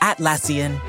Atlassian. 0.00 0.87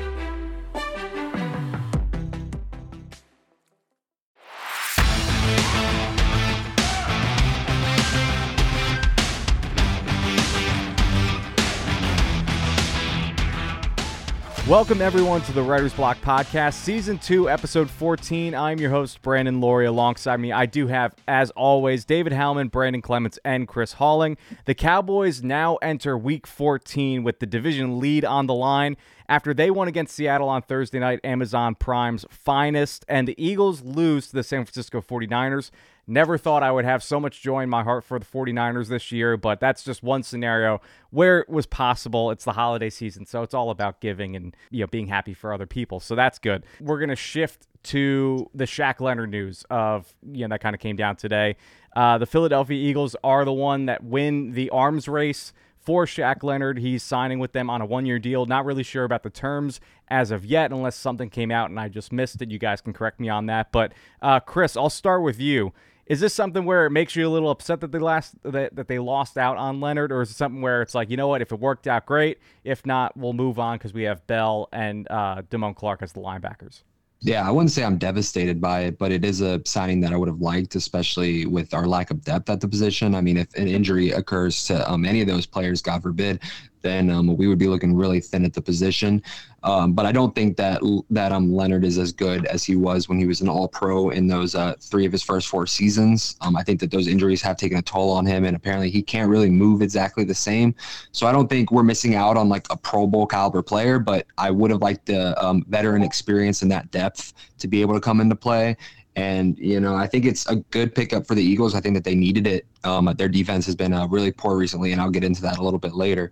Welcome, 14.70 15.02
everyone, 15.02 15.40
to 15.42 15.52
the 15.52 15.64
Writer's 15.64 15.92
Block 15.92 16.20
Podcast, 16.20 16.74
Season 16.74 17.18
2, 17.18 17.50
Episode 17.50 17.90
14. 17.90 18.54
I'm 18.54 18.78
your 18.78 18.90
host, 18.90 19.20
Brandon 19.20 19.60
Loree. 19.60 19.88
Alongside 19.88 20.38
me, 20.38 20.52
I 20.52 20.66
do 20.66 20.86
have, 20.86 21.12
as 21.26 21.50
always, 21.50 22.04
David 22.04 22.32
Howman, 22.32 22.70
Brandon 22.70 23.02
Clements, 23.02 23.36
and 23.44 23.66
Chris 23.66 23.94
Halling. 23.94 24.36
The 24.66 24.76
Cowboys 24.76 25.42
now 25.42 25.74
enter 25.82 26.16
Week 26.16 26.46
14 26.46 27.24
with 27.24 27.40
the 27.40 27.46
division 27.46 27.98
lead 27.98 28.24
on 28.24 28.46
the 28.46 28.54
line 28.54 28.96
after 29.28 29.52
they 29.52 29.72
won 29.72 29.88
against 29.88 30.14
Seattle 30.14 30.48
on 30.48 30.62
Thursday 30.62 31.00
night, 31.00 31.18
Amazon 31.24 31.74
Prime's 31.74 32.24
finest, 32.30 33.04
and 33.08 33.26
the 33.26 33.44
Eagles 33.44 33.82
lose 33.82 34.28
to 34.28 34.34
the 34.34 34.44
San 34.44 34.64
Francisco 34.64 35.00
49ers. 35.00 35.72
Never 36.10 36.36
thought 36.36 36.64
I 36.64 36.72
would 36.72 36.84
have 36.84 37.04
so 37.04 37.20
much 37.20 37.40
joy 37.40 37.62
in 37.62 37.70
my 37.70 37.84
heart 37.84 38.02
for 38.02 38.18
the 38.18 38.26
49ers 38.26 38.88
this 38.88 39.12
year, 39.12 39.36
but 39.36 39.60
that's 39.60 39.84
just 39.84 40.02
one 40.02 40.24
scenario 40.24 40.80
where 41.10 41.38
it 41.38 41.48
was 41.48 41.66
possible. 41.66 42.32
It's 42.32 42.44
the 42.44 42.54
holiday 42.54 42.90
season, 42.90 43.26
so 43.26 43.44
it's 43.44 43.54
all 43.54 43.70
about 43.70 44.00
giving 44.00 44.34
and 44.34 44.56
you 44.72 44.80
know 44.80 44.88
being 44.88 45.06
happy 45.06 45.34
for 45.34 45.52
other 45.52 45.66
people. 45.66 46.00
So 46.00 46.16
that's 46.16 46.40
good. 46.40 46.64
We're 46.80 46.98
gonna 46.98 47.14
shift 47.14 47.68
to 47.84 48.50
the 48.52 48.64
Shaq 48.64 49.00
Leonard 49.00 49.30
news 49.30 49.64
of 49.70 50.12
you 50.32 50.48
know 50.48 50.52
that 50.52 50.60
kind 50.60 50.74
of 50.74 50.80
came 50.80 50.96
down 50.96 51.14
today. 51.14 51.54
Uh, 51.94 52.18
the 52.18 52.26
Philadelphia 52.26 52.76
Eagles 52.76 53.14
are 53.22 53.44
the 53.44 53.52
one 53.52 53.86
that 53.86 54.02
win 54.02 54.52
the 54.54 54.68
arms 54.70 55.06
race 55.06 55.52
for 55.78 56.06
Shaq 56.06 56.42
Leonard. 56.42 56.78
He's 56.78 57.04
signing 57.04 57.38
with 57.38 57.52
them 57.52 57.70
on 57.70 57.80
a 57.80 57.86
one 57.86 58.04
year 58.04 58.18
deal. 58.18 58.46
Not 58.46 58.64
really 58.64 58.82
sure 58.82 59.04
about 59.04 59.22
the 59.22 59.30
terms 59.30 59.80
as 60.08 60.32
of 60.32 60.44
yet, 60.44 60.72
unless 60.72 60.96
something 60.96 61.30
came 61.30 61.52
out 61.52 61.70
and 61.70 61.78
I 61.78 61.88
just 61.88 62.12
missed 62.12 62.42
it. 62.42 62.50
You 62.50 62.58
guys 62.58 62.80
can 62.80 62.92
correct 62.92 63.20
me 63.20 63.28
on 63.28 63.46
that. 63.46 63.70
But 63.70 63.92
uh, 64.20 64.40
Chris, 64.40 64.76
I'll 64.76 64.90
start 64.90 65.22
with 65.22 65.38
you. 65.38 65.72
Is 66.10 66.18
this 66.18 66.34
something 66.34 66.64
where 66.64 66.86
it 66.86 66.90
makes 66.90 67.14
you 67.14 67.24
a 67.24 67.30
little 67.30 67.50
upset 67.50 67.80
that 67.82 67.92
they 67.92 68.00
last 68.00 68.34
that, 68.42 68.74
that 68.74 68.88
they 68.88 68.98
lost 68.98 69.38
out 69.38 69.56
on 69.56 69.80
Leonard, 69.80 70.10
or 70.10 70.22
is 70.22 70.32
it 70.32 70.36
something 70.36 70.60
where 70.60 70.82
it's 70.82 70.92
like, 70.92 71.08
you 71.08 71.16
know 71.16 71.28
what, 71.28 71.40
if 71.40 71.52
it 71.52 71.60
worked 71.60 71.86
out, 71.86 72.04
great. 72.04 72.38
If 72.64 72.84
not, 72.84 73.16
we'll 73.16 73.32
move 73.32 73.60
on 73.60 73.78
because 73.78 73.94
we 73.94 74.02
have 74.02 74.26
Bell 74.26 74.68
and 74.72 75.06
uh, 75.08 75.42
Damone 75.48 75.76
Clark 75.76 76.02
as 76.02 76.12
the 76.12 76.18
linebackers. 76.18 76.82
Yeah, 77.20 77.46
I 77.46 77.52
wouldn't 77.52 77.70
say 77.70 77.84
I'm 77.84 77.96
devastated 77.96 78.60
by 78.60 78.80
it, 78.80 78.98
but 78.98 79.12
it 79.12 79.24
is 79.24 79.40
a 79.40 79.60
signing 79.64 80.00
that 80.00 80.12
I 80.12 80.16
would 80.16 80.28
have 80.28 80.40
liked, 80.40 80.74
especially 80.74 81.46
with 81.46 81.74
our 81.74 81.86
lack 81.86 82.10
of 82.10 82.24
depth 82.24 82.50
at 82.50 82.60
the 82.60 82.66
position. 82.66 83.14
I 83.14 83.20
mean, 83.20 83.36
if 83.36 83.54
an 83.54 83.68
injury 83.68 84.10
occurs 84.10 84.64
to 84.64 84.90
um, 84.90 85.04
any 85.04 85.20
of 85.20 85.28
those 85.28 85.46
players, 85.46 85.80
God 85.80 86.02
forbid, 86.02 86.40
then 86.82 87.10
um, 87.10 87.36
we 87.36 87.46
would 87.48 87.58
be 87.58 87.68
looking 87.68 87.94
really 87.94 88.20
thin 88.20 88.44
at 88.44 88.52
the 88.52 88.62
position. 88.62 89.22
Um, 89.62 89.92
but 89.92 90.06
I 90.06 90.12
don't 90.12 90.34
think 90.34 90.56
that 90.56 90.80
that 91.10 91.32
um, 91.32 91.52
Leonard 91.52 91.84
is 91.84 91.98
as 91.98 92.12
good 92.12 92.46
as 92.46 92.64
he 92.64 92.76
was 92.76 93.08
when 93.08 93.18
he 93.18 93.26
was 93.26 93.42
an 93.42 93.48
All 93.48 93.68
Pro 93.68 94.10
in 94.10 94.26
those 94.26 94.54
uh, 94.54 94.74
three 94.80 95.04
of 95.04 95.12
his 95.12 95.22
first 95.22 95.48
four 95.48 95.66
seasons. 95.66 96.36
Um, 96.40 96.56
I 96.56 96.62
think 96.62 96.80
that 96.80 96.90
those 96.90 97.06
injuries 97.06 97.42
have 97.42 97.56
taken 97.56 97.78
a 97.78 97.82
toll 97.82 98.10
on 98.10 98.24
him, 98.24 98.44
and 98.44 98.56
apparently 98.56 98.90
he 98.90 99.02
can't 99.02 99.28
really 99.28 99.50
move 99.50 99.82
exactly 99.82 100.24
the 100.24 100.34
same. 100.34 100.74
So 101.12 101.26
I 101.26 101.32
don't 101.32 101.48
think 101.48 101.70
we're 101.70 101.82
missing 101.82 102.14
out 102.14 102.36
on 102.36 102.48
like 102.48 102.66
a 102.70 102.76
Pro 102.76 103.06
Bowl 103.06 103.26
caliber 103.26 103.62
player. 103.62 103.98
But 103.98 104.26
I 104.38 104.50
would 104.50 104.70
have 104.70 104.80
liked 104.80 105.06
the 105.06 105.38
um, 105.44 105.64
veteran 105.68 106.02
experience 106.02 106.62
and 106.62 106.70
that 106.70 106.90
depth 106.90 107.34
to 107.58 107.68
be 107.68 107.82
able 107.82 107.94
to 107.94 108.00
come 108.00 108.20
into 108.20 108.36
play. 108.36 108.76
And 109.16 109.58
you 109.58 109.80
know, 109.80 109.96
I 109.96 110.06
think 110.06 110.24
it's 110.24 110.48
a 110.48 110.56
good 110.56 110.94
pickup 110.94 111.26
for 111.26 111.34
the 111.34 111.42
Eagles. 111.42 111.74
I 111.74 111.80
think 111.80 111.94
that 111.96 112.04
they 112.04 112.14
needed 112.14 112.46
it. 112.46 112.66
Um, 112.84 113.12
their 113.18 113.28
defense 113.28 113.66
has 113.66 113.74
been 113.74 113.92
uh, 113.92 114.06
really 114.06 114.32
poor 114.32 114.56
recently, 114.56 114.92
and 114.92 115.00
I'll 115.00 115.10
get 115.10 115.24
into 115.24 115.42
that 115.42 115.58
a 115.58 115.62
little 115.62 115.78
bit 115.78 115.94
later. 115.94 116.30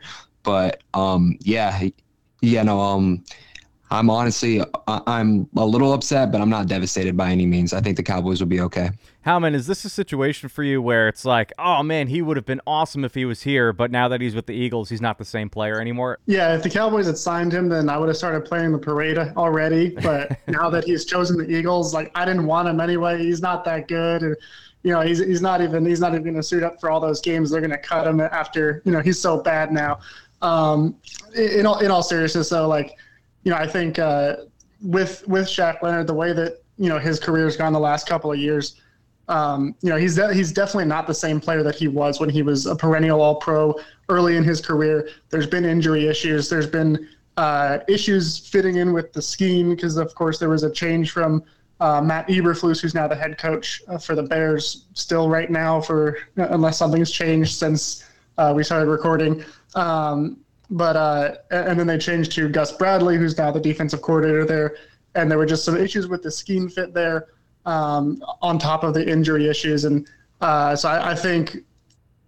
But 0.48 0.82
um, 0.94 1.36
yeah, 1.42 1.78
yeah, 2.41 2.62
no, 2.62 2.81
um, 2.81 3.22
I'm 3.91 4.09
honestly, 4.09 4.62
I'm 4.86 5.47
a 5.54 5.66
little 5.66 5.92
upset, 5.92 6.32
but 6.32 6.41
I'm 6.41 6.48
not 6.48 6.69
devastated 6.69 7.19
by 7.19 7.31
any 7.31 7.44
means. 7.44 7.75
I 7.75 7.82
think 7.82 7.98
the 7.98 8.03
Cowboys 8.03 8.41
will 8.41 8.48
be 8.48 8.62
okay. 8.62 8.88
Howman, 9.26 9.53
is 9.53 9.66
this 9.66 9.84
a 9.84 9.91
situation 9.91 10.48
for 10.48 10.62
you 10.62 10.81
where 10.81 11.06
it's 11.06 11.26
like, 11.26 11.53
oh 11.58 11.82
man, 11.82 12.06
he 12.06 12.22
would 12.22 12.38
have 12.38 12.47
been 12.47 12.62
awesome 12.66 13.04
if 13.04 13.12
he 13.12 13.26
was 13.26 13.42
here, 13.42 13.75
but 13.75 13.91
now 13.91 14.08
that 14.08 14.22
he's 14.22 14.34
with 14.34 14.47
the 14.47 14.54
Eagles, 14.54 14.88
he's 14.88 15.03
not 15.03 15.19
the 15.19 15.25
same 15.26 15.50
player 15.50 15.82
anymore? 15.82 16.19
Yeah, 16.25 16.54
if 16.54 16.62
the 16.62 16.70
Cowboys 16.70 17.04
had 17.04 17.19
signed 17.19 17.53
him, 17.53 17.69
then 17.69 17.91
I 17.91 17.98
would 17.98 18.08
have 18.08 18.16
started 18.16 18.47
playing 18.47 18.72
the 18.72 18.78
parade 18.78 19.19
already. 19.19 19.91
But 19.91 20.38
now 20.47 20.70
that 20.70 20.84
he's 20.84 21.04
chosen 21.04 21.37
the 21.37 21.50
Eagles, 21.50 21.92
like 21.92 22.10
I 22.14 22.25
didn't 22.25 22.47
want 22.47 22.69
him 22.69 22.81
anyway. 22.81 23.19
He's 23.19 23.42
not 23.42 23.66
that 23.66 23.87
good. 23.87 24.22
And, 24.22 24.37
you 24.82 24.92
know, 24.92 25.03
he's, 25.03 25.19
he's 25.19 25.42
not 25.42 25.60
even 25.60 25.84
he's 25.84 26.00
not 26.00 26.12
even 26.12 26.22
going 26.22 26.37
to 26.37 26.42
suit 26.42 26.62
up 26.62 26.81
for 26.81 26.91
all 26.91 27.00
those 27.00 27.20
games. 27.20 27.50
They're 27.50 27.60
going 27.60 27.70
to 27.70 27.78
cut 27.78 28.06
him 28.06 28.20
after 28.20 28.81
you 28.87 28.92
know 28.92 29.00
he's 29.00 29.20
so 29.20 29.42
bad 29.42 29.72
now. 29.72 29.98
Um, 30.41 30.97
in 31.34 31.66
all 31.66 31.81
in 31.81 31.91
all 31.91 32.03
seriousness, 32.03 32.49
though, 32.49 32.69
like 32.69 32.97
you 33.43 33.50
know, 33.50 33.56
I 33.56 33.66
think 33.66 33.99
uh, 33.99 34.37
with 34.82 35.26
with 35.26 35.47
Shaq 35.47 35.82
Leonard, 35.82 36.06
the 36.06 36.15
way 36.15 36.32
that 36.32 36.62
you 36.76 36.88
know 36.88 36.99
his 36.99 37.19
career's 37.19 37.56
gone 37.56 37.72
the 37.72 37.81
last 37.81 38.09
couple 38.09 38.31
of 38.31 38.38
years, 38.38 38.81
um, 39.28 39.75
you 39.82 39.91
know, 39.91 39.97
he's 39.97 40.15
de- 40.15 40.32
he's 40.32 40.53
definitely 40.53 40.87
not 40.87 41.06
the 41.06 41.15
same 41.15 41.41
player 41.41 41.62
that 41.62 41.75
he 41.75 41.88
was 41.88 42.19
when 42.19 42.31
he 42.31 42.43
was 42.43 42.66
a 42.66 42.75
perennial 42.75 43.21
All 43.21 43.37
Pro 43.37 43.75
early 44.09 44.37
in 44.37 44.44
his 44.44 44.60
career. 44.60 45.09
There's 45.31 45.47
been 45.47 45.65
injury 45.65 46.06
issues. 46.06 46.49
There's 46.49 46.66
been 46.66 47.09
uh, 47.37 47.81
issues 47.88 48.38
fitting 48.38 48.76
in 48.76 48.93
with 48.93 49.12
the 49.12 49.22
scheme 49.22 49.70
because, 49.70 49.97
of 49.97 50.15
course, 50.15 50.38
there 50.38 50.49
was 50.49 50.62
a 50.62 50.70
change 50.70 51.10
from 51.10 51.44
uh, 51.81 52.00
Matt 52.00 52.26
Eberflus, 52.28 52.81
who's 52.81 52.94
now 52.94 53.06
the 53.06 53.15
head 53.15 53.38
coach 53.38 53.82
uh, 53.88 53.99
for 53.99 54.15
the 54.15 54.22
Bears, 54.22 54.87
still 54.94 55.28
right 55.28 55.50
now 55.50 55.81
for 55.81 56.19
unless 56.37 56.78
something's 56.78 57.10
changed 57.10 57.55
since 57.56 58.05
uh, 58.38 58.53
we 58.54 58.65
started 58.65 58.88
recording. 58.88 59.44
Um, 59.75 60.38
but 60.71 60.97
uh, 60.97 61.34
and 61.50 61.78
then 61.78 61.87
they 61.87 61.99
changed 61.99 62.32
to 62.32 62.49
Gus 62.49 62.72
Bradley, 62.72 63.16
who's 63.16 63.37
now 63.37 63.50
the 63.50 63.60
defensive 63.60 64.03
coordinator 64.03 64.44
there. 64.44 64.76
And 65.15 65.31
there 65.31 65.38
were 65.38 65.47
just 65.47 65.65
some 65.65 65.76
issues 65.76 66.09
with 66.09 66.22
the 66.22 66.31
scheme 66.31 66.69
fit 66.69 66.94
there, 66.94 67.28
um, 67.66 68.22
on 68.43 68.59
top 68.59 68.84
of 68.84 68.94
the 68.94 69.06
injury 69.06 69.49
issues. 69.49 69.84
And 69.84 70.09
uh, 70.41 70.76
so 70.76 70.88
I, 70.88 71.12
I, 71.12 71.15
think 71.15 71.59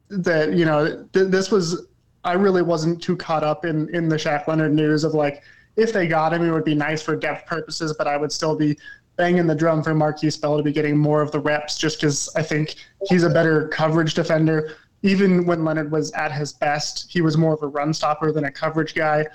that 0.08 0.54
you 0.54 0.64
know 0.64 1.06
th- 1.12 1.28
this 1.28 1.50
was 1.50 1.86
I 2.24 2.32
really 2.32 2.62
wasn't 2.62 3.02
too 3.02 3.16
caught 3.16 3.44
up 3.44 3.64
in 3.64 3.94
in 3.94 4.08
the 4.08 4.16
Shaq 4.16 4.48
Leonard 4.48 4.74
news 4.74 5.04
of 5.04 5.14
like 5.14 5.42
if 5.76 5.92
they 5.92 6.08
got 6.08 6.32
him, 6.32 6.42
it 6.42 6.50
would 6.50 6.64
be 6.64 6.74
nice 6.74 7.02
for 7.02 7.14
depth 7.14 7.46
purposes, 7.46 7.94
but 7.96 8.08
I 8.08 8.16
would 8.16 8.32
still 8.32 8.56
be 8.56 8.76
banging 9.16 9.46
the 9.46 9.54
drum 9.54 9.82
for 9.82 9.92
Markquese 9.92 10.40
Bell 10.40 10.56
to 10.56 10.62
be 10.62 10.72
getting 10.72 10.96
more 10.96 11.20
of 11.20 11.30
the 11.30 11.38
reps, 11.38 11.76
just 11.76 12.00
because 12.00 12.28
I 12.34 12.42
think 12.42 12.76
he's 13.08 13.22
a 13.22 13.30
better 13.30 13.68
coverage 13.68 14.14
defender 14.14 14.76
even 15.02 15.46
when 15.46 15.64
Leonard 15.64 15.90
was 15.90 16.12
at 16.12 16.32
his 16.32 16.52
best, 16.52 17.10
he 17.10 17.22
was 17.22 17.36
more 17.36 17.54
of 17.54 17.62
a 17.62 17.66
run 17.66 17.92
stopper 17.92 18.32
than 18.32 18.44
a 18.44 18.50
coverage 18.50 18.94
guy. 18.94 19.26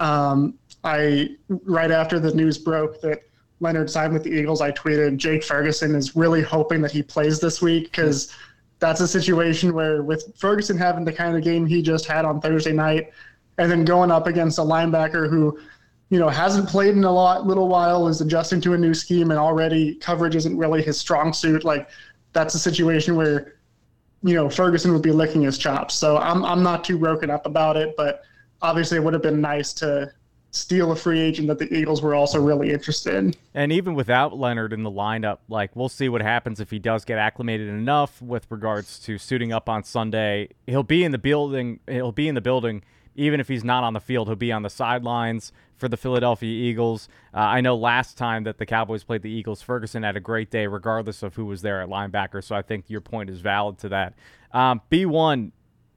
Um, 0.00 0.58
I 0.82 1.36
right 1.48 1.90
after 1.90 2.18
the 2.18 2.34
news 2.34 2.58
broke 2.58 3.00
that 3.02 3.22
Leonard 3.60 3.88
signed 3.88 4.12
with 4.12 4.24
the 4.24 4.30
Eagles, 4.30 4.60
I 4.60 4.72
tweeted 4.72 5.16
Jake 5.16 5.44
Ferguson 5.44 5.94
is 5.94 6.16
really 6.16 6.42
hoping 6.42 6.82
that 6.82 6.90
he 6.90 7.02
plays 7.02 7.40
this 7.40 7.62
week 7.62 7.84
because 7.84 8.34
that's 8.80 9.00
a 9.00 9.08
situation 9.08 9.72
where 9.72 10.02
with 10.02 10.36
Ferguson 10.36 10.76
having 10.76 11.04
the 11.04 11.12
kind 11.12 11.36
of 11.36 11.42
game 11.42 11.64
he 11.64 11.80
just 11.80 12.06
had 12.06 12.24
on 12.24 12.40
Thursday 12.40 12.72
night, 12.72 13.12
and 13.58 13.70
then 13.70 13.84
going 13.84 14.10
up 14.10 14.26
against 14.26 14.58
a 14.58 14.62
linebacker 14.62 15.30
who, 15.30 15.58
you 16.10 16.18
know, 16.18 16.28
hasn't 16.28 16.68
played 16.68 16.96
in 16.96 17.04
a 17.04 17.10
lot 17.10 17.46
little 17.46 17.68
while, 17.68 18.08
is 18.08 18.20
adjusting 18.20 18.60
to 18.62 18.74
a 18.74 18.78
new 18.78 18.92
scheme, 18.92 19.30
and 19.30 19.38
already 19.38 19.94
coverage 19.94 20.34
isn't 20.34 20.58
really 20.58 20.82
his 20.82 20.98
strong 20.98 21.32
suit. 21.32 21.64
Like 21.64 21.88
that's 22.32 22.54
a 22.54 22.58
situation 22.58 23.16
where 23.16 23.53
you 24.24 24.34
know, 24.34 24.48
Ferguson 24.48 24.92
would 24.92 25.02
be 25.02 25.12
licking 25.12 25.42
his 25.42 25.58
chops. 25.58 25.94
So 25.94 26.16
I'm 26.16 26.44
I'm 26.44 26.62
not 26.62 26.82
too 26.82 26.98
broken 26.98 27.30
up 27.30 27.46
about 27.46 27.76
it, 27.76 27.94
but 27.96 28.22
obviously 28.62 28.96
it 28.96 29.04
would 29.04 29.12
have 29.12 29.22
been 29.22 29.40
nice 29.40 29.72
to 29.74 30.10
steal 30.50 30.92
a 30.92 30.96
free 30.96 31.20
agent 31.20 31.48
that 31.48 31.58
the 31.58 31.72
Eagles 31.72 32.00
were 32.00 32.14
also 32.14 32.40
really 32.40 32.72
interested 32.72 33.14
in. 33.14 33.34
And 33.54 33.70
even 33.72 33.94
without 33.94 34.36
Leonard 34.38 34.72
in 34.72 34.82
the 34.82 34.90
lineup, 34.90 35.38
like 35.48 35.76
we'll 35.76 35.88
see 35.90 36.08
what 36.08 36.22
happens 36.22 36.58
if 36.58 36.70
he 36.70 36.78
does 36.78 37.04
get 37.04 37.18
acclimated 37.18 37.68
enough 37.68 38.22
with 38.22 38.46
regards 38.50 38.98
to 39.00 39.18
suiting 39.18 39.52
up 39.52 39.68
on 39.68 39.84
Sunday. 39.84 40.48
He'll 40.66 40.82
be 40.82 41.04
in 41.04 41.12
the 41.12 41.18
building. 41.18 41.80
He'll 41.86 42.12
be 42.12 42.26
in 42.26 42.34
the 42.34 42.40
building 42.40 42.82
even 43.14 43.40
if 43.40 43.48
he's 43.48 43.64
not 43.64 43.84
on 43.84 43.92
the 43.92 44.00
field, 44.00 44.28
he'll 44.28 44.36
be 44.36 44.52
on 44.52 44.62
the 44.62 44.70
sidelines 44.70 45.52
for 45.76 45.88
the 45.88 45.96
Philadelphia 45.96 46.50
Eagles. 46.50 47.08
Uh, 47.32 47.38
I 47.38 47.60
know 47.60 47.76
last 47.76 48.16
time 48.16 48.44
that 48.44 48.58
the 48.58 48.66
Cowboys 48.66 49.04
played 49.04 49.22
the 49.22 49.30
Eagles, 49.30 49.62
Ferguson 49.62 50.02
had 50.02 50.16
a 50.16 50.20
great 50.20 50.50
day, 50.50 50.66
regardless 50.66 51.22
of 51.22 51.34
who 51.34 51.44
was 51.44 51.62
there 51.62 51.80
at 51.80 51.88
linebacker. 51.88 52.42
So 52.42 52.54
I 52.54 52.62
think 52.62 52.86
your 52.88 53.00
point 53.00 53.30
is 53.30 53.40
valid 53.40 53.78
to 53.78 53.88
that. 53.90 54.14
Um, 54.52 54.80
B1, 54.90 55.50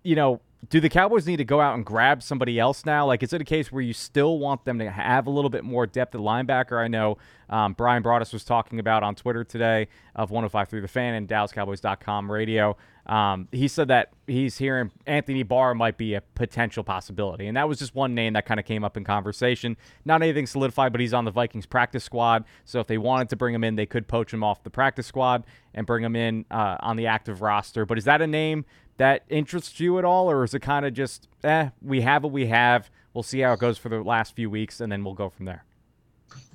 you 0.03 0.15
know, 0.15 0.41
do 0.69 0.79
the 0.79 0.89
Cowboys 0.89 1.27
need 1.27 1.37
to 1.37 1.45
go 1.45 1.61
out 1.61 1.75
and 1.75 1.85
grab 1.85 2.23
somebody 2.23 2.59
else 2.59 2.85
now? 2.85 3.05
Like, 3.05 3.21
is 3.21 3.31
it 3.31 3.39
a 3.39 3.45
case 3.45 3.71
where 3.71 3.81
you 3.81 3.93
still 3.93 4.39
want 4.39 4.65
them 4.65 4.79
to 4.79 4.89
have 4.89 5.27
a 5.27 5.29
little 5.29 5.49
bit 5.49 5.63
more 5.63 5.85
depth 5.85 6.15
at 6.15 6.21
linebacker? 6.21 6.81
I 6.81 6.87
know 6.87 7.17
um, 7.49 7.73
Bryan 7.73 8.03
Broaddus 8.03 8.33
was 8.33 8.43
talking 8.43 8.79
about 8.79 9.03
on 9.03 9.15
Twitter 9.15 9.43
today 9.43 9.87
of 10.15 10.31
105.3 10.31 10.81
The 10.81 10.87
Fan 10.87 11.13
and 11.13 11.27
DallasCowboys.com 11.27 12.31
radio. 12.31 12.75
Um, 13.07 13.48
he 13.54 13.69
said 13.69 13.88
that 13.88 14.12
he's 14.27 14.57
hearing 14.57 14.92
Anthony 15.06 15.44
Barr 15.44 15.74
might 15.74 15.98
be 15.98 16.13
a 16.13 16.21
potential 16.36 16.83
possibility. 16.83 17.48
And 17.48 17.56
that 17.56 17.68
was 17.68 17.80
just 17.80 17.95
one 17.95 18.13
name 18.13 18.33
that 18.33 18.45
kind 18.45 18.59
of 18.59 18.65
came 18.65 18.83
up 18.83 18.98
in 18.98 19.06
conversation. 19.06 19.77
Not 20.04 20.21
anything 20.21 20.45
solidified, 20.45 20.92
but 20.92 21.00
he's 21.00 21.13
on 21.13 21.24
the 21.24 21.31
Vikings 21.31 21.65
practice 21.65 22.04
squad. 22.04 22.44
So 22.65 22.80
if 22.81 22.88
they 22.88 22.98
wanted 22.98 23.30
to 23.30 23.38
bring 23.38 23.56
him 23.56 23.63
in, 23.63 23.75
they 23.75 23.86
could 23.86 24.07
poach 24.07 24.33
him 24.33 24.44
off 24.44 24.63
the 24.63 24.69
practice 24.69 25.07
squad 25.07 25.45
and 25.74 25.88
bring 25.88 26.04
him 26.04 26.15
in 26.15 26.45
uh, 26.51 26.77
on 26.81 26.98
the 26.98 27.07
active 27.07 27.42
roster. 27.42 27.86
But 27.86 27.98
is 27.98 28.04
that 28.04 28.21
a 28.21 28.27
name 28.27 28.65
that 28.98 29.24
interests 29.30 29.80
you 29.80 29.98
at 30.00 30.06
all, 30.06 30.30
or 30.30 30.44
is 30.44 30.54
it 30.54 30.59
kind 30.59 30.86
of 30.86 30.94
just, 30.94 31.27
eh, 31.44 31.69
we 31.81 32.01
have 32.01 32.24
what 32.24 32.33
we 32.33 32.48
have. 32.48 32.89
We'll 33.13 33.24
see 33.24 33.39
how 33.39 33.54
it 33.54 33.59
goes 33.59 33.77
for 33.77 33.89
the 33.89 34.01
last 34.01 34.36
few 34.36 34.50
weeks, 34.50 34.81
and 34.81 34.92
then 34.92 35.04
we'll 35.04 35.13
go 35.13 35.30
from 35.30 35.45
there. 35.45 35.63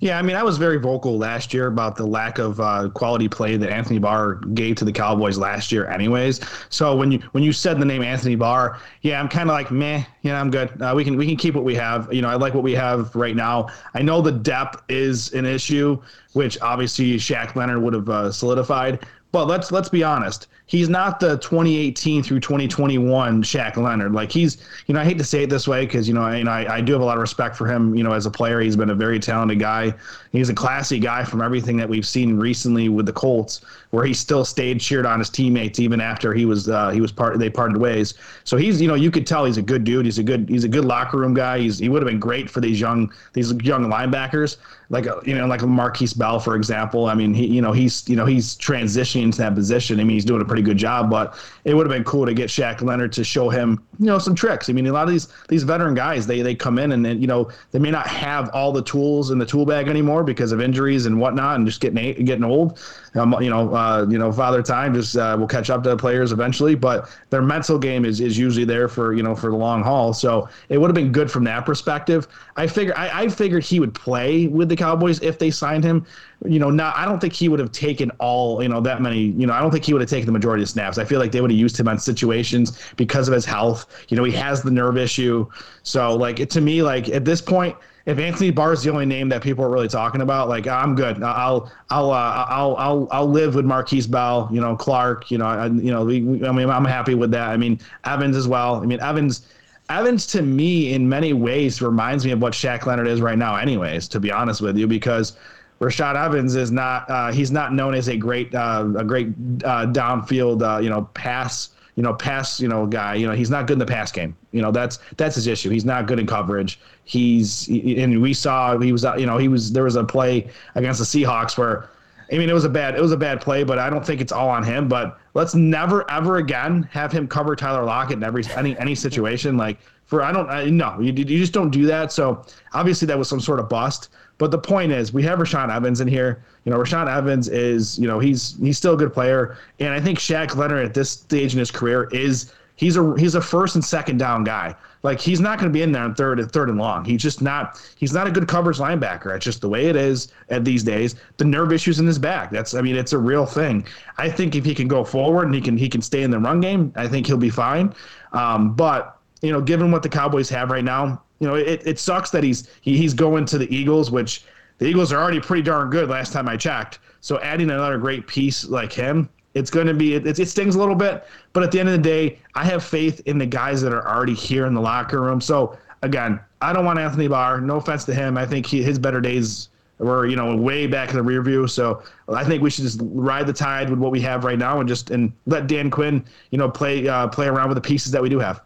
Yeah, 0.02 0.18
I 0.18 0.22
mean, 0.22 0.34
I 0.34 0.42
was 0.42 0.58
very 0.58 0.78
vocal 0.78 1.16
last 1.16 1.54
year 1.54 1.68
about 1.68 1.94
the 1.94 2.04
lack 2.04 2.40
of 2.40 2.58
uh, 2.58 2.88
quality 2.92 3.28
play 3.28 3.56
that 3.56 3.70
Anthony 3.70 4.00
Barr 4.00 4.34
gave 4.34 4.74
to 4.76 4.84
the 4.84 4.90
Cowboys 4.90 5.38
last 5.38 5.70
year, 5.70 5.86
anyways. 5.86 6.40
So 6.70 6.96
when 6.96 7.12
you 7.12 7.20
when 7.30 7.44
you 7.44 7.52
said 7.52 7.78
the 7.78 7.84
name 7.84 8.02
Anthony 8.02 8.34
Barr, 8.34 8.80
yeah, 9.02 9.20
I'm 9.20 9.28
kind 9.28 9.48
of 9.48 9.54
like 9.54 9.70
meh. 9.70 10.02
Yeah, 10.22 10.40
I'm 10.40 10.50
good. 10.50 10.82
Uh, 10.82 10.92
we 10.96 11.04
can 11.04 11.16
we 11.16 11.24
can 11.24 11.36
keep 11.36 11.54
what 11.54 11.62
we 11.62 11.76
have. 11.76 12.12
You 12.12 12.20
know, 12.20 12.28
I 12.28 12.34
like 12.34 12.52
what 12.52 12.64
we 12.64 12.72
have 12.72 13.14
right 13.14 13.36
now. 13.36 13.68
I 13.94 14.02
know 14.02 14.20
the 14.20 14.32
depth 14.32 14.82
is 14.88 15.32
an 15.34 15.46
issue, 15.46 16.02
which 16.32 16.60
obviously 16.60 17.14
Shaq 17.14 17.54
Leonard 17.54 17.80
would 17.80 17.94
have 17.94 18.08
uh, 18.08 18.32
solidified. 18.32 19.06
But 19.30 19.46
let's 19.46 19.70
let's 19.70 19.88
be 19.88 20.02
honest 20.02 20.48
he's 20.66 20.88
not 20.88 21.20
the 21.20 21.36
2018 21.38 22.22
through 22.22 22.40
2021 22.40 23.42
Shaq 23.42 23.76
Leonard. 23.76 24.12
Like 24.12 24.30
he's, 24.30 24.58
you 24.86 24.94
know, 24.94 25.00
I 25.00 25.04
hate 25.04 25.18
to 25.18 25.24
say 25.24 25.42
it 25.42 25.50
this 25.50 25.66
way 25.66 25.84
because 25.84 26.08
you 26.08 26.14
know, 26.14 26.22
I, 26.22 26.36
you 26.36 26.44
know, 26.44 26.50
I, 26.50 26.76
I, 26.76 26.80
do 26.80 26.92
have 26.92 27.02
a 27.02 27.04
lot 27.04 27.16
of 27.16 27.20
respect 27.20 27.56
for 27.56 27.66
him. 27.66 27.94
You 27.94 28.04
know, 28.04 28.12
as 28.12 28.26
a 28.26 28.30
player, 28.30 28.60
he's 28.60 28.76
been 28.76 28.90
a 28.90 28.94
very 28.94 29.18
talented 29.18 29.58
guy. 29.58 29.94
He's 30.30 30.48
a 30.48 30.54
classy 30.54 30.98
guy 30.98 31.24
from 31.24 31.42
everything 31.42 31.76
that 31.76 31.88
we've 31.88 32.06
seen 32.06 32.38
recently 32.38 32.88
with 32.88 33.06
the 33.06 33.12
Colts, 33.12 33.60
where 33.90 34.04
he 34.04 34.14
still 34.14 34.44
stayed 34.44 34.80
cheered 34.80 35.04
on 35.04 35.18
his 35.18 35.28
teammates 35.28 35.78
even 35.78 36.00
after 36.00 36.32
he 36.32 36.46
was 36.46 36.68
uh, 36.68 36.90
he 36.90 37.00
was 37.00 37.12
part 37.12 37.38
they 37.38 37.50
parted 37.50 37.76
ways. 37.76 38.14
So 38.44 38.56
he's, 38.56 38.80
you 38.80 38.88
know, 38.88 38.94
you 38.94 39.10
could 39.10 39.26
tell 39.26 39.44
he's 39.44 39.58
a 39.58 39.62
good 39.62 39.84
dude. 39.84 40.04
He's 40.04 40.18
a 40.18 40.22
good 40.22 40.48
he's 40.48 40.64
a 40.64 40.68
good 40.68 40.84
locker 40.84 41.18
room 41.18 41.34
guy. 41.34 41.58
He's 41.58 41.78
he 41.78 41.88
would 41.88 42.02
have 42.02 42.08
been 42.08 42.20
great 42.20 42.48
for 42.48 42.60
these 42.60 42.80
young 42.80 43.12
these 43.34 43.52
young 43.52 43.86
linebackers 43.86 44.56
like 44.92 45.06
uh, 45.06 45.20
you 45.24 45.34
know 45.34 45.46
like 45.46 45.60
Markquese 45.60 46.16
Bell 46.16 46.38
for 46.38 46.54
example. 46.54 47.06
I 47.06 47.14
mean 47.14 47.34
he 47.34 47.46
you 47.46 47.62
know 47.62 47.72
he's 47.72 48.08
you 48.08 48.14
know 48.14 48.26
he's 48.26 48.54
transitioning 48.56 49.32
to 49.32 49.38
that 49.38 49.54
position. 49.54 49.98
I 49.98 50.04
mean 50.04 50.14
he's 50.14 50.24
doing 50.24 50.42
a 50.42 50.44
pretty 50.44 50.61
good 50.62 50.78
job, 50.78 51.10
but 51.10 51.36
it 51.64 51.74
would 51.74 51.86
have 51.86 51.94
been 51.94 52.04
cool 52.04 52.26
to 52.26 52.34
get 52.34 52.48
Shaq 52.48 52.82
Leonard 52.82 53.12
to 53.12 53.24
show 53.24 53.50
him 53.50 53.82
you 53.98 54.06
know 54.06 54.18
some 54.18 54.34
tricks. 54.34 54.68
I 54.68 54.72
mean 54.72 54.86
a 54.86 54.92
lot 54.92 55.04
of 55.04 55.10
these 55.10 55.28
these 55.48 55.62
veteran 55.62 55.94
guys 55.94 56.26
they 56.26 56.42
they 56.42 56.54
come 56.54 56.78
in 56.78 56.92
and, 56.92 57.06
and 57.06 57.20
you 57.20 57.26
know 57.26 57.50
they 57.70 57.78
may 57.78 57.90
not 57.90 58.06
have 58.06 58.48
all 58.50 58.72
the 58.72 58.82
tools 58.82 59.30
in 59.30 59.38
the 59.38 59.46
tool 59.46 59.66
bag 59.66 59.88
anymore 59.88 60.24
because 60.24 60.52
of 60.52 60.60
injuries 60.60 61.06
and 61.06 61.20
whatnot 61.20 61.56
and 61.56 61.66
just 61.66 61.80
getting 61.80 62.24
getting 62.24 62.44
old. 62.44 62.78
Um, 63.14 63.36
you 63.40 63.50
know 63.50 63.74
uh, 63.74 64.06
you 64.08 64.18
know 64.18 64.32
father 64.32 64.62
time 64.62 64.94
just 64.94 65.16
uh, 65.16 65.36
will 65.38 65.46
catch 65.46 65.70
up 65.70 65.82
to 65.84 65.90
the 65.90 65.96
players 65.96 66.32
eventually, 66.32 66.74
but 66.74 67.10
their 67.30 67.42
mental 67.42 67.78
game 67.78 68.04
is 68.04 68.20
is 68.20 68.38
usually 68.38 68.64
there 68.64 68.88
for 68.88 69.12
you 69.12 69.22
know 69.22 69.34
for 69.34 69.50
the 69.50 69.56
long 69.56 69.82
haul. 69.82 70.12
So 70.12 70.48
it 70.68 70.78
would 70.78 70.88
have 70.88 70.94
been 70.94 71.12
good 71.12 71.30
from 71.30 71.44
that 71.44 71.66
perspective. 71.66 72.26
I 72.56 72.66
figure 72.66 72.94
I, 72.96 73.22
I 73.22 73.28
figured 73.28 73.64
he 73.64 73.80
would 73.80 73.94
play 73.94 74.46
with 74.46 74.68
the 74.68 74.76
Cowboys 74.76 75.20
if 75.20 75.38
they 75.38 75.50
signed 75.50 75.84
him. 75.84 76.06
You 76.44 76.58
know, 76.58 76.70
not 76.70 76.96
I 76.96 77.04
don't 77.04 77.20
think 77.20 77.32
he 77.32 77.48
would 77.48 77.60
have 77.60 77.72
taken 77.72 78.10
all, 78.18 78.62
you 78.62 78.68
know, 78.68 78.80
that 78.80 79.00
many, 79.00 79.20
you 79.20 79.46
know, 79.46 79.52
I 79.52 79.60
don't 79.60 79.70
think 79.70 79.84
he 79.84 79.92
would 79.92 80.02
have 80.02 80.10
taken 80.10 80.26
the 80.26 80.32
majority 80.32 80.62
of 80.62 80.68
snaps. 80.68 80.98
I 80.98 81.04
feel 81.04 81.20
like 81.20 81.32
they 81.32 81.40
would 81.40 81.50
have 81.50 81.58
used 81.58 81.78
him 81.78 81.88
on 81.88 81.98
situations 81.98 82.78
because 82.96 83.28
of 83.28 83.34
his 83.34 83.44
health. 83.44 83.86
You 84.08 84.16
know, 84.16 84.24
he 84.24 84.32
has 84.32 84.62
the 84.62 84.70
nerve 84.70 84.96
issue. 84.96 85.46
So 85.82 86.14
like 86.16 86.40
it, 86.40 86.50
to 86.50 86.60
me, 86.60 86.82
like 86.82 87.08
at 87.08 87.24
this 87.24 87.40
point, 87.40 87.76
if 88.06 88.18
Anthony 88.18 88.50
Barr 88.50 88.72
is 88.72 88.82
the 88.82 88.90
only 88.90 89.06
name 89.06 89.28
that 89.28 89.42
people 89.42 89.64
are 89.64 89.70
really 89.70 89.88
talking 89.88 90.22
about, 90.22 90.48
like 90.48 90.66
I'm 90.66 90.94
good. 90.94 91.22
I'll 91.22 91.70
I'll 91.90 92.10
uh, 92.10 92.46
I'll 92.48 92.76
I'll 92.76 93.08
I'll 93.12 93.28
live 93.28 93.54
with 93.54 93.64
Markquese 93.64 94.10
Bell, 94.10 94.48
you 94.52 94.60
know, 94.60 94.74
Clark, 94.74 95.30
you 95.30 95.38
know, 95.38 95.46
I, 95.46 95.66
you 95.66 95.92
know, 95.92 96.04
we, 96.04 96.44
I 96.44 96.50
mean, 96.50 96.68
I'm 96.68 96.84
happy 96.84 97.14
with 97.14 97.30
that. 97.30 97.50
I 97.50 97.56
mean, 97.56 97.78
Evans 98.04 98.36
as 98.36 98.48
well. 98.48 98.76
I 98.76 98.86
mean, 98.86 99.00
Evans 99.00 99.46
Evans 99.88 100.26
to 100.28 100.42
me 100.42 100.94
in 100.94 101.08
many 101.08 101.32
ways 101.32 101.82
reminds 101.82 102.24
me 102.24 102.32
of 102.32 102.40
what 102.40 102.54
Shaq 102.54 102.86
Leonard 102.86 103.06
is 103.06 103.20
right 103.20 103.38
now, 103.38 103.56
anyways. 103.56 104.08
To 104.08 104.20
be 104.20 104.32
honest 104.32 104.60
with 104.60 104.76
you, 104.76 104.86
because 104.86 105.36
Rashaan 105.82 106.14
Evans 106.14 106.54
is 106.54 106.70
not 106.70 107.10
uh, 107.10 107.32
he's 107.32 107.50
not 107.50 107.74
known 107.74 107.94
as 107.94 108.08
a 108.08 108.16
great 108.16 108.54
uh, 108.54 108.86
a 108.96 109.04
great 109.04 109.28
uh, 109.64 109.86
downfield 109.86 110.62
uh, 110.62 110.78
you 110.78 110.88
know 110.88 111.02
pass 111.14 111.70
you 111.96 112.04
know 112.04 112.14
pass 112.14 112.60
you 112.60 112.68
know 112.68 112.86
guy. 112.86 113.14
You 113.16 113.26
know 113.26 113.32
he's 113.32 113.50
not 113.50 113.66
good 113.66 113.74
in 113.74 113.78
the 113.80 113.86
pass 113.86 114.12
game. 114.12 114.36
You 114.52 114.62
know 114.62 114.70
that's 114.70 115.00
that's 115.16 115.34
his 115.34 115.48
issue. 115.48 115.70
He's 115.70 115.84
not 115.84 116.06
good 116.06 116.20
in 116.20 116.26
coverage. 116.26 116.78
He's 117.04 117.68
and 117.68 118.22
we 118.22 118.32
saw 118.32 118.78
he 118.78 118.92
was 118.92 119.04
you 119.18 119.26
know 119.26 119.38
he 119.38 119.48
was 119.48 119.72
there 119.72 119.82
was 119.84 119.96
a 119.96 120.04
play 120.04 120.48
against 120.76 121.00
the 121.00 121.04
Seahawks 121.04 121.58
where 121.58 121.90
I 122.32 122.38
mean, 122.38 122.48
it 122.48 122.54
was 122.54 122.64
a 122.64 122.68
bad 122.68 122.96
it 122.96 123.02
was 123.02 123.12
a 123.12 123.16
bad 123.16 123.40
play, 123.42 123.62
but 123.62 123.78
I 123.78 123.90
don't 123.90 124.04
think 124.04 124.20
it's 124.20 124.32
all 124.32 124.48
on 124.48 124.62
him. 124.62 124.88
But 124.88 125.18
let's 125.34 125.54
never 125.54 126.10
ever 126.10 126.38
again 126.38 126.84
have 126.90 127.12
him 127.12 127.28
cover 127.28 127.54
Tyler 127.54 127.84
Lockett 127.84 128.16
in 128.16 128.24
every 128.24 128.42
any 128.56 128.78
any 128.78 128.94
situation. 128.94 129.56
Like 129.58 129.78
for 130.06 130.22
I 130.22 130.32
don't 130.32 130.48
I, 130.48 130.64
no, 130.64 130.98
you 130.98 131.12
you 131.12 131.24
just 131.24 131.52
don't 131.52 131.70
do 131.70 131.84
that. 131.86 132.10
So 132.10 132.44
obviously 132.72 133.06
that 133.06 133.18
was 133.18 133.28
some 133.28 133.40
sort 133.40 133.60
of 133.60 133.68
bust. 133.68 134.08
But 134.38 134.50
the 134.50 134.58
point 134.58 134.92
is, 134.92 135.12
we 135.12 135.22
have 135.22 135.38
Rashaan 135.38 135.74
Evans 135.74 136.00
in 136.00 136.08
here. 136.08 136.44
You 136.64 136.72
know, 136.72 136.78
Rashaan 136.78 137.08
Evans 137.08 137.48
is 137.48 137.98
you 137.98 138.06
know 138.08 138.18
he's 138.18 138.56
he's 138.60 138.78
still 138.78 138.94
a 138.94 138.96
good 138.96 139.12
player, 139.12 139.56
and 139.78 139.90
I 139.90 140.00
think 140.00 140.18
Shaq 140.18 140.56
Leonard 140.56 140.84
at 140.84 140.94
this 140.94 141.10
stage 141.10 141.52
in 141.52 141.58
his 141.58 141.70
career 141.70 142.08
is 142.12 142.52
he's 142.76 142.96
a 142.96 143.14
he's 143.18 143.34
a 143.34 143.40
first 143.40 143.74
and 143.74 143.84
second 143.84 144.18
down 144.18 144.44
guy. 144.44 144.74
Like 145.02 145.20
he's 145.20 145.40
not 145.40 145.58
going 145.58 145.70
to 145.70 145.72
be 145.72 145.82
in 145.82 145.90
there 145.90 146.02
on 146.02 146.14
third 146.14 146.38
and 146.38 146.50
third 146.50 146.68
and 146.68 146.78
long. 146.78 147.04
He's 147.04 147.22
just 147.22 147.42
not. 147.42 147.80
He's 147.96 148.12
not 148.12 148.26
a 148.26 148.30
good 148.30 148.46
coverage 148.46 148.78
linebacker. 148.78 149.34
It's 149.34 149.44
just 149.44 149.60
the 149.60 149.68
way 149.68 149.86
it 149.86 149.96
is 149.96 150.28
at 150.48 150.64
these 150.64 150.84
days. 150.84 151.16
The 151.38 151.44
nerve 151.44 151.72
issues 151.72 151.98
in 151.98 152.06
his 152.06 152.18
back. 152.18 152.50
That's. 152.50 152.74
I 152.74 152.82
mean, 152.82 152.96
it's 152.96 153.12
a 153.12 153.18
real 153.18 153.44
thing. 153.44 153.84
I 154.18 154.30
think 154.30 154.54
if 154.54 154.64
he 154.64 154.74
can 154.74 154.86
go 154.86 155.04
forward 155.04 155.46
and 155.46 155.54
he 155.54 155.60
can 155.60 155.76
he 155.76 155.88
can 155.88 156.02
stay 156.02 156.22
in 156.22 156.30
the 156.30 156.38
run 156.38 156.60
game, 156.60 156.92
I 156.94 157.08
think 157.08 157.26
he'll 157.26 157.36
be 157.36 157.50
fine. 157.50 157.92
Um, 158.32 158.74
but 158.74 159.18
you 159.42 159.50
know, 159.50 159.60
given 159.60 159.90
what 159.90 160.04
the 160.04 160.08
Cowboys 160.08 160.48
have 160.50 160.70
right 160.70 160.84
now, 160.84 161.20
you 161.42 161.48
know, 161.48 161.56
it, 161.56 161.84
it 161.84 161.98
sucks 161.98 162.30
that 162.30 162.44
he's 162.44 162.68
he, 162.82 162.96
he's 162.96 163.14
going 163.14 163.44
to 163.46 163.58
the 163.58 163.74
Eagles, 163.74 164.12
which 164.12 164.44
the 164.78 164.86
Eagles 164.86 165.12
are 165.12 165.20
already 165.20 165.40
pretty 165.40 165.64
darn 165.64 165.90
good 165.90 166.08
last 166.08 166.32
time 166.32 166.48
I 166.48 166.56
checked. 166.56 167.00
So 167.20 167.40
adding 167.40 167.68
another 167.68 167.98
great 167.98 168.28
piece 168.28 168.64
like 168.64 168.92
him, 168.92 169.28
it's 169.54 169.68
going 169.68 169.88
to 169.88 169.94
be 169.94 170.14
it, 170.14 170.38
it 170.38 170.48
stings 170.48 170.76
a 170.76 170.78
little 170.78 170.94
bit, 170.94 171.26
but 171.52 171.64
at 171.64 171.72
the 171.72 171.80
end 171.80 171.88
of 171.88 171.96
the 171.96 172.00
day, 172.00 172.38
I 172.54 172.64
have 172.64 172.84
faith 172.84 173.22
in 173.26 173.38
the 173.38 173.46
guys 173.46 173.82
that 173.82 173.92
are 173.92 174.06
already 174.06 174.34
here 174.34 174.66
in 174.66 174.74
the 174.74 174.80
locker 174.80 175.20
room. 175.20 175.40
So 175.40 175.76
again, 176.02 176.38
I 176.60 176.72
don't 176.72 176.84
want 176.84 177.00
Anthony 177.00 177.26
Barr. 177.26 177.60
No 177.60 177.78
offense 177.78 178.04
to 178.04 178.14
him. 178.14 178.38
I 178.38 178.46
think 178.46 178.64
he, 178.64 178.80
his 178.80 179.00
better 179.00 179.20
days 179.20 179.68
were 179.98 180.26
you 180.26 180.36
know 180.36 180.54
way 180.54 180.86
back 180.86 181.10
in 181.10 181.16
the 181.16 181.24
rear 181.24 181.42
view. 181.42 181.66
So 181.66 182.04
I 182.28 182.44
think 182.44 182.62
we 182.62 182.70
should 182.70 182.84
just 182.84 183.00
ride 183.02 183.48
the 183.48 183.52
tide 183.52 183.90
with 183.90 183.98
what 183.98 184.12
we 184.12 184.20
have 184.20 184.44
right 184.44 184.58
now 184.58 184.78
and 184.78 184.88
just 184.88 185.10
and 185.10 185.32
let 185.46 185.66
Dan 185.66 185.90
Quinn 185.90 186.24
you 186.52 186.58
know 186.58 186.70
play 186.70 187.08
uh, 187.08 187.26
play 187.26 187.48
around 187.48 187.68
with 187.68 187.76
the 187.76 187.88
pieces 187.88 188.12
that 188.12 188.22
we 188.22 188.28
do 188.28 188.38
have. 188.38 188.62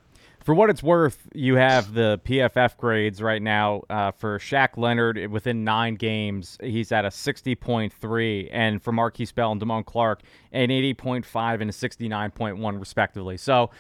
For 0.47 0.55
what 0.55 0.71
it's 0.71 0.81
worth, 0.81 1.27
you 1.35 1.57
have 1.57 1.93
the 1.93 2.21
PFF 2.25 2.77
grades 2.77 3.21
right 3.21 3.43
now 3.43 3.83
uh, 3.91 4.13
for 4.13 4.39
Shaq 4.39 4.77
Leonard 4.77 5.27
within 5.29 5.65
nine 5.65 5.97
games. 5.97 6.57
He's 6.63 6.93
at 6.93 7.05
a 7.05 7.09
60.3, 7.09 8.49
and 8.53 8.81
for 8.81 8.93
Markquese 8.93 9.35
Bell 9.35 9.51
and 9.51 9.61
Damone 9.61 9.85
Clark, 9.85 10.23
an 10.53 10.69
80.5 10.69 11.61
and 11.61 11.69
a 11.69 11.73
69.1, 11.73 12.79
respectively. 12.79 13.37
So 13.37 13.71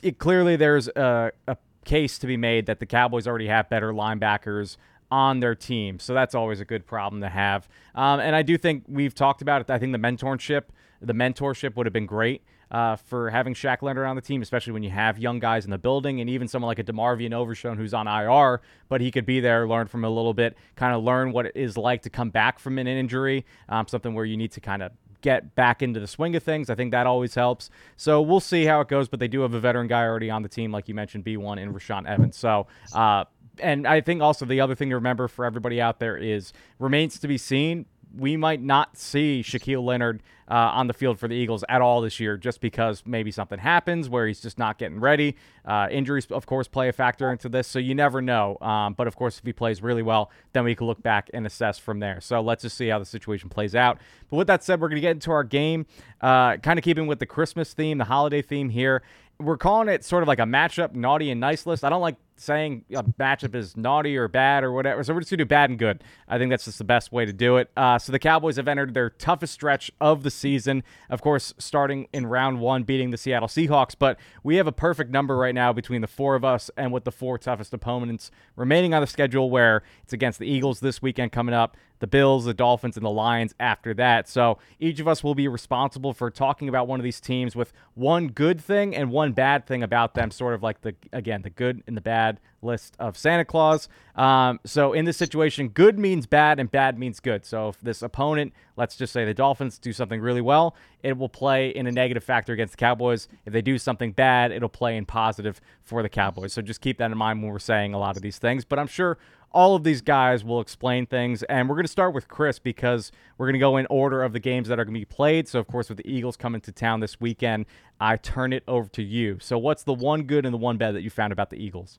it, 0.00 0.20
clearly 0.20 0.54
there's 0.54 0.86
a, 0.86 1.32
a 1.48 1.56
case 1.84 2.20
to 2.20 2.28
be 2.28 2.36
made 2.36 2.66
that 2.66 2.78
the 2.78 2.86
Cowboys 2.86 3.26
already 3.26 3.48
have 3.48 3.68
better 3.68 3.92
linebackers 3.92 4.76
on 5.10 5.40
their 5.40 5.56
team. 5.56 5.98
So 5.98 6.14
that's 6.14 6.36
always 6.36 6.60
a 6.60 6.64
good 6.64 6.86
problem 6.86 7.20
to 7.22 7.30
have. 7.30 7.68
Um, 7.96 8.20
and 8.20 8.36
I 8.36 8.42
do 8.42 8.56
think 8.56 8.84
we've 8.86 9.12
talked 9.16 9.42
about 9.42 9.60
it. 9.60 9.70
I 9.70 9.78
think 9.80 9.90
the 9.90 9.98
mentorship, 9.98 10.66
the 11.00 11.14
mentorship 11.14 11.74
would 11.74 11.86
have 11.86 11.92
been 11.92 12.06
great 12.06 12.44
uh, 12.72 12.96
for 12.96 13.28
having 13.28 13.52
Shaq 13.52 13.82
Leonard 13.82 14.06
on 14.06 14.16
the 14.16 14.22
team, 14.22 14.40
especially 14.40 14.72
when 14.72 14.82
you 14.82 14.90
have 14.90 15.18
young 15.18 15.38
guys 15.38 15.66
in 15.66 15.70
the 15.70 15.78
building 15.78 16.20
and 16.22 16.30
even 16.30 16.48
someone 16.48 16.68
like 16.68 16.78
a 16.78 16.84
DeMarvion 16.84 17.34
Overshown 17.34 17.76
who's 17.76 17.92
on 17.92 18.08
IR, 18.08 18.62
but 18.88 19.02
he 19.02 19.10
could 19.10 19.26
be 19.26 19.40
there, 19.40 19.68
learn 19.68 19.86
from 19.86 20.04
a 20.04 20.08
little 20.08 20.32
bit, 20.32 20.56
kind 20.74 20.94
of 20.94 21.04
learn 21.04 21.32
what 21.32 21.44
it 21.46 21.52
is 21.54 21.76
like 21.76 22.02
to 22.02 22.10
come 22.10 22.30
back 22.30 22.58
from 22.58 22.78
an 22.78 22.86
injury, 22.86 23.44
um, 23.68 23.86
something 23.86 24.14
where 24.14 24.24
you 24.24 24.38
need 24.38 24.52
to 24.52 24.60
kind 24.60 24.82
of 24.82 24.90
get 25.20 25.54
back 25.54 25.82
into 25.82 26.00
the 26.00 26.06
swing 26.06 26.34
of 26.34 26.42
things. 26.42 26.70
I 26.70 26.74
think 26.74 26.92
that 26.92 27.06
always 27.06 27.34
helps. 27.34 27.68
So 27.98 28.22
we'll 28.22 28.40
see 28.40 28.64
how 28.64 28.80
it 28.80 28.88
goes, 28.88 29.06
but 29.06 29.20
they 29.20 29.28
do 29.28 29.42
have 29.42 29.52
a 29.52 29.60
veteran 29.60 29.86
guy 29.86 30.04
already 30.04 30.30
on 30.30 30.42
the 30.42 30.48
team, 30.48 30.72
like 30.72 30.88
you 30.88 30.94
mentioned, 30.94 31.24
B1 31.26 31.62
and 31.62 31.74
Rashaan 31.74 32.08
Evans. 32.08 32.38
So, 32.38 32.68
uh, 32.94 33.24
and 33.58 33.86
I 33.86 34.00
think 34.00 34.22
also 34.22 34.46
the 34.46 34.62
other 34.62 34.74
thing 34.74 34.88
to 34.88 34.94
remember 34.94 35.28
for 35.28 35.44
everybody 35.44 35.78
out 35.78 36.00
there 36.00 36.16
is 36.16 36.54
remains 36.78 37.18
to 37.20 37.28
be 37.28 37.36
seen 37.36 37.84
we 38.16 38.36
might 38.36 38.60
not 38.60 38.96
see 38.96 39.42
Shaquille 39.44 39.84
Leonard 39.84 40.22
uh, 40.48 40.54
on 40.54 40.86
the 40.86 40.92
field 40.92 41.18
for 41.18 41.28
the 41.28 41.34
Eagles 41.34 41.64
at 41.68 41.80
all 41.80 42.00
this 42.00 42.20
year 42.20 42.36
just 42.36 42.60
because 42.60 43.02
maybe 43.06 43.30
something 43.30 43.58
happens 43.58 44.08
where 44.08 44.26
he's 44.26 44.40
just 44.40 44.58
not 44.58 44.78
getting 44.78 45.00
ready. 45.00 45.36
Uh, 45.64 45.88
injuries, 45.90 46.26
of 46.26 46.44
course, 46.46 46.68
play 46.68 46.88
a 46.88 46.92
factor 46.92 47.30
into 47.30 47.48
this, 47.48 47.66
so 47.66 47.78
you 47.78 47.94
never 47.94 48.20
know. 48.20 48.58
Um, 48.60 48.94
but 48.94 49.06
of 49.06 49.16
course, 49.16 49.38
if 49.38 49.44
he 49.44 49.52
plays 49.52 49.82
really 49.82 50.02
well, 50.02 50.30
then 50.52 50.64
we 50.64 50.74
can 50.74 50.86
look 50.86 51.02
back 51.02 51.30
and 51.32 51.46
assess 51.46 51.78
from 51.78 52.00
there. 52.00 52.20
So 52.20 52.40
let's 52.40 52.62
just 52.62 52.76
see 52.76 52.88
how 52.88 52.98
the 52.98 53.06
situation 53.06 53.48
plays 53.48 53.74
out. 53.74 53.98
But 54.28 54.36
with 54.36 54.46
that 54.48 54.62
said, 54.62 54.80
we're 54.80 54.88
going 54.88 54.96
to 54.96 55.02
get 55.02 55.12
into 55.12 55.30
our 55.30 55.44
game, 55.44 55.86
uh, 56.20 56.58
kind 56.58 56.78
of 56.78 56.84
keeping 56.84 57.06
with 57.06 57.18
the 57.18 57.26
Christmas 57.26 57.72
theme, 57.72 57.98
the 57.98 58.04
holiday 58.04 58.42
theme 58.42 58.68
here 58.68 59.02
we're 59.42 59.56
calling 59.56 59.88
it 59.88 60.04
sort 60.04 60.22
of 60.22 60.28
like 60.28 60.38
a 60.38 60.44
matchup 60.44 60.94
naughty 60.94 61.30
and 61.30 61.40
nice 61.40 61.66
list. 61.66 61.84
I 61.84 61.90
don't 61.90 62.00
like 62.00 62.16
saying 62.42 62.84
a 62.94 63.02
matchup 63.02 63.54
is 63.54 63.76
naughty 63.76 64.16
or 64.16 64.28
bad 64.28 64.64
or 64.64 64.72
whatever. 64.72 65.02
So 65.04 65.14
we're 65.14 65.20
just 65.20 65.30
gonna 65.30 65.38
do 65.38 65.46
bad 65.46 65.70
and 65.70 65.78
good. 65.78 66.02
I 66.28 66.38
think 66.38 66.50
that's 66.50 66.64
just 66.64 66.78
the 66.78 66.84
best 66.84 67.12
way 67.12 67.24
to 67.24 67.32
do 67.32 67.56
it. 67.56 67.70
Uh, 67.76 67.98
so 67.98 68.12
the 68.12 68.18
Cowboys 68.18 68.56
have 68.56 68.68
entered 68.68 68.94
their 68.94 69.10
toughest 69.10 69.54
stretch 69.54 69.90
of 70.00 70.22
the 70.22 70.30
season. 70.30 70.82
Of 71.08 71.20
course, 71.20 71.54
starting 71.58 72.08
in 72.12 72.26
round 72.26 72.60
one, 72.60 72.82
beating 72.82 73.10
the 73.10 73.16
Seattle 73.16 73.48
Seahawks. 73.48 73.94
But 73.98 74.18
we 74.42 74.56
have 74.56 74.66
a 74.66 74.72
perfect 74.72 75.10
number 75.10 75.36
right 75.36 75.54
now 75.54 75.72
between 75.72 76.00
the 76.00 76.06
four 76.06 76.34
of 76.34 76.44
us 76.44 76.70
and 76.76 76.92
with 76.92 77.04
the 77.04 77.12
four 77.12 77.38
toughest 77.38 77.72
opponents 77.72 78.30
remaining 78.56 78.94
on 78.94 79.00
the 79.00 79.06
schedule, 79.06 79.50
where 79.50 79.82
it's 80.02 80.12
against 80.12 80.38
the 80.38 80.46
Eagles 80.46 80.80
this 80.80 81.00
weekend 81.00 81.32
coming 81.32 81.54
up, 81.54 81.76
the 82.00 82.06
Bills, 82.06 82.44
the 82.44 82.54
Dolphins, 82.54 82.96
and 82.96 83.06
the 83.06 83.10
Lions 83.10 83.54
after 83.60 83.94
that. 83.94 84.28
So 84.28 84.58
each 84.80 84.98
of 84.98 85.06
us 85.06 85.22
will 85.22 85.36
be 85.36 85.46
responsible 85.46 86.12
for 86.12 86.30
talking 86.30 86.68
about 86.68 86.88
one 86.88 86.98
of 86.98 87.04
these 87.04 87.20
teams 87.20 87.54
with 87.54 87.72
one 87.94 88.28
good 88.28 88.60
thing 88.60 88.94
and 88.96 89.10
one 89.10 89.32
bad 89.32 89.66
thing 89.66 89.82
about 89.82 90.14
them, 90.14 90.30
sort 90.30 90.54
of 90.54 90.62
like 90.62 90.80
the 90.80 90.94
again 91.12 91.42
the 91.42 91.50
good 91.50 91.82
and 91.86 91.96
the 91.96 92.00
bad 92.00 92.31
list 92.62 92.96
of 92.98 93.16
Santa 93.16 93.44
Claus. 93.44 93.88
Um, 94.14 94.60
so 94.64 94.92
in 94.92 95.04
this 95.04 95.16
situation, 95.16 95.68
good 95.68 95.98
means 95.98 96.26
bad 96.26 96.60
and 96.60 96.70
bad 96.70 96.98
means 96.98 97.20
good. 97.20 97.44
So 97.44 97.70
if 97.70 97.80
this 97.80 98.02
opponent, 98.02 98.52
let's 98.76 98.96
just 98.96 99.12
say 99.12 99.24
the 99.24 99.34
Dolphins, 99.34 99.78
do 99.78 99.92
something 99.92 100.20
really 100.20 100.40
well, 100.40 100.76
it 101.02 101.18
will 101.18 101.28
play 101.28 101.70
in 101.70 101.86
a 101.86 101.92
negative 101.92 102.22
factor 102.22 102.52
against 102.52 102.74
the 102.74 102.78
Cowboys. 102.78 103.28
If 103.44 103.52
they 103.52 103.62
do 103.62 103.78
something 103.78 104.12
bad, 104.12 104.52
it'll 104.52 104.68
play 104.68 104.96
in 104.96 105.06
positive 105.06 105.60
for 105.82 106.02
the 106.02 106.08
Cowboys. 106.08 106.52
So 106.52 106.62
just 106.62 106.80
keep 106.80 106.98
that 106.98 107.10
in 107.10 107.18
mind 107.18 107.42
when 107.42 107.50
we're 107.50 107.58
saying 107.58 107.94
a 107.94 107.98
lot 107.98 108.16
of 108.16 108.22
these 108.22 108.38
things. 108.38 108.64
But 108.64 108.78
I'm 108.78 108.86
sure 108.86 109.18
all 109.54 109.74
of 109.74 109.84
these 109.84 110.00
guys 110.00 110.44
will 110.44 110.60
explain 110.60 111.06
things. 111.06 111.42
And 111.44 111.68
we're 111.68 111.74
going 111.74 111.84
to 111.84 111.92
start 111.92 112.14
with 112.14 112.28
Chris 112.28 112.58
because 112.58 113.12
we're 113.38 113.46
going 113.46 113.54
to 113.54 113.58
go 113.58 113.76
in 113.76 113.86
order 113.90 114.22
of 114.22 114.32
the 114.32 114.40
games 114.40 114.68
that 114.68 114.78
are 114.78 114.84
going 114.84 114.94
to 114.94 115.00
be 115.00 115.04
played. 115.04 115.48
So, 115.48 115.58
of 115.58 115.66
course, 115.66 115.88
with 115.88 115.98
the 115.98 116.10
Eagles 116.10 116.36
coming 116.36 116.60
to 116.62 116.72
town 116.72 117.00
this 117.00 117.20
weekend, 117.20 117.66
I 118.00 118.16
turn 118.16 118.52
it 118.52 118.62
over 118.66 118.88
to 118.90 119.02
you. 119.02 119.38
So, 119.40 119.58
what's 119.58 119.84
the 119.84 119.94
one 119.94 120.24
good 120.24 120.44
and 120.44 120.52
the 120.52 120.58
one 120.58 120.78
bad 120.78 120.94
that 120.94 121.02
you 121.02 121.10
found 121.10 121.32
about 121.32 121.50
the 121.50 121.62
Eagles? 121.62 121.98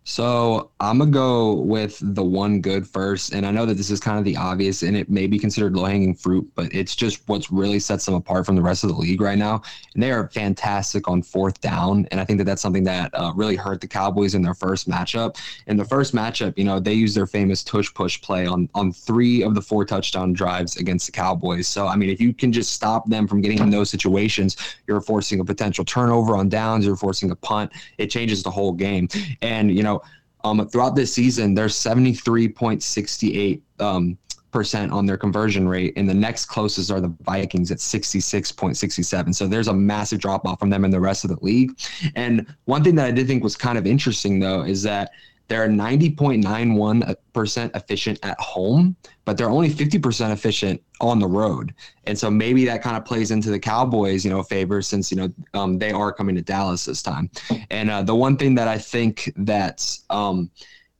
So 0.03 0.71
I'm 0.79 0.97
gonna 0.97 1.11
go 1.11 1.53
with 1.53 1.99
the 2.01 2.23
one 2.23 2.59
good 2.59 2.87
first, 2.87 3.33
and 3.33 3.45
I 3.45 3.51
know 3.51 3.67
that 3.67 3.75
this 3.75 3.91
is 3.91 3.99
kind 3.99 4.17
of 4.17 4.25
the 4.25 4.35
obvious, 4.35 4.81
and 4.81 4.97
it 4.97 5.11
may 5.11 5.27
be 5.27 5.37
considered 5.37 5.75
low 5.75 5.85
hanging 5.85 6.15
fruit, 6.15 6.49
but 6.55 6.73
it's 6.73 6.95
just 6.95 7.21
what's 7.27 7.51
really 7.51 7.79
sets 7.79 8.05
them 8.05 8.15
apart 8.15 8.47
from 8.47 8.55
the 8.55 8.63
rest 8.63 8.83
of 8.83 8.89
the 8.89 8.95
league 8.95 9.21
right 9.21 9.37
now. 9.37 9.61
And 9.93 10.01
they 10.01 10.11
are 10.11 10.27
fantastic 10.29 11.07
on 11.07 11.21
fourth 11.21 11.61
down, 11.61 12.07
and 12.09 12.19
I 12.19 12.25
think 12.25 12.39
that 12.39 12.45
that's 12.45 12.63
something 12.63 12.83
that 12.85 13.13
uh, 13.13 13.31
really 13.35 13.55
hurt 13.55 13.79
the 13.79 13.87
Cowboys 13.87 14.33
in 14.33 14.41
their 14.41 14.55
first 14.55 14.89
matchup. 14.89 15.37
In 15.67 15.77
the 15.77 15.85
first 15.85 16.15
matchup, 16.15 16.57
you 16.57 16.63
know, 16.63 16.79
they 16.79 16.93
used 16.93 17.15
their 17.15 17.27
famous 17.27 17.63
tush 17.63 17.93
push 17.93 18.19
play 18.21 18.47
on 18.47 18.69
on 18.73 18.91
three 18.91 19.43
of 19.43 19.53
the 19.53 19.61
four 19.61 19.85
touchdown 19.85 20.33
drives 20.33 20.77
against 20.77 21.05
the 21.05 21.11
Cowboys. 21.11 21.67
So 21.67 21.85
I 21.85 21.95
mean, 21.95 22.09
if 22.09 22.19
you 22.19 22.33
can 22.33 22.51
just 22.51 22.73
stop 22.73 23.07
them 23.07 23.27
from 23.27 23.39
getting 23.39 23.59
in 23.59 23.69
those 23.69 23.91
situations, 23.91 24.57
you're 24.87 25.01
forcing 25.01 25.39
a 25.41 25.45
potential 25.45 25.85
turnover 25.85 26.35
on 26.35 26.49
downs, 26.49 26.87
you're 26.87 26.95
forcing 26.95 27.29
a 27.29 27.35
punt. 27.35 27.71
It 27.99 28.07
changes 28.07 28.41
the 28.41 28.51
whole 28.51 28.71
game, 28.71 29.07
and 29.43 29.69
you 29.69 29.83
know 29.83 29.91
know, 29.91 30.00
um, 30.43 30.67
throughout 30.67 30.95
this 30.95 31.13
season, 31.13 31.53
they're 31.53 31.67
73.68 31.67 33.61
um, 33.79 34.17
percent 34.51 34.91
on 34.91 35.05
their 35.05 35.17
conversion 35.17 35.67
rate, 35.67 35.93
and 35.95 36.09
the 36.09 36.13
next 36.13 36.45
closest 36.45 36.91
are 36.91 36.99
the 36.99 37.13
Vikings 37.21 37.71
at 37.71 37.77
66.67. 37.77 39.35
So 39.35 39.47
there's 39.47 39.67
a 39.67 39.73
massive 39.73 40.19
drop 40.19 40.45
off 40.45 40.59
from 40.59 40.69
them 40.69 40.83
and 40.83 40.93
the 40.93 40.99
rest 40.99 41.23
of 41.23 41.29
the 41.29 41.43
league. 41.43 41.79
And 42.15 42.45
one 42.65 42.83
thing 42.83 42.95
that 42.95 43.05
I 43.05 43.11
did 43.11 43.27
think 43.27 43.43
was 43.43 43.55
kind 43.55 43.77
of 43.77 43.87
interesting 43.87 44.39
though 44.39 44.63
is 44.63 44.83
that 44.83 45.11
they're 45.51 45.67
90.91% 45.67 47.75
efficient 47.75 48.19
at 48.23 48.39
home, 48.39 48.95
but 49.25 49.37
they're 49.37 49.49
only 49.49 49.69
50% 49.69 50.31
efficient 50.31 50.81
on 51.01 51.19
the 51.19 51.27
road. 51.27 51.73
And 52.05 52.17
so 52.17 52.31
maybe 52.31 52.63
that 52.63 52.81
kind 52.81 52.95
of 52.95 53.03
plays 53.03 53.31
into 53.31 53.51
the 53.51 53.59
Cowboys, 53.59 54.23
you 54.23 54.31
know, 54.31 54.43
favor 54.43 54.81
since, 54.81 55.11
you 55.11 55.17
know, 55.17 55.27
um, 55.53 55.77
they 55.77 55.91
are 55.91 56.13
coming 56.13 56.35
to 56.35 56.41
Dallas 56.41 56.85
this 56.85 57.03
time. 57.03 57.29
And 57.69 57.89
uh, 57.89 58.01
the 58.01 58.15
one 58.15 58.37
thing 58.37 58.55
that 58.55 58.69
I 58.69 58.77
think 58.77 59.29
that 59.35 59.93
um, 60.09 60.49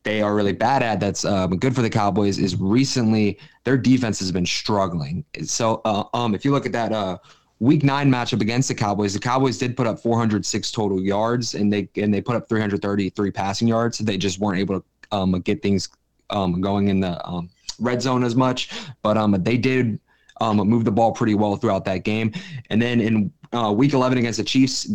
they 0.04 0.22
are 0.22 0.36
really 0.36 0.52
bad 0.52 0.84
at 0.84 1.00
that's 1.00 1.24
um, 1.24 1.52
good 1.52 1.74
for 1.74 1.82
the 1.82 1.90
Cowboys 1.90 2.38
is 2.38 2.58
recently 2.58 3.40
their 3.64 3.78
defense 3.78 4.20
has 4.20 4.34
been 4.34 4.46
struggling. 4.46 5.24
So 5.44 5.80
uh, 5.86 6.04
um, 6.14 6.36
if 6.36 6.44
you 6.44 6.52
look 6.52 6.66
at 6.66 6.74
that, 6.74 6.92
uh, 6.92 7.20
week 7.62 7.84
nine 7.84 8.10
matchup 8.10 8.42
against 8.42 8.68
the 8.68 8.74
Cowboys, 8.74 9.14
the 9.14 9.20
Cowboys 9.20 9.60
did 9.60 9.78
put 9.78 9.86
up 9.86 10.00
406 10.00 10.72
total 10.72 11.00
yards 11.00 11.54
and 11.54 11.72
they 11.72 11.88
and 11.96 12.14
they 12.14 12.20
put 12.20 12.36
up 12.36 12.50
333 12.50 13.32
passing 13.32 13.68
yards. 13.68 14.00
They 14.00 14.18
just 14.18 14.40
weren't 14.40 14.60
able 14.60 14.82
to 14.82 14.86
um, 15.12 15.40
get 15.42 15.62
things 15.62 15.88
um, 16.32 16.60
going 16.60 16.88
in 16.88 17.00
the 17.00 17.26
um, 17.26 17.50
red 17.80 18.02
zone 18.02 18.24
as 18.24 18.36
much, 18.36 18.72
but 19.04 19.16
um, 19.16 19.36
they 19.44 19.58
did 19.58 20.00
um, 20.42 20.58
move 20.58 20.86
the 20.86 20.92
ball 20.92 21.12
pretty 21.12 21.36
well 21.36 21.56
throughout 21.56 21.86
that 21.86 22.04
game. 22.04 22.34
And 22.72 22.82
then 22.82 23.00
in 23.00 23.32
uh, 23.54 23.72
week 23.72 23.94
11 23.94 24.18
against 24.18 24.38
the 24.38 24.44
Chiefs, 24.44 24.90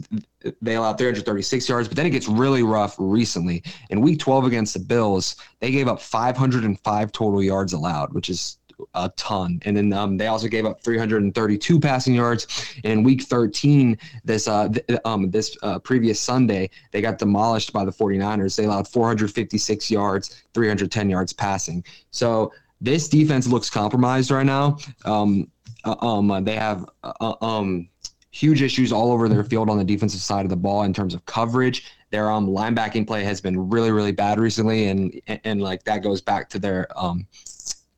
they 0.61 0.75
allowed 0.75 0.99
336 0.99 1.69
yards, 1.69 1.87
but 1.87 1.97
then 1.97 2.07
it 2.07 2.11
gets 2.11 2.27
really 2.27 2.65
rough 2.65 2.97
recently. 2.99 3.63
In 3.91 4.01
week 4.01 4.19
12 4.19 4.45
against 4.45 4.75
the 4.75 4.81
Bills, 4.81 5.37
they 5.61 5.71
gave 5.71 5.87
up 5.87 6.01
505 6.01 7.13
total 7.13 7.43
yards 7.43 7.75
allowed, 7.75 8.13
which 8.13 8.29
is 8.29 8.59
a 8.95 9.11
ton. 9.17 9.61
And 9.65 9.77
then 9.77 9.93
um, 9.93 10.17
they 10.17 10.27
also 10.27 10.49
gave 10.49 10.67
up 10.67 10.83
332 10.83 11.81
passing 11.81 12.15
yards. 12.15 12.47
And 12.85 12.93
in 12.93 13.03
week 13.03 13.23
13, 13.23 13.97
this 14.25 14.49
uh, 14.49 14.69
th- 14.69 15.01
um, 15.05 15.31
this 15.31 15.57
uh, 15.63 15.79
previous 15.79 16.21
Sunday, 16.21 16.71
they 16.93 17.01
got 17.01 17.19
demolished 17.19 17.73
by 17.73 17.85
the 17.85 17.93
49ers. 17.93 18.57
They 18.57 18.65
allowed 18.65 18.89
456 18.89 19.91
yards, 19.91 20.45
310 20.55 21.11
yards 21.11 21.33
passing. 21.33 21.85
So 22.11 22.53
this 22.81 23.09
defense 23.09 23.47
looks 23.47 23.71
compromised 23.71 24.31
right 24.31 24.47
now. 24.47 24.79
Um, 25.05 25.51
uh, 25.85 25.97
um, 26.01 26.31
uh, 26.31 26.41
they 26.41 26.57
have 26.57 26.85
uh, 27.03 27.35
um, 27.41 27.89
huge 28.31 28.61
issues 28.61 28.93
all 28.93 29.13
over 29.13 29.29
their 29.29 29.45
field 29.45 29.71
on 29.71 29.79
the 29.79 29.85
defensive 29.85 30.21
side 30.21 30.45
of 30.45 30.51
the 30.51 30.57
ball 30.57 30.83
in 30.83 30.93
terms 30.93 31.15
of 31.15 31.25
coverage. 31.27 31.91
Their 32.11 32.31
um, 32.31 32.47
linebacking 32.47 33.07
play 33.07 33.25
has 33.25 33.41
been 33.41 33.71
really, 33.71 33.91
really 33.91 34.13
bad 34.13 34.39
recently, 34.39 34.89
and 34.89 35.21
and, 35.27 35.41
and 35.45 35.63
like 35.63 35.85
that 35.85 36.03
goes 36.03 36.21
back 36.21 36.49
to 36.51 36.59
their 36.59 36.87
um, 36.97 37.27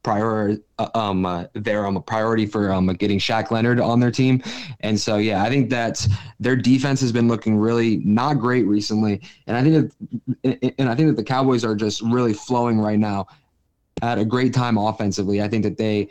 priority 0.03 0.63
uh, 0.79 0.89
um 0.95 1.27
uh, 1.27 1.45
they're 1.55 1.87
um, 1.87 1.97
a 1.97 2.01
priority 2.01 2.47
for 2.47 2.73
um 2.73 2.87
getting 2.95 3.19
Shaq 3.19 3.51
Leonard 3.51 3.81
on 3.81 4.01
their 4.01 4.11
team, 4.11 4.43
and 4.81 4.99
so 4.99 5.17
yeah, 5.17 5.43
I 5.43 5.49
think 5.49 5.71
that 5.71 6.07
their 6.41 6.57
defense 6.57 7.01
has 7.01 7.13
been 7.13 7.29
looking 7.29 7.57
really 7.57 7.99
not 7.99 8.35
great 8.35 8.67
recently, 8.67 9.21
and 9.47 9.57
I 9.57 9.63
think 9.63 9.93
that 10.43 10.75
and 10.79 10.89
I 10.89 10.95
think 10.95 11.09
that 11.09 11.17
the 11.17 11.25
Cowboys 11.25 11.65
are 11.65 11.75
just 11.75 12.01
really 12.03 12.33
flowing 12.33 12.79
right 12.79 12.99
now 12.99 13.27
at 14.03 14.19
a 14.19 14.25
great 14.25 14.55
time 14.55 14.79
offensively. 14.79 15.43
I 15.43 15.49
think 15.49 15.65
that 15.65 15.77
they 15.77 16.09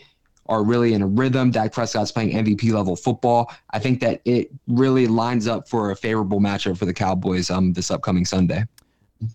are 0.47 0.63
really 0.63 0.93
in 0.93 1.01
a 1.01 1.07
rhythm. 1.07 1.51
Dak 1.51 1.73
Prescott's 1.73 2.11
playing 2.11 2.31
MVP 2.31 2.71
level 2.71 2.95
football. 2.95 3.51
I 3.71 3.79
think 3.79 3.99
that 4.01 4.21
it 4.25 4.49
really 4.67 5.07
lines 5.07 5.47
up 5.47 5.67
for 5.67 5.91
a 5.91 5.95
favorable 5.95 6.39
matchup 6.39 6.77
for 6.77 6.85
the 6.85 6.93
Cowboys 6.93 7.49
um 7.49 7.73
this 7.73 7.91
upcoming 7.91 8.25
Sunday. 8.25 8.63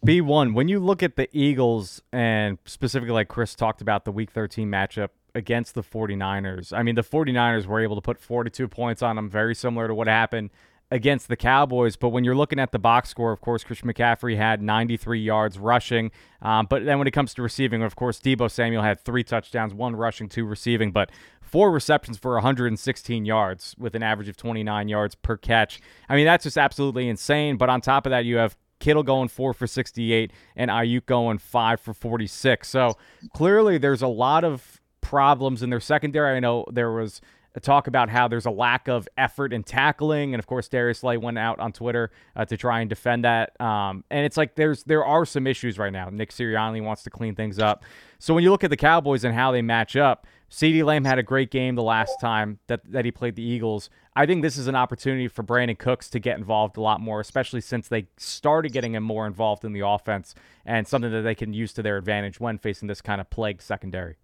B1, 0.04 0.54
when 0.54 0.68
you 0.68 0.78
look 0.78 1.02
at 1.02 1.16
the 1.16 1.28
Eagles 1.36 2.02
and 2.12 2.58
specifically 2.64 3.12
like 3.12 3.28
Chris 3.28 3.54
talked 3.54 3.80
about 3.80 4.04
the 4.04 4.12
week 4.12 4.30
13 4.30 4.68
matchup 4.68 5.08
against 5.34 5.74
the 5.74 5.82
49ers, 5.82 6.76
I 6.76 6.82
mean, 6.82 6.94
the 6.94 7.02
49ers 7.02 7.66
were 7.66 7.80
able 7.80 7.96
to 7.96 8.02
put 8.02 8.20
42 8.20 8.68
points 8.68 9.02
on 9.02 9.16
them, 9.16 9.28
very 9.28 9.54
similar 9.54 9.88
to 9.88 9.94
what 9.94 10.06
happened 10.06 10.50
against 10.92 11.28
the 11.28 11.36
Cowboys. 11.36 11.96
But 11.96 12.10
when 12.10 12.22
you're 12.22 12.36
looking 12.36 12.58
at 12.60 12.70
the 12.70 12.78
box 12.78 13.08
score, 13.08 13.32
of 13.32 13.40
course, 13.40 13.64
Christian 13.64 13.92
McCaffrey 13.92 14.36
had 14.36 14.60
93 14.60 15.20
yards 15.20 15.58
rushing. 15.58 16.12
Um, 16.42 16.66
but 16.68 16.84
then 16.84 16.98
when 16.98 17.08
it 17.08 17.12
comes 17.12 17.32
to 17.34 17.42
receiving, 17.42 17.82
of 17.82 17.96
course, 17.96 18.20
Deebo 18.20 18.50
Samuel 18.50 18.82
had 18.82 19.00
three 19.00 19.24
touchdowns, 19.24 19.72
one 19.72 19.96
rushing, 19.96 20.28
two 20.28 20.44
receiving, 20.44 20.92
but 20.92 21.10
four 21.40 21.70
receptions 21.70 22.18
for 22.18 22.34
116 22.34 23.24
yards 23.24 23.74
with 23.78 23.94
an 23.94 24.02
average 24.02 24.28
of 24.28 24.36
29 24.36 24.88
yards 24.88 25.14
per 25.14 25.36
catch. 25.36 25.80
I 26.08 26.14
mean, 26.14 26.26
that's 26.26 26.44
just 26.44 26.58
absolutely 26.58 27.08
insane. 27.08 27.56
But 27.56 27.70
on 27.70 27.80
top 27.80 28.04
of 28.04 28.10
that, 28.10 28.26
you 28.26 28.36
have 28.36 28.56
Kittle 28.82 29.04
going 29.04 29.28
four 29.28 29.54
for 29.54 29.66
68 29.66 30.32
and 30.56 30.70
Aiyuk 30.70 31.06
going 31.06 31.38
five 31.38 31.80
for 31.80 31.94
46. 31.94 32.68
So 32.68 32.98
clearly 33.32 33.78
there's 33.78 34.02
a 34.02 34.08
lot 34.08 34.42
of 34.42 34.80
problems 35.00 35.62
in 35.62 35.70
their 35.70 35.80
secondary. 35.80 36.36
I 36.36 36.40
know 36.40 36.66
there 36.70 36.90
was 36.90 37.20
a 37.54 37.60
talk 37.60 37.86
about 37.86 38.08
how 38.08 38.26
there's 38.26 38.46
a 38.46 38.50
lack 38.50 38.88
of 38.88 39.06
effort 39.16 39.52
in 39.52 39.62
tackling, 39.62 40.34
and 40.34 40.40
of 40.40 40.46
course 40.46 40.68
Darius 40.68 41.00
Slay 41.00 41.16
went 41.16 41.38
out 41.38 41.60
on 41.60 41.70
Twitter 41.70 42.10
uh, 42.34 42.44
to 42.46 42.56
try 42.56 42.80
and 42.80 42.88
defend 42.90 43.24
that. 43.24 43.58
Um, 43.60 44.04
and 44.10 44.24
it's 44.26 44.36
like 44.36 44.56
there's 44.56 44.82
there 44.84 45.04
are 45.04 45.24
some 45.24 45.46
issues 45.46 45.78
right 45.78 45.92
now. 45.92 46.08
Nick 46.10 46.30
Sirianni 46.30 46.82
wants 46.82 47.04
to 47.04 47.10
clean 47.10 47.34
things 47.34 47.58
up. 47.58 47.84
So 48.18 48.34
when 48.34 48.42
you 48.42 48.50
look 48.50 48.64
at 48.64 48.70
the 48.70 48.76
Cowboys 48.76 49.22
and 49.22 49.34
how 49.34 49.52
they 49.52 49.62
match 49.62 49.96
up, 49.96 50.26
CeeDee 50.50 50.84
Lamb 50.84 51.04
had 51.04 51.18
a 51.18 51.22
great 51.22 51.50
game 51.50 51.76
the 51.76 51.82
last 51.82 52.20
time 52.20 52.58
that, 52.66 52.80
that 52.90 53.04
he 53.04 53.10
played 53.10 53.36
the 53.36 53.42
Eagles. 53.42 53.90
I 54.14 54.26
think 54.26 54.42
this 54.42 54.58
is 54.58 54.66
an 54.66 54.74
opportunity 54.74 55.26
for 55.26 55.42
Brandin 55.42 55.78
Cooks 55.78 56.10
to 56.10 56.18
get 56.18 56.36
involved 56.36 56.76
a 56.76 56.82
lot 56.82 57.00
more, 57.00 57.20
especially 57.20 57.62
since 57.62 57.88
they 57.88 58.08
started 58.18 58.70
getting 58.72 58.94
him 58.94 59.02
more 59.02 59.26
involved 59.26 59.64
in 59.64 59.72
the 59.72 59.86
offense 59.86 60.34
and 60.66 60.86
something 60.86 61.10
that 61.10 61.22
they 61.22 61.34
can 61.34 61.54
use 61.54 61.72
to 61.72 61.82
their 61.82 61.96
advantage 61.96 62.38
when 62.38 62.58
facing 62.58 62.88
this 62.88 63.00
kind 63.00 63.22
of 63.22 63.30
plague 63.30 63.62
secondary. 63.62 64.16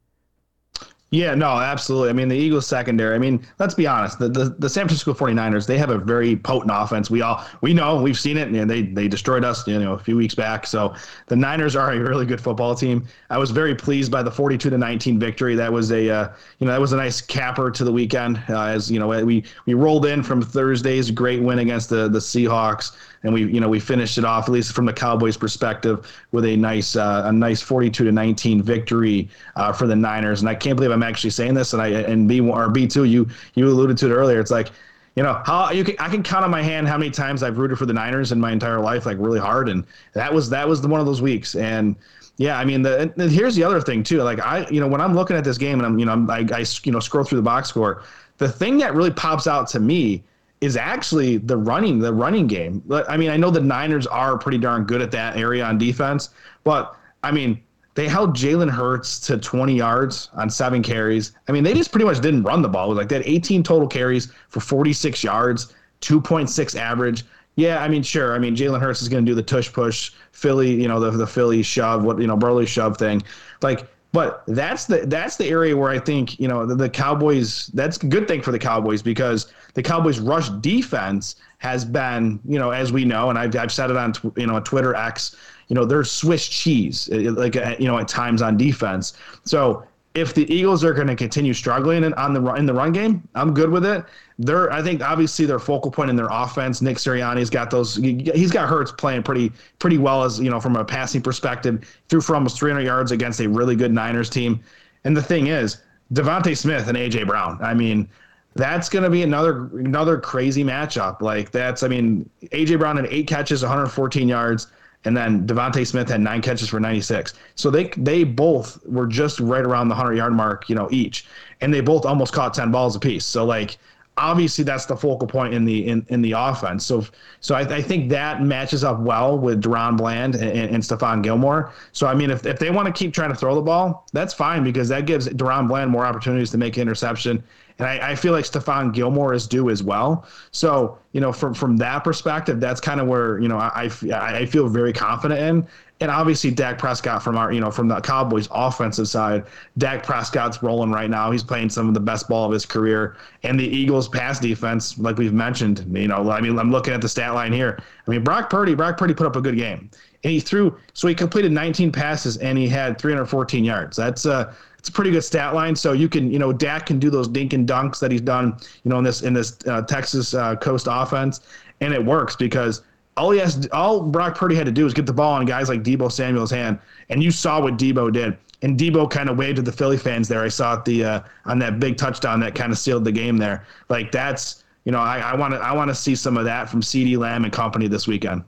Yeah, 1.11 1.35
no, 1.35 1.49
absolutely. 1.53 2.11
I 2.11 2.13
mean, 2.13 2.29
the 2.29 2.37
Eagles 2.37 2.67
secondary, 2.67 3.15
I 3.15 3.19
mean, 3.19 3.47
let's 3.59 3.73
be 3.73 3.87
honest. 3.87 4.19
The, 4.19 4.29
the, 4.29 4.45
the 4.59 4.69
San 4.69 4.87
Francisco 4.87 5.15
49ers, 5.15 5.67
they 5.67 5.79
have 5.79 5.89
a 5.89 5.97
very 5.97 6.37
potent 6.37 6.71
offense. 6.75 7.11
We 7.11 7.23
all 7.23 7.43
we 7.63 7.73
know, 7.73 8.03
we've 8.03 8.19
seen 8.19 8.37
it, 8.37 8.49
and 8.49 8.71
they 8.71 8.83
they 8.83 9.09
destroyed 9.09 9.43
us, 9.43 9.67
you 9.67 9.79
know, 9.79 9.95
a 9.95 9.99
few 9.99 10.17
weeks 10.17 10.35
back. 10.35 10.67
So, 10.67 10.95
the 11.29 11.37
Niners 11.37 11.77
are 11.77 11.93
a 11.93 11.99
really 11.99 12.27
good 12.27 12.43
football 12.43 12.75
team. 12.75 13.07
I 13.31 13.39
was 13.39 13.51
very 13.51 13.75
pleased 13.75 14.13
by 14.13 14.23
the 14.23 14.31
42 14.31 14.69
to 14.69 14.77
19 14.77 15.19
victory. 15.19 15.55
That 15.55 15.73
was 15.73 15.93
a 15.93 16.11
uh, 16.11 16.29
you 16.59 16.67
know, 16.67 16.73
that 16.73 16.81
was 16.81 16.93
a 16.93 16.99
nice 16.99 17.23
capper 17.23 17.71
to 17.71 17.85
the 17.85 17.93
weekend 17.93 18.43
uh, 18.51 18.65
as, 18.65 18.91
you 18.91 18.99
know, 18.99 19.09
we 19.25 19.45
we 19.65 19.73
rolled 19.73 20.05
in 20.05 20.23
from 20.23 20.43
Thursday's 20.43 21.11
great 21.11 21.41
win 21.41 21.61
against 21.61 21.89
the 21.89 22.09
the 22.09 22.19
Seahawks 22.19 22.93
and 23.23 23.33
we 23.33 23.45
you 23.45 23.61
know 23.61 23.69
we 23.69 23.81
finished 23.81 24.19
it 24.19 24.25
off 24.25 24.45
at 24.49 24.53
least 24.53 24.73
from 24.73 24.87
the 24.87 24.93
Cowboys' 24.93 25.37
perspective 25.37 26.11
with 26.33 26.45
a 26.45 26.57
nice 26.57 26.97
uh, 26.97 27.23
a 27.27 27.33
nice 27.33 27.61
42 27.61 28.05
to 28.05 28.13
19 28.13 28.63
victory 28.63 29.29
uh, 29.57 29.73
for 29.73 29.87
the 29.87 29.97
Niners. 29.97 30.41
And 30.41 30.49
I 30.49 30.55
can't 30.55 30.77
believe 30.77 30.93
actually 31.03 31.31
saying 31.31 31.55
this. 31.55 31.73
And 31.73 31.83
I 31.83 31.89
and 31.89 32.29
B 32.29 32.41
or 32.41 32.69
B 32.69 32.87
two 32.87 33.05
you 33.05 33.29
you 33.55 33.67
alluded 33.67 33.97
to 33.99 34.11
it 34.11 34.15
earlier. 34.15 34.41
It's 34.41 34.51
like 34.51 34.69
you 35.17 35.23
know 35.23 35.43
how 35.45 35.71
you 35.71 35.85
can 35.85 35.97
I 35.99 36.09
can 36.09 36.23
count 36.23 36.45
on 36.45 36.51
my 36.51 36.63
hand 36.63 36.87
how 36.89 36.97
many 36.99 37.11
times 37.11 37.43
I've 37.43 37.59
rooted 37.59 37.79
for 37.79 37.87
the 37.87 37.93
Niners 37.93 38.33
in 38.33 38.41
my 38.41 38.53
entire 38.53 38.81
life, 38.81 39.07
like 39.07 39.17
really 39.19 39.41
hard. 39.41 39.69
And 39.69 39.85
that 40.15 40.33
was 40.33 40.49
that 40.51 40.69
was 40.69 40.81
the, 40.81 40.89
one 40.89 41.01
of 41.01 41.07
those 41.07 41.21
weeks. 41.21 41.55
And 41.55 41.97
yeah, 42.37 42.57
I 42.59 42.65
mean, 42.65 42.83
the 42.83 43.13
here's 43.17 43.57
the 43.57 43.65
other 43.65 43.81
thing 43.81 44.03
too. 44.03 44.23
Like 44.23 44.39
I, 44.39 44.69
you 44.71 44.81
know, 44.81 44.87
when 44.87 45.01
I'm 45.01 45.15
looking 45.15 45.37
at 45.37 45.43
this 45.43 45.59
game 45.59 45.79
and 45.79 45.87
I'm, 45.87 45.99
you 45.99 46.07
know, 46.07 46.13
I'm, 46.13 46.31
I, 46.31 46.47
I, 46.53 46.65
you 46.85 46.93
know, 46.93 47.01
scroll 47.01 47.25
through 47.25 47.39
the 47.39 47.43
box 47.43 47.69
score, 47.69 48.05
the 48.39 48.49
thing 48.49 48.79
that 48.79 48.95
really 48.95 49.11
pops 49.11 49.49
out 49.49 49.67
to 49.69 49.81
me 49.81 50.23
is 50.61 50.77
actually 50.77 51.39
the 51.39 51.57
running 51.57 51.99
the 51.99 52.13
running 52.13 52.47
game. 52.47 52.83
I 53.09 53.17
mean, 53.17 53.31
I 53.31 53.37
know 53.37 53.51
the 53.51 53.61
Niners 53.61 54.07
are 54.07 54.39
pretty 54.39 54.59
darn 54.59 54.85
good 54.85 55.03
at 55.03 55.11
that 55.11 55.37
area 55.37 55.65
on 55.65 55.79
defense, 55.79 56.31
but 56.63 56.97
I 57.25 57.33
mean, 57.33 57.61
they 57.99 58.07
held 58.07 58.37
Jalen 58.37 58.71
Hurts 58.71 59.19
to 59.27 59.37
20 59.37 59.75
yards 59.75 60.31
on 60.35 60.49
seven 60.49 60.85
carries. 60.85 61.33
I 61.49 61.53
mean, 61.53 61.65
they 61.65 61.75
just 61.75 61.91
pretty 61.91 62.05
much 62.05 62.21
didn't 62.21 62.45
run 62.45 62.63
the 62.63 62.69
ball. 62.69 62.95
Like 62.95 63.09
they 63.09 63.17
had 63.17 63.27
18 63.27 63.65
total 63.65 63.89
carries 63.89 64.29
for 64.51 64.61
46 64.61 65.25
yards, 65.25 65.75
2.6 66.03 66.79
average. 66.79 67.25
Yeah, 67.57 67.83
I 67.83 67.89
mean, 67.89 68.05
sure. 68.05 68.37
I 68.37 68.39
mean, 68.39 68.55
Jalen 68.55 68.81
Hurts 68.81 69.03
is 69.03 69.09
going 69.09 69.27
to 69.27 69.29
do 69.29 69.35
the 69.35 69.43
tush 69.43 69.73
push, 69.73 70.13
Philly, 70.31 70.81
you 70.81 70.87
know, 70.87 71.01
the 71.01 71.11
the 71.11 71.27
Philly 71.27 71.61
shove, 71.61 72.05
what 72.05 72.21
you 72.21 72.29
know, 72.29 72.37
Burley 72.37 72.67
shove 72.67 72.97
thing. 72.99 73.21
Like 73.63 73.89
but 74.13 74.43
that's 74.47 74.87
the 74.87 75.05
that's 75.07 75.37
the 75.37 75.47
area 75.47 75.77
where 75.77 75.91
I 75.91 75.99
think 75.99 76.41
you 76.41 76.49
know 76.49 76.65
the, 76.65 76.75
the, 76.75 76.89
Cowboys. 76.89 77.67
That's 77.75 77.99
a 77.99 78.07
good 78.07 78.27
thing 78.27 78.41
for 78.41 78.53
the 78.53 78.59
Cowboys 78.59 79.03
because 79.03 79.53
the 79.75 79.83
Cowboys' 79.83 80.19
rush 80.19 80.49
defense 80.61 81.37
has 81.59 81.85
been 81.85 82.41
you 82.47 82.59
know 82.59 82.71
as 82.71 82.91
we 82.91 83.05
know, 83.05 83.29
and 83.29 83.39
I've, 83.39 83.55
I've 83.57 83.73
said 83.73 83.91
it 83.91 83.97
on 83.97 84.15
you 84.37 84.47
know 84.47 84.61
Twitter 84.61 84.95
X. 84.95 85.37
You 85.69 85.75
know 85.75 85.85
they're 85.85 86.05
Swiss 86.05 86.49
cheese 86.49 87.09
eh, 87.13 87.27
eh, 87.27 87.31
like 87.31 87.57
eh, 87.57 87.77
you 87.79 87.87
know 87.87 87.99
at 87.99 88.09
times 88.09 88.43
on 88.43 88.57
defense. 88.57 89.15
So 89.45 89.85
if 90.15 90.35
the 90.35 90.53
Eagles 90.53 90.83
are 90.83 90.93
going 90.93 91.07
to 91.07 91.15
continue 91.15 91.53
struggling 91.53 92.05
in, 92.05 92.15
on 92.15 92.33
the 92.33 92.43
in 92.55 92.67
the 92.67 92.73
run 92.73 92.93
game, 92.93 93.27
I'm 93.35 93.55
good 93.55 93.71
with 93.71 93.85
it. 93.85 94.05
They're 94.39 94.73
I 94.73 94.83
think 94.83 95.03
obviously 95.03 95.47
their 95.47 95.59
focal 95.59 95.91
point 95.91 96.11
in 96.11 96.17
their 96.17 96.29
offense. 96.31 96.81
Nick 96.81 96.97
Sirianni's 96.97 97.51
got 97.51 97.71
those. 97.71 97.97
He's 97.97 98.51
got 98.51 98.69
Hurts 98.69 98.93
playing 98.93 99.23
pretty 99.23 99.53
pretty 99.79 99.99
well 99.99 100.25
as 100.25 100.41
you 100.41 100.51
know 100.51 100.61
from 100.61 100.77
a 100.77 100.85
passing 100.85 101.21
perspective. 101.21 101.87
Threw 102.09 102.21
for 102.21 102.35
almost 102.35 102.59
300 102.59 102.83
yards 102.83 103.13
against 103.13 103.41
a 103.41 103.49
really 103.49 103.77
good 103.77 103.93
Niners 103.93 104.31
team. 104.31 104.61
And 105.05 105.17
the 105.17 105.23
thing 105.23 105.49
is, 105.49 105.83
DeVonta 106.13 106.57
Smith 106.57 106.89
and 106.89 106.97
AJ 106.97 107.27
Brown. 107.27 107.59
I 107.63 107.75
mean, 107.75 108.09
that's 108.55 108.89
going 108.89 109.05
to 109.05 109.11
be 109.11 109.23
another 109.23 109.67
another 109.75 110.19
crazy 110.19 110.65
matchup. 110.65 111.21
Like 111.21 111.51
that's 111.51 111.83
I 111.83 111.89
mean, 111.89 112.29
AJ 112.45 112.79
Brown 112.79 112.97
had 112.97 113.07
eight 113.07 113.27
catches, 113.27 113.63
114 113.63 114.29
yards 114.29 114.69
and 115.05 115.17
then 115.17 115.47
DeVonta 115.47 115.87
Smith 115.87 116.09
had 116.09 116.21
nine 116.21 116.43
catches 116.43 116.69
for 116.69 116.81
96. 116.81 117.35
So 117.55 117.71
they 117.71 117.85
they 117.97 118.25
both 118.25 118.85
were 118.87 119.07
just 119.07 119.41
right 119.41 119.65
around 119.65 119.89
the 119.89 119.95
100 119.95 120.15
yard 120.15 120.33
mark, 120.33 120.69
you 120.69 120.75
know, 120.75 120.89
each, 120.91 121.27
and 121.61 121.73
they 121.73 121.81
both 121.81 122.05
almost 122.05 122.33
caught 122.33 122.55
10 122.55 122.71
balls 122.71 122.97
apiece. 122.97 123.25
So 123.25 123.45
like 123.45 123.79
obviously 124.19 124.65
that's 124.65 124.87
the 124.87 124.97
focal 124.97 125.27
point 125.27 125.55
in 125.55 125.65
the 125.65 125.87
in, 125.89 126.05
in 126.09 126.23
the 126.23 126.33
offense. 126.33 126.85
So 126.85 127.05
so 127.41 127.55
I, 127.55 127.61
I 127.61 127.83
think 127.83 128.11
that 128.11 128.43
matches 128.43 128.85
up 128.85 129.01
well 129.01 129.39
with 129.39 129.63
DaRon 129.63 129.97
Bland 129.97 130.35
and, 130.35 130.75
and 130.75 130.83
Stephon 130.83 131.23
Gilmore. 131.23 131.73
So 131.93 132.07
I 132.07 132.15
mean 132.15 132.31
if, 132.31 132.45
if 132.47 132.59
they 132.59 132.71
want 132.71 132.87
to 132.87 132.93
keep 132.93 133.15
trying 133.15 133.31
to 133.31 133.37
throw 133.37 133.55
the 133.55 133.63
ball, 133.63 134.07
that's 134.13 134.35
fine 134.35 134.65
because 134.65 134.89
that 134.89 135.07
gives 135.07 135.29
DaRon 135.29 135.69
Bland 135.69 135.91
more 135.91 136.05
opportunities 136.05 136.51
to 136.51 136.59
make 136.59 136.79
interception 136.79 137.43
and 137.79 137.87
I, 137.87 138.11
I, 138.11 138.15
feel 138.17 138.33
like 138.33 138.45
Stephon 138.45 138.93
Gilmore 138.93 139.35
is 139.35 139.47
due 139.47 139.71
as 139.71 139.83
well. 139.83 140.27
So 140.51 140.99
you 141.13 141.21
know, 141.21 141.33
from 141.33 141.55
from 141.55 141.77
that 141.79 142.05
perspective, 142.05 142.61
that's 142.61 142.81
kind 142.81 143.01
of 143.01 143.07
where 143.07 143.39
you 143.39 143.49
know 143.49 143.59
I, 143.59 143.91
I 144.11 144.47
feel 144.47 144.69
very 144.69 144.93
confident 144.93 145.41
in. 145.41 145.67
And 146.01 146.11
obviously, 146.11 146.51
Dak 146.53 146.79
Prescott 146.79 147.23
from 147.23 147.37
our 147.37 147.53
you 147.53 147.61
know 147.61 147.71
from 147.71 147.89
the 147.89 148.01
Cowboys 148.01 148.49
offensive 148.51 149.09
side, 149.09 149.45
Dak 149.79 150.05
Prescott's 150.05 150.63
rolling 150.63 150.93
right 150.93 151.11
now. 151.11 151.31
He's 151.31 151.43
playing 151.43 151.71
some 151.71 151.89
of 151.89 151.95
the 151.95 152.01
best 152.01 152.29
ball 152.29 152.47
of 152.47 152.53
his 152.53 152.65
career. 152.65 153.17
And 153.43 153.59
the 153.59 153.67
Eagles' 153.67 154.09
pass 154.09 154.39
defense, 154.39 154.99
like 154.99 155.19
we've 155.19 155.33
mentioned, 155.33 155.85
you 155.93 156.09
know, 156.09 156.31
I 156.31 156.41
mean, 156.41 156.59
I'm 156.59 156.71
looking 156.71 156.95
at 156.95 157.01
the 157.01 157.09
stat 157.09 157.35
line 157.35 157.53
here. 157.53 157.79
I 158.07 158.11
mean, 158.11 158.23
Brock 158.23 158.49
Purdy, 158.49 158.75
Brock 158.75 158.97
Purdy 158.97 159.15
put 159.15 159.27
up 159.27 159.37
a 159.37 159.41
good 159.41 159.57
game 159.57 159.91
and 160.25 160.33
he 160.33 160.41
threw 160.41 160.77
so 160.95 161.07
he 161.09 161.15
completed 161.15 161.53
19 161.53 161.93
passes 161.93 162.37
and 162.39 162.59
he 162.59 162.69
had 162.69 162.99
314 162.99 163.65
yards. 163.65 163.97
That's 163.97 164.27
a, 164.27 164.55
it's 164.79 164.89
a 164.89 164.93
pretty 164.93 165.11
good 165.11 165.23
stat 165.23 165.55
line. 165.55 165.75
So 165.77 165.93
you 165.93 166.09
can, 166.09 166.31
you 166.31 166.39
know, 166.39 166.53
Dak 166.53 166.87
can 166.87 166.99
do 166.99 167.11
those 167.11 167.29
dink 167.29 167.53
and 167.53 167.69
dunks 167.69 167.99
that 168.01 168.11
he's 168.11 168.21
done, 168.21 168.57
you 168.85 168.91
know, 168.91 168.99
in 168.99 169.05
this 169.05 169.23
in 169.23 169.33
this 169.33 169.57
uh, 169.67 169.83
Texas 169.83 170.35
uh, 170.35 170.57
Coast 170.57 170.87
offense, 170.91 171.41
and 171.81 171.93
it 171.93 172.05
works 172.05 172.37
because 172.37 172.83
all 173.19 173.31
he 173.31 173.39
has, 173.41 173.69
all 173.73 174.01
Brock 174.01 174.37
Purdy 174.37 174.55
had 174.55 174.67
to 174.67 174.73
do 174.73 174.87
is 174.87 174.95
get 174.95 175.07
the 175.07 175.13
ball 175.13 175.35
on 175.35 175.45
guys 175.45 175.69
like 175.69 175.83
Deebo 175.83 176.11
Samuel's 176.11 176.51
hand, 176.51 176.79
and 177.09 177.23
you 177.23 177.31
saw 177.31 177.61
what 177.61 177.77
Deebo 177.77 178.13
did. 178.13 178.37
And 178.63 178.79
Deebo 178.79 179.11
kind 179.11 179.29
of 179.29 179.37
waved 179.37 179.57
to 179.57 179.63
the 179.63 179.73
Philly 179.73 179.97
fans 179.97 180.27
there. 180.27 180.43
I 180.43 180.49
saw 180.49 180.75
it 180.75 180.85
the 180.85 181.05
uh, 181.05 181.21
on 181.45 181.59
that 181.61 181.79
big 181.79 181.97
touchdown 181.97 182.41
that 182.41 182.55
kind 182.55 182.73
of 182.73 182.79
sealed 182.79 183.05
the 183.05 183.13
game 183.13 183.37
there. 183.37 183.67
Like 183.89 184.11
that's, 184.11 184.65
you 184.85 184.93
know, 184.93 184.99
I 184.99 185.35
want 185.35 185.55
to 185.55 185.61
I 185.61 185.73
want 185.73 185.91
to 185.91 185.95
see 185.95 186.17
some 186.17 186.37
of 186.37 186.45
that 186.45 186.69
from 186.69 186.81
CeeDee 186.81 187.19
Lamb 187.19 187.45
and 187.45 187.53
company 187.53 187.87
this 187.87 188.09
weekend. 188.09 188.43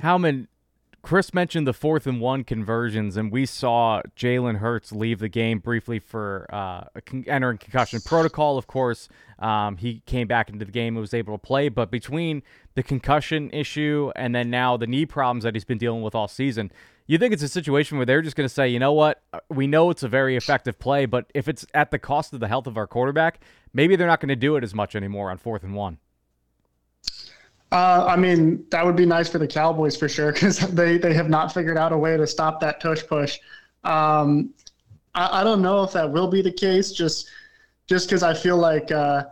Howman, 0.00 0.48
Chris 1.02 1.34
mentioned 1.34 1.66
the 1.66 1.72
fourth 1.72 2.06
and 2.06 2.20
one 2.20 2.44
conversions, 2.44 3.16
and 3.16 3.32
we 3.32 3.44
saw 3.44 4.00
Jalen 4.16 4.58
Hurts 4.58 4.92
leave 4.92 5.18
the 5.18 5.28
game 5.28 5.58
briefly 5.58 5.98
for 5.98 6.46
uh, 6.52 6.84
entering 7.26 7.58
concussion 7.58 8.00
protocol. 8.00 8.56
Of 8.56 8.68
course, 8.68 9.08
um, 9.40 9.78
he 9.78 10.02
came 10.06 10.28
back 10.28 10.48
into 10.48 10.64
the 10.64 10.70
game 10.70 10.94
and 10.94 11.00
was 11.00 11.12
able 11.12 11.36
to 11.36 11.44
play. 11.44 11.68
But 11.68 11.90
between 11.90 12.44
the 12.76 12.84
concussion 12.84 13.50
issue 13.50 14.12
and 14.14 14.32
then 14.32 14.48
now 14.48 14.76
the 14.76 14.86
knee 14.86 15.04
problems 15.04 15.42
that 15.42 15.56
he's 15.56 15.64
been 15.64 15.78
dealing 15.78 16.02
with 16.02 16.14
all 16.14 16.28
season, 16.28 16.70
you 17.08 17.18
think 17.18 17.32
it's 17.32 17.42
a 17.42 17.48
situation 17.48 17.96
where 17.98 18.06
they're 18.06 18.22
just 18.22 18.36
going 18.36 18.48
to 18.48 18.54
say, 18.54 18.68
you 18.68 18.78
know 18.78 18.92
what, 18.92 19.22
uh, 19.32 19.40
we 19.50 19.66
know 19.66 19.90
it's 19.90 20.04
a 20.04 20.08
very 20.08 20.36
effective 20.36 20.78
play, 20.78 21.04
but 21.04 21.28
if 21.34 21.48
it's 21.48 21.66
at 21.74 21.90
the 21.90 21.98
cost 21.98 22.32
of 22.32 22.38
the 22.38 22.46
health 22.46 22.68
of 22.68 22.76
our 22.76 22.86
quarterback, 22.86 23.40
maybe 23.72 23.96
they're 23.96 24.06
not 24.06 24.20
going 24.20 24.28
to 24.28 24.36
do 24.36 24.54
it 24.54 24.62
as 24.62 24.72
much 24.72 24.94
anymore 24.94 25.32
on 25.32 25.36
fourth 25.36 25.64
and 25.64 25.74
one. 25.74 25.98
Uh, 27.72 28.04
I 28.06 28.16
mean, 28.16 28.66
that 28.70 28.84
would 28.84 28.96
be 28.96 29.06
nice 29.06 29.30
for 29.30 29.38
the 29.38 29.48
Cowboys 29.48 29.96
for 29.96 30.06
sure 30.06 30.30
because 30.30 30.58
they, 30.74 30.98
they 30.98 31.14
have 31.14 31.30
not 31.30 31.54
figured 31.54 31.78
out 31.78 31.90
a 31.90 31.96
way 31.96 32.18
to 32.18 32.26
stop 32.26 32.60
that 32.60 32.80
tush 32.80 33.02
push. 33.06 33.38
Um, 33.82 34.52
I, 35.14 35.40
I, 35.40 35.44
don't 35.44 35.62
know 35.62 35.82
if 35.82 35.92
that 35.92 36.10
will 36.10 36.28
be 36.28 36.42
the 36.42 36.52
case. 36.52 36.92
Just 36.92 37.30
just 37.88 38.08
because 38.08 38.22
I 38.22 38.34
feel 38.34 38.58
like 38.58 38.92
uh, 38.92 39.24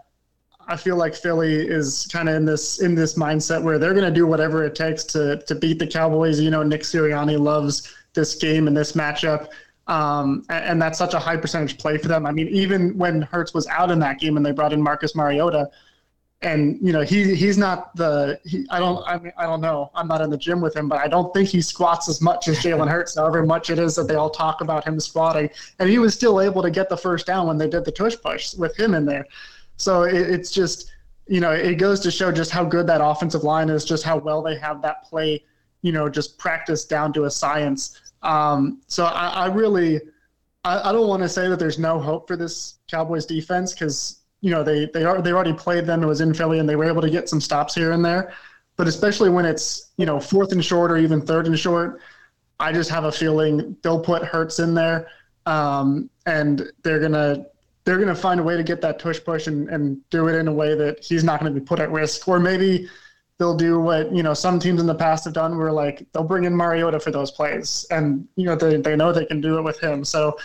I 0.66 0.76
feel 0.76 0.96
like 0.96 1.14
Philly 1.14 1.54
is 1.54 2.08
kind 2.10 2.30
of 2.30 2.34
in 2.34 2.46
this 2.46 2.80
in 2.80 2.94
this 2.94 3.14
mindset 3.14 3.62
where 3.62 3.78
they're 3.78 3.92
going 3.92 4.06
to 4.06 4.10
do 4.10 4.26
whatever 4.26 4.64
it 4.64 4.74
takes 4.74 5.04
to 5.04 5.36
to 5.46 5.54
beat 5.54 5.78
the 5.78 5.86
Cowboys. 5.86 6.40
You 6.40 6.50
know, 6.50 6.62
Nick 6.62 6.80
Sirianni 6.80 7.38
loves 7.38 7.94
this 8.14 8.34
game 8.36 8.66
and 8.66 8.76
this 8.76 8.92
matchup. 8.92 9.48
Um, 9.86 10.44
and, 10.48 10.64
and, 10.64 10.82
that's 10.82 10.98
such 10.98 11.14
a 11.14 11.18
high 11.18 11.36
percentage 11.36 11.76
play 11.76 11.98
for 11.98 12.06
them. 12.06 12.24
I 12.24 12.30
mean, 12.30 12.46
even 12.48 12.96
when 12.96 13.22
Hurts 13.22 13.52
was 13.52 13.66
out 13.66 13.90
in 13.90 13.98
that 13.98 14.20
game 14.20 14.36
and 14.36 14.46
they 14.46 14.52
brought 14.52 14.72
in 14.72 14.80
Marcus 14.80 15.16
Mariota, 15.16 15.68
and 16.42 16.78
you 16.80 16.92
know 16.92 17.02
he 17.02 17.34
he's 17.34 17.58
not 17.58 17.94
the 17.96 18.40
he, 18.44 18.66
I 18.70 18.78
don't 18.78 19.06
I 19.06 19.18
mean 19.18 19.32
I 19.36 19.44
don't 19.44 19.60
know. 19.60 19.90
I'm 19.94 20.08
not 20.08 20.22
in 20.22 20.30
the 20.30 20.38
gym 20.38 20.60
with 20.60 20.74
him 20.74 20.88
but 20.88 20.98
I 20.98 21.06
don't 21.06 21.32
think 21.34 21.48
he 21.48 21.60
squats 21.60 22.08
as 22.08 22.22
much 22.22 22.48
as 22.48 22.58
Jalen 22.60 22.88
Hurts 22.88 23.16
however 23.16 23.44
much 23.44 23.68
it 23.68 23.78
is 23.78 23.94
that 23.96 24.08
they 24.08 24.14
all 24.14 24.30
talk 24.30 24.62
about 24.62 24.86
him 24.86 24.98
squatting. 25.00 25.50
And 25.78 25.90
he 25.90 25.98
was 25.98 26.14
still 26.14 26.40
able 26.40 26.62
to 26.62 26.70
get 26.70 26.88
the 26.88 26.96
first 26.96 27.26
down 27.26 27.46
when 27.46 27.58
they 27.58 27.68
did 27.68 27.84
the 27.84 27.92
tush 27.92 28.16
push 28.22 28.54
with 28.54 28.78
him 28.78 28.94
in 28.94 29.04
there. 29.04 29.26
So 29.76 30.04
it, 30.04 30.14
it's 30.14 30.50
just 30.50 30.90
you 31.26 31.40
know 31.40 31.52
it 31.52 31.74
goes 31.74 32.00
to 32.00 32.10
show 32.10 32.32
just 32.32 32.50
how 32.50 32.64
good 32.64 32.86
that 32.86 33.04
offensive 33.04 33.44
line 33.44 33.68
is 33.68 33.84
just 33.84 34.02
how 34.02 34.16
well 34.16 34.42
they 34.42 34.56
have 34.58 34.80
that 34.82 35.04
play 35.04 35.44
you 35.82 35.92
know 35.92 36.08
just 36.08 36.38
practiced 36.38 36.88
down 36.88 37.12
to 37.14 37.24
a 37.24 37.30
science. 37.30 38.00
Um, 38.22 38.80
so 38.86 39.04
I, 39.04 39.28
I 39.28 39.46
really 39.46 40.00
I, 40.64 40.88
I 40.88 40.92
don't 40.92 41.08
want 41.08 41.22
to 41.22 41.28
say 41.28 41.48
that 41.48 41.58
there's 41.58 41.78
no 41.78 41.98
hope 41.98 42.26
for 42.26 42.36
this 42.36 42.76
Cowboys 42.90 43.26
defense 43.26 43.74
because 43.74 44.19
you 44.40 44.50
know 44.50 44.62
they 44.62 44.86
they 44.86 45.04
are 45.04 45.20
they 45.20 45.32
already 45.32 45.52
played 45.52 45.86
them. 45.86 46.02
It 46.02 46.06
was 46.06 46.20
in 46.20 46.34
Philly, 46.34 46.58
and 46.58 46.68
they 46.68 46.76
were 46.76 46.84
able 46.84 47.02
to 47.02 47.10
get 47.10 47.28
some 47.28 47.40
stops 47.40 47.74
here 47.74 47.92
and 47.92 48.04
there. 48.04 48.32
But 48.76 48.88
especially 48.88 49.30
when 49.30 49.44
it's 49.44 49.90
you 49.96 50.06
know 50.06 50.18
fourth 50.20 50.52
and 50.52 50.64
short 50.64 50.90
or 50.90 50.96
even 50.96 51.20
third 51.20 51.46
and 51.46 51.58
short, 51.58 52.00
I 52.58 52.72
just 52.72 52.90
have 52.90 53.04
a 53.04 53.12
feeling 53.12 53.76
they'll 53.82 54.00
put 54.00 54.22
Hurts 54.22 54.58
in 54.58 54.74
there, 54.74 55.08
um, 55.46 56.08
and 56.26 56.70
they're 56.82 57.00
gonna 57.00 57.46
they're 57.84 57.98
gonna 57.98 58.14
find 58.14 58.40
a 58.40 58.42
way 58.42 58.56
to 58.56 58.62
get 58.62 58.80
that 58.80 58.98
tush 58.98 59.20
push 59.22 59.46
and, 59.46 59.68
and 59.68 60.00
do 60.10 60.28
it 60.28 60.34
in 60.34 60.48
a 60.48 60.52
way 60.52 60.74
that 60.74 61.04
he's 61.04 61.24
not 61.24 61.40
going 61.40 61.52
to 61.52 61.60
be 61.60 61.64
put 61.64 61.78
at 61.78 61.90
risk. 61.90 62.26
Or 62.28 62.38
maybe 62.38 62.88
they'll 63.38 63.56
do 63.56 63.80
what 63.80 64.14
you 64.14 64.22
know 64.22 64.34
some 64.34 64.58
teams 64.58 64.80
in 64.80 64.86
the 64.86 64.94
past 64.94 65.24
have 65.24 65.34
done, 65.34 65.58
where 65.58 65.72
like 65.72 66.06
they'll 66.12 66.24
bring 66.24 66.44
in 66.44 66.54
Mariota 66.56 67.00
for 67.00 67.10
those 67.10 67.30
plays, 67.30 67.86
and 67.90 68.26
you 68.36 68.46
know 68.46 68.54
they 68.54 68.76
they 68.76 68.96
know 68.96 69.12
they 69.12 69.26
can 69.26 69.40
do 69.40 69.58
it 69.58 69.62
with 69.62 69.78
him. 69.80 70.04
So 70.04 70.38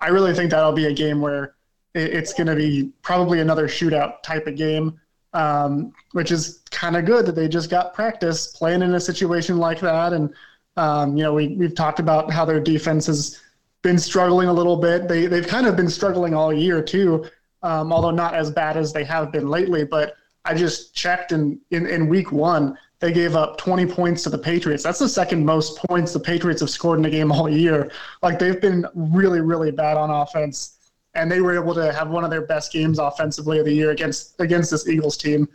I 0.00 0.08
really 0.08 0.34
think 0.34 0.50
that'll 0.50 0.72
be 0.72 0.86
a 0.86 0.94
game 0.94 1.20
where 1.20 1.54
it's 1.94 2.32
going 2.32 2.46
to 2.46 2.56
be 2.56 2.92
probably 3.02 3.40
another 3.40 3.66
shootout 3.66 4.22
type 4.22 4.46
of 4.46 4.56
game, 4.56 5.00
um, 5.32 5.92
which 6.12 6.30
is 6.30 6.60
kind 6.70 6.96
of 6.96 7.04
good 7.04 7.26
that 7.26 7.34
they 7.34 7.48
just 7.48 7.70
got 7.70 7.94
practice 7.94 8.48
playing 8.48 8.82
in 8.82 8.94
a 8.94 9.00
situation 9.00 9.58
like 9.58 9.80
that. 9.80 10.12
And, 10.12 10.32
um, 10.76 11.16
you 11.16 11.22
know, 11.22 11.34
we, 11.34 11.48
we've 11.48 11.74
talked 11.74 12.00
about 12.00 12.30
how 12.30 12.44
their 12.44 12.60
defense 12.60 13.06
has 13.06 13.40
been 13.82 13.98
struggling 13.98 14.48
a 14.48 14.52
little 14.52 14.76
bit. 14.76 15.08
They, 15.08 15.26
they've 15.26 15.46
kind 15.46 15.66
of 15.66 15.76
been 15.76 15.90
struggling 15.90 16.34
all 16.34 16.52
year, 16.52 16.82
too, 16.82 17.26
um, 17.62 17.92
although 17.92 18.10
not 18.10 18.34
as 18.34 18.50
bad 18.50 18.76
as 18.76 18.92
they 18.92 19.04
have 19.04 19.32
been 19.32 19.48
lately. 19.48 19.84
But 19.84 20.14
I 20.44 20.54
just 20.54 20.94
checked 20.94 21.32
in, 21.32 21.60
in, 21.70 21.86
in 21.86 22.08
week 22.08 22.30
one, 22.30 22.78
they 23.00 23.12
gave 23.12 23.34
up 23.34 23.56
20 23.56 23.86
points 23.86 24.22
to 24.24 24.30
the 24.30 24.38
Patriots. 24.38 24.82
That's 24.82 24.98
the 24.98 25.08
second 25.08 25.44
most 25.44 25.78
points 25.78 26.12
the 26.12 26.20
Patriots 26.20 26.60
have 26.60 26.70
scored 26.70 26.98
in 26.98 27.04
a 27.06 27.10
game 27.10 27.32
all 27.32 27.48
year. 27.48 27.90
Like 28.22 28.38
they've 28.38 28.60
been 28.60 28.86
really, 28.94 29.40
really 29.40 29.70
bad 29.70 29.96
on 29.96 30.10
offense 30.10 30.76
and 31.14 31.30
they 31.30 31.40
were 31.40 31.54
able 31.54 31.74
to 31.74 31.92
have 31.92 32.10
one 32.10 32.24
of 32.24 32.30
their 32.30 32.42
best 32.42 32.72
games 32.72 32.98
offensively 32.98 33.58
of 33.58 33.64
the 33.64 33.72
year 33.72 33.90
against 33.90 34.40
against 34.40 34.70
this 34.70 34.88
Eagles 34.88 35.16
team. 35.16 35.48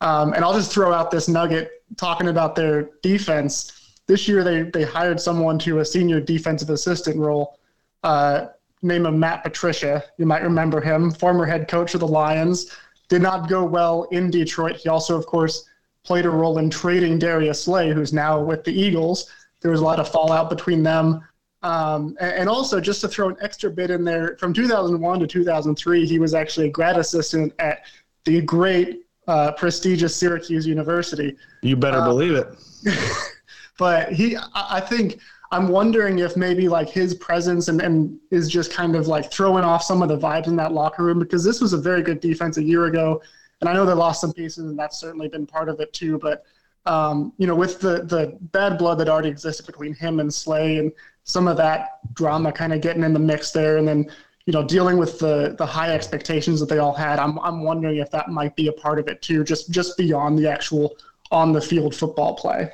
Um, 0.00 0.32
and 0.32 0.44
I'll 0.44 0.54
just 0.54 0.72
throw 0.72 0.92
out 0.92 1.10
this 1.10 1.28
nugget 1.28 1.70
talking 1.96 2.28
about 2.28 2.56
their 2.56 2.90
defense. 3.02 3.94
This 4.06 4.26
year, 4.26 4.42
they 4.42 4.62
they 4.62 4.82
hired 4.82 5.20
someone 5.20 5.58
to 5.60 5.78
a 5.78 5.84
senior 5.84 6.20
defensive 6.20 6.70
assistant 6.70 7.16
role, 7.18 7.58
uh, 8.02 8.46
name 8.82 9.06
of 9.06 9.14
Matt 9.14 9.44
Patricia. 9.44 10.02
You 10.18 10.26
might 10.26 10.42
remember 10.42 10.80
him, 10.80 11.10
former 11.10 11.46
head 11.46 11.68
coach 11.68 11.94
of 11.94 12.00
the 12.00 12.08
Lions. 12.08 12.74
Did 13.08 13.22
not 13.22 13.48
go 13.48 13.64
well 13.64 14.04
in 14.10 14.30
Detroit. 14.30 14.76
He 14.76 14.88
also, 14.88 15.16
of 15.16 15.26
course, 15.26 15.68
played 16.02 16.24
a 16.24 16.30
role 16.30 16.58
in 16.58 16.70
trading 16.70 17.18
Darius 17.18 17.62
Slay, 17.62 17.90
who's 17.90 18.12
now 18.12 18.40
with 18.40 18.64
the 18.64 18.72
Eagles. 18.72 19.30
There 19.60 19.70
was 19.70 19.80
a 19.80 19.84
lot 19.84 20.00
of 20.00 20.08
fallout 20.08 20.50
between 20.50 20.82
them. 20.82 21.22
Um, 21.62 22.16
and 22.20 22.48
also, 22.48 22.80
just 22.80 23.00
to 23.02 23.08
throw 23.08 23.28
an 23.28 23.36
extra 23.40 23.70
bit 23.70 23.90
in 23.90 24.04
there, 24.04 24.36
from 24.38 24.52
2001 24.52 25.20
to 25.20 25.26
2003, 25.26 26.06
he 26.06 26.18
was 26.18 26.34
actually 26.34 26.66
a 26.66 26.70
grad 26.70 26.96
assistant 26.96 27.52
at 27.58 27.84
the 28.24 28.40
great, 28.40 29.02
uh, 29.28 29.52
prestigious 29.52 30.14
Syracuse 30.16 30.66
University. 30.66 31.36
You 31.62 31.76
better 31.76 31.98
uh, 31.98 32.08
believe 32.08 32.34
it. 32.34 32.48
but 33.78 34.12
he, 34.12 34.36
I 34.54 34.80
think, 34.80 35.20
I'm 35.52 35.68
wondering 35.68 36.18
if 36.18 36.36
maybe 36.36 36.66
like 36.68 36.88
his 36.88 37.14
presence 37.14 37.68
and, 37.68 37.80
and 37.80 38.18
is 38.30 38.48
just 38.48 38.72
kind 38.72 38.96
of 38.96 39.06
like 39.06 39.30
throwing 39.30 39.64
off 39.64 39.82
some 39.82 40.02
of 40.02 40.08
the 40.08 40.18
vibes 40.18 40.46
in 40.46 40.56
that 40.56 40.72
locker 40.72 41.04
room 41.04 41.18
because 41.18 41.44
this 41.44 41.60
was 41.60 41.74
a 41.74 41.78
very 41.78 42.02
good 42.02 42.20
defense 42.20 42.56
a 42.56 42.62
year 42.62 42.86
ago. 42.86 43.20
And 43.60 43.68
I 43.68 43.74
know 43.74 43.84
they 43.84 43.92
lost 43.92 44.20
some 44.20 44.32
pieces, 44.32 44.64
and 44.64 44.78
that's 44.78 44.98
certainly 44.98 45.28
been 45.28 45.46
part 45.46 45.68
of 45.68 45.78
it 45.78 45.92
too. 45.92 46.18
But 46.18 46.44
um, 46.84 47.32
you 47.38 47.46
know, 47.46 47.54
with 47.54 47.78
the 47.80 48.02
the 48.02 48.36
bad 48.40 48.76
blood 48.78 48.98
that 48.98 49.08
already 49.08 49.28
existed 49.28 49.66
between 49.66 49.94
him 49.94 50.18
and 50.18 50.32
Slay, 50.32 50.78
and 50.78 50.90
some 51.24 51.48
of 51.48 51.56
that 51.56 52.00
drama 52.14 52.52
kind 52.52 52.72
of 52.72 52.80
getting 52.80 53.02
in 53.02 53.12
the 53.12 53.18
mix 53.18 53.50
there, 53.52 53.78
and 53.78 53.86
then 53.86 54.10
you 54.46 54.52
know 54.52 54.66
dealing 54.66 54.98
with 54.98 55.18
the 55.18 55.54
the 55.58 55.66
high 55.66 55.94
expectations 55.94 56.60
that 56.60 56.68
they 56.68 56.78
all 56.78 56.94
had. 56.94 57.18
I'm 57.18 57.38
I'm 57.40 57.62
wondering 57.62 57.98
if 57.98 58.10
that 58.10 58.28
might 58.28 58.56
be 58.56 58.68
a 58.68 58.72
part 58.72 58.98
of 58.98 59.08
it 59.08 59.22
too, 59.22 59.44
just 59.44 59.70
just 59.70 59.96
beyond 59.96 60.38
the 60.38 60.50
actual 60.50 60.96
on 61.30 61.52
the 61.52 61.60
field 61.60 61.94
football 61.94 62.34
play. 62.34 62.70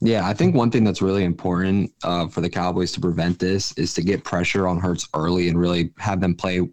Yeah, 0.00 0.26
I 0.26 0.34
think 0.34 0.54
one 0.54 0.70
thing 0.70 0.82
that's 0.82 1.00
really 1.00 1.24
important 1.24 1.92
uh, 2.02 2.26
for 2.26 2.40
the 2.40 2.50
Cowboys 2.50 2.90
to 2.92 3.00
prevent 3.00 3.38
this 3.38 3.72
is 3.72 3.94
to 3.94 4.02
get 4.02 4.24
pressure 4.24 4.66
on 4.66 4.80
Hurts 4.80 5.08
early 5.14 5.48
and 5.48 5.58
really 5.58 5.92
have 5.98 6.20
them 6.20 6.34
play 6.34 6.68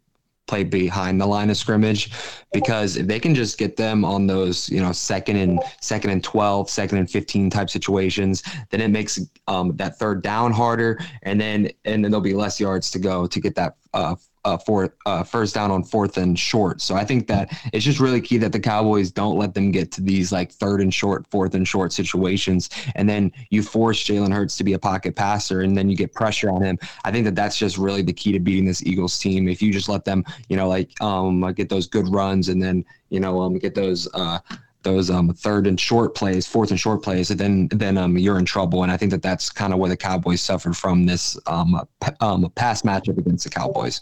play 0.50 0.64
behind 0.64 1.22
the 1.22 1.26
line 1.26 1.50
of 1.50 1.58
scrimmage 1.58 2.12
because 2.52 2.98
if 2.98 3.06
they 3.08 3.20
can 3.20 3.36
just 3.36 3.58
get 3.58 3.78
them 3.78 4.04
on 4.04 4.28
those 4.28 4.68
you 4.70 4.82
know 4.82 4.92
second 4.92 5.38
and 5.38 5.60
second 5.80 6.10
and 6.10 6.24
12 6.24 6.70
second 6.70 6.98
and 6.98 7.10
15 7.10 7.50
type 7.50 7.70
situations 7.70 8.44
then 8.72 8.82
it 8.82 8.90
makes 8.90 9.20
um, 9.50 9.76
that 9.78 9.98
third 9.98 10.22
down 10.22 10.52
harder. 10.52 11.00
And 11.24 11.40
then 11.40 11.70
and 11.86 12.04
then 12.04 12.12
there'll 12.12 12.22
be 12.22 12.34
less 12.34 12.60
yards 12.60 12.92
to 12.92 13.00
go 13.00 13.28
to 13.28 13.40
get 13.40 13.56
that 13.56 13.76
uh, 13.94 14.16
uh, 14.50 14.58
fourth, 14.58 14.92
uh, 15.06 15.24
first 15.24 15.54
down 15.54 15.70
on 15.70 15.84
fourth 15.84 16.18
and 16.18 16.38
short. 16.38 16.82
So 16.82 16.96
I 16.96 17.06
think 17.06 17.28
that 17.28 17.56
it's 17.72 17.86
just 17.86 18.00
really 18.00 18.22
key 18.22 18.38
that 18.40 18.52
the 18.52 18.60
Cowboys 18.60 19.12
don't 19.12 19.38
let 19.38 19.54
them 19.54 19.72
get 19.72 19.92
to 19.94 20.02
these 20.02 20.32
like 20.32 20.52
third 20.52 20.82
and 20.82 20.94
short, 20.94 21.28
fourth 21.30 21.54
and 21.54 21.68
short 21.68 21.94
situations, 21.94 22.70
and 22.96 23.08
then 23.08 23.32
you 23.50 23.62
force 23.62 24.04
Jalen 24.04 24.34
Hurts 24.34 24.58
to 24.58 24.64
be 24.64 24.74
a 24.74 24.80
pocket 24.80 25.16
passer, 25.16 25.62
and 25.62 25.78
then 25.78 25.90
you 25.90 25.96
get 25.96 26.14
pressure 26.14 26.50
on 26.50 26.64
him. 26.64 26.80
I 27.04 27.12
think 27.12 27.26
that 27.26 27.36
that's 27.36 27.58
just 27.58 27.78
really 27.78 28.02
the 28.02 28.14
key 28.14 28.32
to 28.32 28.40
beating 28.40 28.66
this 28.66 28.84
Eagles 28.84 29.18
team. 29.20 29.48
If 29.48 29.62
you 29.62 29.72
just 29.72 29.90
let 29.90 30.06
them, 30.06 30.24
you 30.48 30.58
know, 30.58 30.68
like 30.68 30.90
um, 31.02 31.42
get 31.54 31.70
those 31.70 31.88
good 31.88 32.08
runs, 32.08 32.50
and 32.50 32.62
then 32.62 32.84
you 33.10 33.20
know 33.20 33.42
um, 33.42 33.58
get 33.60 33.76
those. 33.76 34.08
Uh, 34.14 34.40
those 34.84 35.10
um, 35.10 35.34
third 35.34 35.68
and 35.68 35.80
short 35.80 36.16
plays, 36.16 36.48
fourth 36.48 36.72
and 36.72 36.80
short 36.80 37.04
plays, 37.04 37.32
and 37.32 37.40
then 37.40 37.68
then 37.72 37.98
um, 37.98 38.18
you're 38.18 38.40
in 38.40 38.46
trouble. 38.46 38.84
And 38.84 38.92
I 38.92 38.98
think 38.98 39.12
that 39.12 39.22
that's 39.22 39.50
kind 39.50 39.74
of 39.74 39.80
where 39.80 39.90
the 39.90 39.98
Cowboys 39.98 40.42
suffered 40.42 40.76
from 40.76 41.06
this 41.06 41.38
um, 41.48 41.80
p- 42.02 42.12
um, 42.22 42.50
pass 42.56 42.84
matchup 42.84 43.18
against 43.18 43.44
the 43.44 43.50
Cowboys. 43.50 44.02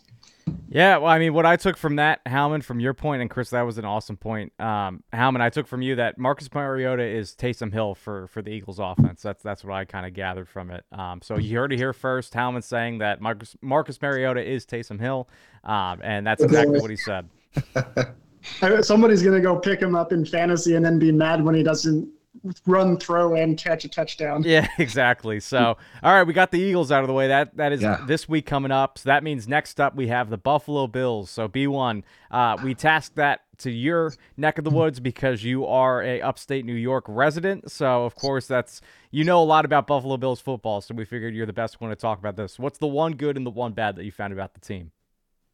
Yeah, 0.70 0.98
well, 0.98 1.12
I 1.12 1.20
mean, 1.20 1.34
what 1.34 1.46
I 1.46 1.56
took 1.56 1.78
from 1.78 1.96
that, 1.96 2.24
Howman, 2.26 2.64
from 2.64 2.80
your 2.80 2.94
point, 2.94 3.22
and 3.22 3.30
Chris, 3.30 3.50
that 3.52 3.62
was 3.62 3.78
an 3.78 3.86
awesome 3.86 4.18
point. 4.18 4.54
Um, 4.60 5.04
Howman, 5.14 5.42
I 5.42 5.50
took 5.50 5.68
from 5.68 5.82
you 5.82 5.96
that 5.96 6.18
Marcus 6.18 6.50
Mariota 6.54 7.04
is 7.04 7.34
Taysom 7.36 7.72
Hill 7.72 7.96
for 7.96 8.28
for 8.28 8.42
the 8.42 8.52
Eagles' 8.52 8.80
offense. 8.80 9.22
That's 9.22 9.42
that's 9.42 9.64
what 9.64 9.74
I 9.74 9.86
kind 9.86 10.06
of 10.06 10.14
gathered 10.14 10.50
from 10.50 10.72
it. 10.72 10.86
Um, 10.92 11.22
so 11.22 11.38
you 11.38 11.58
heard 11.58 11.74
it 11.74 11.78
here 11.78 11.94
first. 11.94 12.34
Howman 12.34 12.64
saying 12.64 13.00
that 13.00 13.22
Marcus 13.22 13.56
Marcus 13.62 14.02
Mariota 14.02 14.44
is 14.44 14.66
Taysom 14.66 15.00
Hill, 15.00 15.30
um, 15.64 16.02
and 16.04 16.26
that's 16.26 16.44
exactly 16.44 16.80
what 16.80 16.90
he 16.90 16.98
said. 16.98 17.30
Somebody's 18.82 19.24
gonna 19.24 19.42
go 19.42 19.58
pick 19.58 19.82
him 19.82 19.96
up 19.96 20.12
in 20.12 20.26
fantasy 20.26 20.76
and 20.76 20.86
then 20.86 21.00
be 21.00 21.12
mad 21.12 21.44
when 21.44 21.56
he 21.56 21.64
doesn't 21.64 22.10
run, 22.66 22.98
throw, 22.98 23.36
and 23.36 23.58
catch 23.58 23.86
a 23.86 23.90
touchdown. 23.90 24.44
Yeah, 24.44 24.68
exactly. 24.78 25.40
So, 25.40 25.78
all 26.04 26.14
right, 26.14 26.24
we 26.24 26.34
got 26.34 26.52
the 26.52 26.60
Eagles 26.60 26.92
out 26.92 27.02
of 27.02 27.08
the 27.08 27.14
way. 27.14 27.28
That 27.28 27.58
that 27.58 27.72
is 27.72 27.82
yeah. 27.82 28.04
this 28.08 28.28
week 28.28 28.46
coming 28.46 28.72
up. 28.72 28.98
So 28.98 29.10
that 29.10 29.24
means 29.24 29.48
next 29.48 29.80
up 29.80 29.96
we 29.96 30.08
have 30.08 30.30
the 30.30 30.38
Buffalo 30.38 30.88
Bills. 30.88 31.30
So 31.30 31.48
B 31.48 31.68
one, 31.68 32.04
uh, 32.32 32.58
we 32.64 32.74
tasked 32.74 33.16
that 33.16 33.42
to 33.60 33.72
your 33.72 34.14
neck 34.36 34.58
of 34.58 34.64
the 34.64 34.70
woods 34.70 35.00
because 35.00 35.44
you 35.44 35.66
are 35.66 36.04
a 36.04 36.22
upstate 36.22 36.66
New 36.66 36.74
York 36.74 37.06
resident. 37.08 37.72
So 37.72 38.06
of 38.06 38.16
course 38.16 38.48
that's 38.48 38.82
you 39.12 39.24
know 39.24 39.42
a 39.42 39.46
lot 39.46 39.66
about 39.66 39.88
Buffalo 39.88 40.18
Bills 40.18 40.42
football. 40.42 40.82
So 40.82 40.94
we 40.94 41.06
figured 41.06 41.34
you're 41.34 41.46
the 41.46 41.54
best 41.54 41.82
one 41.82 41.90
to 41.90 41.96
talk 41.96 42.20
about 42.20 42.36
this. 42.36 42.60
What's 42.60 42.78
the 42.78 42.88
one 42.88 43.14
good 43.14 43.38
and 43.38 43.46
the 43.46 43.52
one 43.52 43.74
bad 43.74 43.96
that 43.96 44.04
you 44.04 44.12
found 44.12 44.34
about 44.34 44.54
the 44.54 44.60
team? 44.60 44.92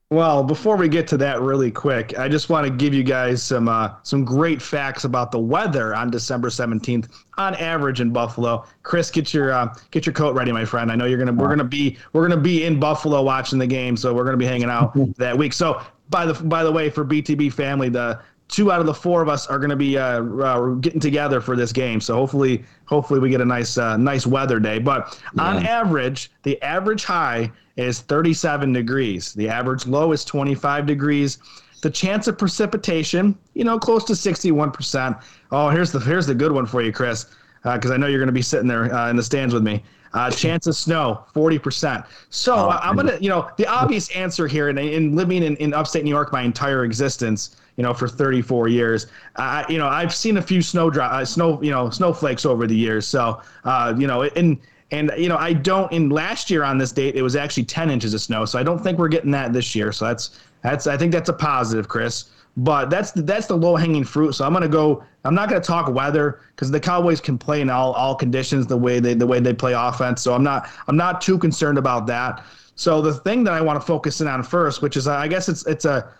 Well, 0.09 0.43
before 0.43 0.77
we 0.77 0.89
get 0.89 1.07
to 1.07 1.17
that 1.17 1.41
really 1.41 1.71
quick, 1.71 2.19
I 2.19 2.27
just 2.27 2.47
want 2.49 2.67
to 2.67 2.71
give 2.71 2.93
you 2.93 3.03
guys 3.03 3.41
some 3.41 3.67
uh, 3.67 3.95
some 4.03 4.23
great 4.23 4.61
facts 4.61 5.05
about 5.05 5.31
the 5.31 5.39
weather 5.39 5.95
on 5.95 6.11
December 6.11 6.49
17th 6.49 7.09
on 7.37 7.55
average 7.55 7.99
in 7.99 8.11
Buffalo. 8.11 8.63
Chris, 8.83 9.09
get 9.09 9.33
your 9.33 9.51
uh, 9.51 9.73
get 9.89 10.05
your 10.05 10.13
coat 10.13 10.35
ready, 10.35 10.51
my 10.51 10.65
friend. 10.65 10.91
I 10.91 10.95
know 10.95 11.05
you're 11.05 11.17
gonna 11.17 11.33
we're 11.33 11.49
gonna 11.49 11.63
be 11.63 11.97
we're 12.11 12.27
gonna 12.27 12.39
be 12.39 12.63
in 12.63 12.79
Buffalo 12.79 13.23
watching 13.23 13.57
the 13.57 13.65
game, 13.65 13.97
so 13.97 14.13
we're 14.13 14.25
gonna 14.25 14.37
be 14.37 14.45
hanging 14.45 14.69
out 14.69 14.93
that 15.17 15.35
week. 15.35 15.51
So 15.51 15.81
by 16.09 16.27
the 16.27 16.33
by 16.43 16.63
the 16.63 16.71
way, 16.71 16.91
for 16.91 17.03
BTB 17.03 17.51
family, 17.51 17.89
the 17.89 18.21
two 18.53 18.71
out 18.71 18.79
of 18.79 18.85
the 18.85 18.93
four 18.93 19.23
of 19.23 19.29
us 19.29 19.47
are 19.47 19.57
going 19.57 19.71
to 19.71 19.75
be 19.75 19.97
uh, 19.97 20.23
uh, 20.23 20.69
getting 20.75 20.99
together 20.99 21.41
for 21.41 21.55
this 21.55 21.71
game. 21.71 21.99
So 21.99 22.13
hopefully, 22.13 22.63
hopefully 22.85 23.19
we 23.19 23.29
get 23.29 23.41
a 23.41 23.45
nice, 23.45 23.79
uh, 23.79 23.97
nice 23.97 24.27
weather 24.27 24.59
day. 24.59 24.77
But 24.77 25.19
yeah. 25.35 25.43
on 25.43 25.65
average, 25.65 26.31
the 26.43 26.61
average 26.61 27.03
high 27.03 27.51
is 27.75 28.01
37 28.01 28.73
degrees. 28.73 29.33
The 29.33 29.49
average 29.49 29.87
low 29.87 30.11
is 30.11 30.23
25 30.25 30.85
degrees. 30.85 31.39
The 31.81 31.89
chance 31.89 32.27
of 32.27 32.37
precipitation, 32.37 33.37
you 33.53 33.63
know, 33.63 33.77
close 33.77 34.03
to 34.05 34.13
61%. 34.13 35.21
Oh, 35.51 35.69
here's 35.69 35.91
the 35.91 35.99
here's 35.99 36.25
the 36.25 36.35
good 36.35 36.51
one 36.51 36.65
for 36.65 36.81
you, 36.81 36.93
Chris, 36.93 37.25
because 37.63 37.91
uh, 37.91 37.95
I 37.95 37.97
know 37.97 38.07
you're 38.07 38.19
going 38.19 38.27
to 38.27 38.33
be 38.33 38.41
sitting 38.41 38.67
there 38.67 38.93
uh, 38.93 39.09
in 39.09 39.15
the 39.15 39.23
stands 39.23 39.53
with 39.53 39.63
me. 39.63 39.83
Uh, 40.13 40.29
chance 40.29 40.67
of 40.67 40.75
snow, 40.75 41.25
40%. 41.35 42.05
So 42.29 42.55
oh, 42.55 42.69
I'm 42.69 42.95
going 42.95 43.07
to, 43.07 43.21
you 43.21 43.29
know, 43.29 43.49
the 43.57 43.65
obvious 43.65 44.11
answer 44.11 44.47
here, 44.47 44.69
in, 44.69 44.77
in 44.77 45.15
living 45.15 45.41
in, 45.41 45.55
in 45.55 45.73
upstate 45.73 46.03
New 46.03 46.11
York 46.11 46.31
my 46.31 46.43
entire 46.43 46.85
existence, 46.85 47.55
you 47.77 47.83
know, 47.83 47.95
for 47.95 48.07
34 48.07 48.67
years. 48.67 49.07
Uh, 49.37 49.63
you 49.67 49.79
know, 49.79 49.87
I've 49.87 50.13
seen 50.13 50.37
a 50.37 50.41
few 50.41 50.61
snow 50.61 50.91
drop, 50.91 51.11
uh, 51.11 51.25
snow, 51.25 51.59
you 51.63 51.71
know, 51.71 51.89
snowflakes 51.89 52.45
over 52.45 52.67
the 52.67 52.75
years. 52.75 53.07
So, 53.07 53.41
uh, 53.63 53.95
you 53.97 54.05
know, 54.05 54.21
and 54.21 54.59
and 54.93 55.11
you 55.17 55.27
know, 55.27 55.37
I 55.37 55.53
don't. 55.53 55.91
In 55.91 56.09
last 56.09 56.51
year 56.51 56.63
on 56.63 56.77
this 56.77 56.91
date, 56.91 57.15
it 57.15 57.23
was 57.23 57.35
actually 57.35 57.65
10 57.65 57.89
inches 57.89 58.13
of 58.13 58.21
snow. 58.21 58.45
So 58.45 58.59
I 58.59 58.63
don't 58.63 58.77
think 58.77 58.99
we're 58.99 59.07
getting 59.07 59.31
that 59.31 59.51
this 59.51 59.73
year. 59.75 59.91
So 59.91 60.05
that's 60.05 60.39
that's. 60.61 60.85
I 60.85 60.95
think 60.97 61.11
that's 61.11 61.29
a 61.29 61.33
positive, 61.33 61.87
Chris. 61.87 62.25
But 62.55 62.91
that's 62.91 63.11
the, 63.11 63.23
that's 63.23 63.47
the 63.47 63.57
low 63.57 63.75
hanging 63.75 64.03
fruit. 64.03 64.33
So 64.33 64.45
I'm 64.45 64.53
gonna 64.53 64.67
go. 64.67 65.03
I'm 65.25 65.33
not 65.33 65.49
gonna 65.49 65.61
talk 65.61 65.91
weather 65.91 66.41
because 66.55 66.69
the 66.69 66.79
Cowboys 66.79 67.19
can 67.19 67.39
play 67.39 67.61
in 67.61 67.71
all 67.71 67.93
all 67.93 68.13
conditions 68.13 68.67
the 68.67 68.77
way 68.77 68.99
they 68.99 69.15
the 69.15 69.25
way 69.25 69.39
they 69.39 69.53
play 69.53 69.73
offense. 69.73 70.21
So 70.21 70.35
I'm 70.35 70.43
not 70.43 70.69
I'm 70.87 70.95
not 70.95 71.21
too 71.21 71.39
concerned 71.39 71.79
about 71.79 72.05
that. 72.07 72.45
So 72.75 73.01
the 73.01 73.15
thing 73.15 73.43
that 73.45 73.53
I 73.53 73.61
want 73.61 73.81
to 73.81 73.85
focus 73.85 74.21
in 74.21 74.27
on 74.27 74.43
first, 74.43 74.83
which 74.83 74.95
is 74.95 75.07
I 75.07 75.27
guess 75.27 75.49
it's 75.49 75.65
it's 75.65 75.85
a 75.85 76.13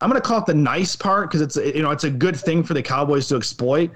I'm 0.00 0.10
to 0.10 0.20
call 0.22 0.38
it 0.38 0.46
the 0.46 0.54
nice 0.54 0.96
part 0.96 1.28
because 1.28 1.42
it's 1.42 1.56
you 1.56 1.82
know 1.82 1.90
it's 1.90 2.04
a 2.04 2.10
good 2.10 2.36
thing 2.36 2.62
for 2.62 2.72
the 2.72 2.82
Cowboys 2.82 3.28
to 3.28 3.36
exploit 3.36 3.90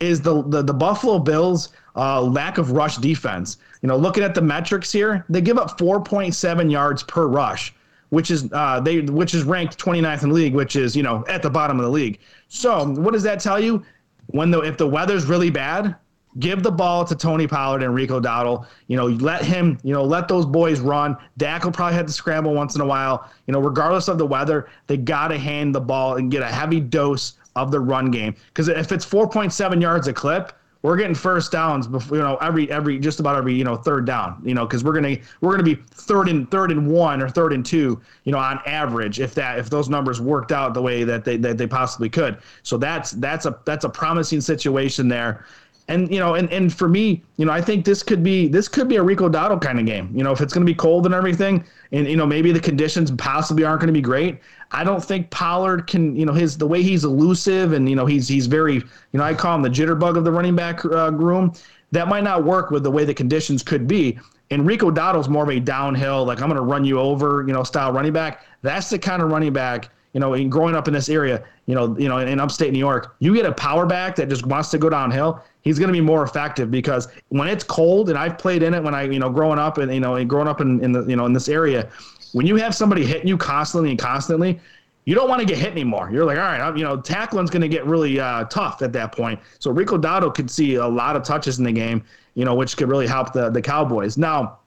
is 0.00 0.22
the 0.22 0.42
the, 0.44 0.62
the 0.62 0.74
Buffalo 0.74 1.18
Bills 1.18 1.70
uh, 1.96 2.20
lack 2.22 2.58
of 2.58 2.72
rush 2.72 2.96
defense. 2.96 3.58
You 3.82 3.88
know, 3.88 3.96
looking 3.96 4.24
at 4.24 4.34
the 4.34 4.42
metrics 4.42 4.90
here, 4.90 5.24
they 5.28 5.40
give 5.40 5.58
up 5.58 5.78
4.7 5.78 6.70
yards 6.70 7.02
per 7.02 7.26
rush, 7.26 7.74
which 8.10 8.30
is 8.30 8.48
uh, 8.52 8.80
they 8.80 9.00
which 9.02 9.34
is 9.34 9.44
ranked 9.44 9.78
29th 9.78 10.22
in 10.22 10.28
the 10.30 10.34
league, 10.34 10.54
which 10.54 10.76
is 10.76 10.96
you 10.96 11.02
know 11.02 11.24
at 11.28 11.42
the 11.42 11.50
bottom 11.50 11.78
of 11.78 11.84
the 11.84 11.90
league. 11.90 12.18
So 12.48 12.86
what 12.86 13.12
does 13.12 13.22
that 13.24 13.40
tell 13.40 13.60
you? 13.60 13.84
When 14.28 14.50
the 14.50 14.60
if 14.60 14.76
the 14.76 14.86
weather's 14.86 15.26
really 15.26 15.50
bad, 15.50 15.94
give 16.38 16.62
the 16.62 16.70
ball 16.70 17.04
to 17.04 17.14
Tony 17.14 17.46
Pollard 17.46 17.82
and 17.82 17.94
Rico 17.94 18.20
Dowdle. 18.20 18.66
You 18.88 18.96
know, 18.96 19.06
let 19.06 19.44
him, 19.44 19.78
you 19.82 19.92
know, 19.92 20.04
let 20.04 20.28
those 20.28 20.44
boys 20.44 20.80
run. 20.80 21.16
Dak 21.36 21.64
will 21.64 21.72
probably 21.72 21.96
have 21.96 22.06
to 22.06 22.12
scramble 22.12 22.54
once 22.54 22.74
in 22.74 22.80
a 22.80 22.86
while. 22.86 23.30
You 23.46 23.52
know, 23.52 23.60
regardless 23.60 24.08
of 24.08 24.18
the 24.18 24.26
weather, 24.26 24.68
they 24.86 24.96
got 24.96 25.28
to 25.28 25.38
hand 25.38 25.74
the 25.74 25.80
ball 25.80 26.16
and 26.16 26.30
get 26.30 26.42
a 26.42 26.48
heavy 26.48 26.80
dose 26.80 27.34
of 27.54 27.70
the 27.70 27.80
run 27.80 28.10
game. 28.10 28.34
Because 28.48 28.68
if 28.68 28.92
it's 28.92 29.06
4.7 29.06 29.80
yards 29.80 30.08
a 30.08 30.12
clip, 30.12 30.52
we're 30.86 30.96
getting 30.96 31.16
first 31.16 31.50
downs 31.50 31.88
before 31.88 32.16
you 32.16 32.22
know 32.22 32.36
every 32.36 32.70
every 32.70 32.96
just 33.00 33.18
about 33.18 33.34
every 33.34 33.52
you 33.52 33.64
know 33.64 33.74
third 33.74 34.06
down 34.06 34.40
you 34.44 34.54
know 34.54 34.64
because 34.64 34.84
we're 34.84 34.92
gonna 34.92 35.16
we're 35.40 35.50
gonna 35.50 35.64
be 35.64 35.74
third 35.74 36.28
and 36.28 36.48
third 36.48 36.70
and 36.70 36.86
one 36.86 37.20
or 37.20 37.28
third 37.28 37.52
and 37.52 37.66
two 37.66 38.00
you 38.22 38.30
know 38.30 38.38
on 38.38 38.60
average 38.66 39.18
if 39.18 39.34
that 39.34 39.58
if 39.58 39.68
those 39.68 39.88
numbers 39.88 40.20
worked 40.20 40.52
out 40.52 40.74
the 40.74 40.82
way 40.82 41.02
that 41.02 41.24
they 41.24 41.36
that 41.38 41.58
they 41.58 41.66
possibly 41.66 42.08
could. 42.08 42.38
So 42.62 42.76
that's 42.78 43.10
that's 43.10 43.46
a 43.46 43.58
that's 43.64 43.84
a 43.84 43.88
promising 43.88 44.40
situation 44.40 45.08
there 45.08 45.44
and 45.88 46.12
you 46.12 46.18
know, 46.18 46.34
and, 46.34 46.50
and 46.50 46.72
for 46.72 46.88
me, 46.88 47.22
you 47.36 47.46
know, 47.46 47.52
I 47.52 47.60
think 47.60 47.84
this 47.84 48.02
could 48.02 48.22
be 48.22 48.48
this 48.48 48.66
could 48.66 48.88
be 48.88 48.96
a 48.96 49.02
Rico 49.02 49.28
Dowdle 49.28 49.60
kind 49.60 49.78
of 49.78 49.86
game. 49.86 50.10
You 50.12 50.24
know, 50.24 50.32
if 50.32 50.40
it's 50.40 50.52
going 50.52 50.66
to 50.66 50.70
be 50.70 50.74
cold 50.74 51.06
and 51.06 51.14
everything, 51.14 51.64
and 51.92 52.08
you 52.08 52.16
know 52.16 52.26
maybe 52.26 52.50
the 52.50 52.60
conditions 52.60 53.10
possibly 53.12 53.64
aren't 53.64 53.80
going 53.80 53.88
to 53.88 53.92
be 53.92 54.02
great. 54.02 54.40
I 54.72 54.82
don't 54.82 55.04
think 55.04 55.30
Pollard 55.30 55.86
can. 55.86 56.16
You 56.16 56.26
know, 56.26 56.32
his 56.32 56.58
the 56.58 56.66
way 56.66 56.82
he's 56.82 57.04
elusive 57.04 57.72
and 57.72 57.88
you 57.88 57.94
know 57.94 58.06
he's 58.06 58.26
he's 58.26 58.46
very 58.46 58.74
you 58.74 58.84
know 59.12 59.22
I 59.22 59.34
call 59.34 59.54
him 59.54 59.62
the 59.62 59.70
jitterbug 59.70 60.16
of 60.16 60.24
the 60.24 60.32
running 60.32 60.56
back 60.56 60.84
uh, 60.84 61.12
room. 61.12 61.52
That 61.92 62.08
might 62.08 62.24
not 62.24 62.44
work 62.44 62.72
with 62.72 62.82
the 62.82 62.90
way 62.90 63.04
the 63.04 63.14
conditions 63.14 63.62
could 63.62 63.86
be. 63.86 64.18
And 64.50 64.66
Rico 64.66 64.90
Dowdle's 64.90 65.28
more 65.28 65.44
of 65.44 65.50
a 65.50 65.58
downhill, 65.60 66.24
like 66.24 66.40
I'm 66.40 66.48
going 66.48 66.56
to 66.56 66.62
run 66.62 66.84
you 66.84 67.00
over, 67.00 67.44
you 67.46 67.52
know, 67.52 67.62
style 67.62 67.92
running 67.92 68.12
back. 68.12 68.44
That's 68.62 68.90
the 68.90 68.98
kind 68.98 69.22
of 69.22 69.30
running 69.30 69.52
back 69.52 69.90
you 70.16 70.20
know, 70.20 70.32
in 70.32 70.48
growing 70.48 70.74
up 70.74 70.88
in 70.88 70.94
this 70.94 71.10
area, 71.10 71.44
you 71.66 71.74
know, 71.74 71.94
you 71.98 72.08
know, 72.08 72.16
in 72.16 72.40
upstate 72.40 72.72
New 72.72 72.78
York, 72.78 73.16
you 73.18 73.34
get 73.34 73.44
a 73.44 73.52
power 73.52 73.84
back 73.84 74.16
that 74.16 74.30
just 74.30 74.46
wants 74.46 74.70
to 74.70 74.78
go 74.78 74.88
downhill. 74.88 75.44
He's 75.60 75.78
going 75.78 75.88
to 75.88 75.92
be 75.92 76.00
more 76.00 76.22
effective 76.22 76.70
because 76.70 77.08
when 77.28 77.48
it's 77.48 77.62
cold, 77.62 78.08
and 78.08 78.16
I've 78.16 78.38
played 78.38 78.62
in 78.62 78.72
it 78.72 78.82
when 78.82 78.94
I, 78.94 79.02
you 79.02 79.18
know, 79.18 79.28
growing 79.28 79.58
up 79.58 79.76
and 79.76 79.92
you 79.92 80.00
know, 80.00 80.24
growing 80.24 80.48
up 80.48 80.62
in, 80.62 80.82
in 80.82 80.92
the, 80.92 81.04
you 81.04 81.16
know, 81.16 81.26
in 81.26 81.34
this 81.34 81.50
area, 81.50 81.90
when 82.32 82.46
you 82.46 82.56
have 82.56 82.74
somebody 82.74 83.04
hitting 83.04 83.28
you 83.28 83.36
constantly 83.36 83.90
and 83.90 83.98
constantly, 83.98 84.58
you 85.04 85.14
don't 85.14 85.28
want 85.28 85.40
to 85.40 85.46
get 85.46 85.58
hit 85.58 85.72
anymore. 85.72 86.08
You're 86.10 86.24
like, 86.24 86.38
all 86.38 86.44
right, 86.44 86.62
I'm, 86.62 86.78
you 86.78 86.84
know, 86.84 86.98
tackling's 86.98 87.50
going 87.50 87.60
to 87.60 87.68
get 87.68 87.84
really 87.84 88.18
uh, 88.18 88.44
tough 88.44 88.80
at 88.80 88.94
that 88.94 89.12
point. 89.12 89.38
So 89.58 89.70
Rico 89.70 89.98
Dowdle 89.98 90.34
could 90.34 90.50
see 90.50 90.76
a 90.76 90.88
lot 90.88 91.16
of 91.16 91.24
touches 91.24 91.58
in 91.58 91.64
the 91.66 91.72
game, 91.72 92.02
you 92.32 92.46
know, 92.46 92.54
which 92.54 92.78
could 92.78 92.88
really 92.88 93.06
help 93.06 93.34
the 93.34 93.50
the 93.50 93.60
Cowboys. 93.60 94.16
Now, 94.16 94.60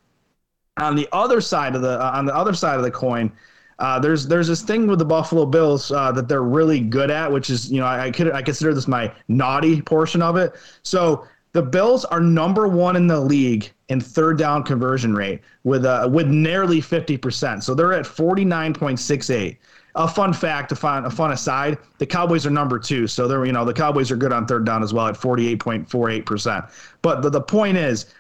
on 0.78 0.96
the 0.96 1.10
other 1.12 1.42
side 1.42 1.76
of 1.76 1.82
the 1.82 2.00
uh, 2.00 2.12
on 2.14 2.28
the 2.28 2.36
other 2.36 2.54
side 2.54 2.78
of 2.78 2.84
the 2.84 2.92
coin, 2.92 3.32
uh, 3.80 3.98
there's 3.98 4.28
there's 4.28 4.48
this 4.48 4.62
thing 4.62 4.88
with 4.88 5.00
the 5.00 5.06
Buffalo 5.06 5.46
Bills 5.46 5.92
uh, 5.92 6.12
that 6.12 6.28
they're 6.28 6.44
really 6.44 6.80
good 6.80 7.10
at, 7.10 7.32
which 7.32 7.50
is 7.50 7.72
you 7.72 7.80
know 7.80 7.86
I, 7.86 8.06
I 8.06 8.12
could 8.12 8.32
I 8.32 8.42
consider 8.42 8.74
this 8.74 8.88
my 8.88 9.12
naughty 9.28 9.82
portion 9.82 10.22
of 10.22 10.36
it. 10.36 10.54
So 10.84 11.26
the 11.54 11.62
Bills 11.62 12.06
are 12.06 12.20
number 12.20 12.68
one 12.68 12.96
in 12.96 13.08
the 13.08 13.20
league 13.20 13.72
in 13.88 14.00
third 14.00 14.38
down 14.38 14.64
conversion 14.64 15.16
rate 15.16 15.42
with 15.64 15.86
uh, 15.86 16.08
with 16.12 16.28
nearly 16.28 16.82
50%. 16.82 17.64
So 17.64 17.74
they're 17.74 17.94
at 17.94 18.06
49.68. 18.06 19.58
A 19.96 20.08
fun 20.08 20.32
fact, 20.34 20.72
a 20.72 20.76
fun, 20.76 21.06
a 21.06 21.10
fun 21.10 21.32
aside, 21.32 21.80
the 21.98 22.06
Cowboys 22.06 22.46
are 22.46 22.52
number 22.52 22.78
two. 22.78 23.08
So 23.08 23.28
they're, 23.28 23.44
you 23.46 23.52
know, 23.52 23.66
the 23.66 23.74
Cowboys 23.74 24.12
are 24.12 24.16
good 24.16 24.32
on 24.32 24.46
third 24.46 24.64
down 24.64 24.84
as 24.84 24.94
well 24.94 25.08
at 25.08 25.16
48.48%. 25.16 26.72
But 27.02 27.22
the, 27.24 27.32
the 27.32 27.42
point 27.42 27.76
is, 27.76 28.14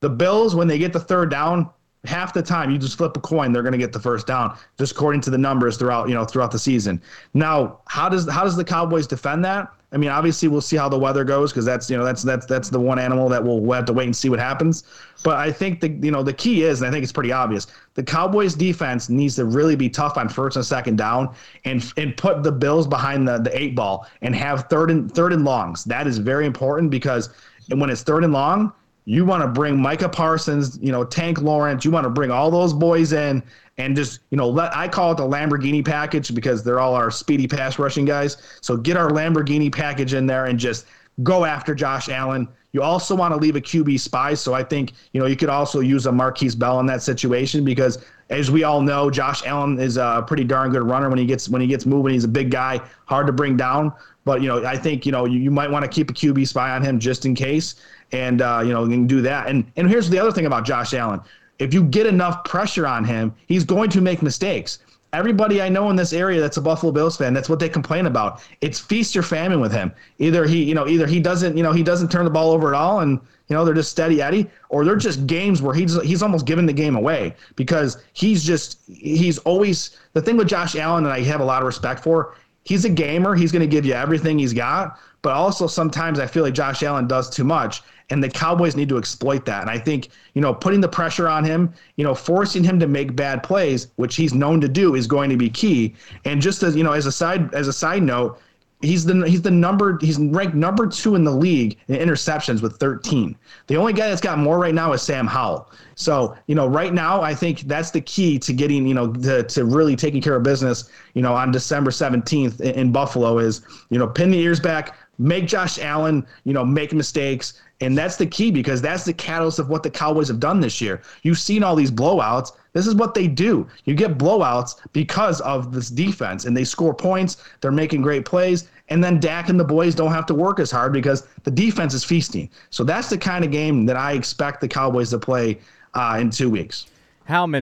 the 0.00 0.10
Bills, 0.10 0.56
when 0.56 0.66
they 0.66 0.78
get 0.78 0.92
the 0.92 1.00
third 1.00 1.30
down, 1.30 1.70
half 2.04 2.32
the 2.34 2.42
time 2.42 2.70
you 2.70 2.78
just 2.78 2.98
flip 2.98 3.16
a 3.16 3.20
coin 3.20 3.52
they're 3.52 3.62
going 3.62 3.72
to 3.72 3.78
get 3.78 3.92
the 3.92 4.00
first 4.00 4.26
down 4.26 4.56
just 4.78 4.92
according 4.92 5.20
to 5.20 5.30
the 5.30 5.38
numbers 5.38 5.76
throughout 5.76 6.08
you 6.08 6.14
know 6.14 6.24
throughout 6.24 6.50
the 6.50 6.58
season. 6.58 7.00
Now 7.34 7.78
how 7.86 8.08
does 8.08 8.28
how 8.28 8.44
does 8.44 8.56
the 8.56 8.64
cowboys 8.64 9.06
defend 9.06 9.44
that? 9.44 9.72
I 9.92 9.98
mean 9.98 10.10
obviously 10.10 10.48
we'll 10.48 10.62
see 10.62 10.76
how 10.76 10.88
the 10.88 10.98
weather 10.98 11.22
goes 11.22 11.52
because 11.52 11.64
that's 11.64 11.88
you 11.88 11.96
know 11.96 12.04
that's 12.04 12.22
that's 12.22 12.46
that's 12.46 12.70
the 12.70 12.80
one 12.80 12.98
animal 12.98 13.28
that 13.28 13.42
we'll, 13.42 13.60
we'll 13.60 13.76
have 13.76 13.84
to 13.84 13.92
wait 13.92 14.06
and 14.06 14.16
see 14.16 14.28
what 14.28 14.40
happens. 14.40 14.84
But 15.22 15.36
i 15.36 15.52
think 15.52 15.80
the 15.80 15.90
you 15.90 16.10
know 16.10 16.24
the 16.24 16.32
key 16.32 16.64
is 16.64 16.80
and 16.80 16.88
i 16.88 16.90
think 16.90 17.04
it's 17.04 17.12
pretty 17.12 17.30
obvious 17.30 17.68
the 17.94 18.02
cowboys 18.02 18.54
defense 18.54 19.08
needs 19.08 19.36
to 19.36 19.44
really 19.44 19.76
be 19.76 19.88
tough 19.88 20.16
on 20.16 20.28
first 20.28 20.56
and 20.56 20.66
second 20.66 20.96
down 20.96 21.32
and 21.64 21.92
and 21.96 22.16
put 22.16 22.42
the 22.42 22.50
bills 22.50 22.88
behind 22.88 23.28
the, 23.28 23.38
the 23.38 23.56
eight 23.56 23.76
ball 23.76 24.08
and 24.22 24.34
have 24.34 24.68
third 24.68 24.90
and 24.90 25.14
third 25.14 25.32
and 25.32 25.44
longs. 25.44 25.84
That 25.84 26.08
is 26.08 26.18
very 26.18 26.46
important 26.46 26.90
because 26.90 27.30
when 27.68 27.90
it's 27.90 28.02
third 28.02 28.24
and 28.24 28.32
long 28.32 28.72
you 29.04 29.24
want 29.24 29.42
to 29.42 29.48
bring 29.48 29.80
Micah 29.80 30.08
Parsons, 30.08 30.78
you 30.80 30.92
know, 30.92 31.04
Tank 31.04 31.40
Lawrence. 31.40 31.84
You 31.84 31.90
want 31.90 32.04
to 32.04 32.10
bring 32.10 32.30
all 32.30 32.50
those 32.50 32.72
boys 32.72 33.12
in 33.12 33.42
and 33.78 33.96
just, 33.96 34.20
you 34.30 34.36
know, 34.36 34.48
let 34.48 34.74
I 34.76 34.86
call 34.86 35.12
it 35.12 35.16
the 35.16 35.24
Lamborghini 35.24 35.84
package 35.84 36.34
because 36.34 36.62
they're 36.62 36.78
all 36.78 36.94
our 36.94 37.10
speedy 37.10 37.48
pass 37.48 37.78
rushing 37.78 38.04
guys. 38.04 38.36
So 38.60 38.76
get 38.76 38.96
our 38.96 39.10
Lamborghini 39.10 39.72
package 39.72 40.14
in 40.14 40.26
there 40.26 40.46
and 40.46 40.58
just 40.58 40.86
go 41.22 41.44
after 41.44 41.74
Josh 41.74 42.08
Allen. 42.08 42.46
You 42.72 42.82
also 42.82 43.14
want 43.14 43.34
to 43.34 43.40
leave 43.40 43.56
a 43.56 43.60
QB 43.60 44.00
spy. 44.00 44.34
So 44.34 44.54
I 44.54 44.62
think, 44.62 44.92
you 45.12 45.20
know, 45.20 45.26
you 45.26 45.36
could 45.36 45.50
also 45.50 45.80
use 45.80 46.06
a 46.06 46.10
Markquese 46.10 46.58
Bell 46.58 46.80
in 46.80 46.86
that 46.86 47.02
situation 47.02 47.64
because 47.64 48.02
as 48.30 48.50
we 48.50 48.64
all 48.64 48.80
know, 48.80 49.10
Josh 49.10 49.44
Allen 49.44 49.78
is 49.78 49.98
a 49.98 50.24
pretty 50.26 50.44
darn 50.44 50.70
good 50.70 50.82
runner 50.82 51.10
when 51.10 51.18
he 51.18 51.26
gets 51.26 51.48
when 51.48 51.60
he 51.60 51.66
gets 51.66 51.84
moving. 51.84 52.14
He's 52.14 52.24
a 52.24 52.28
big 52.28 52.50
guy, 52.50 52.80
hard 53.04 53.26
to 53.26 53.32
bring 53.32 53.56
down. 53.56 53.92
But 54.24 54.40
you 54.40 54.48
know, 54.48 54.64
I 54.64 54.76
think 54.76 55.04
you 55.04 55.12
know 55.12 55.26
you, 55.26 55.38
you 55.38 55.50
might 55.50 55.70
want 55.70 55.84
to 55.84 55.90
keep 55.90 56.10
a 56.10 56.14
QB 56.14 56.48
spy 56.48 56.70
on 56.70 56.82
him 56.82 56.98
just 56.98 57.26
in 57.26 57.34
case 57.34 57.74
and 58.12 58.42
uh, 58.42 58.62
you 58.64 58.72
know, 58.72 58.86
can 58.86 59.06
do 59.06 59.20
that. 59.22 59.48
And 59.48 59.70
and 59.76 59.88
here's 59.88 60.08
the 60.08 60.18
other 60.18 60.32
thing 60.32 60.46
about 60.46 60.64
Josh 60.64 60.94
Allen: 60.94 61.20
if 61.58 61.72
you 61.74 61.82
get 61.84 62.06
enough 62.06 62.44
pressure 62.44 62.86
on 62.86 63.04
him, 63.04 63.34
he's 63.46 63.64
going 63.64 63.90
to 63.90 64.00
make 64.00 64.22
mistakes. 64.22 64.78
Everybody 65.12 65.60
I 65.60 65.68
know 65.68 65.90
in 65.90 65.96
this 65.96 66.14
area 66.14 66.40
that's 66.40 66.56
a 66.56 66.62
Buffalo 66.62 66.90
Bills 66.90 67.18
fan, 67.18 67.34
that's 67.34 67.48
what 67.48 67.58
they 67.58 67.68
complain 67.68 68.06
about. 68.06 68.42
It's 68.62 68.78
feast 68.78 69.14
or 69.14 69.22
famine 69.22 69.60
with 69.60 69.70
him. 69.70 69.92
Either 70.18 70.46
he, 70.46 70.62
you 70.62 70.74
know, 70.74 70.88
either 70.88 71.06
he 71.06 71.20
doesn't, 71.20 71.54
you 71.54 71.62
know, 71.62 71.72
he 71.72 71.82
doesn't 71.82 72.10
turn 72.10 72.24
the 72.24 72.30
ball 72.30 72.50
over 72.50 72.68
at 72.68 72.74
all, 72.74 73.00
and 73.00 73.20
you 73.48 73.56
know 73.56 73.64
they're 73.64 73.74
just 73.74 73.90
steady 73.90 74.22
Eddie, 74.22 74.48
or 74.70 74.84
they're 74.84 74.96
just 74.96 75.26
games 75.26 75.60
where 75.60 75.74
he's 75.74 76.00
he's 76.02 76.22
almost 76.22 76.46
giving 76.46 76.64
the 76.64 76.72
game 76.72 76.96
away 76.96 77.34
because 77.56 78.02
he's 78.14 78.42
just 78.42 78.78
he's 78.88 79.38
always 79.38 79.98
the 80.14 80.22
thing 80.22 80.36
with 80.36 80.48
Josh 80.48 80.76
Allen 80.76 81.04
that 81.04 81.12
I 81.12 81.20
have 81.20 81.40
a 81.40 81.44
lot 81.44 81.60
of 81.62 81.66
respect 81.66 82.02
for. 82.02 82.34
He's 82.64 82.84
a 82.84 82.88
gamer. 82.90 83.34
He's 83.34 83.52
going 83.52 83.60
to 83.60 83.66
give 83.66 83.84
you 83.84 83.92
everything 83.92 84.38
he's 84.38 84.52
got, 84.52 84.98
but 85.20 85.32
also 85.32 85.66
sometimes 85.66 86.18
I 86.20 86.26
feel 86.26 86.42
like 86.42 86.54
Josh 86.54 86.82
Allen 86.82 87.06
does 87.06 87.28
too 87.28 87.44
much, 87.44 87.82
and 88.12 88.22
the 88.22 88.28
Cowboys 88.28 88.76
need 88.76 88.90
to 88.90 88.98
exploit 88.98 89.46
that. 89.46 89.62
And 89.62 89.70
I 89.70 89.78
think, 89.78 90.10
you 90.34 90.42
know, 90.42 90.52
putting 90.52 90.82
the 90.82 90.88
pressure 90.88 91.28
on 91.28 91.44
him, 91.44 91.72
you 91.96 92.04
know, 92.04 92.14
forcing 92.14 92.62
him 92.62 92.78
to 92.78 92.86
make 92.86 93.16
bad 93.16 93.42
plays, 93.42 93.88
which 93.96 94.16
he's 94.16 94.34
known 94.34 94.60
to 94.60 94.68
do, 94.68 94.94
is 94.96 95.06
going 95.06 95.30
to 95.30 95.36
be 95.38 95.48
key. 95.48 95.94
And 96.26 96.40
just 96.40 96.62
as 96.62 96.76
you 96.76 96.84
know, 96.84 96.92
as 96.92 97.06
a 97.06 97.12
side 97.12 97.54
as 97.54 97.68
a 97.68 97.72
side 97.72 98.02
note, 98.02 98.38
he's 98.82 99.06
the 99.06 99.26
he's 99.26 99.40
the 99.40 99.50
number 99.50 99.98
he's 100.02 100.18
ranked 100.18 100.54
number 100.54 100.86
two 100.86 101.14
in 101.14 101.24
the 101.24 101.30
league 101.30 101.78
in 101.88 101.96
interceptions 101.96 102.60
with 102.60 102.76
13. 102.76 103.34
The 103.68 103.76
only 103.76 103.94
guy 103.94 104.08
that's 104.08 104.20
got 104.20 104.38
more 104.38 104.58
right 104.58 104.74
now 104.74 104.92
is 104.92 105.00
Sam 105.00 105.26
Howell. 105.26 105.70
So 105.94 106.36
you 106.48 106.54
know, 106.54 106.66
right 106.66 106.92
now 106.92 107.22
I 107.22 107.34
think 107.34 107.60
that's 107.60 107.90
the 107.90 108.02
key 108.02 108.38
to 108.40 108.52
getting 108.52 108.86
you 108.86 108.94
know 108.94 109.10
to, 109.10 109.42
to 109.44 109.64
really 109.64 109.96
taking 109.96 110.20
care 110.20 110.36
of 110.36 110.42
business. 110.42 110.90
You 111.14 111.22
know, 111.22 111.34
on 111.34 111.50
December 111.50 111.90
17th 111.90 112.60
in, 112.60 112.74
in 112.74 112.92
Buffalo 112.92 113.38
is 113.38 113.62
you 113.88 113.98
know 113.98 114.06
pin 114.06 114.30
the 114.30 114.38
ears 114.38 114.60
back, 114.60 114.96
make 115.18 115.46
Josh 115.46 115.78
Allen 115.78 116.26
you 116.44 116.52
know 116.52 116.64
make 116.64 116.92
mistakes, 116.92 117.62
and 117.82 117.96
that's 117.96 118.16
the 118.16 118.26
key 118.26 118.50
because 118.50 118.80
that's 118.80 119.04
the 119.04 119.12
catalyst 119.12 119.58
of 119.58 119.68
what 119.68 119.82
the 119.82 119.90
Cowboys 119.90 120.28
have 120.28 120.40
done 120.40 120.60
this 120.60 120.80
year. 120.80 121.02
You've 121.22 121.38
seen 121.38 121.62
all 121.62 121.74
these 121.74 121.90
blowouts. 121.90 122.52
This 122.72 122.86
is 122.86 122.94
what 122.94 123.14
they 123.14 123.26
do. 123.26 123.66
You 123.84 123.94
get 123.94 124.18
blowouts 124.18 124.76
because 124.92 125.40
of 125.42 125.72
this 125.72 125.90
defense, 125.90 126.44
and 126.44 126.56
they 126.56 126.64
score 126.64 126.94
points. 126.94 127.42
They're 127.60 127.72
making 127.72 128.02
great 128.02 128.24
plays, 128.24 128.68
and 128.88 129.02
then 129.02 129.20
Dak 129.20 129.48
and 129.48 129.58
the 129.60 129.64
boys 129.64 129.94
don't 129.94 130.12
have 130.12 130.26
to 130.26 130.34
work 130.34 130.58
as 130.58 130.70
hard 130.70 130.92
because 130.92 131.26
the 131.44 131.50
defense 131.50 131.94
is 131.94 132.04
feasting. 132.04 132.48
So 132.70 132.84
that's 132.84 133.10
the 133.10 133.18
kind 133.18 133.44
of 133.44 133.50
game 133.50 133.86
that 133.86 133.96
I 133.96 134.12
expect 134.12 134.60
the 134.60 134.68
Cowboys 134.68 135.10
to 135.10 135.18
play 135.18 135.58
uh, 135.94 136.18
in 136.20 136.30
two 136.30 136.50
weeks. 136.50 136.86
Howman. 137.28 137.60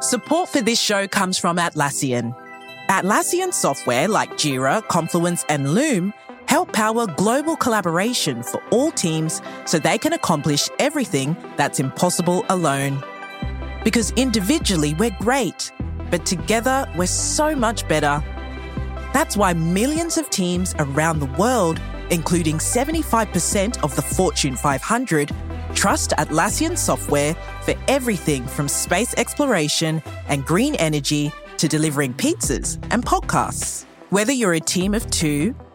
Support 0.00 0.48
for 0.48 0.60
this 0.60 0.80
show 0.80 1.06
comes 1.06 1.38
from 1.38 1.58
Atlassian. 1.58 2.36
Atlassian 2.88 3.54
software 3.54 4.08
like 4.08 4.32
Jira, 4.32 4.86
Confluence, 4.88 5.44
and 5.48 5.74
Loom 5.74 6.12
help 6.52 6.70
power 6.74 7.06
global 7.06 7.56
collaboration 7.56 8.42
for 8.42 8.62
all 8.72 8.90
teams 8.90 9.40
so 9.64 9.78
they 9.78 9.96
can 9.96 10.12
accomplish 10.12 10.68
everything 10.78 11.34
that's 11.56 11.80
impossible 11.80 12.44
alone. 12.50 13.02
Because 13.84 14.10
individually 14.16 14.92
we're 14.92 15.16
great, 15.18 15.72
but 16.10 16.26
together 16.26 16.86
we're 16.94 17.06
so 17.06 17.56
much 17.56 17.88
better. 17.88 18.22
That's 19.14 19.34
why 19.34 19.54
millions 19.54 20.18
of 20.18 20.28
teams 20.28 20.74
around 20.78 21.20
the 21.20 21.32
world, 21.40 21.80
including 22.10 22.58
75% 22.58 23.82
of 23.82 23.96
the 23.96 24.02
Fortune 24.02 24.54
500, 24.54 25.30
trust 25.74 26.10
Atlassian 26.18 26.76
software 26.76 27.32
for 27.62 27.72
everything 27.88 28.46
from 28.46 28.68
space 28.68 29.14
exploration 29.14 30.02
and 30.28 30.44
green 30.44 30.74
energy 30.74 31.32
to 31.56 31.66
delivering 31.66 32.12
pizzas 32.12 32.76
and 32.90 33.02
podcasts. 33.02 33.86
Whether 34.10 34.32
you're 34.32 34.52
a 34.52 34.60
team 34.60 34.92
of 34.92 35.10
two, 35.10 35.54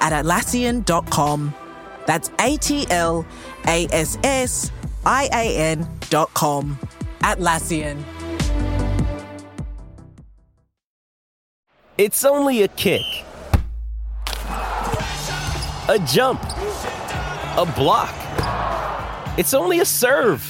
at 0.00 0.12
Atlassian.com. 0.12 1.54
That's 2.06 2.30
A 2.40 2.56
T 2.56 2.86
L 2.90 3.26
A 3.66 3.86
S 3.92 4.18
S 4.24 4.72
I 5.04 5.28
A 5.32 5.56
N.com. 5.56 6.78
Atlassian. 7.20 8.02
It's 11.98 12.24
only 12.24 12.62
a 12.62 12.68
kick, 12.68 13.02
a 15.86 15.98
jump, 16.06 16.42
a 16.42 17.70
block. 17.76 18.14
It's 19.38 19.52
only 19.52 19.80
a 19.80 19.84
serve. 19.84 20.42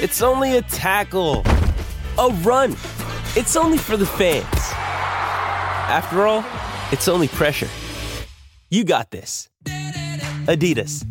It's 0.00 0.22
only 0.22 0.56
a 0.56 0.62
tackle, 0.62 1.44
a 2.18 2.30
run. 2.42 2.72
It's 3.36 3.54
only 3.54 3.78
for 3.78 3.96
the 3.96 4.06
fans. 4.06 4.44
After 5.88 6.26
all, 6.26 6.44
it's 6.90 7.06
only 7.06 7.28
pressure. 7.28 7.68
You 8.72 8.84
got 8.84 9.10
this. 9.10 9.50
Adidas. 10.46 11.04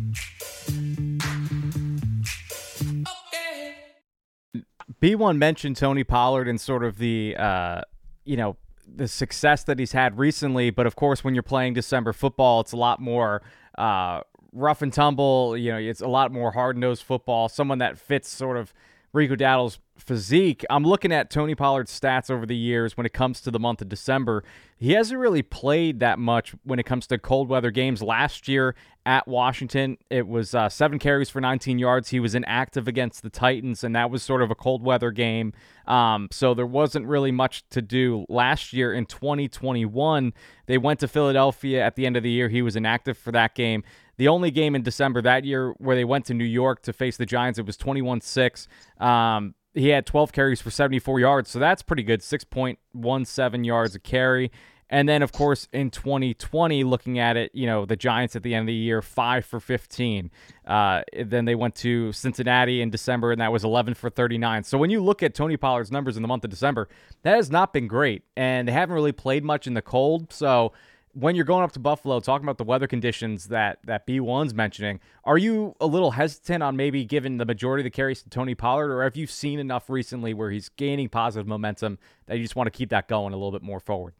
B1 5.00 5.36
mentioned 5.36 5.76
Tony 5.76 6.02
Pollard 6.02 6.48
and 6.48 6.60
sort 6.60 6.82
of 6.82 6.98
the, 6.98 7.36
uh, 7.36 7.82
you 8.24 8.36
know, 8.36 8.56
the 8.92 9.06
success 9.06 9.62
that 9.62 9.78
he's 9.78 9.92
had 9.92 10.18
recently. 10.18 10.70
But 10.70 10.88
of 10.88 10.96
course, 10.96 11.22
when 11.22 11.34
you're 11.34 11.44
playing 11.44 11.74
December 11.74 12.12
football, 12.12 12.62
it's 12.62 12.72
a 12.72 12.76
lot 12.76 12.98
more 12.98 13.42
uh, 13.78 14.22
rough 14.52 14.82
and 14.82 14.92
tumble. 14.92 15.56
You 15.56 15.70
know, 15.70 15.78
it's 15.78 16.00
a 16.00 16.08
lot 16.08 16.32
more 16.32 16.50
hard 16.50 16.76
nosed 16.76 17.04
football. 17.04 17.48
Someone 17.48 17.78
that 17.78 17.96
fits 17.96 18.28
sort 18.28 18.56
of 18.56 18.74
Rico 19.12 19.36
Dowdle's 19.36 19.78
physique. 19.98 20.64
I'm 20.70 20.84
looking 20.84 21.12
at 21.12 21.30
Tony 21.30 21.54
Pollard's 21.54 21.98
stats 21.98 22.30
over 22.30 22.46
the 22.46 22.56
years 22.56 22.96
when 22.96 23.06
it 23.06 23.12
comes 23.12 23.40
to 23.42 23.50
the 23.50 23.58
month 23.58 23.82
of 23.82 23.88
December. 23.88 24.42
He 24.76 24.92
hasn't 24.92 25.20
really 25.20 25.42
played 25.42 26.00
that 26.00 26.18
much 26.18 26.54
when 26.64 26.78
it 26.78 26.86
comes 26.86 27.06
to 27.08 27.18
cold 27.18 27.48
weather 27.48 27.70
games. 27.70 28.02
Last 28.02 28.48
year 28.48 28.74
at 29.04 29.28
Washington, 29.28 29.98
it 30.10 30.26
was 30.26 30.54
uh, 30.54 30.68
seven 30.68 30.98
carries 30.98 31.28
for 31.28 31.40
19 31.40 31.78
yards. 31.78 32.08
He 32.08 32.20
was 32.20 32.34
inactive 32.34 32.88
against 32.88 33.22
the 33.22 33.30
Titans, 33.30 33.84
and 33.84 33.94
that 33.94 34.10
was 34.10 34.22
sort 34.22 34.42
of 34.42 34.50
a 34.50 34.54
cold 34.54 34.82
weather 34.82 35.10
game. 35.10 35.52
Um, 35.86 36.28
so 36.32 36.54
there 36.54 36.66
wasn't 36.66 37.06
really 37.06 37.32
much 37.32 37.68
to 37.70 37.82
do 37.82 38.24
last 38.28 38.72
year 38.72 38.92
in 38.92 39.06
2021. 39.06 40.32
They 40.66 40.78
went 40.78 41.00
to 41.00 41.08
Philadelphia 41.08 41.84
at 41.84 41.96
the 41.96 42.06
end 42.06 42.16
of 42.16 42.22
the 42.22 42.30
year. 42.30 42.48
He 42.48 42.62
was 42.62 42.76
inactive 42.76 43.18
for 43.18 43.30
that 43.32 43.54
game. 43.54 43.84
The 44.16 44.28
only 44.28 44.50
game 44.50 44.74
in 44.74 44.82
December 44.82 45.22
that 45.22 45.44
year 45.44 45.70
where 45.78 45.96
they 45.96 46.04
went 46.04 46.26
to 46.26 46.34
New 46.34 46.44
York 46.44 46.82
to 46.82 46.92
face 46.92 47.16
the 47.16 47.26
Giants, 47.26 47.58
it 47.58 47.66
was 47.66 47.76
21 47.76 48.20
6. 48.20 48.68
Um, 49.00 49.54
he 49.74 49.88
had 49.88 50.04
12 50.04 50.32
carries 50.32 50.60
for 50.60 50.70
74 50.70 51.20
yards, 51.20 51.50
so 51.50 51.58
that's 51.58 51.82
pretty 51.82 52.02
good. 52.02 52.20
6.17 52.20 53.66
yards 53.66 53.94
a 53.94 53.98
carry. 53.98 54.50
And 54.92 55.08
then, 55.08 55.22
of 55.22 55.32
course, 55.32 55.68
in 55.72 55.90
2020, 55.90 56.84
looking 56.84 57.18
at 57.18 57.38
it, 57.38 57.50
you 57.54 57.64
know, 57.64 57.86
the 57.86 57.96
Giants 57.96 58.36
at 58.36 58.42
the 58.42 58.54
end 58.54 58.64
of 58.64 58.66
the 58.66 58.74
year, 58.74 59.00
5 59.00 59.46
for 59.46 59.58
15. 59.58 60.30
Uh, 60.66 61.00
then 61.24 61.46
they 61.46 61.54
went 61.54 61.74
to 61.76 62.12
Cincinnati 62.12 62.82
in 62.82 62.90
December, 62.90 63.32
and 63.32 63.40
that 63.40 63.50
was 63.50 63.64
11 63.64 63.94
for 63.94 64.10
39. 64.10 64.64
So 64.64 64.76
when 64.76 64.90
you 64.90 65.02
look 65.02 65.22
at 65.22 65.34
Tony 65.34 65.56
Pollard's 65.56 65.90
numbers 65.90 66.16
in 66.16 66.22
the 66.22 66.28
month 66.28 66.44
of 66.44 66.50
December, 66.50 66.90
that 67.22 67.36
has 67.36 67.50
not 67.50 67.72
been 67.72 67.86
great. 67.86 68.24
And 68.36 68.68
they 68.68 68.72
haven't 68.72 68.94
really 68.94 69.12
played 69.12 69.44
much 69.44 69.66
in 69.66 69.72
the 69.72 69.80
cold. 69.80 70.30
So 70.30 70.74
when 71.14 71.36
you're 71.36 71.44
going 71.44 71.62
up 71.62 71.72
to 71.72 71.78
Buffalo, 71.78 72.20
talking 72.20 72.44
about 72.44 72.58
the 72.58 72.64
weather 72.64 72.86
conditions 72.86 73.48
that 73.48 73.78
that 73.84 74.06
B1's 74.06 74.54
mentioning, 74.54 75.00
are 75.24 75.38
you 75.38 75.74
a 75.80 75.86
little 75.86 76.12
hesitant 76.12 76.62
on 76.62 76.76
maybe 76.76 77.04
giving 77.04 77.36
the 77.36 77.44
majority 77.44 77.82
of 77.82 77.84
the 77.84 77.90
carries 77.90 78.22
to 78.22 78.30
Tony 78.30 78.54
Pollard, 78.54 78.90
or 78.90 79.02
have 79.02 79.16
you 79.16 79.26
seen 79.26 79.58
enough 79.58 79.90
recently 79.90 80.32
where 80.34 80.50
he's 80.50 80.68
gaining 80.70 81.08
positive 81.08 81.46
momentum 81.46 81.98
that 82.26 82.36
you 82.36 82.42
just 82.42 82.56
want 82.56 82.66
to 82.66 82.70
keep 82.70 82.90
that 82.90 83.08
going 83.08 83.32
a 83.32 83.36
little 83.36 83.52
bit 83.52 83.62
more 83.62 83.80
forward? 83.80 84.14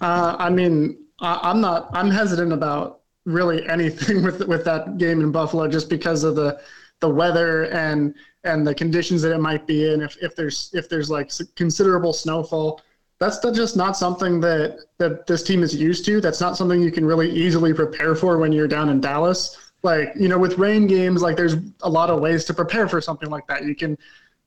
Uh, 0.00 0.36
I 0.38 0.50
mean, 0.50 0.98
I, 1.20 1.50
am 1.50 1.60
not. 1.60 1.90
I'm 1.92 2.10
hesitant 2.10 2.52
about 2.52 3.00
really 3.24 3.68
anything 3.68 4.22
with 4.24 4.46
with 4.48 4.64
that 4.64 4.98
game 4.98 5.20
in 5.20 5.30
Buffalo, 5.30 5.68
just 5.68 5.88
because 5.88 6.24
of 6.24 6.34
the 6.34 6.60
the 7.00 7.08
weather 7.08 7.64
and 7.64 8.14
and 8.44 8.66
the 8.66 8.74
conditions 8.74 9.22
that 9.22 9.32
it 9.32 9.38
might 9.38 9.66
be 9.66 9.92
in. 9.92 10.00
If 10.00 10.16
if 10.20 10.34
there's 10.34 10.70
if 10.72 10.88
there's 10.88 11.10
like 11.10 11.30
considerable 11.54 12.12
snowfall 12.12 12.80
that's 13.22 13.38
just 13.56 13.76
not 13.76 13.96
something 13.96 14.40
that 14.40 14.78
that 14.98 15.26
this 15.26 15.42
team 15.42 15.62
is 15.62 15.74
used 15.74 16.04
to. 16.06 16.20
That's 16.20 16.40
not 16.40 16.56
something 16.56 16.82
you 16.82 16.90
can 16.90 17.04
really 17.04 17.30
easily 17.30 17.72
prepare 17.72 18.16
for 18.16 18.38
when 18.38 18.52
you're 18.52 18.68
down 18.68 18.88
in 18.88 19.00
Dallas. 19.00 19.56
Like 19.82 20.12
you 20.16 20.28
know, 20.28 20.38
with 20.38 20.58
rain 20.58 20.86
games, 20.86 21.22
like 21.22 21.36
there's 21.36 21.56
a 21.82 21.88
lot 21.88 22.10
of 22.10 22.20
ways 22.20 22.44
to 22.46 22.54
prepare 22.54 22.88
for 22.88 23.00
something 23.00 23.30
like 23.30 23.46
that. 23.46 23.64
You 23.64 23.74
can, 23.76 23.96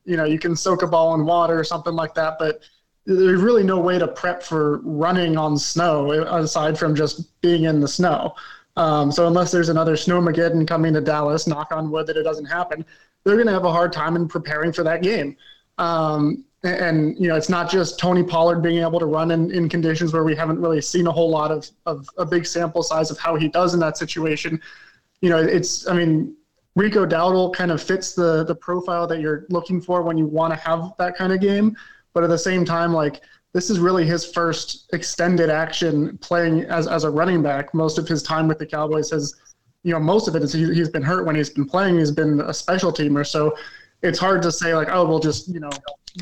you 0.04 0.16
know, 0.16 0.24
you 0.24 0.38
can 0.38 0.54
soak 0.54 0.82
a 0.82 0.86
ball 0.86 1.14
in 1.14 1.24
water 1.24 1.58
or 1.58 1.64
something 1.64 1.94
like 1.94 2.14
that, 2.14 2.36
but 2.38 2.60
there's 3.06 3.40
really 3.40 3.62
no 3.62 3.78
way 3.78 3.98
to 3.98 4.08
prep 4.08 4.42
for 4.42 4.78
running 4.78 5.38
on 5.38 5.56
snow 5.56 6.10
aside 6.10 6.78
from 6.78 6.94
just 6.94 7.40
being 7.40 7.64
in 7.64 7.80
the 7.80 7.88
snow. 7.88 8.34
Um, 8.76 9.10
so 9.10 9.26
unless 9.26 9.50
there's 9.52 9.68
another 9.70 9.94
snowmageddon 9.94 10.66
coming 10.68 10.92
to 10.92 11.00
Dallas, 11.00 11.46
knock 11.46 11.72
on 11.72 11.90
wood 11.90 12.06
that 12.08 12.16
it 12.16 12.24
doesn't 12.24 12.44
happen, 12.44 12.84
they're 13.24 13.36
going 13.36 13.46
to 13.46 13.52
have 13.52 13.64
a 13.64 13.72
hard 13.72 13.92
time 13.92 14.16
in 14.16 14.28
preparing 14.28 14.72
for 14.72 14.82
that 14.82 15.02
game. 15.02 15.36
Um, 15.78 16.44
and 16.66 17.18
you 17.18 17.28
know 17.28 17.36
it's 17.36 17.48
not 17.48 17.70
just 17.70 17.98
Tony 17.98 18.22
Pollard 18.22 18.60
being 18.62 18.82
able 18.82 18.98
to 18.98 19.06
run 19.06 19.30
in, 19.30 19.50
in 19.50 19.68
conditions 19.68 20.12
where 20.12 20.24
we 20.24 20.34
haven't 20.34 20.60
really 20.60 20.80
seen 20.80 21.06
a 21.06 21.12
whole 21.12 21.30
lot 21.30 21.50
of, 21.50 21.68
of 21.86 22.08
a 22.18 22.24
big 22.24 22.46
sample 22.46 22.82
size 22.82 23.10
of 23.10 23.18
how 23.18 23.36
he 23.36 23.48
does 23.48 23.74
in 23.74 23.80
that 23.80 23.96
situation. 23.96 24.60
You 25.20 25.30
know, 25.30 25.38
it's 25.38 25.88
I 25.88 25.94
mean 25.94 26.36
Rico 26.74 27.06
Dowdle 27.06 27.54
kind 27.54 27.70
of 27.70 27.82
fits 27.82 28.14
the 28.14 28.44
the 28.44 28.54
profile 28.54 29.06
that 29.06 29.20
you're 29.20 29.46
looking 29.50 29.80
for 29.80 30.02
when 30.02 30.18
you 30.18 30.26
want 30.26 30.52
to 30.52 30.60
have 30.60 30.92
that 30.98 31.16
kind 31.16 31.32
of 31.32 31.40
game, 31.40 31.76
but 32.12 32.22
at 32.22 32.30
the 32.30 32.38
same 32.38 32.64
time, 32.64 32.92
like 32.92 33.22
this 33.52 33.70
is 33.70 33.78
really 33.78 34.04
his 34.04 34.26
first 34.26 34.90
extended 34.92 35.48
action 35.48 36.18
playing 36.18 36.64
as 36.64 36.86
as 36.86 37.04
a 37.04 37.10
running 37.10 37.42
back. 37.42 37.72
Most 37.72 37.98
of 37.98 38.06
his 38.06 38.22
time 38.22 38.46
with 38.46 38.58
the 38.58 38.66
Cowboys 38.66 39.10
has, 39.10 39.34
you 39.82 39.92
know, 39.92 40.00
most 40.00 40.28
of 40.28 40.36
it 40.36 40.42
is 40.42 40.52
he, 40.52 40.72
he's 40.74 40.90
been 40.90 41.02
hurt 41.02 41.24
when 41.24 41.34
he's 41.34 41.50
been 41.50 41.66
playing. 41.66 41.98
He's 41.98 42.10
been 42.10 42.40
a 42.42 42.52
special 42.52 42.92
teamer, 42.92 43.26
so 43.26 43.56
it's 44.06 44.18
hard 44.18 44.42
to 44.42 44.52
say 44.52 44.74
like, 44.74 44.88
oh, 44.90 45.04
we'll 45.06 45.20
just 45.20 45.48
you 45.48 45.60
know 45.60 45.70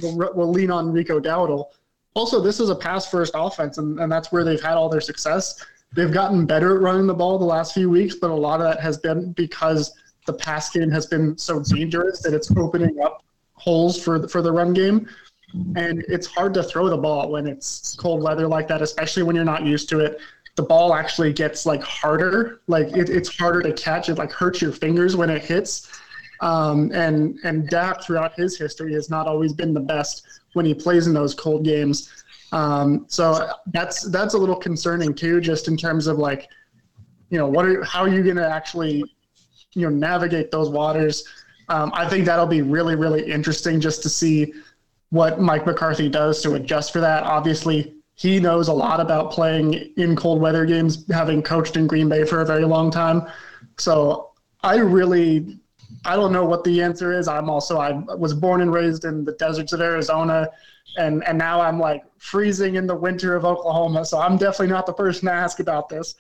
we'll, 0.03 0.33
we'll 0.35 0.51
lean 0.51 0.71
on 0.71 0.93
Rico 0.93 1.21
Dowdle. 1.21 1.67
Also, 2.15 2.41
this 2.41 2.61
is 2.61 2.71
a 2.71 2.77
pass 2.77 3.11
first 3.11 3.33
offense, 3.35 3.79
and, 3.79 3.99
and 3.99 4.11
that's 4.11 4.31
where 4.31 4.45
they've 4.45 4.63
had 4.63 4.75
all 4.75 4.89
their 4.89 5.01
success. 5.01 5.65
They've 5.95 6.13
gotten 6.13 6.47
better 6.47 6.77
at 6.77 6.83
running 6.83 7.07
the 7.07 7.15
ball 7.15 7.39
the 7.39 7.45
last 7.45 7.75
few 7.75 7.91
weeks, 7.91 8.17
but 8.17 8.31
a 8.31 8.35
lot 8.35 8.61
of 8.61 8.67
that 8.67 8.81
has 8.81 8.99
been 8.99 9.33
because 9.33 9.93
the 10.27 10.33
pass 10.33 10.71
game 10.71 10.91
has 10.91 11.07
been 11.07 11.37
so 11.37 11.61
dangerous 11.61 12.21
that 12.23 12.35
it's 12.35 12.51
opening 12.57 13.01
up 13.01 13.25
holes 13.55 14.03
for 14.03 14.19
the, 14.19 14.29
for 14.29 14.43
the 14.43 14.51
run 14.51 14.73
game. 14.73 15.09
And 15.77 16.05
it's 16.09 16.27
hard 16.27 16.53
to 16.55 16.65
throw 16.65 16.89
the 16.89 16.97
ball 16.97 17.31
when 17.31 17.47
it's 17.47 17.95
cold 17.95 18.23
weather 18.23 18.49
like 18.49 18.67
that, 18.69 18.83
especially 18.83 19.23
when 19.23 19.37
you're 19.37 19.45
not 19.45 19.65
used 19.65 19.89
to 19.91 20.01
it. 20.01 20.19
The 20.57 20.63
ball 20.63 20.95
actually 20.95 21.33
gets 21.33 21.65
like 21.65 21.83
harder, 21.83 22.61
like 22.67 22.89
it, 22.97 23.09
it's 23.09 23.37
harder 23.37 23.63
to 23.63 23.73
catch. 23.73 24.09
It 24.09 24.19
like 24.19 24.33
hurts 24.33 24.61
your 24.61 24.73
fingers 24.73 25.17
when 25.17 25.31
it 25.31 25.43
hits. 25.43 25.89
Um, 26.45 26.93
and 26.93 27.39
and 27.43 27.69
Dak 27.71 28.03
throughout 28.03 28.35
his 28.35 28.59
history 28.59 28.93
has 28.93 29.09
not 29.09 29.27
always 29.27 29.55
been 29.55 29.73
the 29.73 29.81
best 29.81 30.27
when 30.53 30.67
he 30.67 30.75
plays 30.75 31.07
in 31.07 31.15
those 31.15 31.35
cold 31.35 31.65
games. 31.65 32.13
Um, 32.53 33.07
so 33.09 33.51
that's 33.73 34.03
that's 34.11 34.35
a 34.35 34.39
little 34.39 34.55
concerning 34.55 35.15
too, 35.15 35.41
just 35.41 35.69
in 35.69 35.77
terms 35.77 36.07
of 36.07 36.19
like, 36.19 36.49
you 37.31 37.39
know, 37.39 37.47
what 37.47 37.65
are 37.65 37.83
how 37.83 38.03
are 38.03 38.09
you 38.09 38.23
going 38.23 38.37
to 38.37 38.49
actually, 38.49 39.03
you 39.73 39.89
know, 39.89 39.89
navigate 39.89 40.51
those 40.51 40.69
waters? 40.69 41.25
Um, 41.71 41.91
I 41.95 42.07
think 42.07 42.27
that'll 42.27 42.47
be 42.47 42.61
really 42.61 42.95
really 42.95 43.25
interesting 43.25 43.81
just 43.81 44.03
to 44.03 44.11
see 44.11 44.53
what 45.09 45.41
Mike 45.41 45.65
McCarthy 45.65 46.11
does 46.11 46.43
to 46.43 46.55
adjust 46.57 46.93
for 46.93 47.01
that. 47.01 47.23
Obviously, 47.23 47.95
he 48.17 48.39
knows 48.39 48.69
a 48.69 48.73
lot 48.73 49.01
about 49.01 49.33
playing 49.33 49.95
in 49.97 50.15
cold 50.15 50.43
weather 50.43 50.67
games, 50.67 51.07
having 51.11 51.43
coached 51.43 51.79
in 51.79 51.87
Green 51.87 52.11
Bay 52.11 52.25
for 52.25 52.43
a 52.43 52.45
very 52.45 52.67
long 52.67 52.91
time. 52.91 53.27
So 53.79 54.33
I 54.63 54.77
really 54.77 55.59
I 56.05 56.17
don't 56.17 56.33
know 56.33 56.45
what 56.45 56.65
the 56.65 56.83
answer 56.83 57.13
is. 57.13 57.29
I'm 57.29 57.49
also 57.49 57.79
I 57.79 57.93
was 57.93 58.35
born 58.35 58.61
and 58.61 58.73
raised 58.73 59.05
in 59.05 59.25
the 59.25 59.33
deserts 59.33 59.73
of 59.73 59.81
Arizona, 59.81 60.51
and 60.97 61.25
and 61.25 61.39
now 61.39 61.61
I'm 61.61 61.81
like 61.81 62.05
freezing 62.19 62.75
in 62.77 62.87
the 62.87 62.95
winter 62.95 63.35
of 63.37 63.45
Oklahoma. 63.45 64.05
So 64.05 64.19
I'm 64.19 64.37
definitely 64.37 64.69
not 64.69 64.87
the 64.87 64.93
person 64.93 65.27
to 65.27 65.33
ask 65.33 65.61
about 65.61 65.89
this. 65.89 66.15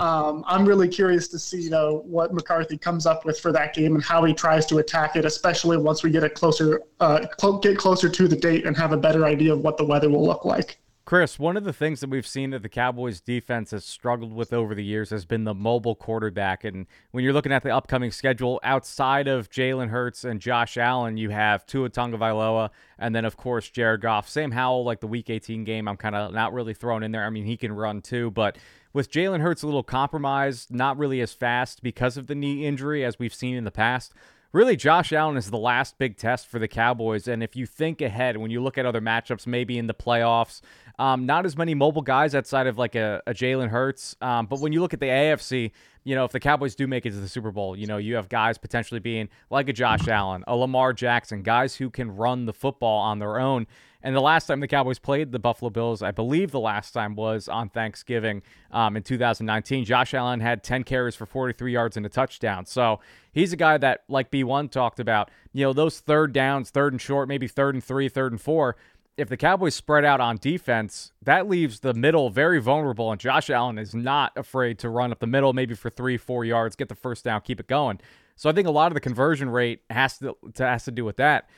Um, 0.00 0.44
I'm 0.46 0.64
really 0.64 0.88
curious 0.88 1.28
to 1.28 1.38
see 1.38 1.60
you 1.60 1.70
know 1.70 2.02
what 2.06 2.32
McCarthy 2.32 2.76
comes 2.76 3.06
up 3.06 3.24
with 3.24 3.38
for 3.38 3.52
that 3.52 3.74
game 3.74 3.94
and 3.94 4.04
how 4.04 4.24
he 4.24 4.34
tries 4.34 4.66
to 4.66 4.78
attack 4.78 5.16
it, 5.16 5.24
especially 5.24 5.76
once 5.76 6.02
we 6.02 6.10
get 6.10 6.24
a 6.24 6.30
closer 6.30 6.82
uh, 7.00 7.26
cl- 7.40 7.58
get 7.58 7.78
closer 7.78 8.08
to 8.08 8.28
the 8.28 8.36
date 8.36 8.66
and 8.66 8.76
have 8.76 8.92
a 8.92 8.96
better 8.96 9.24
idea 9.24 9.52
of 9.52 9.60
what 9.60 9.76
the 9.76 9.84
weather 9.84 10.10
will 10.10 10.24
look 10.24 10.44
like. 10.44 10.78
Chris, 11.14 11.38
one 11.38 11.56
of 11.56 11.62
the 11.62 11.72
things 11.72 12.00
that 12.00 12.10
we've 12.10 12.26
seen 12.26 12.50
that 12.50 12.64
the 12.64 12.68
Cowboys 12.68 13.20
defense 13.20 13.70
has 13.70 13.84
struggled 13.84 14.32
with 14.32 14.52
over 14.52 14.74
the 14.74 14.82
years 14.82 15.10
has 15.10 15.24
been 15.24 15.44
the 15.44 15.54
mobile 15.54 15.94
quarterback. 15.94 16.64
And 16.64 16.88
when 17.12 17.22
you're 17.22 17.32
looking 17.32 17.52
at 17.52 17.62
the 17.62 17.72
upcoming 17.72 18.10
schedule, 18.10 18.58
outside 18.64 19.28
of 19.28 19.48
Jalen 19.48 19.90
Hurts 19.90 20.24
and 20.24 20.40
Josh 20.40 20.76
Allen, 20.76 21.16
you 21.16 21.30
have 21.30 21.66
Tua 21.66 21.88
Tagovailoa, 21.88 22.70
and 22.98 23.14
then 23.14 23.24
of 23.24 23.36
course 23.36 23.70
Jared 23.70 24.00
Goff. 24.00 24.28
Sam 24.28 24.50
Howell, 24.50 24.82
like 24.82 24.98
the 24.98 25.06
Week 25.06 25.30
18 25.30 25.62
game, 25.62 25.86
I'm 25.86 25.96
kind 25.96 26.16
of 26.16 26.34
not 26.34 26.52
really 26.52 26.74
thrown 26.74 27.04
in 27.04 27.12
there. 27.12 27.24
I 27.24 27.30
mean, 27.30 27.44
he 27.44 27.56
can 27.56 27.70
run 27.70 28.02
too, 28.02 28.32
but 28.32 28.58
with 28.92 29.08
Jalen 29.08 29.40
Hurts 29.40 29.62
a 29.62 29.66
little 29.66 29.84
compromised, 29.84 30.74
not 30.74 30.98
really 30.98 31.20
as 31.20 31.32
fast 31.32 31.80
because 31.80 32.16
of 32.16 32.26
the 32.26 32.34
knee 32.34 32.66
injury 32.66 33.04
as 33.04 33.20
we've 33.20 33.32
seen 33.32 33.54
in 33.54 33.62
the 33.62 33.70
past 33.70 34.14
really 34.54 34.76
Josh 34.76 35.12
Allen 35.12 35.36
is 35.36 35.50
the 35.50 35.58
last 35.58 35.98
big 35.98 36.16
test 36.16 36.46
for 36.46 36.60
the 36.60 36.68
Cowboys. 36.68 37.26
And 37.26 37.42
if 37.42 37.56
you 37.56 37.66
think 37.66 38.00
ahead, 38.00 38.36
when 38.36 38.52
you 38.52 38.62
look 38.62 38.78
at 38.78 38.86
other 38.86 39.00
matchups, 39.00 39.48
maybe 39.48 39.76
in 39.76 39.88
the 39.88 39.94
playoffs, 39.94 40.60
um, 40.98 41.26
not 41.26 41.44
as 41.44 41.56
many 41.56 41.74
mobile 41.74 42.02
guys 42.02 42.36
outside 42.36 42.68
of 42.68 42.78
like 42.78 42.94
a, 42.94 43.20
a 43.26 43.34
Jalen 43.34 43.68
Hurts. 43.68 44.14
Um, 44.22 44.46
but 44.46 44.60
when 44.60 44.72
you 44.72 44.80
look 44.80 44.94
at 44.94 45.00
the 45.00 45.06
AFC, 45.06 45.72
you 46.04 46.14
know, 46.14 46.24
if 46.24 46.30
the 46.30 46.38
Cowboys 46.38 46.76
do 46.76 46.86
make 46.86 47.04
it 47.04 47.10
to 47.10 47.16
the 47.16 47.28
Super 47.28 47.50
Bowl, 47.50 47.76
you 47.76 47.88
know, 47.88 47.96
you 47.96 48.14
have 48.14 48.28
guys 48.28 48.56
potentially 48.56 49.00
being 49.00 49.28
like 49.50 49.68
a 49.68 49.72
Josh 49.72 50.06
Allen, 50.06 50.44
a 50.46 50.54
Lamar 50.54 50.92
Jackson, 50.92 51.42
guys 51.42 51.74
who 51.74 51.90
can 51.90 52.14
run 52.14 52.46
the 52.46 52.52
football 52.52 53.00
on 53.00 53.18
their 53.18 53.40
own. 53.40 53.66
And 54.04 54.14
the 54.14 54.20
last 54.20 54.46
time 54.46 54.60
the 54.60 54.68
Cowboys 54.68 54.98
played 54.98 55.32
the 55.32 55.38
Buffalo 55.38 55.70
Bills, 55.70 56.02
I 56.02 56.10
believe 56.10 56.50
the 56.50 56.60
last 56.60 56.90
time 56.90 57.16
was 57.16 57.48
on 57.48 57.70
Thanksgiving 57.70 58.42
um, 58.70 58.98
in 58.98 59.02
2019. 59.02 59.86
Josh 59.86 60.12
Allen 60.12 60.40
had 60.40 60.62
10 60.62 60.84
carries 60.84 61.16
for 61.16 61.24
43 61.24 61.72
yards 61.72 61.96
and 61.96 62.04
a 62.04 62.10
touchdown. 62.10 62.66
So 62.66 63.00
he's 63.32 63.54
a 63.54 63.56
guy 63.56 63.78
that, 63.78 64.04
like 64.08 64.30
B1 64.30 64.70
talked 64.70 65.00
about, 65.00 65.30
you 65.54 65.64
know, 65.64 65.72
those 65.72 66.00
third 66.00 66.34
downs, 66.34 66.68
third 66.68 66.92
and 66.92 67.00
short, 67.00 67.28
maybe 67.28 67.48
third 67.48 67.74
and 67.74 67.82
three, 67.82 68.10
third 68.10 68.32
and 68.32 68.40
four. 68.40 68.76
If 69.16 69.30
the 69.30 69.38
Cowboys 69.38 69.74
spread 69.74 70.04
out 70.04 70.20
on 70.20 70.36
defense, 70.36 71.12
that 71.22 71.48
leaves 71.48 71.80
the 71.80 71.94
middle 71.94 72.28
very 72.28 72.60
vulnerable. 72.60 73.10
And 73.10 73.18
Josh 73.18 73.48
Allen 73.48 73.78
is 73.78 73.94
not 73.94 74.32
afraid 74.36 74.78
to 74.80 74.90
run 74.90 75.12
up 75.12 75.20
the 75.20 75.26
middle, 75.26 75.54
maybe 75.54 75.74
for 75.74 75.88
three, 75.88 76.18
four 76.18 76.44
yards, 76.44 76.76
get 76.76 76.90
the 76.90 76.94
first 76.94 77.24
down, 77.24 77.40
keep 77.40 77.58
it 77.58 77.68
going. 77.68 78.00
So 78.36 78.50
I 78.50 78.52
think 78.52 78.68
a 78.68 78.72
lot 78.72 78.88
of 78.88 78.94
the 78.94 79.00
conversion 79.00 79.48
rate 79.48 79.80
has 79.88 80.18
to, 80.18 80.36
to 80.54 80.66
has 80.66 80.84
to 80.84 80.90
do 80.90 81.06
with 81.06 81.16
that. 81.16 81.48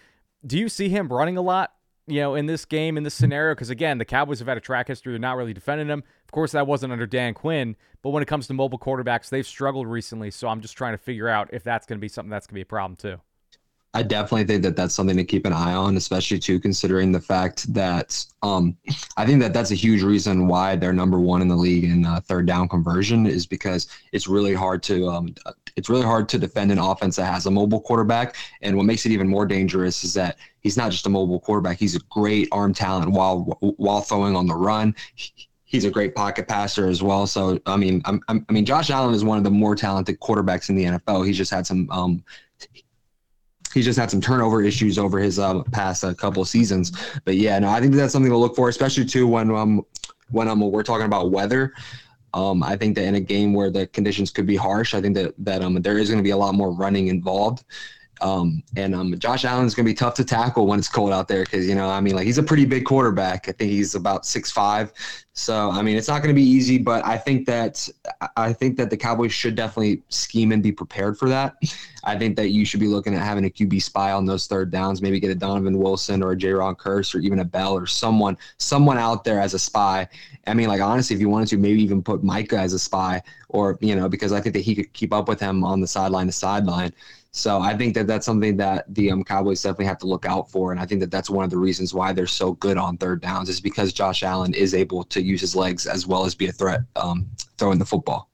Do 0.46 0.56
you 0.56 0.68
see 0.68 0.90
him 0.90 1.08
running 1.08 1.36
a 1.36 1.42
lot? 1.42 1.72
You 2.06 2.20
know, 2.20 2.34
in 2.34 2.46
this 2.46 2.64
game, 2.64 2.96
in 2.96 3.02
this 3.02 3.14
scenario, 3.14 3.54
because 3.54 3.70
again, 3.70 3.98
the 3.98 4.04
Cowboys 4.04 4.38
have 4.38 4.48
had 4.48 4.56
a 4.56 4.60
track 4.60 4.88
history 4.88 5.14
of 5.14 5.20
not 5.20 5.36
really 5.36 5.52
defending 5.52 5.88
them. 5.88 6.04
Of 6.24 6.30
course, 6.30 6.52
that 6.52 6.66
wasn't 6.66 6.92
under 6.92 7.06
Dan 7.06 7.34
Quinn, 7.34 7.76
but 8.02 8.10
when 8.10 8.22
it 8.22 8.26
comes 8.26 8.46
to 8.46 8.54
mobile 8.54 8.78
quarterbacks, 8.78 9.28
they've 9.28 9.46
struggled 9.46 9.86
recently. 9.88 10.30
So 10.30 10.48
I'm 10.48 10.60
just 10.60 10.76
trying 10.76 10.94
to 10.94 10.98
figure 10.98 11.28
out 11.28 11.50
if 11.52 11.64
that's 11.64 11.86
going 11.86 11.98
to 11.98 12.00
be 12.00 12.08
something 12.08 12.30
that's 12.30 12.46
going 12.46 12.52
to 12.52 12.58
be 12.58 12.62
a 12.62 12.66
problem 12.66 12.96
too. 12.96 13.20
I 13.96 14.02
definitely 14.02 14.44
think 14.44 14.62
that 14.64 14.76
that's 14.76 14.94
something 14.94 15.16
to 15.16 15.24
keep 15.24 15.46
an 15.46 15.54
eye 15.54 15.72
on, 15.72 15.96
especially 15.96 16.38
too 16.38 16.60
considering 16.60 17.12
the 17.12 17.20
fact 17.20 17.72
that 17.72 18.26
um, 18.42 18.76
I 19.16 19.24
think 19.24 19.40
that 19.40 19.54
that's 19.54 19.70
a 19.70 19.74
huge 19.74 20.02
reason 20.02 20.48
why 20.48 20.76
they're 20.76 20.92
number 20.92 21.18
one 21.18 21.40
in 21.40 21.48
the 21.48 21.56
league 21.56 21.84
in 21.84 22.04
uh, 22.04 22.20
third 22.20 22.44
down 22.44 22.68
conversion 22.68 23.26
is 23.26 23.46
because 23.46 23.88
it's 24.12 24.28
really 24.28 24.52
hard 24.52 24.82
to 24.82 25.08
um, 25.08 25.34
it's 25.76 25.88
really 25.88 26.04
hard 26.04 26.28
to 26.28 26.38
defend 26.38 26.70
an 26.72 26.78
offense 26.78 27.16
that 27.16 27.32
has 27.32 27.46
a 27.46 27.50
mobile 27.50 27.80
quarterback. 27.80 28.36
And 28.60 28.76
what 28.76 28.84
makes 28.84 29.06
it 29.06 29.12
even 29.12 29.28
more 29.28 29.46
dangerous 29.46 30.04
is 30.04 30.12
that 30.12 30.36
he's 30.60 30.76
not 30.76 30.92
just 30.92 31.06
a 31.06 31.10
mobile 31.10 31.40
quarterback; 31.40 31.78
he's 31.78 31.96
a 31.96 32.00
great 32.10 32.48
arm 32.52 32.74
talent 32.74 33.12
while 33.12 33.56
while 33.78 34.02
throwing 34.02 34.36
on 34.36 34.46
the 34.46 34.54
run. 34.54 34.94
He's 35.64 35.86
a 35.86 35.90
great 35.90 36.14
pocket 36.14 36.46
passer 36.46 36.86
as 36.86 37.02
well. 37.02 37.26
So 37.26 37.58
I 37.64 37.78
mean, 37.78 38.02
I'm, 38.04 38.20
I'm, 38.28 38.44
i 38.50 38.52
mean, 38.52 38.66
Josh 38.66 38.90
Allen 38.90 39.14
is 39.14 39.24
one 39.24 39.38
of 39.38 39.44
the 39.44 39.50
more 39.50 39.74
talented 39.74 40.20
quarterbacks 40.20 40.68
in 40.68 40.76
the 40.76 40.84
NFL. 40.84 41.26
He's 41.26 41.38
just 41.38 41.50
had 41.50 41.66
some 41.66 41.88
um, 41.90 42.22
he's 43.76 43.84
just 43.84 43.98
had 43.98 44.10
some 44.10 44.22
turnover 44.22 44.62
issues 44.62 44.98
over 44.98 45.18
his 45.18 45.38
uh, 45.38 45.62
past 45.64 46.02
uh, 46.02 46.14
couple 46.14 46.42
seasons. 46.46 46.92
But 47.26 47.36
yeah, 47.36 47.58
no, 47.58 47.68
I 47.68 47.78
think 47.78 47.94
that's 47.94 48.12
something 48.12 48.32
to 48.32 48.38
look 48.38 48.56
for, 48.56 48.70
especially 48.70 49.04
too 49.04 49.26
when 49.26 49.50
um 49.50 49.84
when 50.30 50.48
um 50.48 50.60
we're 50.60 50.82
talking 50.82 51.06
about 51.06 51.30
weather. 51.30 51.74
Um, 52.32 52.62
I 52.62 52.76
think 52.76 52.96
that 52.96 53.04
in 53.04 53.14
a 53.14 53.20
game 53.20 53.52
where 53.52 53.70
the 53.70 53.86
conditions 53.86 54.30
could 54.30 54.46
be 54.46 54.56
harsh, 54.56 54.94
I 54.94 55.00
think 55.02 55.14
that 55.16 55.34
that 55.38 55.62
um 55.62 55.74
there 55.82 55.98
is 55.98 56.08
going 56.08 56.18
to 56.18 56.24
be 56.24 56.30
a 56.30 56.36
lot 56.36 56.54
more 56.54 56.72
running 56.72 57.08
involved. 57.08 57.64
Um, 58.20 58.62
and 58.76 58.94
um, 58.94 59.18
Josh 59.18 59.44
Allen's 59.44 59.74
going 59.74 59.84
to 59.84 59.90
be 59.90 59.94
tough 59.94 60.14
to 60.14 60.24
tackle 60.24 60.66
when 60.66 60.78
it's 60.78 60.88
cold 60.88 61.12
out 61.12 61.28
there 61.28 61.44
because, 61.44 61.68
you 61.68 61.74
know, 61.74 61.88
I 61.88 62.00
mean, 62.00 62.14
like 62.14 62.26
he's 62.26 62.38
a 62.38 62.42
pretty 62.42 62.64
big 62.64 62.84
quarterback. 62.84 63.48
I 63.48 63.52
think 63.52 63.70
he's 63.70 63.94
about 63.94 64.24
six 64.24 64.50
five. 64.50 64.92
So, 65.38 65.70
I 65.70 65.82
mean, 65.82 65.98
it's 65.98 66.08
not 66.08 66.22
going 66.22 66.34
to 66.34 66.40
be 66.40 66.46
easy, 66.46 66.78
but 66.78 67.04
I 67.04 67.18
think 67.18 67.46
that 67.46 67.86
I 68.38 68.54
think 68.54 68.78
that 68.78 68.88
the 68.88 68.96
Cowboys 68.96 69.34
should 69.34 69.54
definitely 69.54 70.02
scheme 70.08 70.50
and 70.50 70.62
be 70.62 70.72
prepared 70.72 71.18
for 71.18 71.28
that. 71.28 71.56
I 72.04 72.16
think 72.16 72.36
that 72.36 72.50
you 72.50 72.64
should 72.64 72.80
be 72.80 72.86
looking 72.86 73.14
at 73.14 73.20
having 73.20 73.44
a 73.44 73.50
QB 73.50 73.82
spy 73.82 74.12
on 74.12 74.24
those 74.24 74.46
third 74.46 74.70
downs, 74.70 75.02
maybe 75.02 75.20
get 75.20 75.30
a 75.30 75.34
Donovan 75.34 75.78
Wilson 75.78 76.22
or 76.22 76.32
a 76.32 76.36
Jayron 76.36 76.76
Kearse 76.76 77.14
or 77.14 77.18
even 77.18 77.40
a 77.40 77.44
Bell 77.44 77.76
or 77.76 77.86
someone, 77.86 78.38
someone 78.58 78.96
out 78.96 79.24
there 79.24 79.38
as 79.38 79.52
a 79.52 79.58
spy. 79.58 80.08
I 80.46 80.54
mean, 80.54 80.68
like 80.68 80.80
honestly, 80.80 81.14
if 81.14 81.20
you 81.20 81.28
wanted 81.28 81.48
to, 81.48 81.58
maybe 81.58 81.82
even 81.82 82.02
put 82.02 82.24
Micah 82.24 82.58
as 82.58 82.72
a 82.72 82.78
spy, 82.78 83.20
or 83.50 83.76
you 83.82 83.94
know, 83.94 84.08
because 84.08 84.32
I 84.32 84.40
think 84.40 84.54
that 84.54 84.60
he 84.60 84.74
could 84.74 84.90
keep 84.94 85.12
up 85.12 85.28
with 85.28 85.40
him 85.40 85.64
on 85.64 85.80
the 85.82 85.86
sideline 85.86 86.26
to 86.26 86.32
sideline. 86.32 86.94
So 87.36 87.60
I 87.60 87.76
think 87.76 87.94
that 87.94 88.06
that's 88.06 88.24
something 88.24 88.56
that 88.56 88.86
the 88.94 89.10
um, 89.10 89.22
Cowboys 89.22 89.62
definitely 89.62 89.84
have 89.84 89.98
to 89.98 90.06
look 90.06 90.24
out 90.24 90.50
for, 90.50 90.72
and 90.72 90.80
I 90.80 90.86
think 90.86 91.02
that 91.02 91.10
that's 91.10 91.28
one 91.28 91.44
of 91.44 91.50
the 91.50 91.58
reasons 91.58 91.92
why 91.92 92.14
they're 92.14 92.26
so 92.26 92.52
good 92.54 92.78
on 92.78 92.96
third 92.96 93.20
downs 93.20 93.50
is 93.50 93.60
because 93.60 93.92
Josh 93.92 94.22
Allen 94.22 94.54
is 94.54 94.72
able 94.72 95.04
to 95.04 95.22
use 95.22 95.42
his 95.42 95.54
legs 95.54 95.86
as 95.86 96.06
well 96.06 96.24
as 96.24 96.34
be 96.34 96.46
a 96.46 96.52
threat 96.52 96.80
um, 96.96 97.28
throwing 97.58 97.78
the 97.78 97.84
football. 97.84 98.30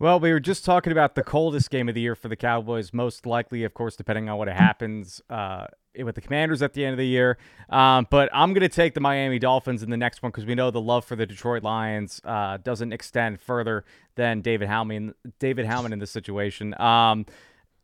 Well, 0.00 0.18
we 0.18 0.32
were 0.32 0.40
just 0.40 0.64
talking 0.64 0.90
about 0.90 1.14
the 1.14 1.22
coldest 1.22 1.70
game 1.70 1.88
of 1.88 1.94
the 1.94 2.00
year 2.00 2.16
for 2.16 2.26
the 2.26 2.34
Cowboys, 2.34 2.92
most 2.92 3.24
likely, 3.24 3.62
of 3.62 3.72
course, 3.72 3.94
depending 3.94 4.28
on 4.28 4.36
what 4.36 4.48
happens 4.48 5.20
uh, 5.30 5.66
with 5.96 6.16
the 6.16 6.20
Commanders 6.20 6.60
at 6.60 6.72
the 6.72 6.84
end 6.84 6.94
of 6.94 6.98
the 6.98 7.06
year. 7.06 7.38
Um, 7.68 8.08
but 8.10 8.30
I'm 8.32 8.52
going 8.52 8.62
to 8.62 8.68
take 8.68 8.94
the 8.94 9.00
Miami 9.00 9.38
Dolphins 9.38 9.84
in 9.84 9.90
the 9.90 9.96
next 9.96 10.22
one 10.22 10.32
because 10.32 10.46
we 10.46 10.56
know 10.56 10.72
the 10.72 10.80
love 10.80 11.04
for 11.04 11.14
the 11.14 11.26
Detroit 11.26 11.62
Lions 11.62 12.20
uh, 12.24 12.56
doesn't 12.56 12.92
extend 12.92 13.40
further 13.40 13.84
than 14.16 14.40
David 14.40 14.68
Howman. 14.68 15.14
David 15.38 15.66
Howman 15.66 15.92
in 15.92 16.00
this 16.00 16.10
situation. 16.10 16.74
Um, 16.80 17.26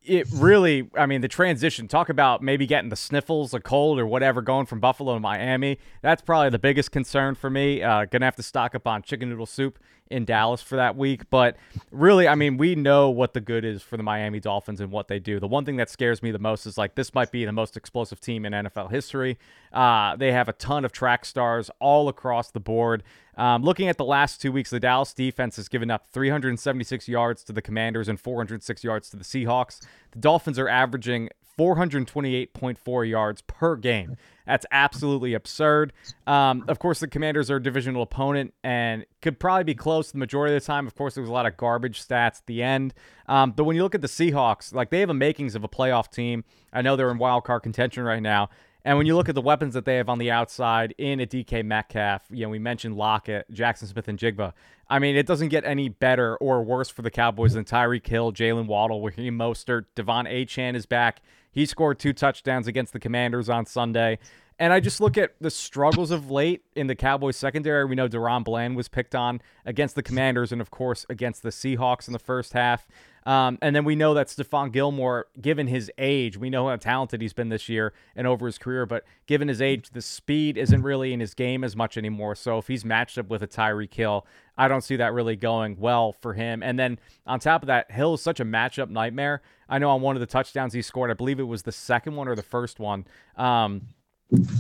it 0.07 0.26
really, 0.32 0.88
I 0.96 1.07
mean, 1.07 1.20
the 1.20 1.28
transition, 1.28 1.88
talk 1.88 2.09
about 2.09 2.42
maybe 2.42 2.66
getting 2.66 2.90
the 2.90 2.96
sniffles, 2.96 3.52
a 3.52 3.61
cold, 3.61 3.98
or 3.98 4.07
whatever 4.07 4.40
going 4.40 4.66
from 4.66 4.80
Buffalo 4.80 5.14
to 5.14 5.20
Miami. 5.20 5.78
That's 6.02 6.22
probably 6.22 6.50
the 6.50 6.59
biggest 6.59 6.92
concern 6.92 7.34
for 7.34 7.50
me. 7.50 7.82
Uh, 7.82 8.04
gonna 8.07 8.24
have 8.24 8.36
to 8.36 8.42
stock 8.42 8.74
up 8.74 8.86
on 8.86 9.02
chicken 9.02 9.28
noodle 9.28 9.46
soup 9.46 9.78
in 10.11 10.24
Dallas 10.24 10.62
for 10.62 10.76
that 10.76 10.96
week. 10.96 11.28
But 11.30 11.57
really, 11.90 12.28
I 12.28 12.34
mean, 12.34 12.57
we 12.57 12.74
know 12.74 13.11
what 13.11 13.34
the 13.34 13.40
good 13.40 13.64
is 13.64 13.82
for 13.82 13.96
the 13.96 14.02
Miami 14.02 14.40
Dolphins 14.40 14.80
and 14.80 14.90
what 14.90 15.09
they 15.09 15.18
do. 15.18 15.40
The 15.40 15.48
one 15.48 15.64
thing 15.64 15.76
that 15.76 15.90
scares 15.90 16.22
me 16.22 16.30
the 16.30 16.38
most 16.38 16.66
is 16.66 16.78
like 16.78 16.94
this 16.94 17.14
might 17.14 17.30
be 17.30 17.44
the 17.44 17.52
most 17.52 17.76
explosive 17.76 18.20
team 18.20 18.44
in 18.44 18.52
NFL 18.52 18.90
history. 18.90 19.38
Uh, 19.72 20.16
they 20.16 20.32
have 20.32 20.48
a 20.48 20.52
ton 20.52 20.84
of 20.84 20.92
track 20.92 21.24
stars 21.24 21.70
all 21.80 22.09
across 22.09 22.50
the 22.50 22.61
board. 22.61 23.02
Um, 23.36 23.62
looking 23.62 23.88
at 23.88 23.98
the 23.98 24.04
last 24.04 24.40
two 24.40 24.50
weeks, 24.50 24.70
the 24.70 24.80
Dallas 24.80 25.12
defense 25.12 25.57
has 25.57 25.68
given 25.68 25.90
up 25.90 26.07
376 26.07 27.09
yards 27.09 27.44
to 27.44 27.52
the 27.52 27.61
Commanders 27.61 28.09
and 28.09 28.18
406 28.18 28.82
yards 28.82 29.11
to 29.11 29.16
the 29.16 29.24
Seahawks. 29.24 29.80
The 30.12 30.20
Dolphins 30.20 30.59
are 30.59 30.68
averaging 30.68 31.28
428.4 31.59 33.09
yards 33.09 33.42
per 33.42 33.76
game. 33.76 34.16
That's 34.46 34.66
absolutely 34.70 35.34
absurd. 35.34 35.92
Um, 36.26 36.64
of 36.68 36.78
course, 36.78 37.00
the 37.00 37.09
Commanders 37.09 37.50
are 37.50 37.57
a 37.57 37.62
divisional 37.62 38.02
opponent 38.02 38.54
and 38.62 39.04
could 39.22 39.40
probably 39.40 39.64
be 39.64 39.74
close 39.74 40.12
the 40.12 40.18
majority 40.18 40.54
of 40.54 40.62
the 40.62 40.66
time. 40.66 40.86
Of 40.86 40.94
course, 40.94 41.14
there 41.14 41.22
was 41.22 41.30
a 41.30 41.32
lot 41.32 41.46
of 41.46 41.57
garbage 41.57 42.07
stats 42.07 42.38
at 42.38 42.46
the 42.46 42.62
end. 42.62 42.94
Um, 43.26 43.52
but 43.52 43.64
when 43.64 43.76
you 43.76 43.82
look 43.82 43.94
at 43.94 44.02
the 44.02 44.09
Seahawks, 44.09 44.72
like 44.72 44.90
they 44.90 45.00
have 45.00 45.11
a 45.11 45.14
makings 45.14 45.54
of 45.54 45.64
a 45.64 45.68
playoff 45.68 46.11
team. 46.11 46.44
I 46.72 46.82
know 46.82 46.96
they're 46.96 47.11
in 47.11 47.18
wild 47.18 47.44
card 47.44 47.62
contention 47.62 48.04
right 48.04 48.22
now. 48.22 48.50
And 48.86 48.96
when 48.96 49.09
you 49.09 49.16
look 49.16 49.28
at 49.28 49.34
the 49.34 49.42
weapons 49.42 49.74
that 49.74 49.84
they 49.84 49.96
have 49.96 50.09
on 50.09 50.18
the 50.18 50.30
outside 50.30 50.94
in 50.96 51.18
a 51.18 51.26
DK 51.26 51.64
Metcalf, 51.64 52.22
you 52.30 52.44
know, 52.44 52.50
we 52.50 52.61
mentioned 52.61 52.96
Lockett, 52.96 53.50
Jackson 53.50 53.88
Smith-Njigba. 53.88 54.52
I 54.88 55.00
mean, 55.00 55.16
it 55.16 55.26
doesn't 55.26 55.48
get 55.48 55.64
any 55.64 55.88
better 55.88 56.36
or 56.36 56.62
worse 56.62 56.88
for 56.88 57.02
the 57.02 57.11
Cowboys 57.11 57.54
than 57.54 57.64
Tyreek 57.64 58.07
Hill, 58.07 58.32
Jaylen 58.32 58.68
Waddle, 58.68 59.02
Raheem 59.02 59.36
Mostert, 59.36 59.86
De'Von 59.96 60.32
Achane 60.32 60.76
is 60.76 60.86
back. 60.86 61.20
He 61.57 61.64
scored 61.64 61.98
two 61.98 62.12
touchdowns 62.12 62.66
against 62.66 62.92
the 62.92 62.98
Commanders 63.00 63.48
on 63.48 63.64
Sunday. 63.64 64.18
And 64.59 64.74
I 64.74 64.80
just 64.80 65.00
look 65.00 65.16
at 65.16 65.36
the 65.40 65.50
struggles 65.50 66.11
of 66.11 66.30
late 66.30 66.62
in 66.74 66.86
the 66.86 66.94
Cowboys 66.94 67.38
secondary. 67.38 67.86
We 67.86 67.94
know 67.94 68.09
DaRon 68.09 68.44
Bland 68.44 68.76
was 68.76 68.88
picked 68.88 69.14
on 69.14 69.40
against 69.64 69.94
the 69.94 70.02
Commanders 70.02 70.52
and, 70.52 70.61
of 70.61 70.70
course, 70.70 71.07
against 71.09 71.42
the 71.42 71.48
Seahawks 71.48 72.09
in 72.09 72.12
the 72.12 72.18
first 72.18 72.52
half. 72.52 72.86
Um, 73.27 73.59
and 73.61 73.74
then 73.74 73.85
we 73.85 73.97
know 73.97 74.14
that 74.14 74.29
Stephon 74.29 74.72
Gilmore, 74.72 75.27
given 75.41 75.66
his 75.66 75.91
age, 75.99 76.37
we 76.37 76.49
know 76.49 76.68
how 76.68 76.77
talented 76.77 77.20
he's 77.20 77.33
been 77.33 77.49
this 77.49 77.68
year 77.68 77.93
and 78.14 78.24
over 78.24 78.47
his 78.47 78.57
career, 78.57 78.87
but 78.87 79.05
given 79.27 79.49
his 79.49 79.61
age, 79.61 79.91
the 79.91 80.01
speed 80.01 80.57
isn't 80.57 80.81
really 80.81 81.12
in 81.12 81.18
his 81.18 81.35
game 81.35 81.64
as 81.64 81.74
much 81.74 81.99
anymore. 81.99 82.37
So 82.37 82.57
if 82.59 82.68
he's 82.68 82.85
matched 82.85 83.18
up 83.18 83.29
with 83.29 83.43
a 83.43 83.49
Tyreek 83.49 83.93
Hill, 83.93 84.24
I 84.57 84.68
don't 84.68 84.83
see 84.83 84.95
that 84.97 85.12
really 85.12 85.35
going 85.35 85.77
well 85.77 86.12
for 86.12 86.35
him. 86.35 86.62
And 86.62 86.79
then 86.79 87.01
on 87.27 87.41
top 87.41 87.64
of 87.64 87.66
that, 87.66 87.91
Hill 87.91 88.14
is 88.14 88.22
such 88.22 88.39
a 88.39 88.45
matchup 88.45 88.91
nightmare. 88.91 89.43
I 89.68 89.81
know 89.81 89.91
on 89.91 90.03
one 90.03 90.14
of 90.14 90.20
the 90.20 90.27
touchdowns 90.27 90.72
he 90.72 90.81
scored, 90.81 91.11
I 91.11 91.14
believe 91.14 91.41
it 91.41 91.45
was 91.45 91.64
the 91.64 91.72
second 91.72 92.14
one 92.14 92.29
or 92.29 92.37
the 92.37 92.45
first 92.45 92.79
one. 92.79 93.07
Um, 93.37 93.89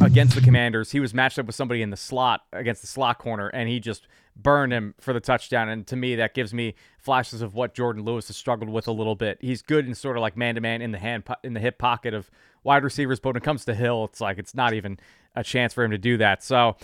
against 0.00 0.34
the 0.34 0.40
Commanders. 0.40 0.92
He 0.92 1.00
was 1.00 1.12
matched 1.12 1.38
up 1.38 1.46
with 1.46 1.56
somebody 1.56 1.82
in 1.82 1.90
the 1.90 1.96
slot 1.96 2.42
against 2.52 2.82
the 2.82 2.86
slot 2.86 3.18
corner, 3.18 3.48
and 3.48 3.68
he 3.68 3.80
just 3.80 4.06
burned 4.36 4.72
him 4.72 4.94
for 5.00 5.12
the 5.12 5.20
touchdown. 5.20 5.68
And 5.68 5.86
to 5.86 5.96
me, 5.96 6.14
that 6.16 6.34
gives 6.34 6.52
me 6.52 6.74
flashes 6.98 7.42
of 7.42 7.54
what 7.54 7.74
Jourdan 7.74 8.04
Lewis 8.04 8.28
has 8.28 8.36
struggled 8.36 8.70
with 8.70 8.86
a 8.86 8.92
little 8.92 9.14
bit. 9.14 9.38
He's 9.40 9.62
good 9.62 9.86
in 9.86 9.94
sort 9.94 10.16
of 10.16 10.20
like 10.20 10.36
man 10.36 10.54
to 10.56 10.60
man 10.60 10.82
in 10.82 10.92
the 10.92 10.98
hand 10.98 11.24
in 11.42 11.54
the 11.54 11.60
hip 11.60 11.78
pocket 11.78 12.14
of 12.14 12.30
wide 12.62 12.84
receivers, 12.84 13.20
but 13.20 13.30
when 13.30 13.36
it 13.36 13.42
comes 13.42 13.64
to 13.64 13.74
Hill, 13.74 14.04
it's 14.04 14.20
like 14.20 14.38
it's 14.38 14.54
not 14.54 14.74
even 14.74 14.98
a 15.34 15.42
chance 15.42 15.72
for 15.72 15.84
him 15.84 15.90
to 15.90 15.98
do 15.98 16.16
that. 16.18 16.42
So. 16.42 16.76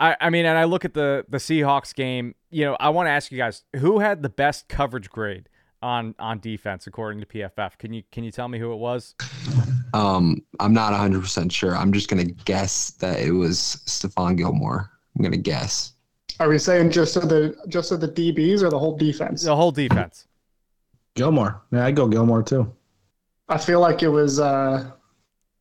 I, 0.00 0.16
I 0.20 0.30
mean, 0.30 0.46
and 0.46 0.56
I 0.56 0.62
look 0.62 0.84
at 0.84 0.94
the 0.94 1.26
the 1.28 1.38
Seahawks 1.38 1.92
game. 1.92 2.36
You 2.50 2.66
know, 2.66 2.76
I 2.78 2.90
want 2.90 3.08
to 3.08 3.10
ask 3.10 3.32
you 3.32 3.38
guys 3.38 3.64
who 3.74 3.98
had 3.98 4.22
the 4.22 4.28
best 4.28 4.68
coverage 4.68 5.10
grade 5.10 5.48
on 5.82 6.14
on 6.18 6.40
defense 6.40 6.86
according 6.86 7.20
to 7.20 7.26
PFF. 7.26 7.78
Can 7.78 7.92
you 7.92 8.02
can 8.10 8.24
you 8.24 8.30
tell 8.30 8.48
me 8.48 8.58
who 8.58 8.72
it 8.72 8.76
was? 8.76 9.14
Um, 9.94 10.42
I'm 10.60 10.72
not 10.72 10.92
100 10.92 11.20
percent 11.20 11.50
sure. 11.50 11.76
I'm 11.76 11.92
just 11.92 12.08
gonna 12.08 12.24
guess 12.24 12.90
that 12.92 13.20
it 13.20 13.32
was 13.32 13.82
Stephon 13.86 14.36
Gilmore. 14.36 14.90
I'm 15.16 15.22
gonna 15.22 15.36
guess. 15.36 15.92
Are 16.40 16.48
we 16.48 16.58
saying 16.58 16.90
just 16.90 17.14
so 17.14 17.20
the 17.20 17.56
just 17.68 17.88
so 17.88 17.96
the 17.96 18.08
DBs 18.08 18.62
or 18.62 18.70
the 18.70 18.78
whole 18.78 18.96
defense? 18.96 19.42
The 19.42 19.56
whole 19.56 19.72
defense. 19.72 20.26
Gilmore. 21.14 21.60
Yeah, 21.72 21.84
I 21.84 21.90
go 21.90 22.06
Gilmore 22.06 22.42
too. 22.42 22.72
I 23.48 23.58
feel 23.58 23.80
like 23.80 24.02
it 24.02 24.08
was 24.08 24.38
uh, 24.38 24.90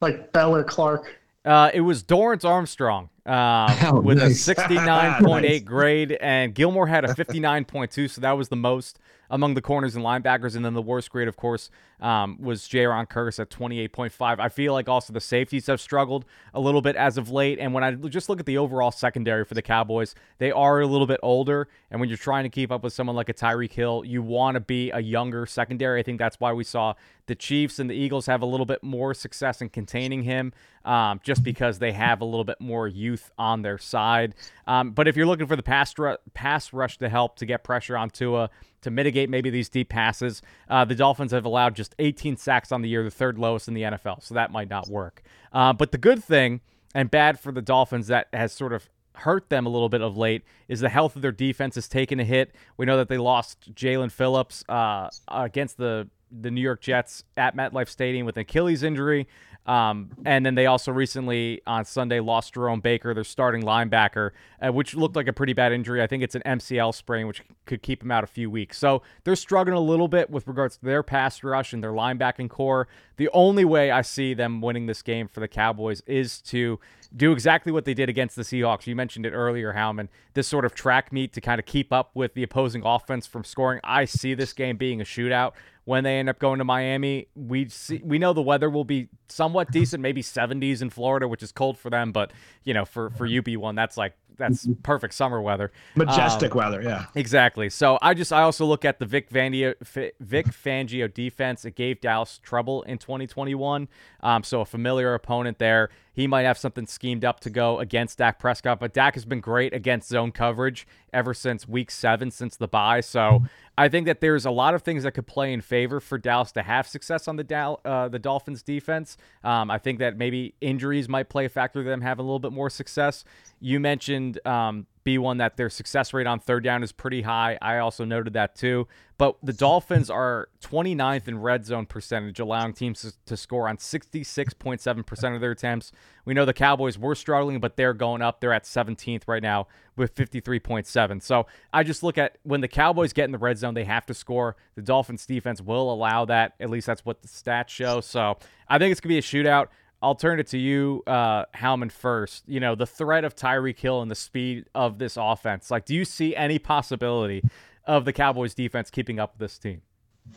like 0.01 0.31
Bell 0.33 0.55
or 0.55 0.63
Clark. 0.63 1.17
Uh, 1.43 1.71
it 1.73 1.81
was 1.81 2.03
Dorance 2.03 2.45
Armstrong 2.45 3.09
uh, 3.27 3.75
Oh, 3.93 3.99
with 4.01 4.17
nice. 4.17 4.47
a 4.47 4.55
69.8 4.55 5.41
Nice. 5.41 5.61
grade, 5.63 6.11
and 6.13 6.55
Gilmore 6.55 6.87
had 6.87 7.05
a 7.05 7.07
59.2, 7.13 8.09
so 8.09 8.21
that 8.21 8.31
was 8.31 8.49
the 8.49 8.55
most 8.55 8.99
among 9.29 9.55
the 9.55 9.61
corners 9.61 9.93
and 9.93 10.05
linebackers. 10.05 10.55
And 10.55 10.63
then 10.63 10.73
the 10.73 10.81
worst 10.81 11.09
grade, 11.11 11.27
of 11.27 11.35
course, 11.35 11.69
um, 11.99 12.37
was 12.41 12.61
Jaron 12.61 13.09
Curtis 13.09 13.39
at 13.39 13.49
28.5. 13.49 14.39
I 14.39 14.47
feel 14.47 14.71
like 14.71 14.87
also 14.87 15.11
the 15.11 15.19
safeties 15.19 15.67
have 15.67 15.81
struggled 15.81 16.23
a 16.53 16.61
little 16.61 16.81
bit 16.81 16.95
as 16.95 17.17
of 17.17 17.29
late. 17.29 17.59
And 17.59 17.73
when 17.73 17.83
I 17.83 17.91
just 17.91 18.29
look 18.29 18.39
at 18.39 18.45
the 18.45 18.57
overall 18.57 18.89
secondary 18.89 19.43
for 19.43 19.53
the 19.53 19.61
Cowboys, 19.61 20.15
they 20.37 20.49
are 20.51 20.79
a 20.79 20.87
little 20.87 21.07
bit 21.07 21.19
older. 21.21 21.67
And 21.91 21.99
when 21.99 22.07
you're 22.07 22.17
trying 22.17 22.43
to 22.45 22.49
keep 22.49 22.71
up 22.71 22.83
with 22.83 22.93
someone 22.93 23.17
like 23.17 23.27
a 23.27 23.33
Tyreek 23.33 23.73
Hill, 23.73 24.03
you 24.05 24.21
want 24.21 24.55
to 24.55 24.61
be 24.61 24.91
a 24.91 24.99
younger 25.01 25.45
secondary. 25.45 25.99
I 25.99 26.03
think 26.03 26.19
that's 26.19 26.39
why 26.39 26.53
we 26.53 26.63
saw 26.63 26.93
the 27.25 27.35
Chiefs 27.35 27.79
and 27.79 27.89
the 27.89 27.95
Eagles 27.95 28.27
have 28.27 28.41
a 28.41 28.45
little 28.45 28.65
bit 28.65 28.81
more 28.81 29.13
success 29.13 29.61
in 29.61 29.67
containing 29.67 30.23
him, 30.23 30.53
um, 30.85 31.19
just 31.21 31.43
because 31.43 31.79
they 31.79 31.91
have 31.91 32.21
a 32.21 32.25
little 32.25 32.45
bit 32.45 32.61
more 32.61 32.87
youth 32.87 33.16
on 33.37 33.61
their 33.61 33.77
side. 33.77 34.35
Um, 34.65 34.91
but 34.91 35.07
if 35.07 35.15
you're 35.15 35.25
looking 35.25 35.47
for 35.47 35.55
the 35.55 35.63
pass 35.63 35.97
ru- 35.97 36.17
pass 36.33 36.73
rush 36.73 36.97
to 36.99 37.09
help 37.09 37.37
to 37.37 37.45
get 37.45 37.63
pressure 37.63 37.97
on 37.97 38.09
Tua 38.09 38.49
to 38.81 38.91
mitigate 38.91 39.29
maybe 39.29 39.49
these 39.49 39.69
deep 39.69 39.89
passes, 39.89 40.41
uh, 40.69 40.85
the 40.85 40.95
Dolphins 40.95 41.31
have 41.31 41.45
allowed 41.45 41.75
just 41.75 41.95
18 41.99 42.37
sacks 42.37 42.71
on 42.71 42.81
the 42.81 42.89
year, 42.89 43.03
the 43.03 43.11
third 43.11 43.37
lowest 43.37 43.67
in 43.67 43.73
the 43.73 43.83
NFL. 43.83 44.23
So 44.23 44.35
that 44.35 44.51
might 44.51 44.69
not 44.69 44.87
work. 44.87 45.23
Uh, 45.51 45.73
but 45.73 45.91
the 45.91 45.97
good 45.97 46.23
thing 46.23 46.61
and 46.93 47.11
bad 47.11 47.39
for 47.39 47.51
the 47.51 47.61
Dolphins 47.61 48.07
that 48.07 48.27
has 48.33 48.51
sort 48.53 48.73
of 48.73 48.89
hurt 49.17 49.49
them 49.49 49.65
a 49.65 49.69
little 49.69 49.89
bit 49.89 50.01
of 50.01 50.15
late 50.15 50.43
is 50.67 50.79
the 50.79 50.89
health 50.89 51.15
of 51.15 51.21
their 51.21 51.31
defense 51.31 51.75
has 51.75 51.87
taken 51.87 52.19
a 52.19 52.23
hit. 52.23 52.53
We 52.77 52.85
know 52.85 52.97
that 52.97 53.09
they 53.09 53.17
lost 53.17 53.73
Jaelan 53.73 54.11
Phillips 54.11 54.63
uh, 54.69 55.09
against 55.27 55.77
the 55.77 56.07
the 56.31 56.51
New 56.51 56.61
York 56.61 56.81
Jets 56.81 57.23
at 57.35 57.55
MetLife 57.55 57.89
Stadium 57.89 58.25
with 58.25 58.37
an 58.37 58.41
Achilles 58.41 58.83
injury. 58.83 59.27
Um, 59.67 60.11
and 60.25 60.45
then 60.45 60.55
they 60.55 60.65
also 60.65 60.93
recently 60.93 61.61
on 61.67 61.83
Sunday 61.83 62.21
lost 62.21 62.53
Jerome 62.53 62.79
Baker, 62.79 63.13
their 63.13 63.25
starting 63.25 63.63
linebacker, 63.63 64.31
uh, 64.61 64.71
which 64.71 64.95
looked 64.95 65.17
like 65.17 65.27
a 65.27 65.33
pretty 65.33 65.51
bad 65.51 65.73
injury. 65.73 66.01
I 66.01 66.07
think 66.07 66.23
it's 66.23 66.35
an 66.35 66.41
MCL 66.45 66.95
sprain, 66.95 67.27
which 67.27 67.43
could 67.65 67.83
keep 67.83 68.01
him 68.01 68.09
out 68.09 68.23
a 68.23 68.27
few 68.27 68.49
weeks. 68.49 68.77
So 68.77 69.01
they're 69.25 69.35
struggling 69.35 69.75
a 69.75 69.81
little 69.81 70.07
bit 70.07 70.29
with 70.29 70.47
regards 70.47 70.77
to 70.77 70.85
their 70.85 71.03
pass 71.03 71.43
rush 71.43 71.73
and 71.73 71.83
their 71.83 71.91
linebacking 71.91 72.49
corps. 72.49 72.87
The 73.17 73.29
only 73.33 73.65
way 73.65 73.91
I 73.91 74.03
see 74.03 74.33
them 74.33 74.61
winning 74.61 74.85
this 74.85 75.01
game 75.01 75.27
for 75.27 75.41
the 75.41 75.49
Cowboys 75.49 76.01
is 76.07 76.41
to 76.43 76.79
do 77.15 77.33
exactly 77.33 77.73
what 77.73 77.83
they 77.83 77.93
did 77.93 78.07
against 78.07 78.37
the 78.37 78.43
Seahawks. 78.43 78.87
You 78.87 78.95
mentioned 78.95 79.25
it 79.25 79.31
earlier, 79.31 79.73
Howman. 79.73 80.07
This 80.33 80.47
sort 80.47 80.63
of 80.63 80.75
track 80.75 81.11
meet 81.11 81.33
to 81.33 81.41
kind 81.41 81.59
of 81.59 81.65
keep 81.65 81.91
up 81.91 82.11
with 82.13 82.35
the 82.35 82.43
opposing 82.43 82.83
offense 82.85 83.27
from 83.27 83.43
scoring. 83.43 83.81
I 83.83 84.05
see 84.05 84.33
this 84.33 84.53
game 84.53 84.77
being 84.77 85.01
a 85.01 85.05
shootout. 85.05 85.53
When 85.87 86.03
they 86.03 86.19
end 86.19 86.27
up 86.27 86.37
going 86.37 86.57
to 86.57 86.65
Miami, 86.65 87.29
we 87.33 87.69
see 87.69 88.01
we 88.03 88.19
know 88.19 88.33
the 88.33 88.41
weather 88.41 88.69
will 88.69 88.83
be 88.83 89.07
somewhat 89.29 89.71
decent, 89.71 90.01
maybe 90.03 90.21
70s 90.21 90.81
in 90.81 90.89
Florida, 90.89 91.29
which 91.29 91.41
is 91.41 91.53
cold 91.53 91.77
for 91.77 91.89
them, 91.89 92.11
but 92.11 92.33
you 92.65 92.73
know, 92.73 92.83
for 92.83 93.09
for 93.11 93.25
UB 93.25 93.55
one, 93.55 93.75
that's 93.75 93.95
like 93.95 94.11
that's 94.37 94.67
perfect 94.83 95.13
summer 95.13 95.41
weather. 95.41 95.71
Majestic 95.95 96.55
weather, 96.55 96.81
yeah. 96.81 97.05
Exactly. 97.15 97.69
So 97.69 97.97
I 98.01 98.13
just 98.13 98.31
I 98.31 98.41
also 98.43 98.65
look 98.65 98.85
at 98.85 98.99
the 98.99 99.05
Vic 99.05 99.29
Fangio 99.29 99.73
Vic 100.19 100.47
Fangio 100.47 101.13
defense. 101.13 101.65
It 101.65 101.75
gave 101.75 102.01
Dallas 102.01 102.39
trouble 102.43 102.83
in 102.83 102.97
2021. 102.97 103.87
Um, 104.21 104.43
so 104.43 104.61
a 104.61 104.65
familiar 104.65 105.13
opponent 105.13 105.59
there. 105.59 105.89
He 106.13 106.25
might 106.25 106.43
have 106.43 106.57
something 106.57 106.87
schemed 106.87 107.23
up 107.23 107.41
to 107.41 107.51
go 107.51 107.77
against 107.77 108.17
Dak 108.17 108.39
Prescott, 108.39 108.79
but 108.79 108.91
Dak 108.91 109.13
has 109.13 109.23
been 109.23 109.39
great 109.39 109.71
against 109.71 110.09
zone 110.09 110.31
coverage 110.31 110.87
ever 111.13 111.31
since 111.35 111.67
Week 111.67 111.91
Seven, 111.91 112.31
since 112.31 112.57
the 112.57 112.67
bye. 112.67 113.01
So 113.01 113.43
I 113.77 113.87
think 113.87 114.07
that 114.07 114.19
there's 114.19 114.43
a 114.43 114.49
lot 114.49 114.73
of 114.73 114.81
things 114.81 115.03
that 115.03 115.11
could 115.11 115.27
play 115.27 115.53
in 115.53 115.61
favor 115.61 115.99
for 115.99 116.17
Dallas 116.17 116.51
to 116.53 116.63
have 116.63 116.87
success 116.87 117.27
on 117.27 117.35
the 117.35 117.43
Dal- 117.43 117.79
uh, 117.85 118.07
the 118.07 118.17
Dolphins 118.17 118.63
defense. 118.63 119.15
Um, 119.43 119.69
I 119.69 119.77
think 119.77 119.99
that 119.99 120.17
maybe 120.17 120.55
injuries 120.59 121.07
might 121.07 121.29
play 121.29 121.45
a 121.45 121.49
factor 121.49 121.83
to 121.83 121.87
them 121.89 122.01
having 122.01 122.23
a 122.23 122.25
little 122.25 122.39
bit 122.39 122.51
more 122.51 122.71
success. 122.71 123.23
You 123.59 123.79
mentioned 123.79 124.26
um, 124.45 124.87
B1 125.07 125.37
that 125.37 125.55
their 125.55 125.69
success 125.69 126.13
rate 126.13 126.27
on 126.27 126.39
third 126.39 126.63
down 126.63 126.83
is 126.83 126.91
pretty 126.91 127.21
high. 127.21 127.57
I 127.61 127.77
also 127.77 128.03
noted 128.03 128.33
that 128.33 128.55
too. 128.55 128.87
But 129.17 129.37
the 129.41 129.53
Dolphins 129.53 130.09
are 130.09 130.49
29th 130.61 131.27
in 131.27 131.39
red 131.39 131.65
zone 131.65 131.85
percentage, 131.85 132.39
allowing 132.39 132.73
teams 132.73 133.01
to, 133.01 133.13
to 133.25 133.37
score 133.37 133.69
on 133.69 133.77
66.7% 133.77 135.35
of 135.35 135.41
their 135.41 135.51
attempts. 135.51 135.91
We 136.25 136.33
know 136.33 136.43
the 136.43 136.53
Cowboys 136.53 136.99
were 136.99 137.15
struggling, 137.15 137.59
but 137.59 137.77
they're 137.77 137.93
going 137.93 138.21
up. 138.21 138.41
They're 138.41 138.53
at 138.53 138.65
17th 138.65 139.23
right 139.27 139.41
now 139.41 139.67
with 139.95 140.13
53.7. 140.13 141.23
So 141.23 141.47
I 141.73 141.83
just 141.83 142.03
look 142.03 142.17
at 142.17 142.37
when 142.43 142.61
the 142.61 142.67
Cowboys 142.67 143.13
get 143.13 143.25
in 143.25 143.31
the 143.31 143.37
red 143.37 143.57
zone, 143.57 143.73
they 143.73 143.85
have 143.85 144.05
to 144.07 144.13
score. 144.13 144.57
The 144.75 144.81
Dolphins 144.81 145.25
defense 145.25 145.61
will 145.61 145.91
allow 145.91 146.25
that. 146.25 146.53
At 146.59 146.69
least 146.69 146.85
that's 146.85 147.05
what 147.05 147.21
the 147.21 147.27
stats 147.29 147.69
show. 147.69 148.01
So 148.01 148.37
I 148.67 148.77
think 148.77 148.91
it's 148.91 148.99
going 148.99 149.15
to 149.15 149.15
be 149.15 149.17
a 149.19 149.21
shootout. 149.21 149.67
I'll 150.01 150.15
turn 150.15 150.39
it 150.39 150.47
to 150.47 150.57
you, 150.57 151.03
uh, 151.07 151.45
Howman, 151.55 151.91
first. 151.91 152.43
You 152.47 152.59
know, 152.59 152.75
the 152.75 152.85
threat 152.85 153.23
of 153.23 153.35
Tyreek 153.35 153.79
Hill 153.79 154.01
and 154.01 154.11
the 154.11 154.15
speed 154.15 154.65
of 154.75 154.99
this 154.99 155.17
offense. 155.19 155.71
Like, 155.71 155.85
do 155.85 155.95
you 155.95 156.05
see 156.05 156.35
any 156.35 156.59
possibility 156.59 157.43
of 157.85 158.05
the 158.05 158.13
Cowboys 158.13 158.53
defense 158.53 158.89
keeping 158.91 159.19
up 159.19 159.33
with 159.33 159.49
this 159.49 159.57
team? 159.57 159.81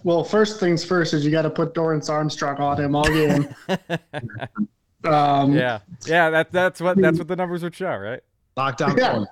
Well, 0.05 0.25
first 0.25 0.61
things 0.61 0.85
first 0.85 1.13
is 1.13 1.25
you 1.25 1.31
got 1.31 1.43
to 1.43 1.51
put 1.51 1.75
Dorance 1.75 2.09
Armstrong 2.09 2.57
on 2.59 2.81
him 2.81 2.95
all 2.95 3.05
game. 3.05 3.55
um, 5.05 5.53
Yeah, 5.53 5.81
yeah. 6.07 6.31
That 6.31 6.53
that's 6.53 6.81
what 6.81 6.97
that's 6.97 7.19
what 7.19 7.29
the 7.29 7.37
numbers 7.37 7.63
would 7.63 7.75
show, 7.75 7.95
right? 7.97 8.21
Lockdown 8.57 8.97
Yeah. 8.99 9.11
corner. 9.13 9.29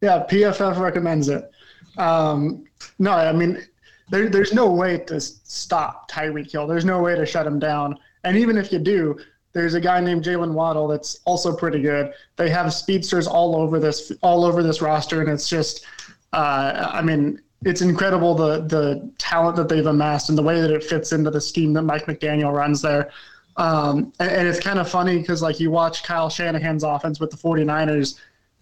Yeah, 0.00 0.24
PFF 0.28 0.78
recommends 0.78 1.28
it. 1.28 1.50
Um, 1.96 2.64
no, 2.98 3.12
I 3.12 3.32
mean, 3.32 3.64
there, 4.10 4.28
there's 4.28 4.52
no 4.52 4.70
way 4.70 4.98
to 4.98 5.20
stop 5.20 6.10
Tyreek 6.10 6.50
Hill. 6.52 6.66
There's 6.66 6.84
no 6.84 7.00
way 7.00 7.14
to 7.14 7.24
shut 7.24 7.46
him 7.46 7.58
down. 7.58 7.98
And 8.24 8.36
even 8.36 8.58
if 8.58 8.70
you 8.72 8.78
do, 8.78 9.18
there's 9.54 9.74
a 9.74 9.80
guy 9.80 10.00
named 10.00 10.24
Jaylen 10.24 10.52
Waddle 10.52 10.88
that's 10.88 11.20
also 11.24 11.54
pretty 11.54 11.80
good. 11.80 12.12
They 12.36 12.50
have 12.50 12.74
speedsters 12.74 13.26
all 13.26 13.56
over 13.56 13.78
this 13.78 14.12
all 14.20 14.44
over 14.44 14.62
this 14.62 14.82
roster, 14.82 15.20
and 15.20 15.30
it's 15.30 15.48
just, 15.48 15.86
uh, 16.32 16.90
I 16.92 17.00
mean, 17.00 17.40
it's 17.64 17.80
incredible 17.80 18.34
the 18.34 18.62
the 18.62 19.10
talent 19.16 19.56
that 19.56 19.68
they've 19.68 19.86
amassed 19.86 20.28
and 20.28 20.36
the 20.36 20.42
way 20.42 20.60
that 20.60 20.70
it 20.70 20.84
fits 20.84 21.12
into 21.12 21.30
the 21.30 21.40
scheme 21.40 21.72
that 21.74 21.82
Mike 21.82 22.06
McDaniel 22.06 22.52
runs 22.52 22.82
there. 22.82 23.10
Um, 23.56 24.12
and, 24.18 24.30
and 24.30 24.48
it's 24.48 24.58
kind 24.60 24.80
of 24.80 24.90
funny 24.90 25.18
because 25.18 25.40
like 25.40 25.60
you 25.60 25.70
watch 25.70 26.02
Kyle 26.02 26.28
Shanahan's 26.28 26.82
offense 26.82 27.20
with 27.20 27.30
the 27.30 27.36
49ers 27.36 28.18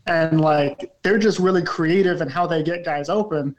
and 0.07 0.41
like 0.41 0.93
they're 1.03 1.19
just 1.19 1.39
really 1.39 1.63
creative 1.63 2.21
in 2.21 2.29
how 2.29 2.47
they 2.47 2.63
get 2.63 2.85
guys 2.85 3.09
open. 3.09 3.57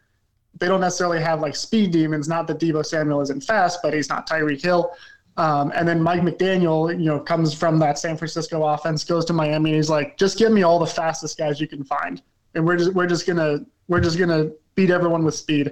They 0.60 0.68
don't 0.68 0.82
necessarily 0.82 1.20
have 1.22 1.42
like 1.42 1.56
speed 1.56 1.92
demons. 1.92 2.28
Not 2.28 2.46
that 2.48 2.60
Deebo 2.60 2.86
Samuel 2.86 3.22
isn't 3.22 3.42
fast, 3.42 3.80
but 3.82 3.94
he's 3.94 4.10
not 4.10 4.30
Tyreek 4.30 4.62
Hill. 4.62 4.92
Um, 5.38 5.72
and 5.76 5.88
then 5.88 6.02
Mike 6.02 6.22
McDaniel, 6.22 6.92
you 6.92 7.06
know, 7.06 7.20
comes 7.20 7.54
from 7.54 7.80
that 7.80 7.98
San 7.98 8.18
Francisco 8.18 8.64
offense, 8.64 9.04
goes 9.04 9.26
to 9.26 9.34
Miami, 9.34 9.72
and 9.72 9.78
he's 9.78 9.90
like, 9.90 10.18
just 10.18 10.38
give 10.38 10.52
me 10.52 10.64
all 10.64 10.78
the 10.78 10.86
fastest 10.86 11.38
guys 11.38 11.60
you 11.60 11.68
can 11.68 11.84
find, 11.84 12.22
and 12.54 12.66
we're 12.66 12.78
just 12.78 12.94
we're 12.94 13.08
just 13.08 13.26
gonna 13.26 13.66
we're 13.88 14.00
just 14.00 14.20
gonna 14.20 14.52
beat 14.76 14.92
everyone 14.92 15.24
with 15.24 15.36
speed. 15.36 15.72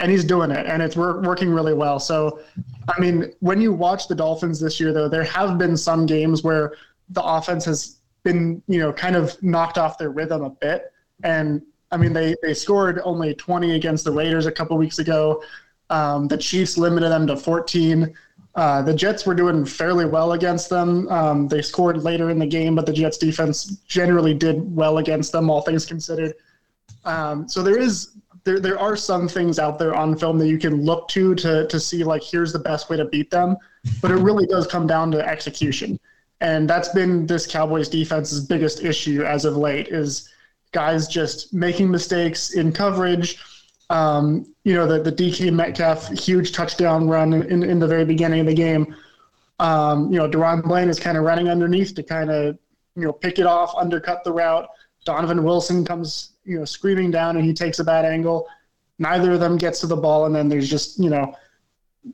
And 0.00 0.10
he's 0.10 0.24
doing 0.24 0.50
it, 0.50 0.66
and 0.66 0.82
it's 0.82 0.96
wor- 0.96 1.20
working 1.20 1.50
really 1.50 1.74
well. 1.74 2.00
So, 2.00 2.40
I 2.88 2.98
mean, 2.98 3.32
when 3.38 3.60
you 3.60 3.72
watch 3.72 4.08
the 4.08 4.16
Dolphins 4.16 4.58
this 4.58 4.80
year, 4.80 4.92
though, 4.92 5.08
there 5.08 5.22
have 5.22 5.58
been 5.58 5.76
some 5.76 6.06
games 6.06 6.42
where 6.42 6.74
the 7.10 7.22
offense 7.22 7.64
has 7.66 7.98
been, 8.24 8.62
you 8.66 8.80
know, 8.80 8.92
kind 8.92 9.14
of 9.14 9.40
knocked 9.44 9.78
off 9.78 9.98
their 9.98 10.10
rhythm 10.10 10.42
a 10.42 10.50
bit. 10.50 10.92
And 11.22 11.62
I 11.92 11.98
mean, 11.98 12.12
they 12.12 12.34
they 12.42 12.54
scored 12.54 13.00
only 13.04 13.34
20 13.34 13.76
against 13.76 14.04
the 14.04 14.10
Raiders 14.10 14.46
a 14.46 14.52
couple 14.52 14.76
weeks 14.76 14.98
ago. 14.98 15.42
Um, 15.90 16.26
the 16.26 16.38
Chiefs 16.38 16.78
limited 16.78 17.10
them 17.10 17.26
to 17.26 17.36
14. 17.36 18.14
Uh, 18.54 18.82
the 18.82 18.92
Jets 18.92 19.24
were 19.24 19.34
doing 19.34 19.64
fairly 19.64 20.04
well 20.04 20.32
against 20.32 20.68
them. 20.68 21.08
Um, 21.08 21.48
they 21.48 21.62
scored 21.62 22.02
later 22.02 22.30
in 22.30 22.38
the 22.38 22.46
game, 22.46 22.74
but 22.74 22.84
the 22.84 22.92
Jets 22.92 23.16
defense 23.16 23.78
generally 23.86 24.34
did 24.34 24.76
well 24.76 24.98
against 24.98 25.32
them, 25.32 25.48
all 25.48 25.62
things 25.62 25.86
considered. 25.86 26.34
Um, 27.04 27.48
so 27.48 27.62
there 27.62 27.78
is 27.78 28.10
there 28.44 28.60
there 28.60 28.78
are 28.78 28.96
some 28.96 29.28
things 29.28 29.58
out 29.58 29.78
there 29.78 29.94
on 29.94 30.16
film 30.16 30.38
that 30.38 30.48
you 30.48 30.58
can 30.58 30.84
look 30.84 31.08
to 31.08 31.34
to 31.36 31.66
to 31.66 31.80
see 31.80 32.04
like 32.04 32.22
here's 32.22 32.52
the 32.52 32.58
best 32.58 32.90
way 32.90 32.96
to 32.96 33.06
beat 33.06 33.30
them, 33.30 33.56
but 34.00 34.10
it 34.10 34.16
really 34.16 34.46
does 34.46 34.66
come 34.66 34.86
down 34.86 35.10
to 35.12 35.26
execution, 35.26 35.98
and 36.40 36.68
that's 36.68 36.90
been 36.90 37.26
this 37.26 37.46
Cowboys 37.46 37.88
defense's 37.88 38.44
biggest 38.44 38.84
issue 38.84 39.22
as 39.22 39.44
of 39.44 39.56
late 39.56 39.88
is 39.88 40.28
guys 40.72 41.06
just 41.06 41.54
making 41.54 41.90
mistakes 41.90 42.54
in 42.54 42.72
coverage. 42.72 43.38
Um, 43.92 44.54
you 44.64 44.72
know, 44.72 44.86
the, 44.86 45.02
the 45.02 45.12
DK 45.12 45.52
Metcalf 45.52 46.08
huge 46.18 46.52
touchdown 46.52 47.08
run 47.08 47.34
in, 47.34 47.62
in 47.62 47.78
the 47.78 47.86
very 47.86 48.06
beginning 48.06 48.40
of 48.40 48.46
the 48.46 48.54
game. 48.54 48.96
Um, 49.58 50.10
you 50.10 50.18
know, 50.18 50.28
DaRon 50.28 50.62
Bland 50.62 50.88
is 50.88 50.98
kind 50.98 51.18
of 51.18 51.24
running 51.24 51.48
underneath 51.48 51.94
to 51.96 52.02
kind 52.02 52.30
of, 52.30 52.58
you 52.96 53.04
know, 53.04 53.12
pick 53.12 53.38
it 53.38 53.44
off, 53.44 53.74
undercut 53.76 54.24
the 54.24 54.32
route. 54.32 54.66
Donovan 55.04 55.44
Wilson 55.44 55.84
comes, 55.84 56.32
you 56.44 56.58
know, 56.58 56.64
screaming 56.64 57.10
down 57.10 57.36
and 57.36 57.44
he 57.44 57.52
takes 57.52 57.80
a 57.80 57.84
bad 57.84 58.06
angle. 58.06 58.48
Neither 58.98 59.32
of 59.32 59.40
them 59.40 59.58
gets 59.58 59.80
to 59.80 59.86
the 59.86 59.96
ball, 59.96 60.26
and 60.26 60.34
then 60.34 60.48
there's 60.48 60.70
just, 60.70 60.98
you 60.98 61.10
know, 61.10 61.36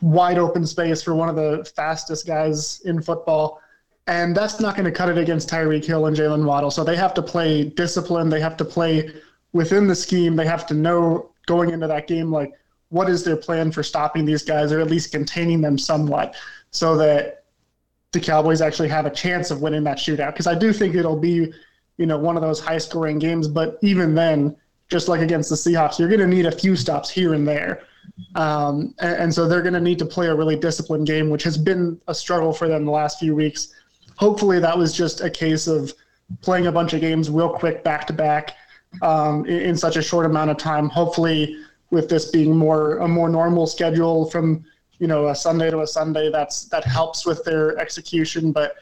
wide 0.01 0.39
open 0.39 0.67
space 0.67 1.01
for 1.01 1.15
one 1.15 1.29
of 1.29 1.37
the 1.37 1.71
fastest 1.77 2.27
guys 2.27 2.81
in 2.87 3.01
football. 3.01 3.61
And 4.09 4.35
that's 4.35 4.59
not 4.59 4.75
going 4.75 4.87
to 4.87 4.93
cut 4.93 5.11
it 5.11 5.19
against 5.19 5.49
Tyreek 5.49 5.85
Hill 5.85 6.07
and 6.07 6.17
Jaylen 6.17 6.45
Waddle. 6.45 6.71
So 6.71 6.83
they 6.83 6.97
have 6.97 7.15
to 7.15 7.23
play 7.23 7.65
discipline. 7.65 8.31
They 8.31 8.41
have 8.41 8.57
to 8.57 8.65
play 8.65 9.13
within 9.53 9.87
the 9.87 9.95
scheme. 9.95 10.35
They 10.35 10.47
have 10.47 10.67
to 10.69 10.75
know 10.75 11.31
going 11.49 11.71
into 11.71 11.89
that 11.89 12.07
game, 12.07 12.31
like, 12.31 12.53
what 12.91 13.11
is 13.11 13.25
their 13.25 13.37
plan 13.37 13.73
for 13.73 13.83
stopping 13.83 14.25
these 14.25 14.45
guys 14.45 14.71
or 14.71 14.81
at 14.81 14.89
least 14.89 15.11
containing 15.13 15.61
them 15.61 15.77
somewhat 15.77 16.37
so 16.71 16.97
that 16.97 17.45
the 18.13 18.21
Cowboys 18.21 18.61
actually 18.61 18.89
have 18.89 19.07
a 19.07 19.11
chance 19.11 19.51
of 19.51 19.61
winning 19.61 19.85
that 19.85 19.99
shootout. 19.99 20.33
Because 20.33 20.47
I 20.47 20.55
do 20.55 20.73
think 20.73 20.95
it'll 20.95 21.19
be, 21.19 21.53
you 21.97 22.07
know, 22.07 22.19
one 22.19 22.37
of 22.37 22.43
those 22.43 22.61
high 22.61 22.79
scoring 22.79 23.19
games. 23.19 23.49
But 23.49 23.79
even 23.83 24.15
then, 24.15 24.57
just 24.89 25.09
like 25.09 25.21
against 25.21 25.51
the 25.51 25.57
Seahawks, 25.57 25.99
you're 25.99 26.09
going 26.09 26.21
to 26.21 26.27
need 26.27 26.47
a 26.47 26.53
few 26.53 26.77
stops 26.77 27.11
here 27.11 27.35
and 27.35 27.47
there. 27.47 27.83
Um, 28.35 28.95
and, 29.01 29.17
and, 29.17 29.35
so 29.35 29.47
they're 29.47 29.61
going 29.63 29.75
to 29.75 29.81
need 29.81 29.99
to 29.99 30.07
play 30.07 30.29
a 30.29 30.35
really 30.35 30.57
disciplined 30.57 31.07
game, 31.07 31.29
which 31.29 31.43
has 31.43 31.59
been 31.59 32.01
a 32.09 32.15
struggle 32.15 32.55
for 32.55 32.67
them 32.67 32.87
the 32.87 32.91
last 32.91 33.19
few 33.19 33.35
weeks. 33.35 33.75
Hopefully, 34.17 34.59
that 34.61 34.77
was 34.77 34.95
just 34.95 35.21
a 35.21 35.29
case 35.29 35.67
of 35.67 35.93
playing 36.41 36.67
a 36.67 36.73
bunch 36.73 36.95
of 36.95 37.01
games 37.01 37.29
real 37.29 37.51
quick 37.51 37.85
back 37.85 38.07
to 38.07 38.13
back 38.13 38.55
um, 39.03 39.45
in, 39.47 39.61
in 39.61 39.77
such 39.77 39.97
a 39.97 40.03
short 40.03 40.27
amount 40.27 40.51
of 40.51 40.57
time. 40.57 40.89
Hopefully, 40.89 41.57
with 41.91 42.09
this 42.09 42.31
being 42.31 42.57
more 42.57 42.99
a 42.99 43.09
more 43.09 43.29
normal 43.29 43.67
schedule 43.67 44.29
from 44.31 44.65
you 44.99 45.07
know 45.07 45.29
a 45.29 45.35
Sunday 45.35 45.71
to 45.71 45.81
a 45.81 45.87
Sunday, 45.87 46.31
that's 46.31 46.65
that 46.67 46.85
helps 46.85 47.27
with 47.27 47.45
their 47.45 47.79
execution, 47.79 48.53
but 48.53 48.75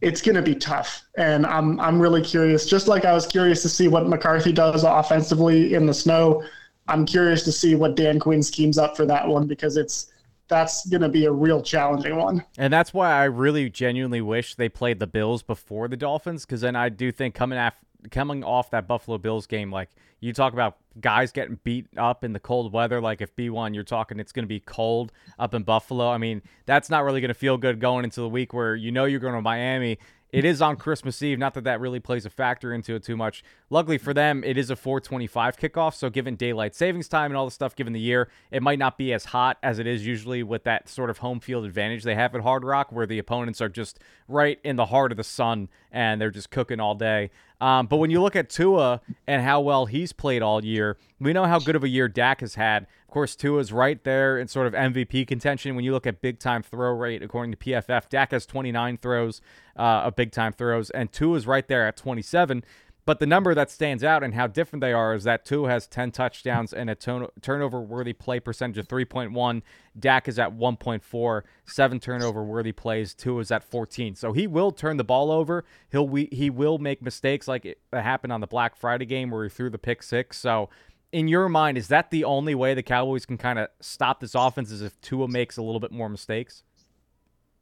it's 0.00 0.22
going 0.22 0.36
to 0.36 0.42
be 0.42 0.54
tough. 0.54 1.02
And 1.16 1.46
I'm 1.46 1.80
I'm 1.80 2.00
really 2.00 2.22
curious. 2.22 2.66
Just 2.66 2.88
like 2.88 3.04
I 3.04 3.12
was 3.12 3.26
curious 3.26 3.62
to 3.62 3.68
see 3.68 3.88
what 3.88 4.08
McCarthy 4.08 4.52
does 4.52 4.84
offensively 4.84 5.74
in 5.74 5.86
the 5.86 5.94
snow, 5.94 6.42
I'm 6.88 7.06
curious 7.06 7.42
to 7.44 7.52
see 7.52 7.74
what 7.74 7.96
Dan 7.96 8.18
Quinn 8.18 8.42
schemes 8.42 8.78
up 8.78 8.96
for 8.96 9.06
that 9.06 9.26
one 9.26 9.46
because 9.46 9.76
it's 9.76 10.12
that's 10.48 10.86
going 10.88 11.00
to 11.00 11.08
be 11.08 11.24
a 11.26 11.32
real 11.32 11.62
challenging 11.62 12.16
one. 12.16 12.44
And 12.58 12.72
that's 12.72 12.92
why 12.92 13.12
I 13.12 13.24
really 13.24 13.70
genuinely 13.70 14.20
wish 14.20 14.56
they 14.56 14.68
played 14.68 14.98
the 14.98 15.06
Bills 15.06 15.44
before 15.44 15.86
the 15.86 15.96
Dolphins 15.96 16.44
because 16.44 16.60
then 16.60 16.74
I 16.74 16.88
do 16.88 17.12
think 17.12 17.34
coming 17.34 17.58
af- 17.58 17.84
coming 18.10 18.44
off 18.44 18.70
that 18.70 18.86
Buffalo 18.86 19.18
Bills 19.18 19.46
game, 19.46 19.70
like 19.70 19.90
you 20.20 20.32
talk 20.32 20.52
about 20.52 20.76
guys 21.00 21.32
getting 21.32 21.58
beat 21.64 21.86
up 21.96 22.24
in 22.24 22.32
the 22.32 22.40
cold 22.40 22.72
weather. 22.72 23.00
Like 23.00 23.20
if 23.20 23.34
B1, 23.36 23.74
you're 23.74 23.84
talking 23.84 24.20
it's 24.20 24.32
going 24.32 24.44
to 24.44 24.48
be 24.48 24.60
cold 24.60 25.12
up 25.38 25.54
in 25.54 25.62
Buffalo. 25.62 26.10
I 26.10 26.18
mean, 26.18 26.42
that's 26.66 26.90
not 26.90 27.04
really 27.04 27.20
going 27.20 27.28
to 27.28 27.34
feel 27.34 27.56
good 27.56 27.80
going 27.80 28.04
into 28.04 28.20
the 28.20 28.28
week 28.28 28.52
where 28.52 28.74
you 28.74 28.92
know 28.92 29.04
you're 29.04 29.20
going 29.20 29.34
to 29.34 29.42
Miami 29.42 29.98
it 30.32 30.44
is 30.44 30.62
on 30.62 30.76
Christmas 30.76 31.22
Eve. 31.22 31.38
Not 31.38 31.54
that 31.54 31.64
that 31.64 31.80
really 31.80 32.00
plays 32.00 32.24
a 32.24 32.30
factor 32.30 32.72
into 32.72 32.94
it 32.94 33.02
too 33.02 33.16
much. 33.16 33.42
Luckily 33.68 33.98
for 33.98 34.14
them, 34.14 34.44
it 34.44 34.56
is 34.56 34.70
a 34.70 34.76
425 34.76 35.56
kickoff. 35.56 35.94
So, 35.94 36.08
given 36.08 36.36
daylight 36.36 36.74
savings 36.74 37.08
time 37.08 37.30
and 37.30 37.36
all 37.36 37.44
the 37.44 37.50
stuff 37.50 37.74
given 37.74 37.92
the 37.92 38.00
year, 38.00 38.28
it 38.50 38.62
might 38.62 38.78
not 38.78 38.96
be 38.96 39.12
as 39.12 39.26
hot 39.26 39.58
as 39.62 39.78
it 39.78 39.86
is 39.86 40.06
usually 40.06 40.42
with 40.42 40.64
that 40.64 40.88
sort 40.88 41.10
of 41.10 41.18
home 41.18 41.40
field 41.40 41.64
advantage 41.64 42.04
they 42.04 42.14
have 42.14 42.34
at 42.34 42.42
Hard 42.42 42.64
Rock, 42.64 42.92
where 42.92 43.06
the 43.06 43.18
opponents 43.18 43.60
are 43.60 43.68
just 43.68 43.98
right 44.28 44.58
in 44.62 44.76
the 44.76 44.86
heart 44.86 45.10
of 45.10 45.16
the 45.16 45.24
sun 45.24 45.68
and 45.90 46.20
they're 46.20 46.30
just 46.30 46.50
cooking 46.50 46.80
all 46.80 46.94
day. 46.94 47.30
Um, 47.60 47.86
but 47.86 47.98
when 47.98 48.10
you 48.10 48.22
look 48.22 48.36
at 48.36 48.48
Tua 48.48 49.00
and 49.26 49.42
how 49.42 49.60
well 49.60 49.86
he's 49.86 50.12
played 50.12 50.42
all 50.42 50.64
year, 50.64 50.96
we 51.18 51.32
know 51.32 51.44
how 51.44 51.58
good 51.58 51.76
of 51.76 51.84
a 51.84 51.88
year 51.88 52.08
Dak 52.08 52.40
has 52.40 52.54
had. 52.54 52.84
Of 53.06 53.12
course, 53.12 53.36
Tua's 53.36 53.72
right 53.72 54.02
there 54.04 54.38
in 54.38 54.48
sort 54.48 54.66
of 54.66 54.72
MVP 54.72 55.26
contention. 55.26 55.74
When 55.76 55.84
you 55.84 55.92
look 55.92 56.06
at 56.06 56.22
big 56.22 56.38
time 56.38 56.62
throw 56.62 56.92
rate, 56.92 57.22
according 57.22 57.52
to 57.52 57.58
PFF, 57.58 58.08
Dak 58.08 58.30
has 58.30 58.46
29 58.46 58.98
throws 58.98 59.40
uh, 59.76 60.04
of 60.04 60.16
big 60.16 60.32
time 60.32 60.52
throws, 60.52 60.90
and 60.90 61.12
Tua's 61.12 61.46
right 61.46 61.66
there 61.66 61.86
at 61.86 61.96
27. 61.96 62.64
But 63.10 63.18
the 63.18 63.26
number 63.26 63.56
that 63.56 63.72
stands 63.72 64.04
out 64.04 64.22
and 64.22 64.34
how 64.34 64.46
different 64.46 64.82
they 64.82 64.92
are 64.92 65.16
is 65.16 65.24
that 65.24 65.44
Tua 65.44 65.68
has 65.68 65.88
10 65.88 66.12
touchdowns 66.12 66.72
and 66.72 66.88
a 66.88 66.94
turnover 66.94 67.80
worthy 67.80 68.12
play 68.12 68.38
percentage 68.38 68.78
of 68.78 68.86
3.1. 68.86 69.62
Dak 69.98 70.28
is 70.28 70.38
at 70.38 70.56
1.4, 70.56 71.42
seven 71.66 71.98
turnover 71.98 72.44
worthy 72.44 72.70
plays. 72.70 73.12
Tua 73.12 73.40
is 73.40 73.50
at 73.50 73.64
14. 73.64 74.14
So 74.14 74.32
he 74.32 74.46
will 74.46 74.70
turn 74.70 74.96
the 74.96 75.02
ball 75.02 75.32
over. 75.32 75.64
He'll 75.90 76.06
we, 76.06 76.28
he 76.30 76.50
will 76.50 76.78
make 76.78 77.02
mistakes 77.02 77.48
like 77.48 77.66
it 77.66 77.80
happened 77.92 78.32
on 78.32 78.42
the 78.42 78.46
Black 78.46 78.76
Friday 78.76 79.06
game 79.06 79.32
where 79.32 79.42
he 79.42 79.50
threw 79.50 79.70
the 79.70 79.76
pick 79.76 80.04
six. 80.04 80.38
So 80.38 80.70
in 81.10 81.26
your 81.26 81.48
mind, 81.48 81.78
is 81.78 81.88
that 81.88 82.12
the 82.12 82.22
only 82.22 82.54
way 82.54 82.74
the 82.74 82.82
Cowboys 82.84 83.26
can 83.26 83.38
kind 83.38 83.58
of 83.58 83.70
stop 83.80 84.20
this 84.20 84.36
offense? 84.36 84.70
Is 84.70 84.82
if 84.82 85.00
Tua 85.00 85.26
makes 85.26 85.56
a 85.56 85.62
little 85.62 85.80
bit 85.80 85.90
more 85.90 86.08
mistakes? 86.08 86.62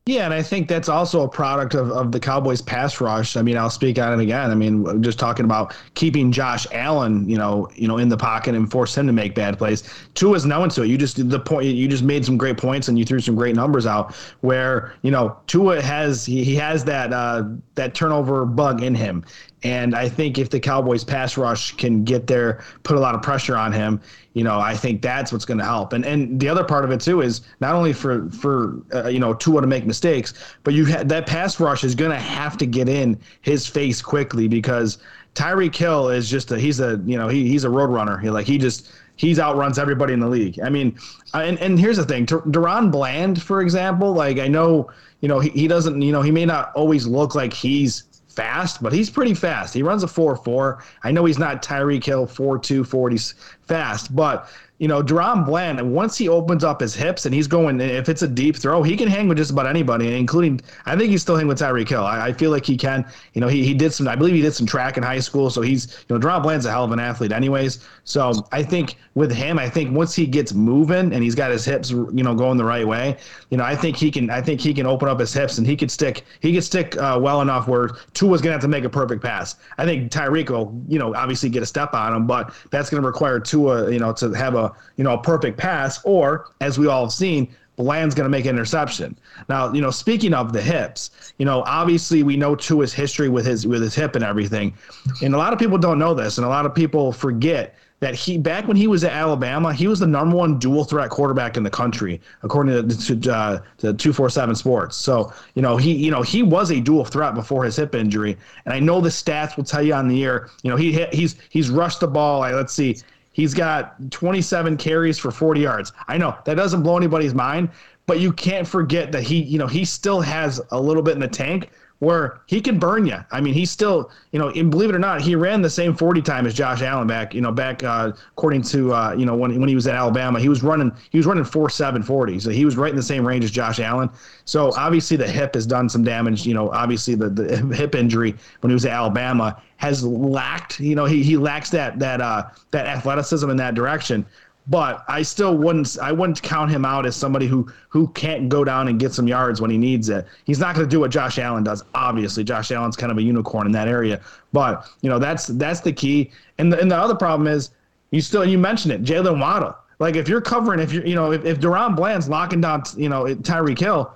Yeah, 0.09 0.25
and 0.25 0.33
I 0.33 0.43
think 0.43 0.69
that's 0.69 0.89
also 0.89 1.23
a 1.23 1.29
product 1.29 1.75
of, 1.75 1.91
of 1.91 2.13
the 2.13 2.19
Cowboys 2.19 2.63
pass 2.63 2.99
rush. 2.99 3.37
I 3.37 3.43
mean, 3.43 3.59
I'll 3.59 3.69
speak 3.69 3.99
on 3.99 4.19
it 4.19 4.23
again. 4.23 4.51
I 4.51 4.55
mean, 4.55 5.03
just 5.03 5.19
talking 5.19 5.45
about 5.45 5.77
keeping 5.93 6.33
Josh 6.33 6.67
Allen, 6.73 7.29
you 7.29 7.37
know, 7.37 7.69
you 7.75 7.87
know, 7.87 7.99
in 7.99 8.09
the 8.09 8.17
pocket 8.17 8.55
and 8.55 8.71
force 8.71 8.97
him 8.97 9.07
to 9.07 9.13
make 9.13 9.35
bad 9.35 9.59
plays. 9.59 9.83
Tua 10.15 10.35
is 10.35 10.47
known 10.47 10.71
to 10.71 10.83
it. 10.83 10.87
You 10.87 10.97
just 10.97 11.29
the 11.29 11.39
point 11.39 11.67
you 11.67 11.87
just 11.89 12.05
made 12.05 12.25
some 12.25 12.39
great 12.39 12.57
points 12.57 12.89
and 12.89 12.99
you 12.99 13.05
threw 13.05 13.21
some 13.21 13.35
great 13.35 13.55
numbers 13.55 13.85
out 13.85 14.15
where, 14.41 14.95
you 15.03 15.11
know, 15.11 15.37
Tua 15.47 15.83
has 15.83 16.25
he, 16.25 16.43
he 16.43 16.55
has 16.55 16.85
that 16.85 17.13
uh 17.13 17.45
that 17.75 17.95
turnover 17.95 18.47
bug 18.47 18.83
in 18.83 18.95
him. 18.95 19.27
And 19.65 19.95
I 19.95 20.09
think 20.09 20.39
if 20.39 20.51
the 20.51 20.61
Cowboys 20.61 21.03
pass 21.03 21.37
rush 21.37 21.73
can 21.77 22.05
get 22.05 22.29
there, 22.29 22.63
put 22.85 22.97
a 22.97 23.01
lot 23.01 23.17
of 23.17 23.23
pressure 23.23 23.57
on 23.57 23.73
him, 23.73 24.01
you 24.35 24.45
know, 24.45 24.61
I 24.61 24.77
think 24.77 25.03
that's 25.03 25.33
what's 25.33 25.45
going 25.45 25.59
to 25.59 25.65
help. 25.65 25.93
And 25.93 26.05
and 26.05 26.39
the 26.39 26.49
other 26.49 26.63
part 26.63 26.85
of 26.85 26.93
it 26.93 27.01
too 27.01 27.23
is 27.23 27.41
not 27.61 27.75
only 27.75 27.93
for 27.93 28.31
for 28.31 28.81
uh, 28.95 29.09
you 29.09 29.19
know 29.19 29.35
Tua 29.35 29.61
to 29.61 29.67
make 29.67 29.85
mistakes, 29.85 30.35
but 30.63 30.75
you 30.75 30.87
ha- 30.87 31.03
that 31.05 31.27
pass 31.27 31.59
rush 31.59 31.83
is 31.83 31.97
going 31.97 32.13
to 32.13 32.19
have 32.19 32.57
to 32.59 32.67
get 32.67 32.89
in 32.89 33.19
his 33.41 33.67
face 33.67 34.01
quickly 34.01 34.47
because 34.47 34.99
Tyreek 35.35 35.75
Hill 35.75 36.09
is 36.09 36.31
just 36.31 36.53
a 36.53 36.59
he's 36.59 36.79
a 36.79 37.03
you 37.05 37.19
know 37.19 37.27
he 37.27 37.49
he's 37.49 37.65
a 37.65 37.71
road 37.71 37.91
runner. 37.91 38.17
He 38.19 38.31
like 38.31 38.47
he 38.47 38.59
just 38.59 38.93
he's 39.17 39.39
outruns 39.39 39.79
everybody 39.79 40.13
in 40.13 40.21
the 40.21 40.29
league. 40.29 40.61
I 40.61 40.69
mean, 40.69 40.97
and 41.35 41.59
and 41.59 41.79
here's 41.79 41.97
the 41.97 42.05
thing, 42.05 42.27
DaRon 42.27 42.91
Bland, 42.91 43.43
for 43.43 43.61
example, 43.61 44.13
like 44.13 44.39
I 44.39 44.49
know 44.49 44.91
you 45.21 45.29
know 45.29 45.41
he, 45.41 45.51
he 45.51 45.69
doesn't 45.69 46.01
you 46.01 46.13
know 46.13 46.23
he 46.23 46.31
may 46.31 46.47
not 46.47 46.73
always 46.75 47.07
look 47.07 47.35
like 47.35 47.53
he's 47.53 48.05
fast, 48.39 48.81
but 48.81 48.93
he's 48.93 49.11
pretty 49.11 49.35
fast. 49.35 49.75
He 49.75 49.83
runs 49.83 50.05
a 50.05 50.09
4 50.09 50.37
4. 50.37 50.85
I 51.03 51.11
know 51.11 51.25
he's 51.25 51.41
not 51.41 51.61
Tyreek 51.61 52.05
Hill 52.05 52.25
4 52.25 52.57
2 52.61 52.85
40s 52.85 53.35
fast, 53.67 54.15
but 54.15 54.49
you 54.79 54.87
know, 54.87 55.03
DaRon 55.03 55.45
Bland, 55.45 55.81
once 55.93 56.17
he 56.17 56.29
opens 56.29 56.63
up 56.63 56.81
his 56.81 56.95
hips 56.95 57.27
and 57.27 57.35
he's 57.35 57.49
going, 57.49 57.81
if 57.81 58.09
it's 58.09 58.23
a 58.23 58.29
deep 58.29 58.57
throw, 58.57 58.83
he 58.83 58.97
can 58.97 59.09
hang 59.09 59.29
with 59.29 59.37
just 59.37 59.51
about 59.51 59.67
anybody, 59.67 60.17
including, 60.17 60.61
I 60.87 60.97
think 60.97 61.11
he's 61.11 61.21
still 61.21 61.35
hanging 61.35 61.49
with 61.49 61.59
Tyreek 61.59 61.89
Hill. 61.89 62.05
I, 62.05 62.29
I, 62.29 62.33
feel 62.33 62.53
like 62.53 62.65
he 62.65 62.77
can. 62.77 63.05
You 63.35 63.41
know, 63.41 63.49
he, 63.49 63.65
he 63.65 63.75
did 63.75 63.93
some, 63.93 64.07
I 64.07 64.15
believe 64.15 64.35
he 64.35 64.41
did 64.41 64.55
some 64.55 64.67
track 64.67 64.97
in 64.97 65.03
high 65.03 65.19
school. 65.19 65.51
So 65.51 65.63
he's, 65.63 66.05
you 66.09 66.17
know, 66.17 66.25
DaRon 66.25 66.45
Bland's 66.45 66.65
a 66.65 66.71
hell 66.71 66.85
of 66.85 66.93
an 66.93 67.01
athlete, 67.01 67.33
anyways. 67.33 67.85
So 68.05 68.33
I 68.53 68.63
think 68.63 68.97
with 69.17 69.33
him, 69.33 69.59
I 69.59 69.69
think 69.69 69.95
once 69.97 70.15
he 70.15 70.27
gets 70.27 70.53
moving 70.53 71.13
and 71.13 71.25
he's 71.25 71.35
got 71.35 71.51
his 71.51 71.65
hips, 71.65 71.91
you 71.91 72.23
know, 72.23 72.35
going 72.37 72.57
the 72.57 72.65
right 72.65 72.87
way, 72.87 73.17
you 73.51 73.59
know, 73.59 73.65
I 73.65 73.75
think 73.75 73.97
he 73.97 74.13
can, 74.13 74.31
I 74.31 74.41
think 74.41 74.61
he 74.61 74.73
can 74.73 74.87
open 74.87 75.09
up 75.09 75.19
his 75.19 75.33
hips 75.33 75.59
and 75.59 75.67
he 75.67 75.77
could 75.77 75.91
stick, 75.91 76.25
he 76.39 76.55
could 76.55 76.65
stick 76.65 76.97
uh, 76.99 77.19
well 77.21 77.43
enough 77.43 77.67
where 77.67 77.89
Tua's 78.15 78.41
going 78.41 78.51
to 78.51 78.53
have 78.53 78.61
to 78.61 78.69
make 78.69 78.85
a 78.85 78.89
perfect 78.89 79.25
pass. 79.25 79.57
I 79.77 79.85
think 79.85 80.13
Tyreek 80.13 80.51
will, 80.51 80.81
you 80.87 81.01
know, 81.01 81.17
obviously 81.17 81.49
get 81.49 81.65
a 81.65 81.67
step 81.67 81.95
on 81.95 82.15
him, 82.15 82.29
but 82.29 82.55
that's 82.71 82.91
going 82.91 83.03
to 83.03 83.07
require 83.07 83.41
Tua, 83.41 83.91
you 83.91 83.99
know, 83.99 84.13
to 84.13 84.31
have 84.35 84.55
a, 84.55 84.68
you 84.97 85.05
know, 85.05 85.15
a 85.15 85.23
perfect 85.23 85.59
pass, 85.59 86.01
or 86.05 86.51
as 86.61 86.79
we 86.79 86.87
all 86.87 87.05
have 87.05 87.13
seen, 87.13 87.49
Bland's 87.77 88.15
going 88.15 88.25
to 88.25 88.31
make 88.31 88.45
an 88.45 88.57
interception. 88.57 89.17
Now, 89.49 89.73
you 89.73 89.81
know, 89.81 89.91
speaking 89.91 90.35
of 90.35 90.53
the 90.53 90.61
hips, 90.61 91.33
you 91.39 91.47
know, 91.47 91.63
obviously 91.65 92.25
we 92.25 92.37
know 92.37 92.57
Tua's 92.57 92.93
history 92.93 93.29
with 93.29 93.47
his 93.47 93.67
with 93.67 93.83
his 93.83 93.95
hip 93.95 94.17
and 94.17 94.25
everything, 94.25 94.75
and 95.23 95.35
a 95.35 95.39
lot 95.39 95.53
of 95.53 95.59
people 95.59 95.79
don't 95.79 95.99
know 95.99 96.13
this, 96.13 96.39
and 96.39 96.45
a 96.45 96.49
lot 96.49 96.67
of 96.67 96.75
people 96.75 97.13
forget 97.13 97.77
that 98.01 98.15
he 98.15 98.39
back 98.39 98.69
when 98.69 98.77
he 98.77 98.87
was 98.87 99.03
at 99.03 99.13
Alabama, 99.13 99.73
he 99.73 99.89
was 99.89 99.99
the 99.99 100.07
number 100.07 100.37
one 100.37 100.59
dual 100.59 100.85
threat 100.85 101.11
quarterback 101.11 101.57
in 101.57 101.63
the 101.63 101.71
country, 101.71 102.21
according 102.43 102.89
to 102.89 103.17
to, 103.21 103.33
uh, 103.33 103.93
two 103.95 104.13
four 104.13 104.31
seven 104.31 104.55
Sports. 104.55 104.97
So 104.97 105.33
you 105.55 105.63
know 105.63 105.77
he 105.77 105.95
you 105.95 106.11
know 106.11 106.23
he 106.23 106.43
was 106.43 106.71
a 106.71 106.81
dual 106.81 107.05
threat 107.05 107.35
before 107.35 107.65
his 107.65 107.77
hip 107.77 107.95
injury, 107.95 108.37
and 108.65 108.75
I 108.75 108.81
know 108.81 109.01
the 109.01 109.09
stats 109.09 109.57
will 109.57 109.65
tell 109.65 109.83
you 109.83 109.95
on 109.95 110.09
the 110.09 110.17
year. 110.17 110.51
You 110.63 110.71
know 110.71 110.77
he 110.77 110.93
hit, 110.93 111.13
he's 111.13 111.37
he's 111.49 111.71
rushed 111.71 112.01
the 112.01 112.09
ball. 112.09 112.41
Like, 112.41 112.55
let's 112.55 112.73
see, 112.73 112.99
He's 113.39 113.55
got 113.55 114.11
27 114.11 114.77
carries 114.79 115.17
for 115.17 115.31
40 115.31 115.61
yards. 115.61 115.93
I 116.09 116.19
know 116.19 116.37
that 116.45 116.57
doesn't 116.57 116.83
blow 116.83 116.97
anybody's 116.97 117.35
mind, 117.35 117.69
but 118.07 118.19
you 118.19 118.33
can't 118.33 118.67
forget 118.67 119.13
that 119.13 119.23
he, 119.23 119.41
you 119.41 119.59
know, 119.59 119.69
he 119.69 119.85
still 119.85 120.21
has 120.21 120.61
a 120.73 120.81
little 120.81 121.05
bit 121.05 121.15
in 121.15 121.21
the 121.21 121.29
tank 121.29 121.71
where 122.01 122.41
he 122.47 122.61
can 122.61 122.79
burn 122.79 123.07
you. 123.07 123.17
I 123.33 123.41
mean, 123.41 123.55
he's 123.55 123.71
still, 123.71 124.11
you 124.31 124.39
know, 124.39 124.51
and 124.51 124.71
believe 124.71 124.91
it 124.91 124.95
or 124.95 125.01
not, 125.01 125.21
he 125.21 125.35
ran 125.35 125.63
the 125.63 125.71
same 125.71 125.95
40 125.95 126.23
time 126.23 126.47
as 126.47 126.55
Josh 126.55 126.81
Allen 126.81 127.09
back, 127.09 127.35
you 127.35 127.41
know, 127.41 127.51
back 127.51 127.83
uh, 127.83 128.13
according 128.33 128.63
to, 128.63 128.95
uh, 128.95 129.15
you 129.15 129.27
know, 129.27 129.35
when, 129.35 129.59
when 129.59 129.69
he 129.69 129.75
was 129.75 129.87
at 129.89 129.97
Alabama, 129.97 130.39
he 130.39 130.49
was 130.49 130.63
running, 130.63 130.93
he 131.11 131.19
was 131.19 131.27
running 131.27 131.45
4 131.45 131.69
7 131.69 132.03
40. 132.03 132.39
So 132.39 132.51
he 132.51 132.65
was 132.65 132.77
right 132.77 132.91
in 132.91 132.97
the 132.97 133.03
same 133.03 133.27
range 133.27 133.45
as 133.45 133.51
Josh 133.51 133.81
Allen. 133.81 134.09
So 134.45 134.73
obviously 134.77 135.17
the 135.17 135.27
hip 135.27 135.55
has 135.55 135.67
done 135.67 135.89
some 135.89 136.05
damage. 136.05 136.47
You 136.47 136.55
know, 136.55 136.71
obviously 136.71 137.17
the, 137.17 137.31
the 137.31 137.57
hip 137.75 137.95
injury 137.97 138.37
when 138.61 138.71
he 138.71 138.75
was 138.75 138.87
at 138.87 138.93
Alabama 138.93 139.61
has 139.79 140.05
lacked, 140.05 140.81
you 140.81 140.95
know, 140.95 141.05
he, 141.05 141.23
he 141.23 141.37
lacks 141.37 141.71
that, 141.71 141.99
that, 141.99 142.21
uh, 142.21 142.45
that 142.71 142.87
athleticism 142.87 143.49
in 143.49 143.57
that 143.57 143.75
direction. 143.75 144.25
But 144.71 145.03
I 145.09 145.23
still 145.23 145.57
wouldn't 145.57 145.99
I 146.01 146.13
wouldn't 146.13 146.43
count 146.43 146.71
him 146.71 146.85
out 146.85 147.07
as 147.07 147.17
somebody 147.17 147.47
who 147.47 147.71
who 147.89 148.09
can't 148.09 148.49
go 148.49 148.65
down 148.65 148.89
and 148.89 149.01
get 149.01 149.15
some 149.15 149.27
yards 149.27 149.61
when 149.61 149.71
he 149.71 149.79
needs 149.79 150.09
it. 150.11 150.27
He's 150.45 150.59
not 150.59 150.75
going 150.75 150.87
to 150.87 150.91
do 150.91 151.01
what 151.01 151.11
Josh 151.11 151.39
Allen 151.39 151.65
does. 151.65 151.83
Obviously, 151.95 152.45
Josh 152.45 152.71
Allen's 152.71 152.97
kind 152.97 153.11
of 153.11 153.19
a 153.19 153.23
unicorn 153.23 153.67
in 153.67 153.73
that 153.73 153.89
area, 153.89 154.21
but 154.53 154.87
you 155.01 155.09
know 155.09 155.19
that's 155.19 155.47
that's 155.47 155.81
the 155.81 155.93
key. 155.93 156.31
And 156.59 156.73
the, 156.73 156.79
and 156.79 156.91
the 156.91 156.97
other 156.97 157.15
problem 157.15 157.47
is 157.47 157.71
you 158.11 158.21
still 158.21 158.45
you 158.45 158.59
mentioned 158.59 158.93
it, 158.93 159.03
Jaylen 159.03 159.41
Waddle. 159.41 159.75
Like 160.01 160.17
if 160.17 160.29
you're 160.29 160.41
covering, 160.41 160.81
if 160.81 160.93
you're 160.93 161.07
you 161.07 161.15
know 161.15 161.33
if, 161.33 161.45
if 161.45 161.61
DaRon 161.61 161.97
Bland's 161.97 162.29
locking 162.29 162.61
down 162.61 162.83
you 162.97 163.09
know 163.09 163.25
Tyreek 163.25 163.79
Hill, 163.79 164.13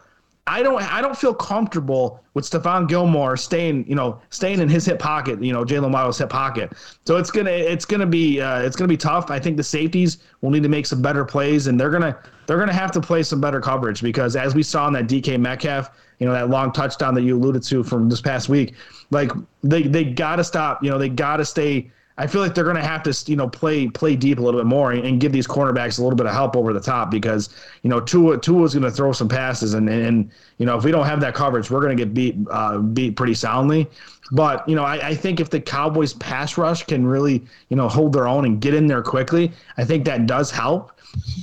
I 0.47 0.62
don't 0.62 0.82
I 0.93 1.01
don't 1.01 1.16
feel 1.16 1.34
comfortable 1.34 2.20
with 2.34 2.45
Stephon 2.45 2.88
Gilmore 2.88 3.36
staying, 3.36 3.86
you 3.88 3.95
know, 3.95 4.20
staying 4.30 4.61
in 4.61 4.68
his 4.68 4.84
hip 4.84 4.99
pocket, 4.99 5.43
you 5.43 5.53
know, 5.53 5.64
Jaylen 5.64 5.93
Waddle's 5.93 6.18
hip 6.18 6.30
pocket. 6.30 6.72
So 7.07 7.16
it's 7.16 7.30
gonna 7.30 7.51
it's 7.51 7.84
gonna 7.84 8.07
be 8.07 8.40
uh, 8.40 8.61
it's 8.61 8.74
gonna 8.74 8.88
be 8.88 8.97
tough. 8.97 9.30
I 9.30 9.38
think 9.38 9.57
the 9.57 9.62
safeties 9.62 10.18
will 10.40 10.51
need 10.51 10.64
to 10.64 10.68
make 10.68 10.86
some 10.86 11.01
better 11.01 11.24
plays, 11.24 11.68
and 11.68 11.78
they're 11.78 11.90
gonna 11.90 12.18
they're 12.47 12.59
gonna 12.59 12.72
have 12.72 12.90
to 12.93 13.01
play 13.01 13.22
some 13.22 13.40
better 13.40 13.61
coverage 13.61 14.03
because 14.03 14.34
as 14.34 14.53
we 14.53 14.64
saw 14.64 14.88
in 14.88 14.93
that 14.95 15.07
DK 15.07 15.38
Metcalf, 15.38 15.90
you 16.18 16.26
know, 16.26 16.32
that 16.32 16.51
long 16.51 16.72
touchdown 16.72 17.14
that 17.14 17.22
you 17.22 17.36
alluded 17.36 17.62
to 17.64 17.84
from 17.84 18.09
this 18.09 18.20
past 18.20 18.49
week, 18.49 18.74
like 19.11 19.30
they 19.62 19.82
they 19.82 20.03
gotta 20.03 20.43
stop, 20.43 20.82
you 20.82 20.90
know, 20.90 20.99
they 20.99 21.09
gotta 21.09 21.45
stay 21.45 21.88
I 22.18 22.26
feel 22.26 22.40
like 22.40 22.54
they're 22.54 22.64
going 22.64 22.76
to 22.76 22.82
have 22.82 23.02
to, 23.04 23.30
you 23.30 23.36
know, 23.36 23.48
play 23.48 23.88
play 23.88 24.16
deep 24.16 24.38
a 24.38 24.42
little 24.42 24.60
bit 24.60 24.66
more 24.66 24.92
and, 24.92 25.20
give 25.20 25.32
these 25.32 25.46
cornerbacks 25.46 25.98
a 25.98 26.02
little 26.02 26.16
bit 26.16 26.26
of 26.26 26.32
help 26.32 26.56
over 26.56 26.72
the 26.72 26.80
top 26.80 27.10
because, 27.10 27.50
you 27.82 27.90
know, 27.90 28.00
Tua 28.00 28.38
Tua 28.38 28.64
is 28.64 28.74
going 28.74 28.84
to 28.84 28.90
throw 28.90 29.12
some 29.12 29.28
passes 29.28 29.74
and 29.74 29.88
and 29.88 30.30
you 30.58 30.66
know 30.66 30.76
if 30.76 30.84
we 30.84 30.90
don't 30.90 31.06
have 31.06 31.20
that 31.20 31.34
coverage, 31.34 31.70
we're 31.70 31.80
going 31.80 31.96
to 31.96 32.04
get 32.04 32.14
beat 32.14 32.36
uh, 32.50 32.78
beat 32.78 33.16
pretty 33.16 33.34
soundly. 33.34 33.88
But 34.30 34.68
you 34.68 34.74
know, 34.74 34.84
I, 34.84 35.08
I 35.08 35.14
think 35.14 35.40
if 35.40 35.50
the 35.50 35.60
Cowboys 35.60 36.12
pass 36.14 36.56
rush 36.56 36.84
can 36.84 37.06
really, 37.06 37.44
you 37.68 37.76
know, 37.76 37.88
hold 37.88 38.12
their 38.12 38.26
own 38.28 38.44
and 38.44 38.60
get 38.60 38.74
in 38.74 38.86
there 38.86 39.02
quickly, 39.02 39.52
I 39.76 39.84
think 39.84 40.04
that 40.06 40.26
does 40.26 40.50
help. 40.50 40.91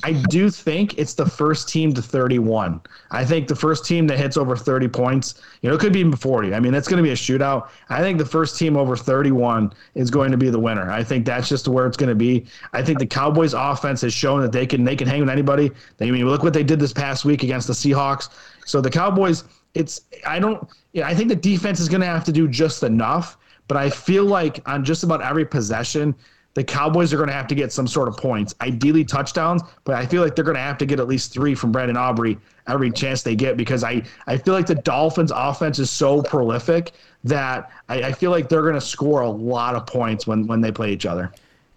I 0.03 0.13
do 0.13 0.49
think 0.49 0.97
it's 0.97 1.13
the 1.13 1.25
first 1.25 1.69
team 1.69 1.93
to 1.93 2.01
31. 2.01 2.81
I 3.11 3.25
think 3.25 3.47
the 3.47 3.55
first 3.55 3.85
team 3.85 4.07
that 4.07 4.17
hits 4.17 4.37
over 4.37 4.55
30 4.55 4.87
points, 4.87 5.41
you 5.61 5.69
know, 5.69 5.75
it 5.75 5.79
could 5.79 5.93
be 5.93 5.99
even 5.99 6.15
40. 6.15 6.53
I 6.53 6.59
mean, 6.59 6.73
it's 6.73 6.87
going 6.87 6.97
to 6.97 7.03
be 7.03 7.11
a 7.11 7.15
shootout. 7.15 7.69
I 7.89 8.01
think 8.01 8.17
the 8.17 8.25
first 8.25 8.57
team 8.57 8.77
over 8.77 8.95
31 8.95 9.73
is 9.95 10.09
going 10.09 10.31
to 10.31 10.37
be 10.37 10.49
the 10.49 10.59
winner. 10.59 10.89
I 10.89 11.03
think 11.03 11.25
that's 11.25 11.49
just 11.49 11.67
where 11.67 11.85
it's 11.85 11.97
going 11.97 12.09
to 12.09 12.15
be. 12.15 12.45
I 12.73 12.81
think 12.81 12.99
the 12.99 13.05
Cowboys 13.05 13.53
offense 13.53 14.01
has 14.01 14.13
shown 14.13 14.41
that 14.41 14.51
they 14.51 14.65
can 14.65 14.83
they 14.83 14.95
can 14.95 15.07
hang 15.07 15.19
with 15.19 15.29
anybody. 15.29 15.71
I 15.99 16.11
mean, 16.11 16.27
look 16.27 16.43
what 16.43 16.53
they 16.53 16.63
did 16.63 16.79
this 16.79 16.93
past 16.93 17.25
week 17.25 17.43
against 17.43 17.67
the 17.67 17.73
Seahawks. 17.73 18.29
So 18.65 18.81
the 18.81 18.89
Cowboys, 18.89 19.43
it's 19.73 20.01
I 20.25 20.39
don't 20.39 20.67
I 21.03 21.13
think 21.13 21.29
the 21.29 21.35
defense 21.35 21.79
is 21.79 21.89
going 21.89 22.01
to 22.01 22.07
have 22.07 22.23
to 22.25 22.31
do 22.31 22.47
just 22.47 22.83
enough, 22.83 23.37
but 23.67 23.77
I 23.77 23.89
feel 23.89 24.25
like 24.25 24.67
on 24.67 24.83
just 24.83 25.03
about 25.03 25.21
every 25.21 25.45
possession 25.45 26.15
the 26.59 26.63
Cowboys 26.65 27.13
are 27.13 27.15
going 27.15 27.29
to 27.29 27.33
have 27.33 27.47
to 27.47 27.55
get 27.55 27.71
some 27.71 27.87
sort 27.87 28.09
of 28.09 28.17
points, 28.17 28.53
ideally 28.59 29.05
touchdowns, 29.05 29.61
but 29.85 29.95
I 29.95 30.05
feel 30.05 30.21
like 30.21 30.35
they're 30.35 30.43
going 30.43 30.57
to 30.57 30.61
have 30.61 30.77
to 30.79 30.85
get 30.85 30.99
at 30.99 31.07
least 31.07 31.31
three 31.31 31.55
from 31.55 31.71
Brandon 31.71 31.95
Aubrey 31.95 32.37
every 32.67 32.91
chance 32.91 33.21
they 33.21 33.33
get 33.33 33.55
because 33.55 33.81
I, 33.81 34.03
I 34.27 34.35
feel 34.35 34.55
like 34.55 34.65
the 34.65 34.75
Dolphins' 34.75 35.31
offense 35.33 35.79
is 35.79 35.89
so 35.89 36.21
prolific 36.21 36.91
that 37.23 37.71
I, 37.87 38.03
I 38.03 38.11
feel 38.11 38.29
like 38.31 38.49
they're 38.49 38.63
going 38.63 38.73
to 38.73 38.81
score 38.81 39.21
a 39.21 39.29
lot 39.29 39.73
of 39.73 39.87
points 39.87 40.27
when, 40.27 40.47
when 40.47 40.59
they 40.59 40.69
play 40.69 40.91
each 40.91 41.05
other. 41.05 41.31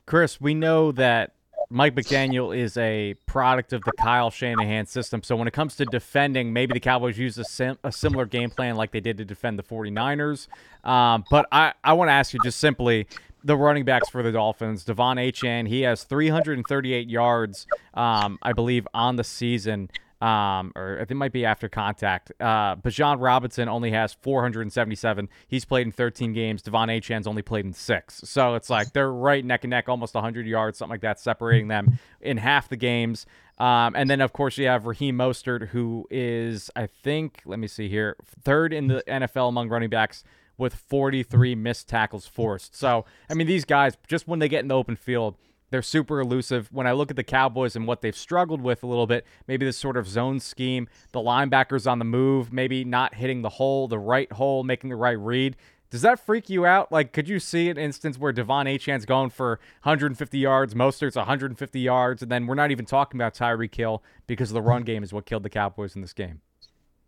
Chris, 0.04 0.40
we 0.40 0.52
know 0.52 0.90
that 0.90 1.32
Mike 1.70 1.94
McDaniel 1.94 2.56
is 2.56 2.76
a 2.76 3.14
product 3.26 3.72
of 3.72 3.84
the 3.84 3.92
Kyle 3.92 4.32
Shanahan 4.32 4.86
system. 4.86 5.22
So 5.22 5.36
when 5.36 5.46
it 5.46 5.52
comes 5.52 5.76
to 5.76 5.84
defending, 5.84 6.52
maybe 6.52 6.72
the 6.72 6.80
Cowboys 6.80 7.16
use 7.16 7.38
a, 7.38 7.44
sim- 7.44 7.78
a 7.84 7.92
similar 7.92 8.26
game 8.26 8.50
plan 8.50 8.74
like 8.74 8.90
they 8.90 8.98
did 8.98 9.16
to 9.18 9.24
defend 9.24 9.60
the 9.60 9.62
49ers. 9.62 10.48
Um, 10.82 11.24
but 11.30 11.46
I, 11.52 11.72
I 11.84 11.92
want 11.92 12.08
to 12.08 12.12
ask 12.12 12.34
you 12.34 12.40
just 12.42 12.58
simply 12.58 13.06
the 13.44 13.56
running 13.56 13.84
backs 13.84 14.08
for 14.08 14.22
the 14.22 14.32
Dolphins. 14.32 14.84
De'Von 14.84 15.16
Achane, 15.16 15.68
he 15.68 15.82
has 15.82 16.04
338 16.04 17.08
yards, 17.08 17.66
um, 17.94 18.38
I 18.42 18.52
believe, 18.52 18.86
on 18.94 19.16
the 19.16 19.24
season. 19.24 19.90
Um, 20.20 20.72
or 20.76 20.98
it 20.98 21.12
might 21.16 21.32
be 21.32 21.44
after 21.44 21.68
contact. 21.68 22.30
Uh, 22.38 22.76
Bijan 22.76 23.20
Robinson 23.20 23.68
only 23.68 23.90
has 23.90 24.12
477. 24.12 25.28
He's 25.48 25.64
played 25.64 25.88
in 25.88 25.92
13 25.92 26.32
games. 26.32 26.62
De'Von 26.62 26.96
Achane's 26.96 27.26
only 27.26 27.42
played 27.42 27.64
in 27.64 27.72
six. 27.72 28.20
So 28.24 28.54
it's 28.54 28.70
like 28.70 28.92
they're 28.92 29.12
right 29.12 29.44
neck 29.44 29.64
and 29.64 29.70
neck, 29.70 29.88
almost 29.88 30.14
100 30.14 30.46
yards, 30.46 30.78
something 30.78 30.92
like 30.92 31.00
that, 31.00 31.18
separating 31.18 31.66
them 31.66 31.98
in 32.20 32.36
half 32.36 32.68
the 32.68 32.76
games. 32.76 33.26
Um, 33.58 33.96
and 33.96 34.08
then, 34.08 34.20
of 34.20 34.32
course, 34.32 34.56
you 34.58 34.66
have 34.66 34.86
Raheem 34.86 35.16
Mostert, 35.18 35.68
who 35.68 36.06
is, 36.08 36.70
I 36.76 36.86
think, 36.86 37.42
let 37.44 37.58
me 37.58 37.66
see 37.66 37.88
here, 37.88 38.16
third 38.44 38.72
in 38.72 38.86
the 38.86 39.02
NFL 39.08 39.48
among 39.48 39.70
running 39.70 39.90
backs 39.90 40.22
with 40.62 40.74
43 40.74 41.54
missed 41.54 41.88
tackles 41.88 42.26
forced. 42.26 42.74
So, 42.74 43.04
I 43.28 43.34
mean, 43.34 43.46
these 43.46 43.66
guys, 43.66 43.98
just 44.06 44.26
when 44.26 44.38
they 44.38 44.48
get 44.48 44.60
in 44.60 44.68
the 44.68 44.76
open 44.76 44.96
field, 44.96 45.36
they're 45.70 45.82
super 45.82 46.20
elusive. 46.20 46.68
When 46.70 46.86
I 46.86 46.92
look 46.92 47.10
at 47.10 47.16
the 47.16 47.24
Cowboys 47.24 47.74
and 47.74 47.86
what 47.86 48.02
they've 48.02 48.16
struggled 48.16 48.60
with 48.60 48.82
a 48.82 48.86
little 48.86 49.06
bit, 49.06 49.26
maybe 49.48 49.64
this 49.64 49.78
sort 49.78 49.96
of 49.96 50.06
zone 50.06 50.38
scheme, 50.38 50.88
the 51.12 51.18
linebackers 51.18 51.90
on 51.90 51.98
the 51.98 52.04
move, 52.04 52.52
maybe 52.52 52.84
not 52.84 53.14
hitting 53.14 53.42
the 53.42 53.48
hole, 53.48 53.88
the 53.88 53.98
right 53.98 54.30
hole, 54.32 54.62
making 54.64 54.90
the 54.90 54.96
right 54.96 55.18
read. 55.18 55.56
Does 55.90 56.02
that 56.02 56.18
freak 56.18 56.48
you 56.48 56.64
out? 56.64 56.92
Like, 56.92 57.12
could 57.12 57.28
you 57.28 57.38
see 57.38 57.68
an 57.68 57.76
instance 57.76 58.18
where 58.18 58.32
De'Von 58.32 58.66
Achane's 58.66 59.04
going 59.04 59.30
for 59.30 59.60
150 59.82 60.38
yards, 60.38 60.74
Mostert's 60.74 61.16
150 61.16 61.80
yards, 61.80 62.22
and 62.22 62.30
then 62.30 62.46
we're 62.46 62.54
not 62.54 62.70
even 62.70 62.86
talking 62.86 63.20
about 63.20 63.34
Tyreek 63.34 63.74
Hill 63.74 64.02
because 64.26 64.50
the 64.50 64.62
run 64.62 64.84
game 64.84 65.02
is 65.02 65.12
what 65.12 65.26
killed 65.26 65.42
the 65.42 65.50
Cowboys 65.50 65.94
in 65.94 66.00
this 66.00 66.14
game? 66.14 66.40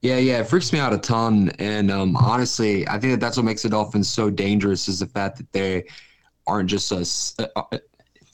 Yeah, 0.04 0.18
yeah, 0.18 0.40
it 0.40 0.48
freaks 0.48 0.70
me 0.70 0.78
out 0.78 0.92
a 0.92 0.98
ton. 0.98 1.48
And 1.58 1.90
um, 1.90 2.14
honestly, 2.14 2.86
I 2.86 2.98
think 2.98 3.14
that 3.14 3.20
that's 3.20 3.38
what 3.38 3.46
makes 3.46 3.62
the 3.62 3.70
Dolphins 3.70 4.06
so 4.06 4.28
dangerous 4.28 4.86
is 4.86 4.98
the 4.98 5.06
fact 5.06 5.38
that 5.38 5.50
they 5.52 5.86
aren't 6.46 6.68
just 6.68 6.92
a, 6.92 7.42
uh, 7.56 7.62
uh, 7.72 7.78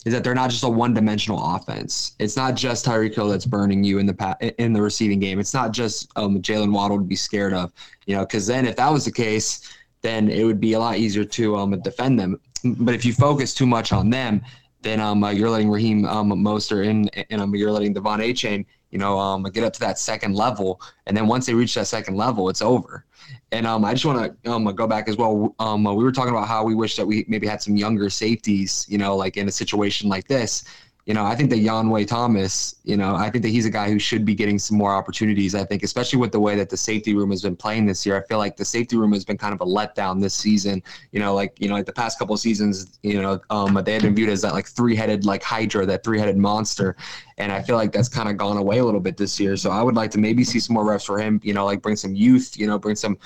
is 0.03 0.11
that 0.11 0.21
they're 0.21 0.35
not 0.35 0.49
just 0.49 0.65
a 0.65 0.69
one-dimensional 0.69 1.41
offense. 1.55 2.13
It's 2.19 2.35
not 2.35 2.55
just 2.55 2.85
Tyreek 2.85 3.15
Hill 3.15 3.29
that's 3.29 3.45
burning 3.45 3.85
you 3.85 3.99
in 3.99 4.05
the 4.05 4.13
pa- 4.13 4.35
in 4.57 4.73
the 4.73 4.81
receiving 4.81 5.21
game. 5.21 5.39
It's 5.39 5.53
not 5.53 5.71
just 5.71 6.11
um, 6.17 6.41
Jaylen 6.41 6.73
Waddle 6.73 6.97
to 6.97 7.05
be 7.05 7.15
scared 7.15 7.53
of, 7.53 7.71
you 8.05 8.17
know, 8.17 8.25
because 8.25 8.45
then 8.45 8.67
if 8.67 8.75
that 8.75 8.91
was 8.91 9.05
the 9.05 9.11
case, 9.13 9.73
then 10.01 10.27
it 10.27 10.43
would 10.43 10.59
be 10.59 10.73
a 10.73 10.79
lot 10.79 10.97
easier 10.97 11.23
to 11.23 11.55
um, 11.55 11.79
defend 11.79 12.19
them. 12.19 12.37
But 12.65 12.95
if 12.95 13.05
you 13.05 13.13
focus 13.13 13.53
too 13.53 13.65
much 13.65 13.93
on 13.93 14.09
them, 14.09 14.41
then 14.81 14.99
um, 14.99 15.23
uh, 15.23 15.29
you're 15.29 15.49
letting 15.49 15.69
Raheem 15.69 16.03
um, 16.03 16.31
Mostert 16.31 16.85
in, 16.85 17.07
and 17.29 17.39
um, 17.39 17.55
you're 17.55 17.71
letting 17.71 17.93
De'Von 17.93 18.19
Achane 18.19 18.65
you 18.91 18.99
know, 18.99 19.17
um, 19.17 19.43
get 19.43 19.63
up 19.63 19.73
to 19.73 19.79
that 19.79 19.97
second 19.97 20.35
level. 20.35 20.81
And 21.07 21.15
then 21.15 21.27
once 21.27 21.45
they 21.45 21.53
reach 21.53 21.73
that 21.75 21.87
second 21.87 22.15
level, 22.15 22.49
it's 22.49 22.61
over. 22.61 23.05
And 23.51 23.65
um, 23.65 23.85
I 23.85 23.93
just 23.93 24.05
want 24.05 24.43
to 24.43 24.51
um, 24.51 24.65
go 24.75 24.87
back 24.87 25.07
as 25.07 25.17
well. 25.17 25.55
Um, 25.59 25.83
we 25.83 26.03
were 26.03 26.11
talking 26.11 26.31
about 26.31 26.47
how 26.47 26.63
we 26.63 26.75
wish 26.75 26.95
that 26.97 27.05
we 27.05 27.25
maybe 27.27 27.47
had 27.47 27.61
some 27.61 27.75
younger 27.75 28.09
safeties, 28.09 28.85
you 28.89 28.97
know, 28.97 29.15
like 29.15 29.37
in 29.37 29.47
a 29.47 29.51
situation 29.51 30.09
like 30.09 30.27
this 30.27 30.65
you 31.11 31.15
know, 31.15 31.25
I 31.25 31.35
think 31.35 31.49
that 31.49 31.59
Juanyeh 31.59 32.07
Thomas, 32.07 32.75
you 32.85 32.95
know, 32.95 33.15
I 33.17 33.29
think 33.29 33.41
that 33.41 33.49
he's 33.49 33.65
a 33.65 33.69
guy 33.69 33.89
who 33.89 33.99
should 33.99 34.23
be 34.23 34.33
getting 34.33 34.57
some 34.57 34.77
more 34.77 34.93
opportunities. 34.93 35.55
I 35.55 35.65
think, 35.65 35.83
especially 35.83 36.19
with 36.19 36.31
the 36.31 36.39
way 36.39 36.55
that 36.55 36.69
the 36.69 36.77
safety 36.77 37.13
room 37.13 37.31
has 37.31 37.41
been 37.41 37.57
playing 37.57 37.85
this 37.85 38.05
year, 38.05 38.15
I 38.15 38.25
feel 38.25 38.37
like 38.37 38.55
the 38.55 38.63
safety 38.63 38.95
room 38.95 39.11
has 39.11 39.25
been 39.25 39.37
kind 39.37 39.53
of 39.53 39.59
a 39.59 39.65
letdown 39.65 40.21
this 40.21 40.33
season. 40.33 40.81
You 41.11 41.19
know, 41.19 41.33
like 41.35 41.59
you 41.59 41.67
know, 41.67 41.73
like 41.73 41.85
the 41.85 41.91
past 41.91 42.17
couple 42.17 42.37
seasons, 42.37 42.97
you 43.03 43.21
know, 43.21 43.41
um, 43.49 43.73
they 43.83 43.91
had 43.91 44.03
been 44.03 44.15
viewed 44.15 44.29
as 44.29 44.41
that 44.43 44.53
like 44.53 44.67
three-headed 44.67 45.25
like 45.25 45.43
Hydra, 45.43 45.85
that 45.85 46.05
three-headed 46.05 46.37
monster, 46.37 46.95
and 47.37 47.51
I 47.51 47.61
feel 47.61 47.75
like 47.75 47.91
that's 47.91 48.07
kind 48.07 48.29
of 48.29 48.37
gone 48.37 48.55
away 48.55 48.77
a 48.77 48.85
little 48.85 49.01
bit 49.01 49.17
this 49.17 49.37
year. 49.37 49.57
So 49.57 49.69
I 49.69 49.83
would 49.83 49.95
like 49.95 50.11
to 50.11 50.17
maybe 50.17 50.45
see 50.45 50.61
some 50.61 50.75
more 50.75 50.85
reps 50.85 51.03
for 51.03 51.19
him. 51.19 51.41
You 51.43 51.53
know, 51.53 51.65
like 51.65 51.81
bring 51.81 51.97
some 51.97 52.15
youth. 52.15 52.57
You 52.57 52.67
know, 52.67 52.79
bring 52.79 52.95
some 52.95 53.17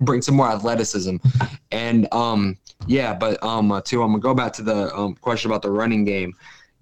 bring 0.00 0.22
some 0.22 0.34
more 0.34 0.48
athleticism, 0.48 1.16
and 1.72 2.08
um, 2.10 2.56
yeah, 2.86 3.12
but 3.12 3.42
um, 3.42 3.70
uh, 3.70 3.82
too, 3.82 4.02
I'm 4.02 4.12
gonna 4.12 4.22
go 4.22 4.32
back 4.32 4.54
to 4.54 4.62
the 4.62 4.96
um, 4.96 5.14
question 5.16 5.50
about 5.50 5.60
the 5.60 5.70
running 5.70 6.06
game. 6.06 6.32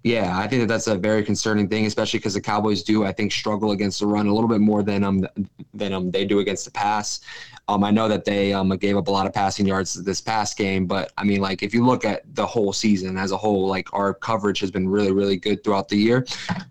Yeah, 0.03 0.37
I 0.37 0.47
think 0.47 0.61
that 0.61 0.67
that's 0.67 0.87
a 0.87 0.97
very 0.97 1.23
concerning 1.23 1.69
thing, 1.69 1.85
especially 1.85 2.19
because 2.19 2.33
the 2.33 2.41
Cowboys 2.41 2.83
do, 2.83 3.05
I 3.05 3.13
think, 3.13 3.31
struggle 3.31 3.71
against 3.71 4.01
the 4.01 4.07
run 4.07 4.27
a 4.27 4.33
little 4.33 4.49
bit 4.49 4.59
more 4.59 4.83
than 4.83 5.01
um 5.03 5.25
than 5.73 5.93
um 5.93 6.11
they 6.11 6.25
do 6.25 6.39
against 6.39 6.65
the 6.65 6.71
pass. 6.71 7.21
Um, 7.69 7.83
I 7.83 7.91
know 7.91 8.07
that 8.09 8.25
they 8.25 8.53
um 8.53 8.69
gave 8.77 8.97
up 8.97 9.07
a 9.07 9.11
lot 9.11 9.25
of 9.25 9.33
passing 9.33 9.65
yards 9.65 9.93
this 9.93 10.19
past 10.19 10.57
game, 10.57 10.85
but 10.85 11.11
I 11.17 11.23
mean, 11.23 11.39
like 11.39 11.63
if 11.63 11.73
you 11.73 11.85
look 11.85 12.03
at 12.03 12.23
the 12.35 12.45
whole 12.45 12.73
season 12.73 13.17
as 13.17 13.31
a 13.31 13.37
whole, 13.37 13.67
like 13.67 13.93
our 13.93 14.13
coverage 14.13 14.59
has 14.59 14.71
been 14.71 14.87
really, 14.87 15.11
really 15.11 15.37
good 15.37 15.63
throughout 15.63 15.87
the 15.87 15.97
year, 15.97 16.25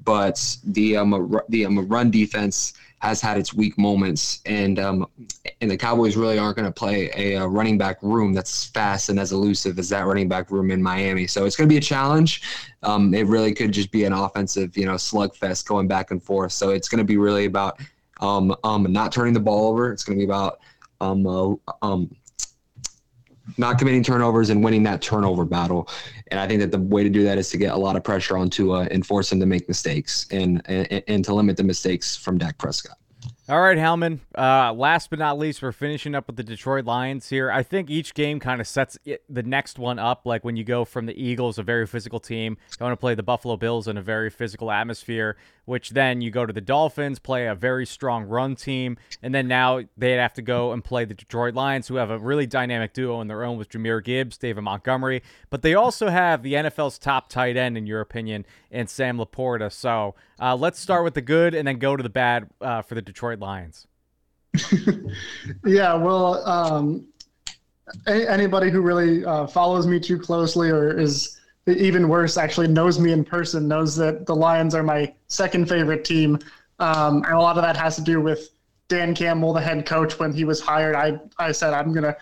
but 0.04 0.56
the 0.64 0.96
um 0.96 1.40
the 1.48 1.64
um 1.64 1.88
run 1.88 2.10
defense 2.10 2.74
has 3.02 3.20
had 3.20 3.36
its 3.36 3.52
weak 3.52 3.76
moments, 3.76 4.40
and 4.46 4.78
um, 4.78 5.08
and 5.60 5.68
the 5.68 5.76
Cowboys 5.76 6.16
really 6.16 6.38
aren't 6.38 6.54
going 6.54 6.66
to 6.66 6.72
play 6.72 7.10
a, 7.16 7.34
a, 7.34 7.48
running 7.48 7.76
back 7.76 8.00
room 8.00 8.32
that's 8.32 8.66
fast 8.66 9.08
and 9.08 9.18
as 9.18 9.32
elusive 9.32 9.76
as 9.80 9.88
that 9.88 10.06
running 10.06 10.28
back 10.28 10.52
room 10.52 10.70
in 10.70 10.80
Miami. 10.80 11.26
So 11.26 11.44
it's 11.44 11.56
going 11.56 11.68
to 11.68 11.72
be 11.72 11.78
a 11.78 11.80
challenge. 11.80 12.42
Um, 12.84 13.12
it 13.12 13.26
really 13.26 13.54
could 13.54 13.72
just 13.72 13.90
be 13.90 14.04
an 14.04 14.12
offensive, 14.12 14.76
you 14.76 14.86
know, 14.86 14.94
slugfest 14.94 15.66
going 15.66 15.88
back 15.88 16.12
and 16.12 16.22
forth. 16.22 16.52
So 16.52 16.70
it's 16.70 16.88
going 16.88 17.00
to 17.00 17.04
be 17.04 17.16
really 17.16 17.46
about 17.46 17.80
um, 18.20 18.54
um, 18.62 18.86
not 18.92 19.10
turning 19.10 19.34
the 19.34 19.40
ball 19.40 19.68
over. 19.68 19.92
It's 19.92 20.04
going 20.04 20.16
to 20.16 20.24
be 20.24 20.30
about 20.30 20.60
um, 21.02 21.26
uh, 21.26 21.54
um, 21.82 22.14
not 23.58 23.78
committing 23.78 24.02
turnovers 24.02 24.50
and 24.50 24.62
winning 24.64 24.82
that 24.84 25.02
turnover 25.02 25.44
battle. 25.44 25.88
And 26.28 26.38
I 26.38 26.46
think 26.46 26.60
that 26.60 26.70
the 26.70 26.78
way 26.78 27.02
to 27.02 27.10
do 27.10 27.24
that 27.24 27.38
is 27.38 27.50
to 27.50 27.56
get 27.56 27.72
a 27.72 27.76
lot 27.76 27.96
of 27.96 28.04
pressure 28.04 28.36
on 28.36 28.48
Tua 28.48 28.88
and 28.90 29.04
force 29.04 29.32
him 29.32 29.40
to 29.40 29.46
make 29.46 29.68
mistakes 29.68 30.26
and, 30.30 30.62
and, 30.66 31.02
and 31.08 31.24
to 31.24 31.34
limit 31.34 31.56
the 31.56 31.64
mistakes 31.64 32.16
from 32.16 32.38
Dak 32.38 32.56
Prescott. 32.58 32.96
All 33.48 33.60
right, 33.60 33.76
Howman. 33.76 34.20
Uh, 34.38 34.72
last 34.72 35.10
but 35.10 35.18
not 35.18 35.36
least, 35.36 35.62
we're 35.62 35.72
finishing 35.72 36.14
up 36.14 36.28
with 36.28 36.36
the 36.36 36.44
Detroit 36.44 36.84
Lions 36.84 37.28
here. 37.28 37.50
I 37.50 37.64
think 37.64 37.90
each 37.90 38.14
game 38.14 38.38
kind 38.38 38.60
of 38.60 38.68
sets 38.68 38.96
it, 39.04 39.24
the 39.28 39.42
next 39.42 39.80
one 39.80 39.98
up. 39.98 40.24
Like 40.24 40.44
when 40.44 40.56
you 40.56 40.62
go 40.62 40.84
from 40.84 41.06
the 41.06 41.22
Eagles, 41.22 41.58
a 41.58 41.62
very 41.64 41.86
physical 41.86 42.20
team, 42.20 42.56
going 42.78 42.92
to 42.92 42.96
play 42.96 43.16
the 43.16 43.22
Buffalo 43.22 43.56
Bills 43.56 43.88
in 43.88 43.96
a 43.96 44.02
very 44.02 44.30
physical 44.30 44.70
atmosphere, 44.70 45.36
which 45.64 45.90
then 45.90 46.20
you 46.20 46.30
go 46.30 46.44
to 46.44 46.52
the 46.52 46.60
Dolphins, 46.60 47.18
play 47.18 47.46
a 47.46 47.54
very 47.54 47.86
strong 47.86 48.24
run 48.24 48.56
team, 48.56 48.96
and 49.22 49.34
then 49.34 49.48
now 49.48 49.82
they'd 49.96 50.16
have 50.16 50.34
to 50.34 50.42
go 50.42 50.72
and 50.72 50.84
play 50.84 51.04
the 51.04 51.14
Detroit 51.14 51.54
Lions, 51.54 51.88
who 51.88 51.96
have 51.96 52.10
a 52.10 52.18
really 52.18 52.46
dynamic 52.46 52.92
duo 52.92 53.20
in 53.20 53.28
their 53.28 53.44
own 53.44 53.58
with 53.58 53.68
Jahmyr 53.68 54.02
Gibbs, 54.02 54.36
David 54.38 54.62
Montgomery, 54.62 55.22
but 55.50 55.62
they 55.62 55.74
also 55.74 56.08
have 56.08 56.42
the 56.42 56.54
NFL's 56.54 56.98
top 56.98 57.28
tight 57.28 57.56
end, 57.56 57.76
in 57.78 57.86
your 57.86 58.00
opinion, 58.00 58.44
and 58.70 58.88
Sam 58.88 59.18
LaPorta. 59.18 59.70
So 59.72 60.14
uh, 60.40 60.56
let's 60.56 60.78
start 60.78 61.04
with 61.04 61.14
the 61.14 61.22
good 61.22 61.54
and 61.54 61.66
then 61.66 61.78
go 61.78 61.96
to 61.96 62.02
the 62.02 62.10
bad 62.10 62.48
uh, 62.60 62.82
for 62.82 62.94
the 62.94 63.02
Detroit 63.02 63.38
Lions. 63.38 63.86
yeah, 65.64 65.94
well, 65.94 66.46
um, 66.46 67.06
anybody 68.06 68.70
who 68.70 68.80
really 68.80 69.24
uh, 69.24 69.46
follows 69.46 69.86
me 69.86 69.98
too 69.98 70.18
closely 70.18 70.70
or 70.70 70.98
is 70.98 71.38
even 71.66 72.08
worse, 72.08 72.36
actually 72.36 72.68
knows 72.68 72.98
me 72.98 73.12
in 73.12 73.24
person, 73.24 73.68
knows 73.68 73.94
that 73.96 74.26
the 74.26 74.34
Lions 74.34 74.74
are 74.74 74.82
my 74.82 75.12
second 75.28 75.68
favorite 75.68 76.04
team. 76.04 76.38
Um, 76.78 77.22
and 77.24 77.34
a 77.34 77.40
lot 77.40 77.56
of 77.56 77.62
that 77.62 77.76
has 77.76 77.96
to 77.96 78.02
do 78.02 78.20
with 78.20 78.50
Dan 78.88 79.14
Campbell, 79.14 79.52
the 79.52 79.60
head 79.60 79.86
coach. 79.86 80.18
When 80.18 80.32
he 80.32 80.44
was 80.44 80.60
hired, 80.60 80.96
I, 80.96 81.20
I 81.38 81.52
said, 81.52 81.72
I'm 81.72 81.92
going 81.92 82.04
to, 82.04 82.16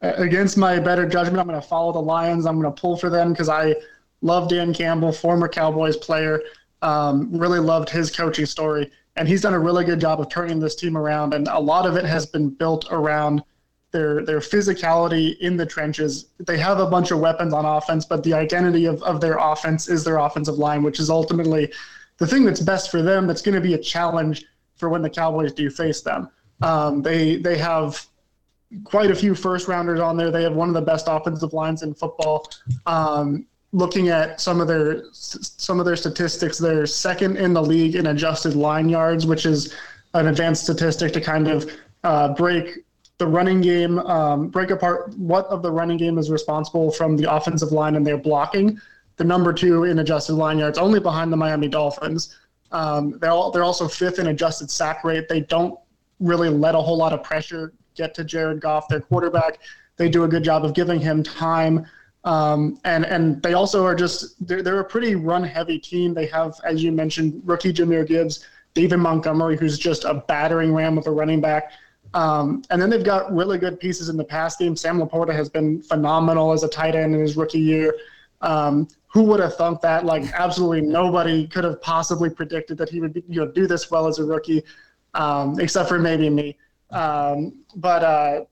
against 0.00 0.56
my 0.56 0.78
better 0.78 1.06
judgment, 1.06 1.38
I'm 1.38 1.46
going 1.46 1.60
to 1.60 1.66
follow 1.66 1.92
the 1.92 2.00
Lions. 2.00 2.46
I'm 2.46 2.60
going 2.60 2.74
to 2.74 2.80
pull 2.80 2.96
for 2.96 3.10
them 3.10 3.32
because 3.32 3.48
I 3.48 3.76
love 4.22 4.48
Dan 4.48 4.72
Campbell, 4.72 5.12
former 5.12 5.48
Cowboys 5.48 5.96
player. 5.96 6.40
Um, 6.82 7.30
really 7.36 7.58
loved 7.58 7.90
his 7.90 8.10
coaching 8.10 8.46
story. 8.46 8.90
And 9.16 9.28
he's 9.28 9.42
done 9.42 9.52
a 9.52 9.58
really 9.58 9.84
good 9.84 10.00
job 10.00 10.20
of 10.20 10.30
turning 10.30 10.58
this 10.58 10.74
team 10.74 10.96
around. 10.96 11.34
And 11.34 11.46
a 11.48 11.60
lot 11.60 11.84
of 11.84 11.96
it 11.96 12.06
has 12.06 12.24
been 12.24 12.48
built 12.48 12.86
around 12.90 13.42
their 13.92 14.24
their 14.24 14.40
physicality 14.40 15.38
in 15.38 15.56
the 15.56 15.66
trenches. 15.66 16.26
They 16.38 16.58
have 16.58 16.78
a 16.78 16.86
bunch 16.86 17.10
of 17.10 17.18
weapons 17.18 17.52
on 17.52 17.64
offense, 17.64 18.04
but 18.04 18.22
the 18.22 18.34
identity 18.34 18.86
of, 18.86 19.02
of 19.02 19.20
their 19.20 19.36
offense 19.38 19.88
is 19.88 20.04
their 20.04 20.18
offensive 20.18 20.58
line, 20.58 20.82
which 20.82 21.00
is 21.00 21.10
ultimately 21.10 21.72
the 22.18 22.26
thing 22.26 22.44
that's 22.44 22.60
best 22.60 22.90
for 22.90 23.02
them. 23.02 23.26
That's 23.26 23.42
going 23.42 23.54
to 23.54 23.60
be 23.60 23.74
a 23.74 23.78
challenge 23.78 24.44
for 24.76 24.88
when 24.88 25.02
the 25.02 25.10
Cowboys 25.10 25.52
do 25.52 25.70
face 25.70 26.00
them. 26.02 26.30
Um, 26.62 27.02
they 27.02 27.36
they 27.36 27.58
have 27.58 28.06
quite 28.84 29.10
a 29.10 29.14
few 29.14 29.34
first 29.34 29.68
rounders 29.68 30.00
on 30.00 30.16
there. 30.16 30.30
They 30.30 30.42
have 30.42 30.54
one 30.54 30.68
of 30.68 30.74
the 30.74 30.82
best 30.82 31.06
offensive 31.08 31.52
lines 31.52 31.82
in 31.82 31.94
football. 31.94 32.48
Um, 32.86 33.46
looking 33.72 34.08
at 34.08 34.40
some 34.40 34.60
of 34.60 34.68
their 34.68 35.04
some 35.12 35.80
of 35.80 35.86
their 35.86 35.96
statistics, 35.96 36.58
they're 36.58 36.86
second 36.86 37.36
in 37.36 37.52
the 37.52 37.62
league 37.62 37.96
in 37.96 38.06
adjusted 38.06 38.54
line 38.54 38.88
yards, 38.88 39.26
which 39.26 39.46
is 39.46 39.74
an 40.14 40.28
advanced 40.28 40.64
statistic 40.64 41.12
to 41.12 41.20
kind 41.20 41.48
of 41.48 41.70
uh, 42.04 42.34
break 42.34 42.84
the 43.20 43.26
running 43.26 43.60
game, 43.60 43.98
um, 44.00 44.48
break 44.48 44.70
apart 44.70 45.14
what 45.18 45.46
of 45.46 45.62
the 45.62 45.70
running 45.70 45.98
game 45.98 46.16
is 46.16 46.30
responsible 46.30 46.90
from 46.90 47.18
the 47.18 47.30
offensive 47.30 47.70
line 47.70 47.94
and 47.94 48.04
their 48.04 48.16
blocking. 48.16 48.80
The 49.18 49.24
number 49.24 49.52
two 49.52 49.84
in 49.84 49.98
adjusted 49.98 50.34
line 50.34 50.58
yards, 50.58 50.78
only 50.78 51.00
behind 51.00 51.30
the 51.30 51.36
Miami 51.36 51.68
Dolphins. 51.68 52.34
Um, 52.72 53.18
they're 53.20 53.30
all, 53.30 53.50
they're 53.50 53.62
also 53.62 53.86
fifth 53.86 54.18
in 54.18 54.28
adjusted 54.28 54.70
sack 54.70 55.04
rate. 55.04 55.28
They 55.28 55.40
don't 55.40 55.78
really 56.18 56.48
let 56.48 56.74
a 56.74 56.80
whole 56.80 56.96
lot 56.96 57.12
of 57.12 57.22
pressure 57.22 57.74
get 57.94 58.14
to 58.14 58.24
Jared 58.24 58.62
Goff, 58.62 58.88
their 58.88 59.00
quarterback. 59.00 59.58
They 59.98 60.08
do 60.08 60.24
a 60.24 60.28
good 60.28 60.42
job 60.42 60.64
of 60.64 60.72
giving 60.72 60.98
him 60.98 61.22
time. 61.22 61.86
Um, 62.24 62.80
and 62.84 63.04
and 63.04 63.42
they 63.42 63.52
also 63.52 63.84
are 63.84 63.94
just 63.94 64.34
they're, 64.46 64.62
they're 64.62 64.80
a 64.80 64.84
pretty 64.84 65.14
run 65.14 65.44
heavy 65.44 65.78
team. 65.78 66.14
They 66.14 66.26
have, 66.26 66.54
as 66.64 66.82
you 66.82 66.90
mentioned, 66.90 67.42
rookie 67.44 67.72
Jahmyr 67.72 68.06
Gibbs, 68.06 68.46
David 68.72 68.96
Montgomery, 68.98 69.58
who's 69.58 69.78
just 69.78 70.04
a 70.04 70.14
battering 70.14 70.72
ram 70.72 70.96
of 70.96 71.06
a 71.06 71.10
running 71.10 71.42
back. 71.42 71.72
Um, 72.14 72.62
and 72.70 72.80
then 72.80 72.90
they've 72.90 73.04
got 73.04 73.32
really 73.32 73.58
good 73.58 73.78
pieces 73.78 74.08
in 74.08 74.16
the 74.16 74.24
pass 74.24 74.56
game. 74.56 74.74
Sam 74.74 75.00
LaPorta 75.00 75.32
has 75.32 75.48
been 75.48 75.82
phenomenal 75.82 76.52
as 76.52 76.64
a 76.64 76.68
tight 76.68 76.94
end 76.94 77.14
in 77.14 77.20
his 77.20 77.36
rookie 77.36 77.60
year. 77.60 77.94
Um, 78.40 78.88
who 79.06 79.22
would 79.24 79.40
have 79.40 79.56
thunk 79.56 79.80
that? 79.82 80.04
Like 80.04 80.24
absolutely 80.32 80.82
nobody 80.82 81.46
could 81.46 81.64
have 81.64 81.80
possibly 81.82 82.30
predicted 82.30 82.78
that 82.78 82.88
he 82.88 83.00
would 83.00 83.12
be, 83.12 83.24
you 83.28 83.40
know 83.40 83.50
do 83.50 83.66
this 83.66 83.90
well 83.90 84.06
as 84.06 84.18
a 84.18 84.24
rookie, 84.24 84.62
um, 85.14 85.58
except 85.60 85.88
for 85.88 85.98
maybe 85.98 86.30
me. 86.30 86.56
Um, 86.90 87.64
but 87.76 88.02
uh, 88.02 88.44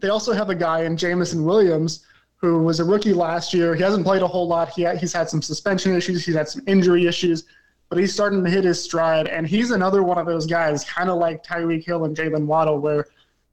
they 0.00 0.08
also 0.08 0.32
have 0.32 0.50
a 0.50 0.54
guy 0.54 0.82
in 0.82 0.96
Jameson 0.96 1.44
Williams 1.44 2.04
who 2.36 2.62
was 2.62 2.80
a 2.80 2.84
rookie 2.84 3.14
last 3.14 3.54
year. 3.54 3.74
He 3.74 3.82
hasn't 3.82 4.04
played 4.04 4.22
a 4.22 4.26
whole 4.26 4.46
lot. 4.46 4.68
Ha- 4.70 4.96
he's 4.96 5.12
had 5.12 5.28
some 5.28 5.40
suspension 5.40 5.94
issues. 5.94 6.24
He's 6.24 6.34
had 6.34 6.48
some 6.48 6.62
injury 6.66 7.06
issues 7.06 7.44
but 7.88 7.98
he's 7.98 8.12
starting 8.12 8.42
to 8.44 8.50
hit 8.50 8.64
his 8.64 8.82
stride. 8.82 9.28
And 9.28 9.46
he's 9.46 9.70
another 9.70 10.02
one 10.02 10.18
of 10.18 10.26
those 10.26 10.46
guys, 10.46 10.84
kind 10.84 11.08
of 11.08 11.18
like 11.18 11.44
Tyreek 11.44 11.84
Hill 11.84 12.04
and 12.04 12.16
Jaylen 12.16 12.46
Waddle, 12.46 12.78
where 12.78 13.06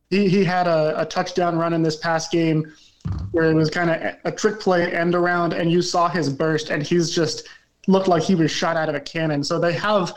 he, 0.10 0.28
he 0.28 0.44
had 0.44 0.68
a, 0.68 1.00
a 1.02 1.06
touchdown 1.06 1.58
run 1.58 1.74
in 1.74 1.82
this 1.82 1.98
past 1.98 2.32
game 2.32 2.74
where 3.32 3.50
it 3.50 3.54
was 3.54 3.70
kind 3.70 3.90
of 3.90 4.16
a 4.26 4.32
trick 4.32 4.60
play 4.60 4.92
end 4.94 5.16
around, 5.16 5.54
and 5.54 5.72
you 5.72 5.82
saw 5.82 6.08
his 6.08 6.30
burst, 6.30 6.70
and 6.70 6.84
he's 6.84 7.12
just 7.12 7.48
looked 7.88 8.08
like 8.08 8.24
he 8.24 8.36
was 8.36 8.50
shot 8.50 8.78
out 8.78 8.90
of 8.90 8.96
a 8.96 9.00
cannon. 9.00 9.44
So 9.44 9.60
they 9.60 9.74
have 9.74 10.14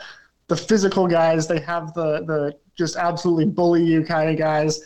the 0.47 0.55
physical 0.55 1.07
guys, 1.07 1.47
they 1.47 1.59
have 1.59 1.93
the 1.93 2.23
the 2.23 2.57
just 2.75 2.95
absolutely 2.95 3.45
bully 3.45 3.83
you 3.83 4.03
kind 4.03 4.29
of 4.29 4.37
guys 4.37 4.81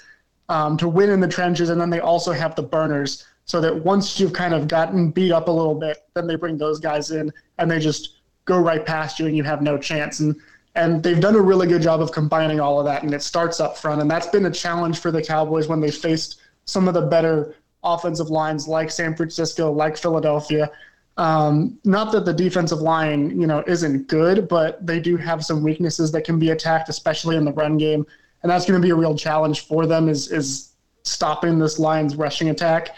um, 0.49 0.77
to 0.77 0.87
win 0.87 1.09
in 1.09 1.19
the 1.19 1.27
trenches, 1.27 1.69
and 1.69 1.79
then 1.79 1.89
they 1.89 1.99
also 1.99 2.31
have 2.31 2.55
the 2.55 2.63
burners. 2.63 3.25
So 3.45 3.59
that 3.61 3.83
once 3.83 4.19
you've 4.19 4.33
kind 4.33 4.53
of 4.53 4.67
gotten 4.67 5.11
beat 5.11 5.31
up 5.31 5.47
a 5.47 5.51
little 5.51 5.75
bit, 5.75 5.97
then 6.13 6.25
they 6.25 6.35
bring 6.35 6.57
those 6.57 6.79
guys 6.79 7.11
in, 7.11 7.31
and 7.57 7.69
they 7.69 7.79
just 7.79 8.20
go 8.51 8.59
right 8.59 8.85
past 8.85 9.19
you 9.19 9.25
and 9.27 9.35
you 9.35 9.43
have 9.43 9.61
no 9.61 9.77
chance. 9.77 10.19
And 10.19 10.35
and 10.75 11.03
they've 11.03 11.19
done 11.19 11.35
a 11.35 11.41
really 11.41 11.67
good 11.67 11.81
job 11.81 12.01
of 12.01 12.11
combining 12.11 12.59
all 12.59 12.79
of 12.79 12.85
that. 12.85 13.03
And 13.03 13.13
it 13.13 13.21
starts 13.21 13.59
up 13.59 13.77
front, 13.77 14.01
and 14.01 14.09
that's 14.09 14.27
been 14.27 14.45
a 14.45 14.51
challenge 14.51 14.99
for 14.99 15.11
the 15.11 15.21
Cowboys 15.21 15.67
when 15.67 15.81
they 15.81 15.91
faced 15.91 16.39
some 16.65 16.87
of 16.87 16.93
the 16.93 17.01
better 17.01 17.55
offensive 17.83 18.29
lines 18.29 18.67
like 18.67 18.89
San 18.89 19.15
Francisco, 19.15 19.71
like 19.71 19.97
Philadelphia. 19.97 20.71
Um, 21.17 21.77
not 21.83 22.11
that 22.13 22.23
the 22.23 22.33
defensive 22.33 22.79
line, 22.79 23.39
you 23.39 23.47
know, 23.47 23.63
isn't 23.67 24.07
good, 24.07 24.47
but 24.47 24.85
they 24.85 24.99
do 24.99 25.17
have 25.17 25.43
some 25.43 25.61
weaknesses 25.61 26.11
that 26.13 26.23
can 26.23 26.39
be 26.39 26.51
attacked, 26.51 26.87
especially 26.87 27.35
in 27.35 27.43
the 27.43 27.51
run 27.51 27.77
game, 27.77 28.05
and 28.41 28.49
that's 28.49 28.65
going 28.65 28.79
to 28.79 28.85
be 28.85 28.91
a 28.91 28.95
real 28.95 29.15
challenge 29.15 29.67
for 29.67 29.85
them. 29.85 30.07
Is 30.07 30.31
is 30.31 30.73
stopping 31.03 31.59
this 31.59 31.79
Lions 31.79 32.15
rushing 32.15 32.49
attack. 32.49 32.95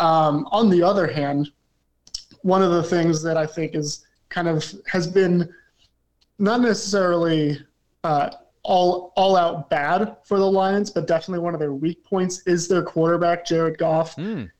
Um, 0.00 0.46
on 0.50 0.68
the 0.68 0.82
other 0.82 1.06
hand, 1.06 1.50
one 2.42 2.62
of 2.62 2.72
the 2.72 2.82
things 2.82 3.22
that 3.22 3.38
I 3.38 3.46
think 3.46 3.74
is 3.74 4.05
kind 4.36 4.48
of 4.48 4.70
has 4.86 5.06
been 5.06 5.48
not 6.38 6.60
necessarily 6.60 7.58
uh, 8.04 8.30
all 8.62 9.14
all 9.16 9.34
out 9.34 9.70
bad 9.70 10.16
for 10.24 10.38
the 10.38 10.44
Lions, 10.44 10.90
but 10.90 11.06
definitely 11.06 11.42
one 11.42 11.54
of 11.54 11.60
their 11.60 11.72
weak 11.72 12.04
points 12.04 12.42
is 12.46 12.68
their 12.68 12.82
quarterback 12.82 13.46
Jared 13.46 13.78
Goff. 13.78 14.14
Mm. 14.16 14.50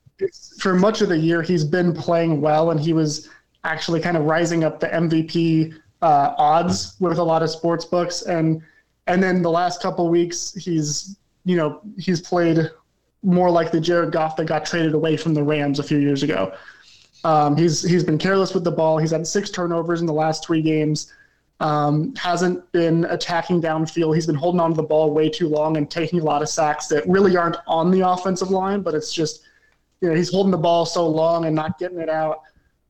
For 0.58 0.74
much 0.74 1.02
of 1.02 1.10
the 1.10 1.18
year, 1.18 1.42
he's 1.42 1.62
been 1.62 1.92
playing 1.92 2.40
well, 2.40 2.70
and 2.70 2.80
he 2.80 2.94
was 2.94 3.28
actually 3.64 4.00
kind 4.00 4.16
of 4.16 4.24
rising 4.24 4.64
up 4.64 4.80
the 4.80 4.88
MVP 4.88 5.78
uh, 6.00 6.34
odds 6.38 6.96
with 6.98 7.18
a 7.18 7.22
lot 7.22 7.42
of 7.42 7.50
sports 7.50 7.84
books, 7.84 8.22
and 8.22 8.62
and 9.08 9.22
then 9.22 9.42
the 9.42 9.50
last 9.50 9.82
couple 9.82 10.08
weeks, 10.08 10.54
he's 10.54 11.18
you 11.44 11.56
know 11.56 11.82
he's 11.98 12.22
played 12.22 12.70
more 13.22 13.50
like 13.50 13.72
the 13.72 13.80
Jared 13.80 14.10
Goff 14.10 14.36
that 14.36 14.46
got 14.46 14.64
traded 14.64 14.94
away 14.94 15.18
from 15.18 15.34
the 15.34 15.42
Rams 15.42 15.78
a 15.80 15.82
few 15.82 15.98
years 15.98 16.22
ago. 16.22 16.54
Um, 17.26 17.56
he's 17.56 17.82
he's 17.82 18.04
been 18.04 18.18
careless 18.18 18.54
with 18.54 18.62
the 18.62 18.70
ball. 18.70 18.98
He's 18.98 19.10
had 19.10 19.26
six 19.26 19.50
turnovers 19.50 20.00
in 20.00 20.06
the 20.06 20.12
last 20.12 20.46
three 20.46 20.62
games. 20.62 21.12
Um, 21.58 22.14
hasn't 22.14 22.70
been 22.70 23.04
attacking 23.06 23.60
downfield. 23.60 24.14
He's 24.14 24.28
been 24.28 24.36
holding 24.36 24.60
on 24.60 24.70
to 24.70 24.76
the 24.76 24.84
ball 24.84 25.10
way 25.10 25.28
too 25.28 25.48
long 25.48 25.76
and 25.76 25.90
taking 25.90 26.20
a 26.20 26.22
lot 26.22 26.40
of 26.40 26.48
sacks 26.48 26.86
that 26.86 27.02
really 27.08 27.36
aren't 27.36 27.56
on 27.66 27.90
the 27.90 28.08
offensive 28.08 28.52
line, 28.52 28.80
but 28.80 28.94
it's 28.94 29.12
just 29.12 29.42
you 30.00 30.08
know 30.08 30.14
he's 30.14 30.30
holding 30.30 30.52
the 30.52 30.56
ball 30.56 30.86
so 30.86 31.04
long 31.04 31.46
and 31.46 31.56
not 31.56 31.80
getting 31.80 31.98
it 31.98 32.08
out. 32.08 32.42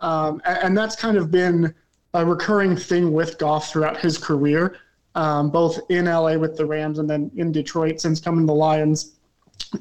Um, 0.02 0.42
and, 0.44 0.58
and, 0.58 0.76
that's 0.76 0.96
kind 0.96 1.16
of 1.16 1.30
been 1.30 1.74
a 2.12 2.22
recurring 2.22 2.76
thing 2.76 3.14
with 3.14 3.38
Goff 3.38 3.70
throughout 3.70 3.96
his 3.96 4.18
career, 4.18 4.76
um, 5.14 5.48
both 5.48 5.80
in 5.88 6.04
LA 6.04 6.36
with 6.36 6.58
the 6.58 6.66
Rams 6.66 6.98
and 6.98 7.08
then 7.08 7.30
in 7.36 7.52
Detroit 7.52 8.02
since 8.02 8.20
coming 8.20 8.42
to 8.42 8.46
the 8.46 8.54
Lions. 8.54 9.14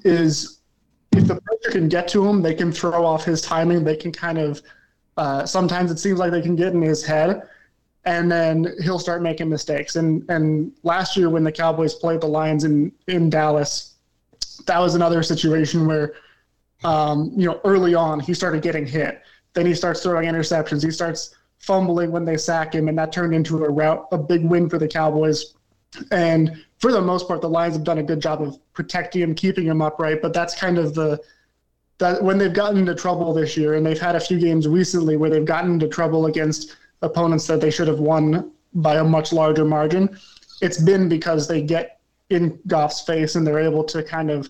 Is 0.05 0.61
if 1.17 1.27
the 1.27 1.39
pressure 1.41 1.71
can 1.71 1.89
get 1.89 2.07
to 2.09 2.27
him, 2.27 2.41
they 2.41 2.53
can 2.53 2.71
throw 2.71 3.05
off 3.05 3.23
his 3.23 3.41
timing. 3.41 3.83
They 3.83 3.95
can 3.95 4.11
kind 4.11 4.37
of 4.37 4.61
uh, 5.17 5.45
sometimes 5.45 5.91
it 5.91 5.99
seems 5.99 6.19
like 6.19 6.31
they 6.31 6.41
can 6.41 6.55
get 6.55 6.73
in 6.73 6.81
his 6.81 7.05
head, 7.05 7.43
and 8.03 8.31
then 8.31 8.73
he'll 8.83 8.99
start 8.99 9.21
making 9.21 9.49
mistakes. 9.49 9.95
And 9.95 10.29
and 10.29 10.71
last 10.83 11.15
year 11.15 11.29
when 11.29 11.43
the 11.43 11.51
Cowboys 11.51 11.95
played 11.95 12.21
the 12.21 12.27
Lions 12.27 12.63
in 12.63 12.91
in 13.07 13.29
Dallas, 13.29 13.95
that 14.65 14.79
was 14.79 14.95
another 14.95 15.23
situation 15.23 15.87
where, 15.87 16.15
um, 16.83 17.31
you 17.35 17.45
know, 17.45 17.61
early 17.63 17.95
on 17.95 18.19
he 18.19 18.33
started 18.33 18.61
getting 18.61 18.85
hit. 18.85 19.21
Then 19.53 19.65
he 19.65 19.73
starts 19.73 20.03
throwing 20.03 20.27
interceptions. 20.27 20.83
He 20.83 20.91
starts 20.91 21.35
fumbling 21.59 22.11
when 22.11 22.25
they 22.25 22.37
sack 22.37 22.75
him, 22.75 22.89
and 22.89 22.97
that 22.97 23.13
turned 23.13 23.33
into 23.33 23.63
a 23.63 23.69
route, 23.69 24.05
a 24.11 24.17
big 24.17 24.43
win 24.43 24.69
for 24.69 24.77
the 24.77 24.87
Cowboys. 24.87 25.53
And 26.11 26.64
for 26.79 26.91
the 26.91 27.01
most 27.01 27.27
part, 27.27 27.41
the 27.41 27.49
Lions 27.49 27.75
have 27.75 27.83
done 27.83 27.99
a 27.99 28.03
good 28.03 28.21
job 28.21 28.41
of 28.41 28.59
protecting 28.73 29.21
him, 29.21 29.35
keeping 29.35 29.65
him 29.65 29.81
upright. 29.81 30.21
But 30.21 30.33
that's 30.33 30.55
kind 30.55 30.77
of 30.77 30.93
the 30.93 31.21
that 31.97 32.21
when 32.21 32.37
they've 32.37 32.53
gotten 32.53 32.77
into 32.77 32.93
trouble 32.93 33.33
this 33.33 33.55
year, 33.55 33.75
and 33.75 33.85
they've 33.85 33.99
had 33.99 34.15
a 34.15 34.19
few 34.19 34.39
games 34.39 34.67
recently 34.67 35.15
where 35.15 35.29
they've 35.29 35.45
gotten 35.45 35.71
into 35.71 35.87
trouble 35.87 36.25
against 36.25 36.75
opponents 37.01 37.47
that 37.47 37.61
they 37.61 37.71
should 37.71 37.87
have 37.87 37.99
won 37.99 38.51
by 38.73 38.95
a 38.95 39.03
much 39.03 39.31
larger 39.31 39.63
margin. 39.63 40.17
It's 40.61 40.77
been 40.77 41.07
because 41.07 41.47
they 41.47 41.61
get 41.61 41.99
in 42.29 42.59
Goff's 42.67 43.01
face 43.01 43.35
and 43.35 43.45
they're 43.45 43.59
able 43.59 43.83
to 43.85 44.03
kind 44.03 44.29
of 44.29 44.49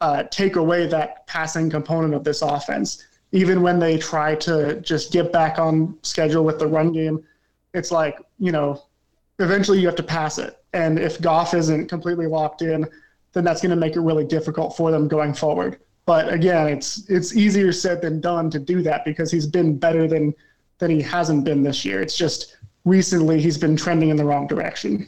uh, 0.00 0.24
take 0.24 0.56
away 0.56 0.86
that 0.86 1.26
passing 1.26 1.70
component 1.70 2.14
of 2.14 2.24
this 2.24 2.42
offense. 2.42 3.06
Even 3.32 3.62
when 3.62 3.78
they 3.78 3.96
try 3.98 4.34
to 4.36 4.80
just 4.80 5.12
get 5.12 5.32
back 5.32 5.58
on 5.58 5.96
schedule 6.02 6.44
with 6.44 6.58
the 6.58 6.66
run 6.66 6.92
game, 6.92 7.24
it's 7.74 7.92
like, 7.92 8.18
you 8.38 8.50
know, 8.50 8.82
eventually 9.38 9.78
you 9.78 9.86
have 9.86 9.96
to 9.96 10.02
pass 10.02 10.38
it. 10.38 10.59
And 10.72 10.98
if 10.98 11.20
Goff 11.20 11.54
isn't 11.54 11.88
completely 11.88 12.26
locked 12.26 12.62
in, 12.62 12.86
then 13.32 13.44
that's 13.44 13.60
going 13.60 13.70
to 13.70 13.76
make 13.76 13.96
it 13.96 14.00
really 14.00 14.24
difficult 14.24 14.76
for 14.76 14.90
them 14.90 15.08
going 15.08 15.34
forward. 15.34 15.80
But 16.06 16.32
again, 16.32 16.68
it's 16.68 17.08
it's 17.08 17.36
easier 17.36 17.72
said 17.72 18.02
than 18.02 18.20
done 18.20 18.50
to 18.50 18.58
do 18.58 18.82
that 18.82 19.04
because 19.04 19.30
he's 19.30 19.46
been 19.46 19.78
better 19.78 20.08
than 20.08 20.34
than 20.78 20.90
he 20.90 21.02
hasn't 21.02 21.44
been 21.44 21.62
this 21.62 21.84
year. 21.84 22.00
It's 22.00 22.16
just 22.16 22.56
recently 22.84 23.40
he's 23.40 23.58
been 23.58 23.76
trending 23.76 24.08
in 24.08 24.16
the 24.16 24.24
wrong 24.24 24.46
direction. 24.46 25.06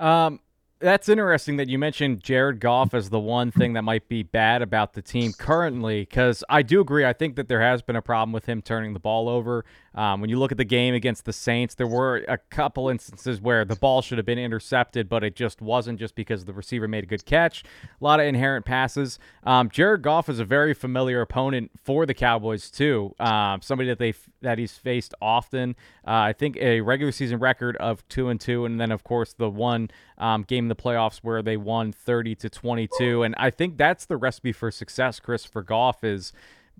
Um, 0.00 0.40
that's 0.80 1.08
interesting 1.08 1.58
that 1.58 1.68
you 1.68 1.78
mentioned 1.78 2.24
Jared 2.24 2.58
Goff 2.58 2.92
as 2.92 3.08
the 3.08 3.20
one 3.20 3.52
thing 3.52 3.74
that 3.74 3.82
might 3.82 4.08
be 4.08 4.24
bad 4.24 4.62
about 4.62 4.94
the 4.94 5.02
team 5.02 5.32
currently, 5.32 6.00
because 6.00 6.42
I 6.48 6.62
do 6.62 6.80
agree. 6.80 7.04
I 7.04 7.12
think 7.12 7.36
that 7.36 7.46
there 7.46 7.60
has 7.60 7.82
been 7.82 7.94
a 7.94 8.02
problem 8.02 8.32
with 8.32 8.46
him 8.46 8.62
turning 8.62 8.92
the 8.92 8.98
ball 8.98 9.28
over. 9.28 9.64
Um, 9.94 10.20
when 10.20 10.30
you 10.30 10.38
look 10.38 10.52
at 10.52 10.58
the 10.58 10.64
game 10.64 10.94
against 10.94 11.24
the 11.24 11.32
Saints, 11.32 11.74
there 11.74 11.86
were 11.86 12.24
a 12.28 12.38
couple 12.38 12.88
instances 12.88 13.40
where 13.40 13.64
the 13.64 13.76
ball 13.76 14.02
should 14.02 14.18
have 14.18 14.26
been 14.26 14.38
intercepted, 14.38 15.08
but 15.08 15.22
it 15.22 15.36
just 15.36 15.60
wasn't 15.60 15.98
just 15.98 16.14
because 16.14 16.44
the 16.44 16.52
receiver 16.52 16.88
made 16.88 17.04
a 17.04 17.06
good 17.06 17.24
catch. 17.24 17.62
A 17.62 18.04
lot 18.04 18.20
of 18.20 18.26
inherent 18.26 18.64
passes. 18.64 19.18
Um, 19.44 19.68
Jared 19.68 20.02
Goff 20.02 20.28
is 20.28 20.38
a 20.38 20.44
very 20.44 20.74
familiar 20.74 21.20
opponent 21.20 21.70
for 21.82 22.06
the 22.06 22.14
Cowboys 22.14 22.70
too. 22.70 23.14
Um, 23.18 23.60
somebody 23.62 23.88
that 23.88 23.98
they 23.98 24.14
that 24.40 24.58
he's 24.58 24.72
faced 24.72 25.14
often. 25.20 25.76
Uh, 26.06 26.10
I 26.10 26.32
think 26.32 26.56
a 26.56 26.80
regular 26.80 27.12
season 27.12 27.38
record 27.38 27.76
of 27.76 28.06
two 28.08 28.28
and 28.28 28.40
two, 28.40 28.64
and 28.64 28.80
then 28.80 28.90
of 28.90 29.04
course 29.04 29.32
the 29.32 29.48
one 29.50 29.90
um, 30.18 30.42
game 30.42 30.64
in 30.64 30.68
the 30.68 30.76
playoffs 30.76 31.18
where 31.22 31.42
they 31.42 31.56
won 31.56 31.92
thirty 31.92 32.34
to 32.36 32.50
twenty 32.50 32.88
two. 32.98 33.22
And 33.22 33.34
I 33.38 33.50
think 33.50 33.76
that's 33.76 34.06
the 34.06 34.16
recipe 34.16 34.52
for 34.52 34.70
success. 34.70 35.20
Chris 35.20 35.44
for 35.44 35.62
Goff 35.62 36.02
is 36.02 36.32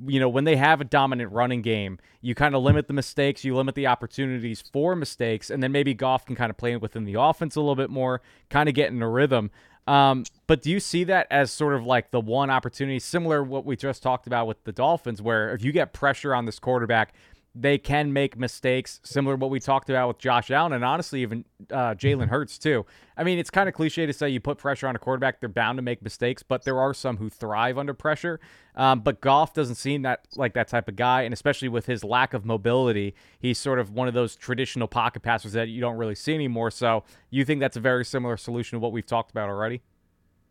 you 0.07 0.21
know, 0.21 0.29
when 0.29 0.45
they 0.45 0.57
have 0.57 0.81
a 0.81 0.85
dominant 0.85 1.33
running 1.33 1.63
game, 1.63 1.99
you 2.21 2.35
kind 2.35 2.55
of 2.55 2.63
limit 2.63 2.87
the 2.87 2.93
mistakes, 2.93 3.45
you 3.45 3.55
limit 3.55 3.75
the 3.75 3.87
opportunities 3.87 4.63
for 4.73 4.97
mistakes, 4.97 5.51
and 5.51 5.63
then 5.63 5.73
maybe 5.73 5.95
Goff 5.95 6.25
can 6.25 6.37
kind 6.37 6.51
of 6.51 6.57
play 6.57 6.77
within 6.77 7.05
the 7.05 7.15
offense 7.15 7.57
a 7.57 7.61
little 7.61 7.77
bit 7.77 7.91
more, 7.91 8.23
kind 8.49 8.69
of 8.69 8.75
get 8.75 8.91
in 8.91 9.03
a 9.03 9.09
rhythm. 9.09 9.51
Um, 9.87 10.25
but 10.47 10.63
do 10.63 10.71
you 10.71 10.79
see 10.79 11.05
that 11.05 11.27
as 11.31 11.51
sort 11.51 11.75
of 11.75 11.85
like 11.85 12.11
the 12.13 12.21
one 12.21 12.51
opportunity, 12.51 13.01
similar 13.01 13.43
what 13.43 13.65
we 13.65 13.77
just 13.77 14.03
talked 14.03 14.27
about 14.27 14.47
with 14.47 14.63
the 14.65 14.73
Dolphins, 14.73 15.21
where 15.21 15.53
if 15.53 15.65
you 15.65 15.73
get 15.73 15.93
pressure 15.93 16.35
on 16.35 16.45
this 16.45 16.59
quarterback, 16.59 17.15
they 17.55 17.77
can 17.77 18.13
make 18.13 18.39
mistakes, 18.39 19.01
similar 19.03 19.37
to 19.37 19.41
what 19.41 19.51
we 19.51 19.61
talked 19.61 19.91
about 19.91 20.09
with 20.09 20.19
Josh 20.19 20.51
Allen 20.51 20.73
and 20.73 20.85
honestly 20.85 21.21
even 21.21 21.45
uh, 21.71 21.95
Jalen 21.95 22.29
Hurts 22.29 22.57
too. 22.59 22.87
I 23.17 23.25
mean, 23.25 23.39
it's 23.39 23.51
kind 23.51 23.69
of 23.69 23.75
cliche 23.75 24.07
to 24.07 24.13
say 24.13 24.31
you 24.31 24.41
put 24.41 24.57
pressure 24.57 24.87
on 24.87 24.97
a 24.97 24.99
quarterback, 24.99 25.41
they're 25.41 25.51
bound 25.51 25.77
to 25.77 25.83
make 25.83 26.01
mistakes, 26.03 26.43
but 26.43 26.65
there 26.65 26.81
are 26.81 26.95
some 26.95 27.19
who 27.19 27.29
thrive 27.29 27.77
under 27.77 27.93
pressure. 27.93 28.41
Um, 28.75 29.01
but 29.01 29.21
Goff 29.21 29.53
doesn't 29.53 29.75
seem 29.75 30.03
that 30.03 30.27
like 30.35 30.55
that 30.55 30.69
type 30.69 30.89
of 30.89 30.97
guy, 30.97 31.23
and 31.23 31.35
especially 31.35 31.69
with 31.69 31.85
his 31.85 32.03
lack 32.03 32.33
of 32.33 32.47
mobility, 32.47 33.15
he's 33.39 33.59
sort 33.59 33.79
of 33.79 33.91
one 33.91 34.09
of 34.09 34.15
those 34.15 34.35
traditional 34.35 34.89
pocket 34.89 35.23
passers 35.23 35.53
that 35.53 35.69
you 35.69 35.81
don't 35.81 35.97
really 35.97 36.15
see 36.15 36.35
anymore. 36.35 36.71
So 36.71 37.05
you 37.29 37.45
think 37.45 37.61
that's 37.61 37.77
a 37.77 37.81
very 37.81 38.05
similar 38.05 38.39
solution 38.39 38.77
to 38.77 38.81
what 38.81 38.93
we've 38.93 39.07
talked 39.07 39.31
about 39.31 39.51
already? 39.51 39.83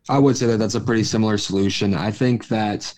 I 0.08 0.20
would 0.20 0.38
say 0.38 0.46
that 0.48 0.58
that's 0.58 0.76
a 0.76 0.82
pretty 0.82 1.04
similar 1.04 1.38
solution. 1.38 1.96
I 1.96 2.12
think 2.12 2.48
that 2.50 2.94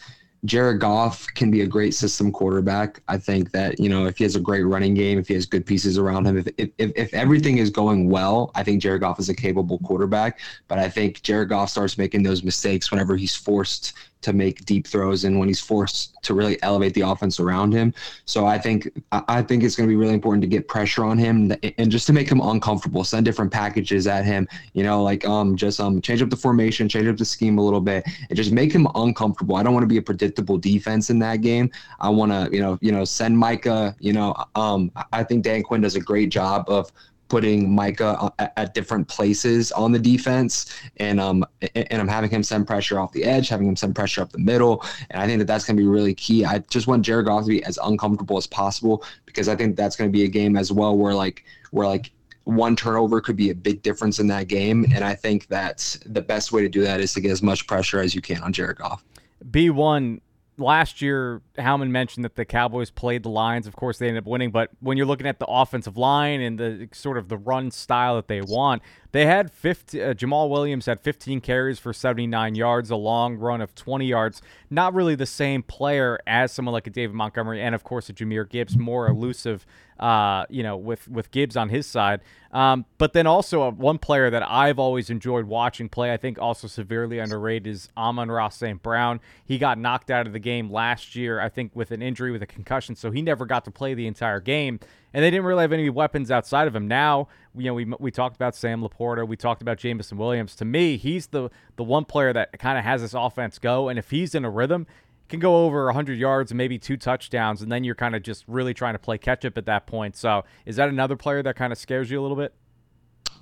Jared 0.45 0.81
Goff 0.81 1.27
can 1.35 1.49
be 1.49 1.61
a 1.61 1.67
great 1.67 1.93
system 1.93 2.31
quarterback. 2.31 3.01
I 3.07 3.17
think 3.17 3.51
that, 3.51 3.79
you 3.79 3.87
know, 3.87 4.05
if 4.05 4.17
he 4.17 4.25
has 4.25 4.35
a 4.35 4.41
great 4.41 4.63
running 4.63 4.93
game, 4.93 5.17
if 5.17 5.29
he 5.29 5.33
has 5.35 5.45
good 5.45 5.65
pieces 5.65 5.97
around 5.97 6.25
him, 6.25 6.37
if, 6.37 6.47
if, 6.57 6.69
if 6.77 7.13
everything 7.13 7.59
is 7.59 7.69
going 7.69 8.09
well, 8.09 8.51
I 8.53 8.63
think 8.63 8.81
Jared 8.81 9.01
Goff 9.01 9.19
is 9.19 9.29
a 9.29 9.33
capable 9.33 9.79
quarterback. 9.79 10.41
But 10.67 10.79
I 10.79 10.89
think 10.89 11.21
Jared 11.21 11.49
Goff 11.49 11.69
starts 11.69 11.97
making 11.97 12.23
those 12.23 12.43
mistakes 12.43 12.91
whenever 12.91 13.15
he's 13.15 13.35
forced 13.35 13.93
to 14.23 14.33
make 14.33 14.65
deep 14.65 14.87
throws 14.87 15.23
and 15.23 15.37
when 15.37 15.47
he's 15.47 15.59
forced 15.59 16.21
to 16.23 16.33
really 16.33 16.61
elevate 16.63 16.93
the 16.93 17.01
offense 17.01 17.39
around 17.39 17.71
him. 17.71 17.93
So 18.25 18.45
I 18.45 18.57
think 18.57 18.89
I 19.11 19.41
think 19.41 19.63
it's 19.63 19.75
going 19.75 19.87
to 19.87 19.91
be 19.91 19.95
really 19.95 20.13
important 20.13 20.41
to 20.41 20.47
get 20.47 20.67
pressure 20.67 21.03
on 21.03 21.17
him 21.17 21.53
and 21.77 21.91
just 21.91 22.07
to 22.07 22.13
make 22.13 22.29
him 22.29 22.41
uncomfortable. 22.41 23.03
Send 23.03 23.25
different 23.25 23.51
packages 23.51 24.07
at 24.07 24.25
him. 24.25 24.47
You 24.73 24.83
know, 24.83 25.03
like 25.03 25.25
um 25.27 25.55
just 25.55 25.79
um 25.79 26.01
change 26.01 26.21
up 26.21 26.29
the 26.29 26.37
formation, 26.37 26.89
change 26.89 27.07
up 27.07 27.17
the 27.17 27.25
scheme 27.25 27.57
a 27.57 27.61
little 27.63 27.81
bit, 27.81 28.05
and 28.29 28.35
just 28.35 28.51
make 28.51 28.71
him 28.71 28.87
uncomfortable. 28.95 29.55
I 29.55 29.63
don't 29.63 29.73
want 29.73 29.83
to 29.83 29.87
be 29.87 29.97
a 29.97 30.01
predictable 30.01 30.57
defense 30.57 31.09
in 31.09 31.19
that 31.19 31.37
game. 31.37 31.69
I 31.99 32.09
want 32.09 32.31
to 32.31 32.49
you 32.55 32.61
know 32.61 32.77
you 32.81 32.91
know 32.91 33.03
send 33.05 33.37
Micah. 33.37 33.95
You 33.99 34.13
know 34.13 34.35
um 34.55 34.91
I 35.11 35.23
think 35.23 35.43
Dan 35.43 35.63
Quinn 35.63 35.81
does 35.81 35.95
a 35.95 36.01
great 36.01 36.29
job 36.29 36.65
of 36.69 36.91
putting 37.27 37.73
Micah 37.73 38.31
at, 38.39 38.53
at, 38.57 38.73
different 38.73 39.07
places 39.07 39.71
on 39.71 39.91
the 39.91 39.99
defense, 39.99 40.73
and 40.97 41.19
um 41.19 41.45
and 41.75 42.01
I'm 42.01 42.07
having 42.07 42.29
him 42.29 42.43
send 42.43 42.67
pressure 42.67 42.99
off 42.99 43.11
the 43.11 43.23
edge, 43.23 43.49
having 43.49 43.67
him 43.67 43.75
send 43.75 43.95
pressure 43.95 44.21
up 44.21 44.31
the 44.31 44.39
middle, 44.39 44.83
and 45.09 45.21
I 45.21 45.25
think 45.25 45.39
that 45.39 45.45
that's 45.45 45.65
going 45.65 45.77
to 45.77 45.81
be 45.81 45.87
really 45.87 46.13
key. 46.13 46.45
I 46.45 46.59
just 46.69 46.87
want 46.87 47.03
Jared 47.03 47.25
Goff 47.25 47.43
to 47.43 47.49
be 47.49 47.63
as 47.63 47.79
uncomfortable 47.83 48.37
as 48.37 48.47
possible 48.47 49.03
because 49.25 49.47
I 49.47 49.55
think 49.55 49.75
that's 49.75 49.95
going 49.95 50.09
to 50.09 50.13
be 50.13 50.25
a 50.25 50.27
game 50.27 50.55
as 50.55 50.71
well 50.71 50.97
where 50.97 51.13
like 51.13 51.43
where 51.71 51.87
like 51.87 52.11
one 52.45 52.75
turnover 52.75 53.21
could 53.21 53.37
be 53.37 53.49
a 53.49 53.55
big 53.55 53.81
difference 53.83 54.19
in 54.19 54.27
that 54.27 54.47
game, 54.47 54.85
and 54.93 55.03
I 55.03 55.15
think 55.15 55.47
that 55.47 55.97
the 56.05 56.21
best 56.21 56.51
way 56.51 56.61
to 56.61 56.69
do 56.69 56.81
that 56.81 56.99
is 56.99 57.13
to 57.13 57.21
get 57.21 57.31
as 57.31 57.41
much 57.41 57.67
pressure 57.67 57.99
as 57.99 58.13
you 58.13 58.21
can 58.21 58.41
on 58.43 58.53
Jared 58.53 58.77
Goff. 58.77 59.03
B 59.51 59.69
one 59.69 60.21
last 60.57 61.01
year, 61.01 61.41
Howman 61.57 61.89
mentioned 61.89 62.25
that 62.25 62.35
the 62.35 62.45
Cowboys 62.45 62.89
played 62.89 63.23
the 63.23 63.29
Lions. 63.29 63.67
Of 63.67 63.75
course, 63.75 63.97
they 63.97 64.07
ended 64.07 64.23
up 64.23 64.27
winning. 64.27 64.51
But 64.51 64.69
when 64.79 64.97
you're 64.97 65.05
looking 65.05 65.27
at 65.27 65.39
the 65.39 65.45
offensive 65.45 65.97
line 65.97 66.41
and 66.41 66.59
the 66.59 66.89
sort 66.91 67.17
of 67.17 67.29
the 67.29 67.37
run 67.37 67.71
style 67.71 68.15
that 68.15 68.27
they 68.27 68.41
want, 68.41 68.81
they 69.13 69.27
had 69.27 69.51
50, 69.51 70.01
uh, 70.01 70.13
Jamaal 70.15 70.49
Williams 70.49 70.87
had 70.87 70.99
15 70.99 71.39
carries 71.39 71.77
for 71.77 71.93
79 71.93 72.55
yards, 72.55 72.89
a 72.89 72.95
long 72.95 73.37
run 73.37 73.61
of 73.61 73.75
20 73.75 74.07
yards. 74.07 74.41
Not 74.71 74.95
really 74.95 75.13
the 75.13 75.27
same 75.27 75.61
player 75.61 76.19
as 76.25 76.51
someone 76.51 76.73
like 76.73 76.87
a 76.87 76.89
David 76.89 77.13
Montgomery, 77.13 77.61
and 77.61 77.75
of 77.75 77.83
course 77.83 78.09
a 78.09 78.13
Jahmyr 78.13 78.49
Gibbs, 78.49 78.75
more 78.75 79.07
elusive. 79.07 79.65
Uh, 79.99 80.43
you 80.49 80.63
know, 80.63 80.75
with 80.75 81.07
with 81.07 81.29
Gibbs 81.29 81.55
on 81.55 81.69
his 81.69 81.85
side, 81.85 82.21
um, 82.51 82.83
but 82.97 83.13
then 83.13 83.27
also 83.27 83.61
uh, 83.61 83.71
one 83.71 83.99
player 83.99 84.31
that 84.31 84.41
I've 84.41 84.79
always 84.79 85.11
enjoyed 85.11 85.45
watching 85.45 85.87
play, 85.87 86.11
I 86.11 86.17
think 86.17 86.39
also 86.39 86.67
severely 86.67 87.19
underrated, 87.19 87.67
is 87.67 87.89
Amon-Ra 87.95 88.49
St. 88.49 88.81
Brown. 88.81 89.21
He 89.45 89.59
got 89.59 89.77
knocked 89.77 90.09
out 90.09 90.25
of 90.25 90.33
the 90.33 90.39
game 90.39 90.71
last 90.71 91.15
year, 91.15 91.39
I 91.39 91.47
think, 91.47 91.75
with 91.75 91.91
an 91.91 92.01
injury 92.01 92.31
with 92.31 92.41
a 92.41 92.47
concussion, 92.47 92.95
so 92.95 93.11
he 93.11 93.21
never 93.21 93.45
got 93.45 93.65
to 93.65 93.71
play 93.71 93.93
the 93.93 94.07
entire 94.07 94.39
game 94.39 94.79
and 95.13 95.23
they 95.23 95.29
didn't 95.29 95.45
really 95.45 95.61
have 95.61 95.71
any 95.71 95.89
weapons 95.89 96.31
outside 96.31 96.67
of 96.67 96.75
him. 96.75 96.87
Now, 96.87 97.27
you 97.55 97.65
know, 97.65 97.73
we 97.73 97.85
we 97.99 98.11
talked 98.11 98.35
about 98.35 98.55
Sam 98.55 98.81
LaPorta, 98.81 99.27
we 99.27 99.37
talked 99.37 99.61
about 99.61 99.77
Jameson 99.77 100.17
Williams. 100.17 100.55
To 100.55 100.65
me, 100.65 100.97
he's 100.97 101.27
the 101.27 101.49
the 101.75 101.83
one 101.83 102.05
player 102.05 102.33
that 102.33 102.57
kind 102.59 102.77
of 102.77 102.83
has 102.83 103.01
this 103.01 103.13
offense 103.13 103.59
go, 103.59 103.89
and 103.89 103.99
if 103.99 104.09
he's 104.09 104.33
in 104.35 104.43
a 104.43 104.49
rhythm, 104.49 104.87
can 105.29 105.39
go 105.39 105.65
over 105.65 105.85
100 105.85 106.17
yards 106.17 106.51
and 106.51 106.57
maybe 106.57 106.77
two 106.77 106.97
touchdowns, 106.97 107.61
and 107.61 107.71
then 107.71 107.83
you're 107.83 107.95
kind 107.95 108.15
of 108.15 108.23
just 108.23 108.43
really 108.47 108.73
trying 108.73 108.93
to 108.93 108.99
play 108.99 109.17
catch 109.17 109.45
up 109.45 109.57
at 109.57 109.65
that 109.65 109.87
point. 109.87 110.15
So, 110.15 110.43
is 110.65 110.75
that 110.75 110.89
another 110.89 111.15
player 111.15 111.41
that 111.43 111.55
kind 111.55 111.71
of 111.71 111.79
scares 111.79 112.09
you 112.11 112.19
a 112.19 112.23
little 112.23 112.37
bit? 112.37 112.53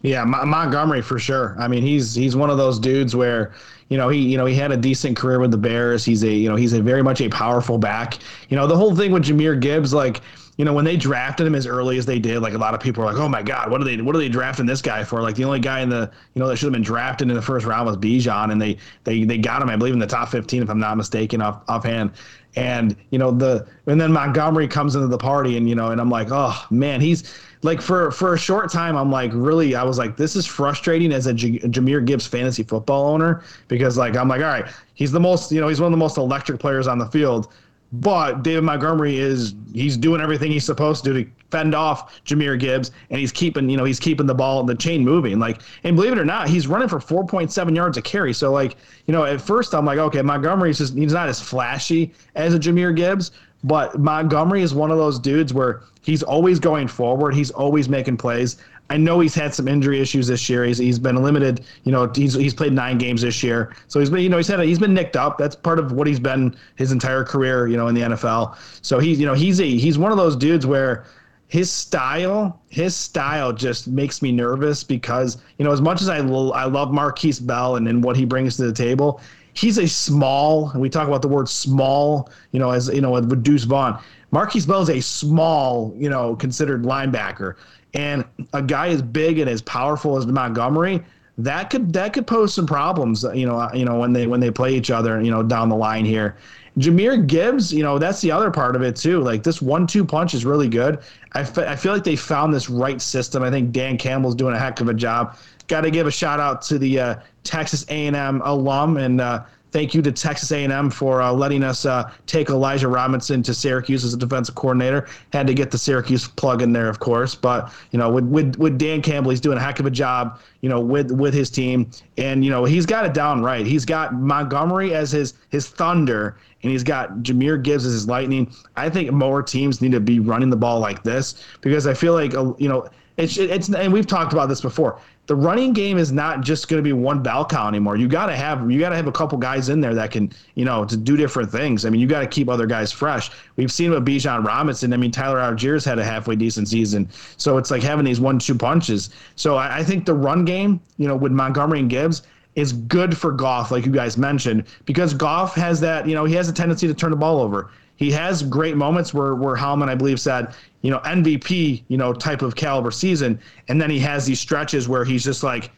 Yeah, 0.04 0.24
Montgomery 0.24 1.04
for 1.04 1.20
sure. 1.20 1.56
I 1.60 1.68
mean, 1.68 1.84
he's 1.84 2.16
he's 2.16 2.36
one 2.36 2.50
of 2.50 2.58
those 2.58 2.80
dudes 2.80 3.16
where, 3.16 3.54
you 3.90 3.98
know, 3.98 4.10
he 4.10 4.20
you 4.20 4.38
know 4.38 4.46
he 4.46 4.56
had 4.56 4.72
a 4.72 4.78
decent 4.78 5.16
career 5.16 5.40
with 5.40 5.52
the 5.52 5.58
Bears. 5.58 6.04
He's 6.04 6.24
a 6.24 6.32
you 6.32 6.50
know 6.50 6.56
he's 6.56 6.74
a 6.74 6.82
very 6.82 7.04
much 7.04 7.22
a 7.22 7.30
powerful 7.30 7.78
back. 7.78 8.18
You 8.50 8.58
know, 8.58 8.66
the 8.66 8.76
whole 8.76 8.96
thing 8.96 9.12
with 9.12 9.24
Jahmyr 9.24 9.60
Gibbs, 9.60 9.94
like 9.94 10.22
you 10.62 10.66
know, 10.66 10.74
when 10.74 10.86
they 10.86 10.96
drafted 10.96 11.48
him 11.48 11.56
as 11.56 11.66
early 11.66 11.98
as 11.98 12.06
they 12.06 12.20
did, 12.20 12.42
like 12.42 12.54
a 12.54 12.58
lot 12.60 12.76
of 12.76 12.80
people 12.80 13.04
were 13.04 13.12
like, 13.12 13.20
"Oh 13.20 13.28
my 13.28 13.42
God, 13.42 13.72
what 13.72 13.82
are 13.82 13.84
they? 13.84 14.00
What 14.00 14.16
are 14.16 14.20
they 14.20 14.30
drafting 14.30 14.68
this 14.68 14.80
guy 14.80 15.04
for?" 15.04 15.20
Like 15.20 15.34
the 15.34 15.44
only 15.44 15.60
guy 15.60 15.80
in 15.80 15.90
the, 15.90 16.12
you 16.36 16.40
know, 16.40 16.48
that 16.48 16.58
should 16.58 16.68
have 16.68 16.74
been 16.74 16.84
drafted 16.84 17.30
in 17.30 17.36
the 17.36 17.42
first 17.42 17.66
round 17.66 17.88
was 17.88 17.98
Bijan, 17.98 18.52
and 18.52 18.62
they 18.62 18.78
they 19.04 19.24
they 19.24 19.40
got 19.40 19.64
him, 19.64 19.72
I 19.72 19.76
believe, 19.76 19.96
in 19.96 20.00
the 20.00 20.06
top 20.06 20.30
15, 20.30 20.62
if 20.62 20.70
I'm 20.70 20.78
not 20.78 20.98
mistaken, 20.98 21.42
off 21.42 21.64
offhand. 21.68 22.12
And 22.56 22.96
you 23.10 23.18
know 23.18 23.32
the, 23.32 23.66
and 23.88 24.00
then 24.00 24.14
Montgomery 24.14 24.68
comes 24.68 24.94
into 24.94 25.08
the 25.08 25.18
party, 25.18 25.58
and 25.58 25.68
you 25.68 25.74
know, 25.74 25.88
and 25.88 26.00
I'm 26.00 26.12
like, 26.12 26.28
oh 26.30 26.64
man, 26.70 27.02
he's 27.02 27.36
like 27.64 27.82
for 27.82 28.12
for 28.12 28.36
a 28.36 28.38
short 28.38 28.72
time, 28.72 28.96
I'm 28.96 29.10
like 29.10 29.32
really, 29.34 29.74
I 29.74 29.82
was 29.82 29.98
like, 29.98 30.16
this 30.16 30.36
is 30.36 30.46
frustrating 30.46 31.12
as 31.12 31.26
a 31.26 31.34
J- 31.34 31.58
Jahmyr 31.58 32.06
Gibbs 32.06 32.28
fantasy 32.28 32.62
football 32.62 33.08
owner 33.08 33.44
because 33.68 33.98
like 33.98 34.16
I'm 34.16 34.28
like, 34.28 34.42
all 34.42 34.48
right, 34.48 34.72
he's 34.94 35.12
the 35.12 35.20
most, 35.20 35.52
you 35.52 35.60
know, 35.60 35.70
he's 35.70 35.82
one 35.82 35.88
of 35.88 35.98
the 35.98 36.04
most 36.04 36.18
electric 36.18 36.60
players 36.60 36.86
on 36.86 37.00
the 37.00 37.08
field 37.08 37.52
but 37.92 38.44
David 38.44 38.64
Montgomery 38.64 39.18
is 39.18 39.54
he's 39.74 39.98
doing 39.98 40.22
everything 40.22 40.52
he's 40.52 40.66
supposed 40.66 41.04
to 41.04 41.14
do 41.14 41.24
to 41.24 41.32
fend 41.50 41.76
off 41.76 42.24
Jahmyr 42.24 42.58
Gibbs, 42.58 42.92
and 43.10 43.20
he's 43.20 43.32
keeping 43.32 43.70
you 43.70 43.78
know 43.78 43.84
he's 43.84 44.00
keeping 44.00 44.26
the 44.26 44.36
ball 44.36 44.62
and 44.62 44.70
the 44.70 44.76
chain 44.76 45.04
moving. 45.04 45.40
Like, 45.40 45.62
and 45.84 45.96
believe 45.96 46.14
it 46.14 46.18
or 46.18 46.26
not, 46.26 46.48
he's 46.48 46.68
running 46.68 46.88
for 46.88 47.00
4.7 47.00 47.76
yards 47.76 47.98
a 47.98 48.02
carry. 48.02 48.34
So 48.34 48.52
like 48.52 48.78
you 49.08 49.12
know, 49.12 49.26
at 49.26 49.42
first 49.42 49.74
I'm 49.74 49.86
like, 49.86 50.00
okay, 50.00 50.22
Montgomery's 50.22 50.78
just 50.78 50.96
he's 50.96 51.14
not 51.14 51.28
as 51.28 51.42
flashy 51.42 52.14
as 52.36 52.54
a 52.54 52.60
Jahmyr 52.60 52.96
Gibbs, 52.96 53.32
but 53.64 54.00
Montgomery 54.00 54.62
is 54.62 54.74
one 54.74 54.92
of 54.92 54.98
those 54.98 55.20
dudes 55.20 55.54
where 55.54 55.82
he's 56.02 56.24
always 56.24 56.60
going 56.60 56.88
forward. 56.88 57.36
He's 57.36 57.52
always 57.52 57.90
making 57.90 58.18
plays. 58.18 58.58
I 58.92 58.98
know 58.98 59.22
he's 59.22 59.34
had 59.34 59.54
some 59.54 59.70
injury 59.70 60.02
issues 60.02 60.28
this 60.28 60.50
year. 60.50 60.66
He's, 60.66 60.78
he's 60.78 61.00
been 61.00 61.16
limited. 61.16 61.64
You 61.86 61.94
know, 61.94 62.12
he's 62.14 62.34
he's 62.34 62.54
played 62.54 62.74
nine 62.74 62.98
games 62.98 63.22
this 63.22 63.42
year, 63.42 63.74
so 63.88 64.02
he's 64.02 64.10
been 64.10 64.20
you 64.20 64.28
know 64.28 64.36
he's 64.36 64.50
had 64.50 64.60
a, 64.60 64.66
he's 64.66 64.80
been 64.80 64.94
nicked 64.94 65.16
up. 65.16 65.38
That's 65.38 65.56
part 65.56 65.80
of 65.80 65.94
what 65.94 66.08
he's 66.08 66.20
been 66.20 66.54
his 66.76 66.92
entire 66.92 67.24
career. 67.24 67.68
You 67.70 67.78
know, 67.78 67.88
in 67.88 67.96
the 67.96 68.02
NFL. 68.02 68.58
So 68.82 69.00
he's 69.00 69.18
you 69.18 69.26
know 69.26 69.34
he's 69.34 69.62
a 69.62 69.78
he's 69.78 69.98
one 69.98 70.12
of 70.12 70.18
those 70.18 70.36
dudes 70.36 70.66
where 70.66 71.06
his 71.48 71.72
style, 71.72 72.62
his 72.68 72.94
style 72.94 73.54
just 73.54 73.88
makes 73.88 74.22
me 74.22 74.34
nervous 74.34 74.84
because 74.84 75.38
you 75.58 75.64
know 75.64 75.72
as 75.72 75.82
much 75.82 76.02
as 76.02 76.10
I 76.10 76.18
I 76.18 76.66
love 76.66 76.90
Markquese 76.90 77.46
Bell 77.48 77.78
and, 77.78 77.88
and 77.88 78.04
what 78.04 78.18
he 78.18 78.26
brings 78.26 78.58
to 78.58 78.64
the 78.64 78.74
table, 78.74 79.22
he's 79.54 79.78
a 79.78 79.88
small. 79.88 80.70
And 80.72 80.82
we 80.82 80.90
talk 80.90 81.08
about 81.08 81.22
the 81.22 81.30
word 81.30 81.48
small, 81.48 82.30
you 82.52 82.60
know, 82.60 82.72
as 82.72 82.90
you 82.90 83.00
know 83.00 83.12
with 83.12 83.42
Deuce 83.42 83.64
Vaughn. 83.64 84.02
Markquese 84.34 84.68
Bell 84.68 84.82
is 84.82 84.90
a 84.90 85.02
small, 85.02 85.94
you 85.98 86.10
know, 86.10 86.36
considered 86.38 86.84
linebacker, 86.84 87.56
and 87.94 88.26
a 88.54 88.62
guy 88.62 88.88
as 88.88 89.02
big 89.02 89.40
and 89.40 89.50
as 89.50 89.62
powerful 89.62 90.18
as 90.18 90.26
Montgomery 90.26 91.04
that 91.38 91.70
could 91.70 91.94
that 91.94 92.14
could 92.14 92.28
pose 92.28 92.54
some 92.54 92.68
problems, 92.68 93.26
you 93.34 93.46
know, 93.46 93.70
you 93.74 93.86
know 93.86 93.98
when 93.98 94.14
they 94.14 94.28
when 94.28 94.40
they 94.40 94.52
play 94.52 94.74
each 94.74 94.92
other, 94.92 95.22
you 95.22 95.32
know, 95.32 95.44
down 95.44 95.70
the 95.70 95.76
line 95.76 96.06
here. 96.06 96.38
Jahmyr 96.78 97.28
Gibbs, 97.28 97.74
you 97.74 97.84
know, 97.84 98.00
that's 98.00 98.22
the 98.22 98.32
other 98.32 98.50
part 98.50 98.76
of 98.76 98.82
it 98.82 98.96
too. 98.96 99.20
Like 99.20 99.44
this 99.44 99.62
one-two 99.62 100.06
punch 100.06 100.34
is 100.34 100.46
really 100.46 100.70
good. 100.70 101.00
I 101.34 101.42
I 101.42 101.76
feel 101.76 101.94
like 101.94 102.04
they 102.04 102.16
found 102.16 102.54
this 102.54 102.70
right 102.70 103.02
system. 103.02 103.44
I 103.44 103.50
think 103.50 103.72
Dan 103.72 103.98
Campbell's 103.98 104.36
doing 104.36 104.56
a 104.56 104.60
heck 104.60 104.82
of 104.82 104.88
a 104.88 104.94
job. 104.94 105.38
Got 105.68 105.82
to 105.82 105.92
give 105.92 106.08
a 106.08 106.12
shout 106.12 106.40
out 106.40 106.62
to 106.64 106.78
the 106.78 107.00
uh, 107.00 107.16
Texas 107.44 107.86
A&M 107.90 108.42
alum 108.44 108.98
and 108.98 109.22
uh, 109.22 109.44
thank 109.72 109.94
you 109.94 110.02
to 110.02 110.12
Texas 110.12 110.52
A&M 110.52 110.90
for 110.90 111.22
uh, 111.22 111.32
letting 111.32 111.64
us 111.64 111.86
uh, 111.86 112.12
take 112.28 112.50
Elijah 112.50 112.88
Robinson 112.88 113.42
to 113.44 113.54
Syracuse 113.54 114.04
as 114.04 114.14
a 114.14 114.18
defensive 114.18 114.56
coordinator. 114.56 115.08
Had 115.32 115.48
to 115.48 115.54
get 115.54 115.72
the 115.72 115.78
Syracuse 115.78 116.28
plug 116.28 116.62
in 116.62 116.74
there, 116.74 116.90
of 116.90 117.00
course, 117.00 117.36
but 117.36 117.74
you 117.92 118.00
know, 118.00 118.12
with 118.12 118.26
with, 118.26 118.56
with 118.58 118.78
Dan 118.78 119.02
Campbell, 119.02 119.32
he's 119.32 119.42
doing 119.42 119.58
a 119.58 119.62
heck 119.62 119.80
of 119.80 119.86
a 119.86 119.92
job. 119.92 120.40
You 120.62 120.70
know, 120.70 120.80
with 120.80 121.12
with 121.12 121.34
his 121.34 121.50
team, 121.50 121.90
and 122.18 122.46
you 122.46 122.52
know, 122.52 122.66
he's 122.66 122.86
got 122.86 123.06
it 123.06 123.14
down 123.14 123.42
right. 123.42 123.66
He's 123.66 123.86
got 123.86 124.14
Montgomery 124.14 124.94
as 124.94 125.12
his 125.12 125.34
his 125.50 125.68
thunder, 125.68 126.38
and 126.62 126.72
he's 126.72 126.84
got 126.84 127.18
Jahmyr 127.20 127.62
Gibbs 127.62 127.86
as 127.86 127.94
his 127.94 128.08
lightning. 128.08 128.54
I 128.76 128.90
think 128.90 129.12
more 129.12 129.42
teams 129.42 129.82
need 129.82 129.94
to 129.94 130.00
be 130.00 130.20
running 130.20 130.50
the 130.50 130.58
ball 130.58 130.80
like 130.80 131.04
this 131.04 131.44
because 131.62 131.88
I 131.88 131.94
feel 131.94 132.14
like 132.14 132.36
uh, 132.36 132.54
you 132.58 132.70
know. 132.70 132.88
It's, 133.18 133.38
it's 133.38 133.72
and 133.72 133.92
we've 133.92 134.08
talked 134.08 134.32
about 134.32 134.48
this 134.48 134.62
before 134.62 135.00
the 135.32 135.36
running 135.38 135.72
game 135.72 135.98
is 135.98 136.12
not 136.12 136.42
just 136.42 136.68
going 136.68 136.78
to 136.78 136.84
be 136.84 136.92
one 136.92 137.24
bell 137.24 137.46
cow 137.46 137.66
anymore. 137.66 137.96
You 137.96 138.10
got 138.10 138.26
to 138.26 138.36
have 138.36 138.70
you 138.70 138.78
got 138.78 138.90
to 138.90 138.98
have 138.98 139.08
a 139.08 139.14
couple 139.14 139.38
guys 139.38 139.70
in 139.70 139.80
there 139.80 139.96
that 139.96 140.12
can 140.12 140.30
you 140.56 140.66
know 140.66 140.84
to 140.84 140.98
do 140.98 141.16
different 141.16 141.50
things. 141.50 141.86
I 141.86 141.90
mean, 141.90 142.02
you 142.02 142.08
got 142.08 142.20
to 142.20 142.28
keep 142.28 142.50
other 142.50 142.66
guys 142.66 142.92
fresh. 142.92 143.32
We've 143.56 143.72
seen 143.72 143.92
with 143.92 144.06
Bijan 144.06 144.46
Robinson. 144.46 144.92
I 144.92 144.98
mean, 144.98 145.10
Tyler 145.10 145.38
Allgeier 145.38 145.86
had 145.86 146.00
a 146.00 146.04
halfway 146.04 146.36
decent 146.36 146.68
season, 146.68 147.08
so 147.38 147.58
it's 147.58 147.72
like 147.72 147.82
having 147.82 148.04
these 148.04 148.20
one-two 148.20 148.56
punches. 148.56 149.12
So 149.38 149.56
I, 149.56 149.78
I 149.78 149.84
think 149.86 150.06
the 150.06 150.14
run 150.14 150.44
game, 150.44 150.82
you 150.98 151.08
know, 151.08 151.16
with 151.16 151.32
Montgomery 151.32 151.80
and 151.80 151.90
Gibbs 151.90 152.24
is 152.56 152.74
good 152.74 153.18
for 153.18 153.32
Goff, 153.32 153.72
like 153.72 153.86
you 153.86 153.92
guys 153.94 154.18
mentioned, 154.18 154.66
because 154.84 155.14
Goff 155.14 155.56
has 155.56 155.80
that, 155.80 156.10
you 156.10 156.14
know, 156.14 156.26
he 156.26 156.34
has 156.36 156.50
a 156.50 156.54
tendency 156.54 156.88
to 156.88 156.94
turn 156.94 157.12
the 157.12 157.16
ball 157.16 157.40
over. 157.40 157.72
He 158.02 158.10
has 158.14 158.42
great 158.42 158.76
moments 158.76 159.14
where 159.14 159.36
where 159.36 159.56
Howman, 159.56 159.88
I 159.88 159.94
believe, 159.94 160.20
said, 160.20 160.56
you 160.82 160.90
know, 160.90 160.98
MVP, 161.02 161.84
you 161.88 161.98
know, 161.98 162.14
type 162.14 162.42
of 162.42 162.56
caliber 162.56 162.90
season, 162.90 163.40
and 163.68 163.80
then 163.80 163.92
he 163.92 164.00
has 164.00 164.26
these 164.26 164.40
stretches 164.40 164.90
where 164.90 165.06
he's 165.06 165.24
just 165.24 165.44
like, 165.44 165.70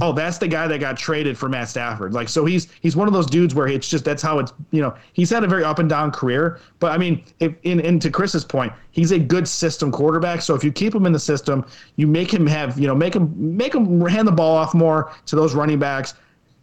oh, 0.00 0.10
that's 0.10 0.38
the 0.38 0.48
guy 0.48 0.66
that 0.68 0.78
got 0.78 0.96
traded 0.96 1.36
for 1.36 1.50
Matt 1.50 1.68
Stafford. 1.68 2.14
Like, 2.14 2.30
so 2.30 2.46
he's 2.46 2.68
he's 2.80 2.96
one 2.96 3.08
of 3.08 3.12
those 3.12 3.26
dudes 3.26 3.54
where 3.54 3.68
it's 3.68 3.90
just 3.90 4.06
that's 4.06 4.22
how 4.22 4.38
it's 4.38 4.54
you 4.70 4.80
know 4.80 4.94
he's 5.12 5.28
had 5.28 5.44
a 5.44 5.46
very 5.46 5.64
up 5.64 5.78
and 5.78 5.86
down 5.86 6.10
career. 6.12 6.60
But 6.78 6.92
I 6.92 6.96
mean, 6.96 7.22
if 7.40 7.54
in, 7.64 7.80
in 7.80 8.00
to 8.00 8.10
Chris's 8.10 8.42
point, 8.42 8.72
he's 8.92 9.12
a 9.12 9.18
good 9.18 9.46
system 9.46 9.92
quarterback. 9.92 10.40
So 10.40 10.54
if 10.54 10.64
you 10.64 10.72
keep 10.72 10.94
him 10.94 11.04
in 11.04 11.12
the 11.12 11.18
system, 11.18 11.66
you 11.96 12.06
make 12.06 12.32
him 12.32 12.46
have 12.46 12.78
you 12.80 12.86
know 12.86 12.94
make 12.94 13.14
him 13.14 13.34
make 13.36 13.74
him 13.74 14.00
hand 14.06 14.26
the 14.26 14.32
ball 14.32 14.56
off 14.56 14.72
more 14.72 15.12
to 15.26 15.36
those 15.36 15.54
running 15.54 15.78
backs. 15.78 16.14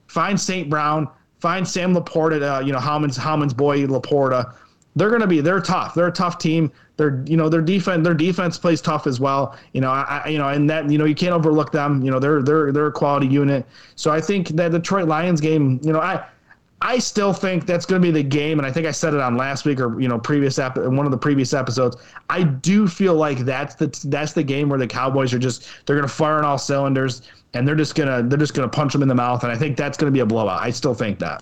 Find 0.07 0.41
St. 0.41 0.72
Brown, 0.72 1.07
find 1.38 1.68
Sam 1.68 1.93
Laporta, 1.93 2.57
uh, 2.57 2.66
you 2.66 2.74
know 2.74 2.80
Howman's 2.80 3.16
Howman's 3.16 3.53
boy 3.53 3.86
Laporta 3.86 4.55
they're 4.96 5.10
going 5.10 5.22
to 5.22 5.28
be 5.28 5.41
they're 5.41 5.60
tough. 5.60 5.94
They're 5.94 6.08
a 6.08 6.12
tough 6.12 6.38
team. 6.38 6.72
They're 6.98 7.24
you 7.26 7.38
know 7.38 7.50
their 7.50 7.62
defense 7.62 8.04
their 8.04 8.14
defense 8.14 8.58
plays 8.58 8.82
tough 8.82 9.08
as 9.08 9.20
well. 9.20 9.58
You 9.74 9.82
know 9.82 9.89
I 9.89 10.28
you 10.28 10.38
know 10.38 10.50
and 10.50 10.70
that 10.70 10.89
you 10.89 10.98
know 10.98 11.06
you 11.06 11.16
can't 11.16 11.34
overlook 11.34 11.72
them. 11.72 12.04
You 12.04 12.12
know 12.12 12.20
they're 12.20 12.41
they're 12.41 12.72
they're 12.72 12.88
a 12.88 12.91
quality 12.91 13.28
unit. 13.28 13.66
So 13.96 14.12
I 14.12 14.22
think 14.22 14.50
that 14.50 14.72
Detroit 14.72 15.08
Lions 15.08 15.41
game. 15.41 15.80
You 15.84 15.94
know 15.94 16.00
I. 16.00 16.26
I 16.86 17.00
still 17.00 17.32
think 17.32 17.66
that's 17.66 17.86
going 17.86 18.02
to 18.02 18.06
be 18.06 18.12
the 18.12 18.28
game, 18.28 18.60
and 18.60 18.68
I 18.68 18.72
think 18.72 18.86
I 18.86 18.91
said 18.91 19.14
it 19.14 19.22
on 19.22 19.38
last 19.38 19.64
week 19.64 19.80
or 19.80 20.02
you 20.02 20.10
know 20.10 20.20
previous 20.20 20.60
ep- 20.60 20.76
one 20.76 21.06
of 21.06 21.12
the 21.12 21.18
previous 21.18 21.54
episodes. 21.54 21.96
I 22.30 22.44
do 22.44 22.89
feel 22.89 23.16
like 23.16 23.38
that's 23.39 23.76
the 23.76 23.88
that's 24.10 24.34
the 24.34 24.44
game 24.44 24.68
where 24.68 24.78
the 24.78 24.86
Cowboys 24.86 25.34
are 25.34 25.39
just 25.39 25.70
they're 25.86 25.96
going 25.96 26.06
to 26.06 26.14
fire 26.14 26.39
on 26.39 26.44
all 26.44 26.58
cylinders, 26.58 27.22
and 27.54 27.66
they're 27.66 27.78
just 27.78 27.96
gonna 27.96 28.22
they're 28.24 28.38
just 28.38 28.54
gonna 28.54 28.68
punch 28.68 28.91
them 28.91 29.02
in 29.02 29.08
the 29.08 29.16
mouth, 29.16 29.44
and 29.44 29.52
I 29.54 29.56
think 29.56 29.78
that's 29.78 29.98
going 29.98 30.12
to 30.12 30.14
be 30.14 30.20
a 30.20 30.26
blowout. 30.26 30.62
I 30.62 30.72
still 30.72 30.94
think 30.94 31.20
that. 31.20 31.41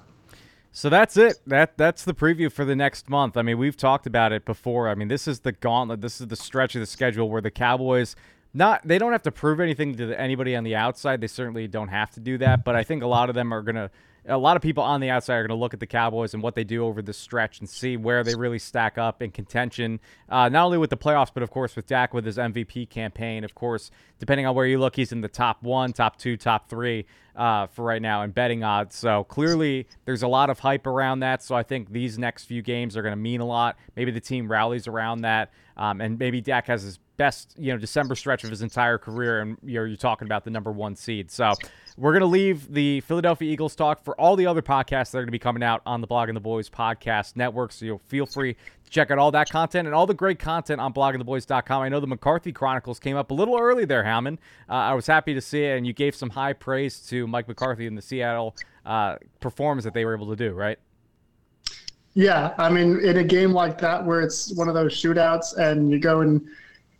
So 0.71 0.89
that's 0.89 1.17
it. 1.17 1.39
That 1.45 1.77
that's 1.77 2.05
the 2.05 2.13
preview 2.13 2.51
for 2.51 2.63
the 2.63 2.75
next 2.75 3.09
month. 3.09 3.35
I 3.35 3.41
mean, 3.41 3.57
we've 3.57 3.75
talked 3.75 4.07
about 4.07 4.31
it 4.31 4.45
before. 4.45 4.87
I 4.87 4.95
mean, 4.95 5.09
this 5.09 5.27
is 5.27 5.41
the 5.41 5.51
gauntlet. 5.51 6.01
This 6.01 6.21
is 6.21 6.27
the 6.27 6.35
stretch 6.35 6.75
of 6.75 6.79
the 6.79 6.85
schedule 6.85 7.29
where 7.29 7.41
the 7.41 7.51
Cowboys 7.51 8.15
not 8.53 8.85
they 8.85 8.97
don't 8.97 9.11
have 9.11 9.23
to 9.23 9.31
prove 9.31 9.59
anything 9.59 9.95
to 9.95 10.19
anybody 10.19 10.55
on 10.55 10.63
the 10.63 10.75
outside. 10.75 11.21
They 11.21 11.27
certainly 11.27 11.67
don't 11.67 11.89
have 11.89 12.11
to 12.11 12.19
do 12.19 12.37
that, 12.39 12.63
but 12.63 12.75
I 12.75 12.83
think 12.83 13.03
a 13.03 13.07
lot 13.07 13.29
of 13.29 13.35
them 13.35 13.53
are 13.53 13.61
going 13.61 13.75
to 13.75 13.89
a 14.27 14.37
lot 14.37 14.55
of 14.55 14.61
people 14.61 14.83
on 14.83 15.01
the 15.01 15.09
outside 15.09 15.35
are 15.35 15.47
going 15.47 15.57
to 15.57 15.61
look 15.61 15.73
at 15.73 15.79
the 15.79 15.87
Cowboys 15.87 16.33
and 16.33 16.43
what 16.43 16.53
they 16.53 16.63
do 16.63 16.85
over 16.85 17.01
the 17.01 17.13
stretch 17.13 17.59
and 17.59 17.67
see 17.67 17.97
where 17.97 18.23
they 18.23 18.35
really 18.35 18.59
stack 18.59 18.97
up 18.97 19.21
in 19.21 19.31
contention, 19.31 19.99
uh, 20.29 20.47
not 20.47 20.65
only 20.65 20.77
with 20.77 20.91
the 20.91 20.97
playoffs, 20.97 21.31
but 21.33 21.41
of 21.41 21.49
course 21.49 21.75
with 21.75 21.87
Dak 21.87 22.13
with 22.13 22.25
his 22.25 22.37
MVP 22.37 22.89
campaign. 22.89 23.43
Of 23.43 23.55
course, 23.55 23.89
depending 24.19 24.45
on 24.45 24.53
where 24.53 24.67
you 24.67 24.79
look, 24.79 24.95
he's 24.95 25.11
in 25.11 25.21
the 25.21 25.27
top 25.27 25.63
one, 25.63 25.91
top 25.91 26.17
two, 26.17 26.37
top 26.37 26.69
three 26.69 27.05
uh, 27.35 27.67
for 27.67 27.83
right 27.83 28.01
now 28.01 28.21
in 28.21 28.31
betting 28.31 28.63
odds. 28.63 28.95
So 28.95 29.23
clearly, 29.23 29.87
there's 30.05 30.21
a 30.21 30.27
lot 30.27 30.49
of 30.49 30.59
hype 30.59 30.85
around 30.85 31.21
that. 31.21 31.43
So 31.43 31.55
I 31.55 31.63
think 31.63 31.91
these 31.91 32.19
next 32.19 32.45
few 32.45 32.61
games 32.61 32.95
are 32.95 33.01
going 33.01 33.13
to 33.13 33.21
mean 33.21 33.41
a 33.41 33.45
lot. 33.45 33.77
Maybe 33.95 34.11
the 34.11 34.21
team 34.21 34.51
rallies 34.51 34.87
around 34.87 35.21
that, 35.21 35.51
um, 35.77 35.99
and 35.99 36.19
maybe 36.19 36.41
Dak 36.41 36.67
has 36.67 36.83
his 36.83 36.99
best 37.21 37.53
you 37.55 37.71
know 37.71 37.77
December 37.77 38.15
stretch 38.15 38.43
of 38.43 38.49
his 38.49 38.63
entire 38.63 38.97
career, 38.97 39.41
and 39.41 39.55
you 39.63 39.75
know, 39.75 39.83
you're 39.83 39.95
talking 39.95 40.27
about 40.27 40.43
the 40.43 40.49
number 40.49 40.71
one 40.71 40.95
seed. 40.95 41.29
So 41.29 41.53
we're 41.95 42.17
to 42.17 42.25
leave 42.25 42.73
the 42.73 43.01
Philadelphia 43.01 43.51
Eagles 43.51 43.75
talk 43.75 44.03
for 44.03 44.19
all 44.19 44.35
the 44.35 44.47
other 44.47 44.63
podcasts 44.63 45.11
that 45.11 45.19
are 45.19 45.25
to 45.27 45.31
be 45.31 45.37
coming 45.37 45.61
out 45.61 45.83
on 45.85 46.01
the 46.01 46.07
Blogging 46.07 46.33
the 46.33 46.39
Boys 46.39 46.67
podcast 46.67 47.35
network. 47.35 47.73
So 47.73 47.85
you'll 47.85 48.01
feel 48.07 48.25
free 48.25 48.55
to 48.55 48.89
check 48.89 49.11
out 49.11 49.19
all 49.19 49.29
that 49.33 49.51
content 49.51 49.87
and 49.87 49.93
all 49.93 50.07
the 50.07 50.15
great 50.15 50.39
content 50.39 50.81
on 50.81 50.93
bloggingtheboys.com. 50.93 51.81
I 51.83 51.89
know 51.89 51.99
the 51.99 52.07
McCarthy 52.07 52.51
Chronicles 52.51 52.97
came 52.97 53.15
up 53.15 53.29
a 53.29 53.35
little 53.35 53.55
early 53.55 53.85
there, 53.85 54.03
Howman. 54.03 54.39
Uh, 54.67 54.73
I 54.73 54.95
was 54.95 55.05
happy 55.05 55.35
to 55.35 55.41
see 55.41 55.63
it, 55.63 55.77
and 55.77 55.85
you 55.85 55.93
gave 55.93 56.15
some 56.15 56.31
high 56.31 56.53
praise 56.53 57.01
to 57.09 57.27
Mike 57.27 57.47
McCarthy 57.47 57.85
and 57.85 57.95
the 57.95 58.01
Seattle 58.01 58.55
uh, 58.83 59.17
performance 59.41 59.83
that 59.83 59.93
they 59.93 60.05
were 60.05 60.15
able 60.15 60.29
to 60.31 60.35
do, 60.35 60.53
right? 60.53 60.79
Yeah, 62.15 62.55
I 62.57 62.69
mean, 62.69 62.99
in 63.01 63.17
a 63.17 63.23
game 63.23 63.51
like 63.51 63.77
that 63.77 64.03
where 64.03 64.21
it's 64.21 64.55
one 64.55 64.67
of 64.67 64.73
those 64.73 64.91
shootouts 64.93 65.57
and 65.57 65.91
you 65.91 65.99
go 65.99 66.21
and 66.21 66.45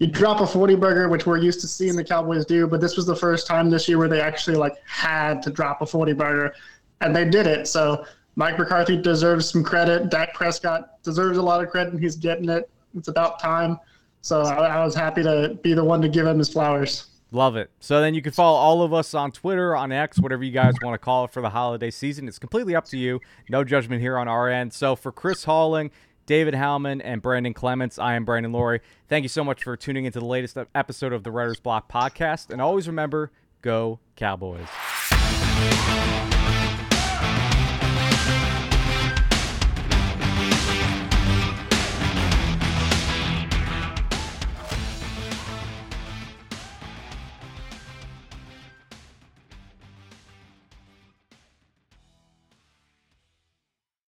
you 0.02 0.08
drop 0.08 0.42
a 0.42 0.48
40 0.48 0.76
burger, 0.78 1.08
which 1.10 1.28
we're 1.28 1.38
used 1.38 1.62
to 1.62 1.68
seeing 1.68 1.96
the 1.96 2.04
Cowboys 2.04 2.44
do, 2.44 2.66
but 2.66 2.82
this 2.82 2.98
was 2.98 3.06
the 3.06 3.16
first 3.16 3.46
time 3.46 3.70
this 3.70 3.88
year 3.88 4.00
where 4.00 4.08
they 4.08 4.20
actually 4.20 4.58
like 4.58 4.74
had 4.84 5.44
to 5.44 5.52
drop 5.52 5.84
a 5.84 5.86
40 5.86 6.14
burger, 6.14 6.56
and 7.02 7.16
they 7.16 7.24
did 7.24 7.46
it. 7.46 7.68
So 7.68 8.04
Mike 8.36 8.58
McCarthy 8.58 9.00
deserves 9.00 9.52
some 9.52 9.64
credit. 9.64 10.10
Dak 10.10 10.34
Prescott 10.34 11.04
deserves 11.04 11.38
a 11.38 11.42
lot 11.44 11.64
of 11.64 11.70
credit, 11.70 11.94
and 11.94 12.02
he's 12.02 12.16
getting 12.16 12.50
it. 12.50 12.68
It's 12.98 13.10
about 13.10 13.40
time. 13.40 13.78
So 14.22 14.42
I, 14.42 14.78
I 14.78 14.84
was 14.84 14.96
happy 14.96 15.22
to 15.22 15.60
be 15.62 15.76
the 15.76 15.84
one 15.84 16.02
to 16.02 16.10
give 16.10 16.26
him 16.26 16.40
his 16.40 16.50
flowers. 16.50 17.06
Love 17.30 17.56
it. 17.56 17.70
So 17.80 18.02
then 18.02 18.16
you 18.16 18.24
can 18.24 18.32
follow 18.32 18.58
all 18.58 18.82
of 18.82 18.96
us 18.96 19.14
on 19.14 19.32
Twitter, 19.32 19.76
on 19.76 19.92
X, 19.92 20.20
whatever 20.20 20.44
you 20.44 20.52
guys 20.52 20.74
want 20.82 20.96
to 20.96 20.98
call 20.98 21.26
it 21.26 21.32
for 21.32 21.44
the 21.44 21.50
holiday 21.52 21.92
season. 21.92 22.28
It's 22.28 22.40
completely 22.40 22.76
up 22.76 22.86
to 22.86 22.98
you. 22.98 23.22
No 23.50 23.64
judgment 23.64 24.02
here 24.02 24.18
on 24.18 24.28
our 24.28 24.50
end. 24.50 24.74
So 24.74 24.96
for 24.96 25.12
Chris 25.12 25.46
Halling, 25.46 25.92
David 26.32 26.54
Howman, 26.54 27.02
and 27.04 27.22
Brandon 27.22 27.54
Clements. 27.54 28.00
I 28.00 28.14
am 28.14 28.24
Brandon 28.24 28.54
Loree. 28.54 28.80
Thank 29.10 29.24
you 29.24 29.28
so 29.28 29.44
much 29.44 29.66
for 29.66 29.76
tuning 29.76 30.06
into 30.06 30.22
the 30.22 30.26
latest 30.26 30.58
episode 30.74 31.12
of 31.12 31.26
the 31.26 31.30
Writer's 31.30 31.60
Block 31.60 31.92
podcast. 31.92 32.52
And 32.52 32.62
always 32.62 32.88
remember 32.88 33.34
go 33.62 34.00
Cowboys. 34.16 34.70